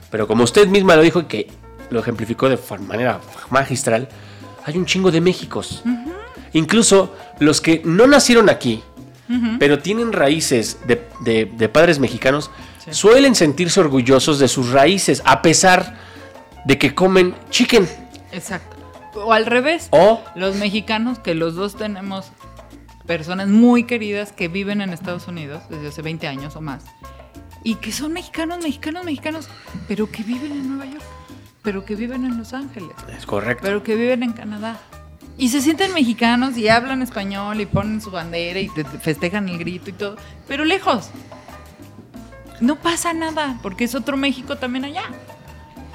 Pero 0.09 0.27
como 0.27 0.43
usted 0.43 0.67
misma 0.67 0.95
lo 0.95 1.01
dijo 1.01 1.19
y 1.21 1.25
que 1.25 1.47
lo 1.89 1.99
ejemplificó 1.99 2.47
de 2.49 2.57
manera 2.87 3.19
magistral, 3.49 4.07
hay 4.65 4.77
un 4.77 4.85
chingo 4.85 5.11
de 5.11 5.19
Méxicos. 5.21 5.83
Incluso 6.53 7.13
los 7.39 7.59
que 7.59 7.81
no 7.83 8.07
nacieron 8.07 8.49
aquí, 8.49 8.81
pero 9.59 9.79
tienen 9.79 10.13
raíces 10.13 10.77
de, 10.87 11.05
de- 11.21 11.45
de 11.45 11.69
padres 11.69 11.99
mexicanos, 11.99 12.49
Sí. 12.85 12.93
suelen 12.93 13.35
sentirse 13.35 13.81
orgullosos 13.81 14.39
de 14.39 14.47
sus 14.47 14.69
raíces, 14.71 15.21
a 15.25 15.41
pesar 15.41 15.95
de 16.63 16.77
que 16.77 16.95
comen 16.95 17.35
chicken. 17.49 17.85
Exacto. 18.31 18.76
O 19.25 19.33
al 19.33 19.45
revés. 19.45 19.87
O 19.91 20.21
Los 20.35 20.55
mexicanos, 20.55 21.19
que 21.19 21.33
los 21.35 21.55
dos 21.55 21.75
tenemos 21.75 22.31
personas 23.05 23.47
muy 23.47 23.83
queridas 23.83 24.31
que 24.33 24.47
viven 24.47 24.81
en 24.81 24.91
Estados 24.91 25.27
Unidos 25.27 25.63
desde 25.69 25.87
hace 25.87 26.01
20 26.01 26.27
años 26.27 26.55
o 26.55 26.61
más. 26.61 26.85
Y 27.63 27.75
que 27.75 27.91
son 27.91 28.13
mexicanos, 28.13 28.59
mexicanos, 28.63 29.03
mexicanos, 29.05 29.49
pero 29.87 30.09
que 30.11 30.23
viven 30.23 30.51
en 30.51 30.67
Nueva 30.69 30.85
York, 30.91 31.03
pero 31.63 31.83
que 31.85 31.95
viven 31.95 32.25
en 32.25 32.37
Los 32.37 32.53
Ángeles, 32.53 32.91
es 33.17 33.25
correcto. 33.25 33.61
pero 33.63 33.83
que 33.83 33.95
viven 33.95 34.23
en 34.23 34.33
Canadá. 34.33 34.77
Y 35.37 35.49
se 35.49 35.61
sienten 35.61 35.93
mexicanos 35.93 36.57
y 36.57 36.67
hablan 36.67 37.01
español 37.01 37.61
y 37.61 37.65
ponen 37.65 38.01
su 38.01 38.09
bandera 38.11 38.59
y 38.59 38.69
te- 38.69 38.83
te 38.83 38.97
festejan 38.99 39.47
el 39.49 39.57
grito 39.59 39.89
y 39.89 39.93
todo. 39.93 40.17
Pero 40.47 40.65
lejos. 40.65 41.09
No 42.59 42.75
pasa 42.77 43.13
nada, 43.13 43.59
porque 43.61 43.83
es 43.83 43.93
otro 43.95 44.17
México 44.17 44.55
también 44.57 44.85
allá. 44.85 45.03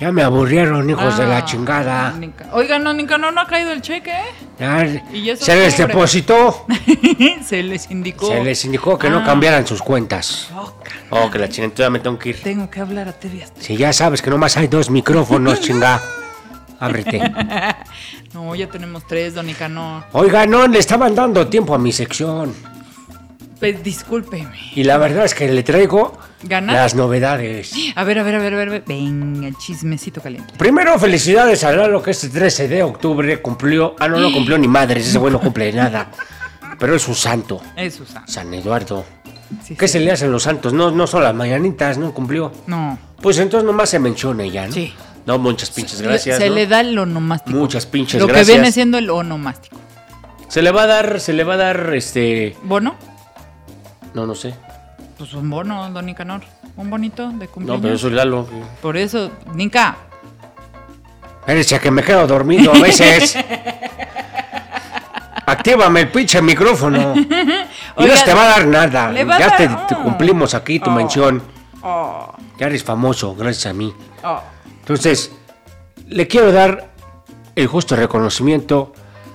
Ya 0.03 0.11
me 0.11 0.24
aburrieron, 0.24 0.91
hijos 0.91 1.16
de 1.16 1.23
Ah, 1.23 1.29
la 1.29 1.45
chingada. 1.45 2.12
Nica- 2.19 2.49
Oigan, 2.55 2.83
no, 2.83 2.93
Nicanor 2.93 3.33
no 3.33 3.41
ha 3.41 3.47
caído 3.47 3.70
el 3.70 3.83
cheque, 3.83 4.11
¿eh? 4.11 4.24
Ya, 4.59 4.85
Y 5.12 5.37
se 5.37 5.55
les 5.55 5.79
depositó. 5.79 6.66
Se 7.47 7.62
les 7.62 7.89
indicó. 7.89 8.27
Se 8.27 8.43
les 8.43 8.65
indicó 8.65 8.99
que 8.99 9.09
no 9.09 9.19
Ah. 9.20 9.24
cambiaran 9.24 9.65
sus 9.65 9.81
cuentas. 9.81 10.49
Oh. 10.57 10.74
Oh, 11.11 11.31
que 11.31 11.39
la 11.39 11.49
chingada 11.49 11.89
me 11.89 12.01
tengo 12.01 12.19
que 12.19 12.31
ir. 12.31 12.43
Tengo 12.43 12.69
que 12.69 12.81
hablar 12.81 13.07
a 13.07 13.12
TV. 13.12 13.47
Si 13.61 13.77
ya 13.77 13.93
sabes 13.93 14.20
que 14.20 14.29
nomás 14.29 14.57
hay 14.57 14.66
dos 14.66 14.91
micrófonos, 14.91 15.61
chinga. 15.61 16.01
Ábrete. 16.81 17.23
No, 18.35 18.57
ya 18.57 18.66
tenemos 18.66 19.07
tres, 19.07 19.35
don 19.35 19.47
Nicanor. 19.47 20.03
Oiga, 20.12 20.47
no, 20.47 20.66
le 20.66 20.79
estaban 20.81 21.15
dando 21.15 21.47
tiempo 21.47 21.74
a 21.77 21.79
mi 21.79 21.93
sección. 21.93 22.53
Pues 23.61 23.85
discúlpeme. 23.85 24.51
Y 24.74 24.83
la 24.83 24.97
verdad 24.99 25.27
es 25.27 25.35
que 25.35 25.47
le 25.49 25.62
traigo 25.62 26.19
Las 26.48 26.94
novedades. 26.94 27.73
A 27.94 28.05
ver, 28.05 28.19
a 28.19 28.23
ver, 28.23 28.35
a 28.35 28.39
ver, 28.39 28.52
a 28.52 28.56
ver. 28.56 28.85
Venga, 28.86 29.47
el 29.48 29.56
chismecito 29.56 30.20
caliente. 30.20 30.55
Primero, 30.59 30.98
felicidades 30.98 31.62
a 31.64 31.73
Lalo 31.73 32.02
que 32.02 32.10
este 32.10 32.28
13 32.28 32.69
de 32.69 32.82
octubre 32.82 33.40
cumplió. 33.40 33.94
Ah, 33.98 34.09
no, 34.09 34.19
no 34.19 34.32
cumplió 34.32 34.59
ni 34.59 34.69
madres, 34.69 35.06
ese 35.06 35.19
güey 35.19 35.32
no 35.32 35.40
cumple 35.40 35.73
nada. 35.73 36.10
Pero 36.78 36.97
es 36.97 37.06
un 37.06 37.14
santo, 37.14 37.62
Es 37.77 37.94
Susana. 37.94 38.27
San 38.27 38.52
Eduardo. 38.52 39.05
Sí, 39.62 39.77
¿Qué 39.77 39.86
sí. 39.86 39.93
se 39.93 40.01
le 40.01 40.10
hacen 40.10 40.32
los 40.32 40.43
santos? 40.43 40.73
No, 40.73 40.90
no 40.90 41.06
son 41.06 41.23
las 41.23 41.35
mañanitas, 41.35 41.98
no 41.98 42.12
cumplió. 42.12 42.51
No. 42.66 42.98
Pues 43.20 43.39
entonces 43.39 43.64
nomás 43.66 43.90
se 43.90 43.98
menciona 44.01 44.44
ya, 44.47 44.66
¿no? 44.66 44.73
Sí. 44.73 44.93
No, 45.27 45.39
muchas 45.39 45.70
pinches 45.70 46.01
gracias. 46.02 46.39
Se 46.39 46.48
¿no? 46.48 46.55
le 46.56 46.66
da 46.66 46.81
el 46.81 46.98
onomástico. 46.98 47.56
Muchas 47.56 47.86
pinches 47.86 48.20
Lo 48.20 48.27
gracias. 48.27 48.47
que 48.48 48.52
viene 48.55 48.73
siendo 48.73 48.98
el 48.98 49.09
onomástico. 49.10 49.77
Se 50.48 50.62
le 50.62 50.73
va 50.73 50.82
a 50.82 50.86
dar, 50.86 51.20
se 51.20 51.32
le 51.32 51.44
va 51.44 51.55
a 51.55 51.59
dar, 51.59 51.94
este... 51.94 52.56
¿Bono? 52.64 52.97
No, 54.14 54.27
no 54.27 54.35
sé. 54.35 54.55
Pues 55.23 55.35
un 55.35 55.49
bono, 55.51 55.89
don 55.90 56.05
Nicanor. 56.05 56.40
Un 56.77 56.90
bonito 56.90 57.28
de 57.28 57.47
No, 57.47 57.51
cumpleaños. 57.53 57.81
pero 57.81 57.94
eso 57.94 58.09
es 58.09 58.12
Lalo. 58.12 58.44
Por 58.81 58.97
eso, 58.97 59.31
Nica, 59.55 59.94
Espérese, 61.40 61.78
que 61.78 61.90
me 61.93 62.03
quedo 62.03 62.27
dormido 62.27 62.73
a 62.74 62.81
veces. 62.81 63.39
Actívame 65.47 66.01
el 66.01 66.09
pinche 66.09 66.43
micrófono. 66.43 67.15
Y 67.94 68.01
no 68.01 68.05
Oiga, 68.05 68.16
se 68.16 68.24
te 68.24 68.35
va 68.35 68.44
a 68.44 68.49
dar 68.49 68.66
nada. 68.66 69.12
le 69.12 69.23
va 69.23 69.36
a 69.36 69.39
Ya 69.39 69.49
dar- 69.49 69.57
te, 69.59 69.69
te 69.69 69.94
oh. 70.01 70.03
cumplimos 70.03 70.55
aquí 70.55 70.81
tu 70.81 70.90
Oh. 70.90 70.94
mención. 70.94 71.43
Oh, 71.82 72.32
Ya 72.59 72.66
eres 72.66 72.82
famoso, 72.82 73.36
gracias 73.36 73.66
a 73.66 73.73
mí. 73.74 73.94
oh. 74.24 74.40
Entonces, 74.81 75.31
le 76.09 76.27
quiero 76.27 76.51
dar 76.53 76.90
el 77.55 77.66
justo 77.69 77.94
reconocimiento 77.94 78.93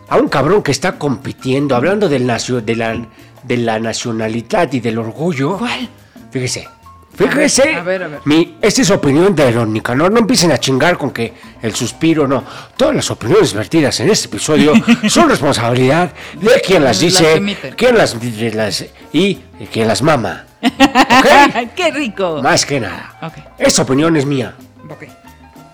a 0.09 0.18
un 0.18 0.27
cabrón 0.27 0.64
que 0.64 0.72
está 0.72 0.97
compitiendo, 0.97 1.76
hablando 1.76 2.09
del 2.09 2.26
nacio- 2.26 2.61
de, 2.61 2.76
la, 2.76 3.05
de 3.43 3.57
la 3.57 3.80
nacionalidad 3.80 4.72
y 4.73 4.80
del 4.80 4.97
orgullo. 4.97 5.57
¿Cuál? 5.57 5.89
Fíjese. 6.31 6.68
Fíjese. 7.15 7.73
A 7.76 7.81
ver, 7.81 8.03
a 8.03 8.07
ver. 8.09 8.19
Mi, 8.26 8.57
esta 8.61 8.81
es 8.84 8.91
opinión 8.91 9.35
de 9.35 9.51
Don 9.51 9.73
Nicanor. 9.73 10.11
No 10.11 10.19
empiecen 10.19 10.51
a 10.51 10.59
chingar 10.59 10.97
con 10.99 11.09
que 11.11 11.34
el 11.64 11.73
suspiro, 11.73 12.27
no. 12.27 12.43
Todas 12.76 12.95
las 12.95 13.09
opiniones 13.09 13.53
vertidas 13.53 13.99
en 14.01 14.09
este 14.11 14.27
episodio 14.27 14.73
son 15.09 15.27
responsabilidad 15.30 16.11
de 16.39 16.61
quien 16.61 16.84
las 16.84 16.97
Las 16.97 16.99
dice, 16.99 17.34
emiten. 17.38 17.73
quien 17.73 17.97
las, 17.97 18.15
las 18.53 18.85
y 19.11 19.35
quien 19.72 19.88
las 19.88 20.01
mama. 20.03 20.45
¿Ok? 20.64 21.69
¡Qué 21.76 21.91
rico! 21.91 22.39
Más 22.43 22.65
que 22.65 22.80
nada. 22.80 23.18
Ok. 23.23 23.34
Esta 23.57 23.81
opinión 23.81 24.15
es 24.15 24.26
mía. 24.26 24.53
Ok, 24.89 25.03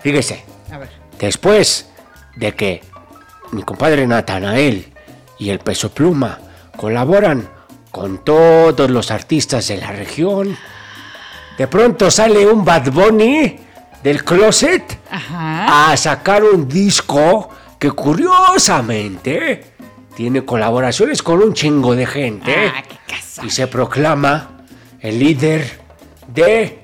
Fíjese. 0.01 0.43
a 0.71 0.77
ver. 0.77 0.89
Después 1.19 1.89
de 2.37 2.53
que 2.53 2.81
mi 3.51 3.63
compadre 3.63 4.07
Natanael 4.07 4.87
y 5.39 5.49
el 5.49 5.59
Peso 5.59 5.91
Pluma 5.91 6.39
colaboran 6.77 7.49
con 7.91 8.23
todos 8.23 8.89
los 8.89 9.11
artistas 9.11 9.67
de 9.67 9.77
la 9.77 9.91
región, 9.91 10.57
de 11.57 11.67
pronto 11.67 12.09
sale 12.09 12.45
un 12.47 12.65
Bad 12.65 12.91
Bunny 12.91 13.55
del 14.01 14.23
closet 14.23 14.99
Ajá. 15.11 15.91
a 15.91 15.97
sacar 15.97 16.43
un 16.43 16.67
disco 16.67 17.49
que 17.77 17.91
curiosamente 17.91 19.73
tiene 20.15 20.43
colaboraciones 20.45 21.21
con 21.23 21.41
un 21.41 21.53
chingo 21.53 21.95
de 21.95 22.05
gente 22.05 22.71
Ah, 22.75 22.83
qué 23.07 23.15
y 23.45 23.49
se 23.49 23.67
proclama 23.67 24.63
el 24.99 25.19
líder 25.19 25.79
de 26.27 26.81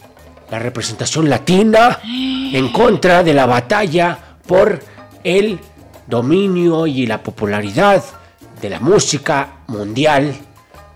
la 0.49 0.59
representación 0.59 1.29
latina 1.29 1.99
en 2.03 2.69
contra 2.73 3.23
de 3.23 3.33
la 3.33 3.45
batalla 3.45 4.17
por 4.47 4.79
el 5.23 5.59
dominio 6.07 6.87
y 6.87 7.05
la 7.05 7.21
popularidad 7.21 8.03
de 8.61 8.69
la 8.69 8.79
música 8.79 9.58
mundial 9.69 10.35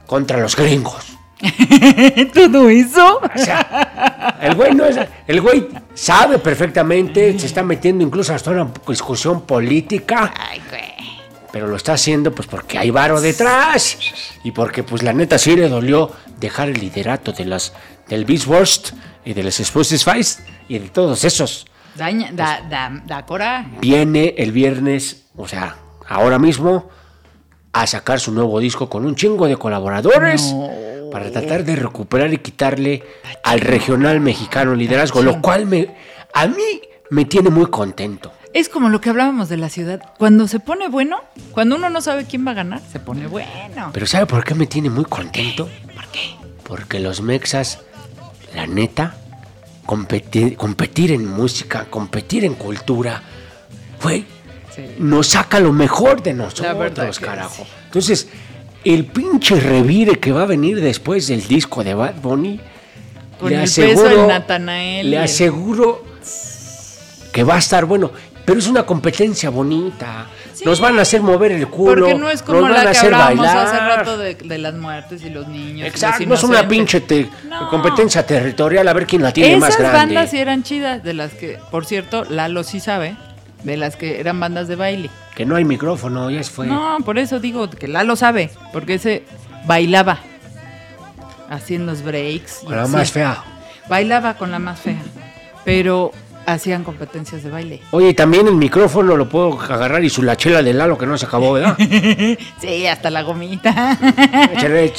contra 0.06 0.40
los 0.40 0.56
gringos. 0.56 1.14
¿Todo 2.34 2.70
eso? 2.70 3.20
O 3.20 3.38
sea, 3.38 4.38
el 4.42 4.56
güey 4.56 4.74
no 4.74 4.86
es, 4.86 4.98
el 5.28 5.42
güey 5.42 5.68
sabe 5.94 6.40
perfectamente, 6.40 7.38
se 7.38 7.46
está 7.48 7.64
metiendo 7.64 8.04
incluso 8.04 8.34
hasta 8.34 8.52
una 8.52 8.72
discusión 8.88 9.42
política, 9.42 10.34
Ay, 10.38 10.62
güey. 10.70 11.20
pero 11.52 11.68
lo 11.68 11.76
está 11.76 11.94
haciendo 11.94 12.32
pues 12.34 12.48
porque 12.48 12.78
hay 12.78 12.92
varo 12.92 13.20
detrás 13.20 13.98
y 14.44 14.52
porque 14.52 14.84
pues 14.84 15.04
la 15.04 15.12
neta 15.12 15.38
sí 15.38 15.56
le 15.56 15.68
dolió 15.68 16.12
dejar 16.40 16.70
el 16.70 16.80
liderato 16.80 17.34
de 17.34 17.46
las 17.46 17.74
del 18.08 18.26
Beast 18.26 18.48
Worst 18.48 18.92
y 19.26 19.34
de 19.34 19.44
los 19.44 19.60
Spotify 19.60 20.22
y 20.68 20.80
de 20.80 20.90
todos 20.90 21.24
esos. 21.24 21.68
Daña, 21.96 22.30
da, 22.32 22.62
da, 22.70 23.02
da 23.06 23.26
coraje. 23.26 23.70
Viene 23.80 24.34
el 24.38 24.52
viernes, 24.52 25.26
o 25.36 25.48
sea, 25.48 25.76
ahora 26.08 26.40
mismo 26.40 26.90
a 27.74 27.88
sacar 27.88 28.20
su 28.20 28.32
nuevo 28.32 28.60
disco 28.60 28.88
con 28.90 29.06
un 29.06 29.16
chingo 29.16 29.48
de 29.48 29.58
colaboradores 29.58 30.56
para 31.12 31.32
tratar 31.32 31.64
de 31.64 31.76
recuperar 31.76 32.34
y 32.34 32.38
quitarle 32.38 33.04
al 33.44 33.60
regional 33.60 34.20
mexicano 34.20 34.76
liderazgo, 34.76 35.22
lo 35.22 35.42
cual 35.42 35.66
me 35.66 35.96
a 36.34 36.48
mí 36.48 36.82
me 37.10 37.26
tiene 37.26 37.50
muy 37.50 37.68
contento. 37.68 38.32
Es 38.54 38.70
como 38.70 38.90
lo 38.90 39.02
que 39.02 39.10
hablábamos 39.10 39.50
de 39.50 39.58
la 39.58 39.70
ciudad. 39.70 40.02
Cuando 40.20 40.48
se 40.48 40.60
pone 40.60 40.88
bueno, 40.88 41.18
cuando 41.52 41.76
uno 41.76 41.90
no 41.90 42.02
sabe 42.02 42.26
quién 42.26 42.46
va 42.46 42.52
a 42.52 42.56
ganar, 42.56 42.82
se 42.92 43.00
pone 43.00 43.26
bueno. 43.28 43.90
Pero 43.92 44.06
¿sabe 44.06 44.28
por 44.28 44.44
qué 44.44 44.54
me 44.54 44.68
tiene 44.68 44.92
muy 44.92 45.06
contento? 45.06 45.68
¿Por 45.96 46.06
qué? 46.08 46.36
Porque 46.64 47.00
los 47.00 47.22
mexas, 47.22 47.80
la 48.56 48.68
neta, 48.68 49.16
competir, 49.86 50.56
competir 50.56 51.12
en 51.12 51.26
música, 51.26 51.86
competir 51.86 52.46
en 52.46 52.54
cultura, 52.54 53.24
güey, 54.02 54.26
Sí. 54.76 54.86
nos 55.00 55.28
saca 55.28 55.60
lo 55.60 55.72
mejor 55.72 56.24
de 56.24 56.34
nosotros, 56.34 57.20
carajo. 57.20 57.66
Entonces, 57.86 58.28
el 58.84 59.06
pinche 59.06 59.60
revire 59.60 60.20
que 60.20 60.32
va 60.32 60.44
a 60.44 60.46
venir 60.46 60.82
después 60.82 61.28
del 61.28 61.48
disco 61.48 61.84
de 61.84 61.94
Bad 61.94 62.16
Bunny, 62.22 62.60
Con 63.40 63.50
le 63.50 63.58
el 63.58 63.64
aseguro, 63.64 64.10
peso 64.10 64.28
Natanael. 64.28 65.10
le 65.12 65.18
aseguro 65.20 66.04
que 67.32 67.44
va 67.44 67.56
a 67.56 67.60
estar 67.60 67.86
bueno. 67.86 68.12
Pero 68.46 68.60
es 68.60 68.68
una 68.68 68.86
competencia 68.86 69.50
bonita. 69.50 70.28
Sí. 70.54 70.66
Nos 70.66 70.82
van 70.82 71.00
a 71.00 71.04
hacer 71.04 71.22
mover 71.22 71.54
el 71.54 71.68
culo. 71.70 72.02
Porque 72.08 72.14
no 72.20 72.30
es 72.30 72.42
como 72.44 72.60
nos 72.60 72.72
van 72.72 72.80
a 72.80 72.84
la 72.84 72.92
que 72.92 72.98
hablábamos 72.98 73.38
bailar. 73.46 73.68
hace 73.68 73.80
rato 73.80 74.18
de, 74.18 74.36
de 74.36 74.58
las 74.58 74.74
muertes 74.76 75.24
y 75.24 75.30
los 75.30 75.48
niños. 75.48 75.78
y 75.78 75.80
los 75.84 75.88
Exacto, 75.88 76.26
no 76.26 76.36
es 76.36 76.44
una 76.44 76.68
pinche 76.68 77.00
te- 77.00 77.30
No. 77.48 77.70
competencia 77.70 78.26
territorial 78.26 78.86
a 78.90 78.94
ver 78.94 79.08
quién 79.08 79.22
la 79.24 79.32
tiene 79.32 79.56
más 79.56 79.70
Esas 79.70 79.80
grande. 79.92 80.16
bandas 80.16 80.32
sí 80.32 80.40
eran 80.40 80.62
chidas, 80.64 81.02
de 81.04 81.14
las 81.14 81.32
que, 81.32 81.58
por 81.72 81.86
cierto, 81.86 82.26
Lalo 82.26 82.64
sí 82.66 82.82
sabe, 82.82 83.16
de 83.64 83.78
las 83.78 83.96
que 83.96 84.20
eran 84.20 84.40
bandas 84.40 84.68
de 84.68 84.76
baile. 84.76 85.10
Que 85.36 85.46
no 85.46 85.56
hay 85.56 85.66
micrófono, 85.66 86.30
ya 86.30 86.44
se 86.44 86.52
fue. 86.52 86.68
No, 86.68 86.98
por 87.06 87.18
eso 87.18 87.40
digo 87.40 87.70
que 87.70 87.88
Lalo 87.88 88.16
sabe, 88.16 88.52
porque 88.72 88.96
ese 88.96 89.24
bailaba 89.66 90.20
haciendo 91.50 91.92
los 91.92 92.04
breaks. 92.04 92.62
Con 92.64 92.76
la 92.76 92.84
así. 92.84 92.92
más 92.92 93.12
fea. 93.12 93.44
Bailaba 93.90 94.36
con 94.36 94.52
la 94.52 94.60
más 94.60 94.80
fea, 94.80 95.02
pero 95.66 96.12
hacían 96.46 96.84
competencias 96.84 97.44
de 97.44 97.50
baile. 97.52 97.82
Oye, 97.92 98.14
también 98.14 98.48
el 98.48 98.56
micrófono 98.56 99.16
lo 99.16 99.28
puedo 99.30 99.60
agarrar 99.62 100.04
y 100.04 100.10
su 100.10 100.24
la 100.24 100.36
chela 100.36 100.62
de 100.62 100.74
Lalo 100.74 100.98
que 100.98 101.06
no 101.06 101.18
se 101.18 101.26
acabó, 101.26 101.54
¿verdad? 101.54 101.78
Sí, 102.60 102.88
hasta 102.88 103.10
la 103.10 103.24
gomita. 103.24 103.98
Échale. 104.54 104.94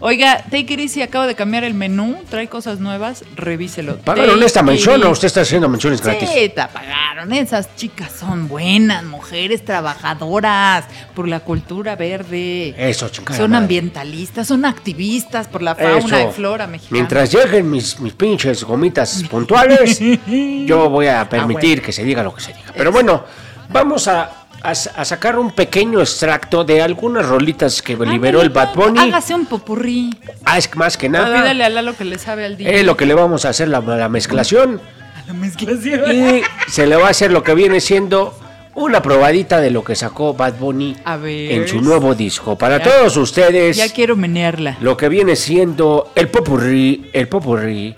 Oiga, 0.00 0.44
Take 0.44 0.74
It 0.74 0.78
Easy 0.80 1.02
acaba 1.02 1.26
de 1.26 1.34
cambiar 1.34 1.64
el 1.64 1.74
menú, 1.74 2.22
trae 2.30 2.46
cosas 2.48 2.78
nuevas, 2.78 3.24
revíselo. 3.34 3.98
¿Pagaron 3.98 4.40
esta 4.44 4.62
mención 4.62 5.02
o 5.02 5.10
usted 5.10 5.26
está 5.26 5.40
haciendo 5.40 5.68
menciones 5.68 6.00
gratis? 6.00 6.28
Sí, 6.32 6.48
te 6.50 6.62
pagaron. 6.72 7.32
Esas 7.32 7.74
chicas 7.74 8.12
son 8.12 8.46
buenas, 8.46 9.02
mujeres 9.02 9.64
trabajadoras 9.64 10.84
por 11.16 11.26
la 11.26 11.40
cultura 11.40 11.96
verde. 11.96 12.74
Eso, 12.78 13.08
chingada 13.08 13.36
Son 13.38 13.50
madre. 13.50 13.64
ambientalistas, 13.64 14.46
son 14.46 14.64
activistas 14.64 15.48
por 15.48 15.62
la 15.62 15.74
fauna 15.74 15.98
Eso. 16.20 16.30
y 16.30 16.32
flora 16.32 16.66
mexicana. 16.68 16.92
Mientras 16.92 17.32
lleguen 17.32 17.68
mis, 17.68 17.98
mis 17.98 18.12
pinches 18.12 18.62
gomitas 18.62 19.24
puntuales, 19.28 19.98
yo 20.64 20.88
voy 20.88 21.08
a 21.08 21.28
permitir 21.28 21.58
Ah, 21.58 21.72
bueno. 21.72 21.82
que 21.86 21.92
se 21.92 22.04
diga 22.04 22.22
lo 22.22 22.32
que 22.34 22.40
se 22.40 22.52
diga. 22.52 22.72
Pero 22.76 22.92
bueno, 22.92 23.24
vamos 23.68 24.06
a, 24.06 24.37
a- 24.62 24.70
a 24.70 25.04
sacar 25.04 25.38
un 25.38 25.50
pequeño 25.52 26.00
extracto 26.00 26.64
de 26.64 26.82
algunas 26.82 27.26
rolitas 27.26 27.80
que 27.82 27.96
liberó 27.96 28.40
el 28.42 28.50
Bad 28.50 28.74
Bunny. 28.74 28.98
Hágase 28.98 29.34
un 29.34 29.46
popurrí. 29.46 30.10
Ah, 30.44 30.58
es 30.58 30.74
más 30.76 30.96
que 30.96 31.08
nada, 31.08 31.40
Pídale 31.42 31.64
a 31.64 31.68
Lalo 31.68 31.96
que 31.96 32.04
le 32.04 32.18
sabe 32.18 32.44
al 32.44 32.56
día. 32.56 32.70
es 32.70 32.84
lo 32.84 32.96
que 32.96 33.06
le 33.06 33.14
vamos 33.14 33.44
a 33.44 33.50
hacer 33.50 33.68
la, 33.68 33.80
la 33.80 34.08
mezclación. 34.08 34.80
A 35.22 35.26
la 35.26 35.32
mezclación. 35.34 36.02
Y 36.14 36.42
se 36.70 36.86
le 36.86 36.96
va 36.96 37.06
a 37.08 37.10
hacer 37.10 37.30
lo 37.30 37.42
que 37.42 37.54
viene 37.54 37.80
siendo 37.80 38.34
una 38.74 39.02
probadita 39.02 39.60
de 39.60 39.70
lo 39.70 39.82
que 39.82 39.96
sacó 39.96 40.34
Bad 40.34 40.54
Bunny 40.54 40.96
A 41.04 41.16
ver. 41.16 41.50
en 41.52 41.68
su 41.68 41.80
nuevo 41.80 42.14
disco. 42.14 42.56
Para 42.56 42.78
Ya- 42.78 42.84
todos 42.84 43.16
ustedes, 43.16 43.76
Ya 43.76 43.88
quiero 43.92 44.14
menearla. 44.16 44.76
lo 44.80 44.96
que 44.96 45.08
viene 45.08 45.34
siendo 45.36 46.12
el 46.14 46.28
popurrí, 46.28 47.10
el 47.12 47.26
popurrí 47.28 47.94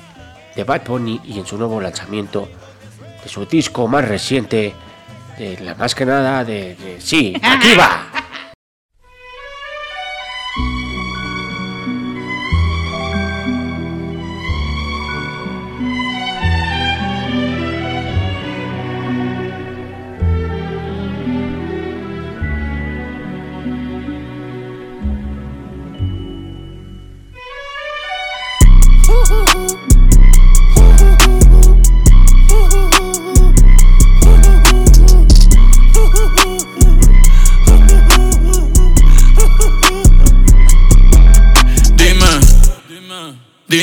de 0.57 0.65
Bad 0.65 0.82
Bunny 0.87 1.20
y 1.24 1.39
en 1.39 1.47
su 1.47 1.57
nuevo 1.59 1.81
lanzamiento 1.81 2.49
de 3.23 3.28
su 3.28 3.45
disco 3.45 3.87
más 3.89 4.07
reciente, 4.09 4.73
de 5.41 5.59
la 5.65 5.75
más 5.75 5.95
que 5.95 6.05
nada 6.05 6.45
de, 6.45 6.75
de- 6.77 7.01
sí, 7.01 7.35
aquí 7.43 7.75
va. 7.75 8.07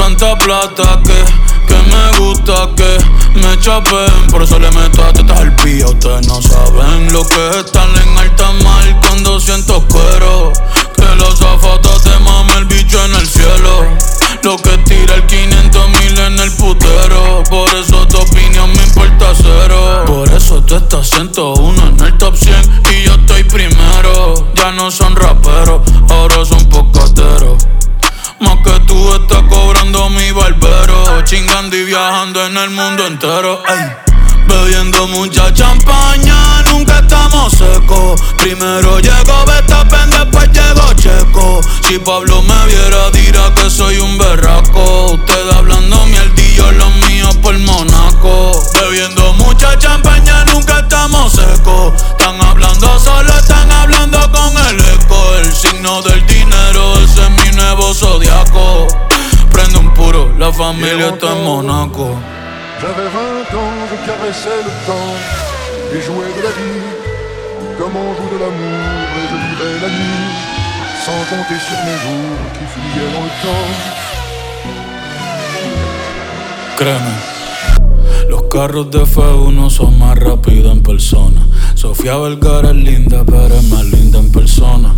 Tanta 0.00 0.34
plata 0.38 0.98
que, 1.04 1.24
que 1.68 1.74
me 1.74 2.18
gusta 2.18 2.70
que 2.74 3.38
me 3.38 3.58
chapen. 3.60 4.28
Por 4.30 4.42
eso 4.42 4.58
le 4.58 4.70
meto 4.70 5.04
a 5.04 5.12
tetas 5.12 5.38
al 5.38 5.54
pía. 5.56 5.88
Ustedes 5.88 6.26
no 6.26 6.40
saben 6.40 7.12
lo 7.12 7.22
que 7.28 7.50
es 7.50 7.56
estar 7.56 7.86
en 7.86 8.18
alta 8.18 8.50
mar 8.64 8.98
cuando 9.02 9.38
siento 9.38 9.84
cuero. 9.88 10.54
Que 10.96 11.16
los 11.16 11.38
zapatos 11.38 12.02
te 12.02 12.18
mame 12.20 12.54
el 12.54 12.64
bicho 12.64 13.04
en 13.04 13.14
el 13.14 13.28
cielo. 13.28 13.84
Lo 14.42 14.56
que 14.56 14.78
tira 14.78 15.16
el 15.16 15.26
500 15.26 15.88
mil 15.90 16.18
en 16.18 16.38
el 16.40 16.50
putero. 16.52 17.42
Por 17.50 17.68
eso 17.74 18.08
tu 18.08 18.20
opinión 18.20 18.72
me 18.74 18.82
importa 18.82 19.34
cero. 19.36 20.04
Por 20.06 20.32
eso 20.32 20.62
tú 20.62 20.76
estás 20.76 21.10
101 21.10 21.88
en 21.88 22.00
el 22.06 22.16
top 22.16 22.34
100 22.34 22.54
y 22.90 23.02
yo 23.02 23.12
estoy 23.16 23.44
primero. 23.44 24.46
Ya 24.54 24.72
no 24.72 24.90
son 24.90 25.14
raperos, 25.14 25.82
ahora 26.08 26.42
son 26.46 26.64
pocateros. 26.70 27.66
Más 28.40 28.56
que 28.64 28.80
tú 28.86 29.14
estás 29.14 29.42
cobrando 29.48 30.08
mi 30.10 30.32
barbero. 30.32 31.22
Chingando 31.24 31.76
y 31.76 31.84
viajando 31.84 32.44
en 32.46 32.56
el 32.56 32.70
mundo 32.70 33.06
entero. 33.06 33.62
Ey. 33.68 34.10
Bebiendo 34.46 35.06
mucha 35.08 35.52
champaña, 35.52 36.62
nunca 36.62 36.98
estamos 36.98 37.52
secos. 37.52 38.20
Primero 38.36 38.98
llegó 38.98 39.44
Betapen, 39.46 40.10
después 40.10 40.50
llegó 40.50 40.92
Checo. 40.94 41.60
Si 41.86 41.98
Pablo 41.98 42.42
me 42.42 42.66
viera, 42.66 43.10
dirá 43.12 43.54
que 43.54 43.70
soy 43.70 43.98
un 43.98 44.18
berraco. 44.18 45.12
Usted 45.12 45.50
hablando 45.50 46.04
mierdillo, 46.06 46.72
los 46.72 46.94
míos 47.08 47.36
por 47.42 47.56
Monaco. 47.58 48.60
Bebiendo 48.74 49.34
mucha 49.34 49.78
champaña, 49.78 50.44
nunca 50.46 50.80
estamos 50.80 51.32
secos. 51.32 51.94
Están 52.10 52.40
hablando 52.42 52.98
solo, 52.98 53.32
están 53.36 53.70
hablando 53.70 54.18
con. 54.32 54.50
El 54.70 54.78
signo 55.60 56.00
del 56.02 56.24
dinero, 56.26 56.94
ese 57.04 57.20
es 57.20 57.30
mi 57.30 57.50
nuevo 57.56 57.92
zodiaco. 57.92 58.86
Prende 59.52 59.78
un 59.78 59.92
puro, 59.92 60.32
la 60.38 60.50
familia 60.52 61.08
está 61.08 61.32
en 61.32 61.44
Monaco. 61.44 62.16
J'avais 62.80 63.10
20 63.10 63.58
ans, 63.60 63.74
je 63.90 63.96
caressais 64.06 64.62
le 64.64 64.72
temps 64.86 65.14
et 65.92 66.00
jouais 66.00 66.32
de 66.36 66.42
la 66.46 66.52
vie 66.58 66.82
comme 67.78 67.94
on 67.94 68.14
joue 68.16 68.30
de 68.34 68.38
l'amour 68.42 69.06
et 69.18 69.26
je 69.30 69.36
vivais 69.44 69.76
la 69.82 69.90
nuit 69.98 70.32
sans 71.04 71.20
compter 71.30 71.58
sur 71.66 71.78
mes 71.86 71.98
jours 72.04 72.38
qui 72.54 72.64
fuyaient 72.72 73.12
dans 73.14 73.24
le 73.28 73.34
temps. 73.44 73.70
Créeme, 76.78 77.14
los 78.30 78.42
carros 78.50 78.90
de 78.90 79.00
F1 79.04 79.68
son 79.68 79.98
más 79.98 80.18
rápidos 80.18 80.72
en 80.72 80.82
persona. 80.82 81.42
Sofía 81.74 82.16
Vergara 82.16 82.70
es 82.70 82.76
linda, 82.76 83.24
pero 83.26 83.54
es 83.54 83.64
más 83.64 83.84
linda 83.84 84.18
en 84.20 84.32
persona. 84.32 84.94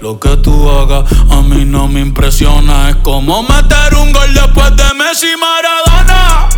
Lo 0.00 0.20
que 0.20 0.36
tú 0.36 0.70
hagas 0.70 1.04
a 1.30 1.42
mí 1.42 1.64
no 1.64 1.88
me 1.88 2.00
impresiona. 2.00 2.90
Es 2.90 2.96
como 2.96 3.42
meter 3.42 3.94
un 3.96 4.12
gol 4.12 4.32
después 4.32 4.76
de 4.76 4.94
Messi 4.94 5.34
Maradona. 5.36 6.48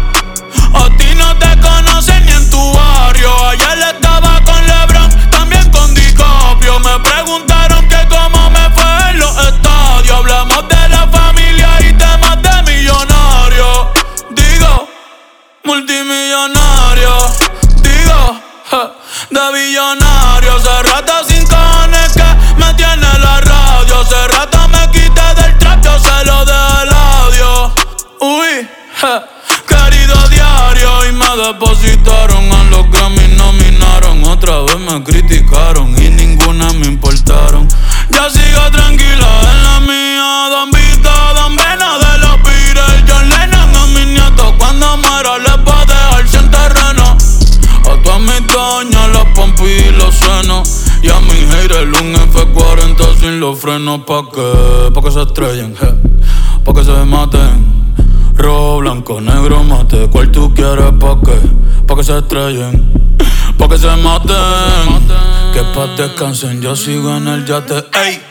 A 0.74 0.88
ti 0.98 1.06
no 1.16 1.34
te 1.38 1.58
conocen 1.58 2.24
ni 2.26 2.32
en 2.32 2.50
tu 2.50 2.72
barrio. 2.72 3.30
Ayer 3.48 3.94
estaba 3.94 4.42
con 4.44 4.66
LeBron, 4.66 5.30
también 5.30 5.70
con 5.70 5.94
DiCaprio. 5.94 6.80
Me 6.80 6.98
preguntaron 7.00 7.88
que 7.88 8.06
cómo 8.10 8.50
me 8.50 8.70
fue 8.70 9.10
en 9.10 9.18
los 9.18 9.36
estadios. 9.46 10.18
Hablamos 10.18 10.68
de 10.68 10.88
la 10.90 11.08
familia 11.08 11.68
y 11.80 11.94
temas 11.94 12.42
de 12.42 12.62
millonarios. 12.70 13.86
Digo, 14.30 14.88
multimillonario. 15.64 17.16
Digo, 17.82 18.40
de 19.30 19.52
billonario. 19.54 20.56
Hace 20.56 20.82
rato 20.82 21.12
sin 21.26 21.39
Querido 29.66 30.28
diario. 30.28 31.08
Y 31.08 31.12
me 31.12 31.44
depositaron 31.44 32.52
a 32.52 32.64
los 32.64 32.90
Grammy, 32.90 33.28
nominaron. 33.36 34.24
Otra 34.24 34.60
vez 34.60 34.78
me 34.78 35.02
criticaron 35.02 35.90
y 36.02 36.10
ninguna 36.10 36.70
me 36.74 36.86
importaron. 36.86 37.66
Ya 38.10 38.28
sigo 38.28 38.70
tranquila 38.70 39.40
en 39.52 39.62
la 39.62 39.80
mía. 39.80 40.48
Don 40.50 40.70
Vito, 40.70 41.10
Don 41.34 41.56
Vena 41.56 41.98
de 41.98 42.18
los 42.18 42.42
Beatles. 42.42 43.04
John 43.08 43.28
Lennon 43.30 43.76
a 43.76 43.86
mis 43.86 44.06
nietos. 44.06 44.52
Cuando 44.58 44.96
muera 44.98 45.38
les 45.38 45.56
va 45.66 45.80
a 45.80 45.86
dejar 45.86 46.28
sin 46.28 46.50
terreno. 46.50 47.16
A 47.90 48.02
todas 48.02 48.20
mis 48.20 48.46
doñas, 48.48 49.08
las 49.14 49.24
pompis 49.34 49.82
y 49.82 49.92
los 49.92 50.14
senos. 50.14 50.84
Y 51.02 51.08
a 51.08 51.18
mi 51.20 51.46
haters 51.50 51.98
un 51.98 52.12
F40 52.14 53.18
sin 53.18 53.40
los 53.40 53.58
frenos. 53.58 54.00
¿Pa' 54.00 54.24
qué? 54.30 54.90
Pa' 54.92 55.02
que 55.02 55.10
se 55.10 55.22
estrellen, 55.22 55.74
je. 55.74 55.94
Pa' 56.64 56.74
que 56.74 56.84
se 56.84 56.92
maten. 57.06 57.80
Blanco, 58.42 59.20
negro, 59.20 59.62
mate. 59.62 60.08
¿Cuál 60.10 60.30
tú 60.30 60.54
quieres? 60.54 60.92
¿Pa' 60.98 61.18
qué? 61.22 61.38
Pa' 61.86 61.94
que 61.96 62.04
se 62.04 62.16
estrellen. 62.16 63.18
Pa' 63.58 63.68
que 63.68 63.76
se 63.76 63.94
maten. 63.96 65.06
Que 65.52 65.62
pa' 65.74 65.86
descansen, 65.96 66.62
yo 66.62 66.74
sigo 66.74 67.14
en 67.16 67.28
el 67.28 67.44
yate. 67.44 67.84
Ey. 67.92 68.22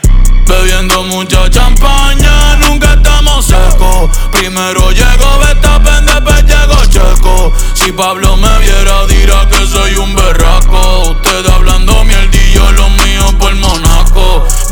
Bebiendo 0.47 1.03
mucha 1.03 1.47
champaña, 1.51 2.55
nunca 2.55 2.93
estamos 2.93 3.45
secos. 3.45 4.09
Primero 4.31 4.89
llegó 4.91 5.37
Betapen, 5.37 6.05
después 6.05 6.43
llegó 6.43 6.85
Checo. 6.89 7.53
Si 7.75 7.91
Pablo 7.91 8.35
me 8.37 8.57
viera, 8.57 9.05
dirá 9.05 9.47
que 9.47 9.67
soy 9.67 9.95
un 9.95 10.15
berraco. 10.15 11.11
Usted 11.11 11.45
hablando 11.53 12.03
mierdillo, 12.03 12.71
lo 12.71 12.89
mío 12.89 13.37
por 13.37 13.53
Monaco. 13.55 13.88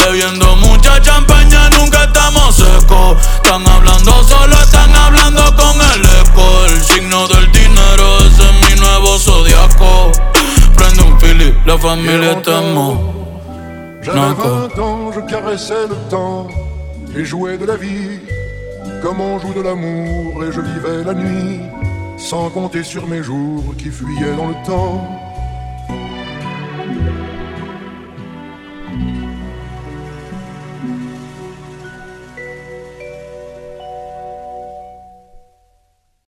Bebiendo 0.08 0.56
mucha 0.56 1.02
champaña, 1.02 1.70
nunca 1.72 2.06
estamos 2.06 2.56
secos. 2.56 3.18
Están 3.44 3.68
hablando 3.68 4.24
solo, 4.24 4.54
están 4.64 4.96
hablando 4.96 5.44
con 5.58 5.76
el 5.82 6.02
eco. 6.02 6.66
El 6.70 6.82
signo 6.82 7.28
del 7.28 7.52
dinero, 7.52 8.18
ese 8.20 8.44
es 8.44 8.70
mi 8.70 8.80
nuevo 8.80 9.18
zodiaco. 9.18 10.12
Prende 10.78 11.04
un 11.04 11.20
fili, 11.20 11.54
la 11.66 11.78
familia 11.78 12.32
está 12.32 12.62
J'avais 14.02 14.16
Naco. 14.16 14.70
20 14.70 14.80
ans, 14.80 15.12
je 15.12 15.20
caressais 15.30 15.88
le 15.90 15.96
temps 16.10 16.48
et 17.14 17.26
jouais 17.26 17.58
de 17.58 17.66
la 17.66 17.76
vie 17.76 18.22
comme 19.02 19.20
on 19.20 19.38
joue 19.40 19.54
de 19.54 19.62
l'amour 19.62 20.42
et 20.46 20.52
je 20.54 20.62
vivais 20.62 21.04
la 21.04 21.14
nuit 21.14 21.60
sans 22.18 22.50
compter 22.50 22.84
sur 22.84 23.06
mes 23.08 23.22
jours 23.22 23.76
qui 23.78 23.90
fuyaient 23.90 24.38
dans 24.38 24.48
le 24.48 24.66
temps. 24.66 25.06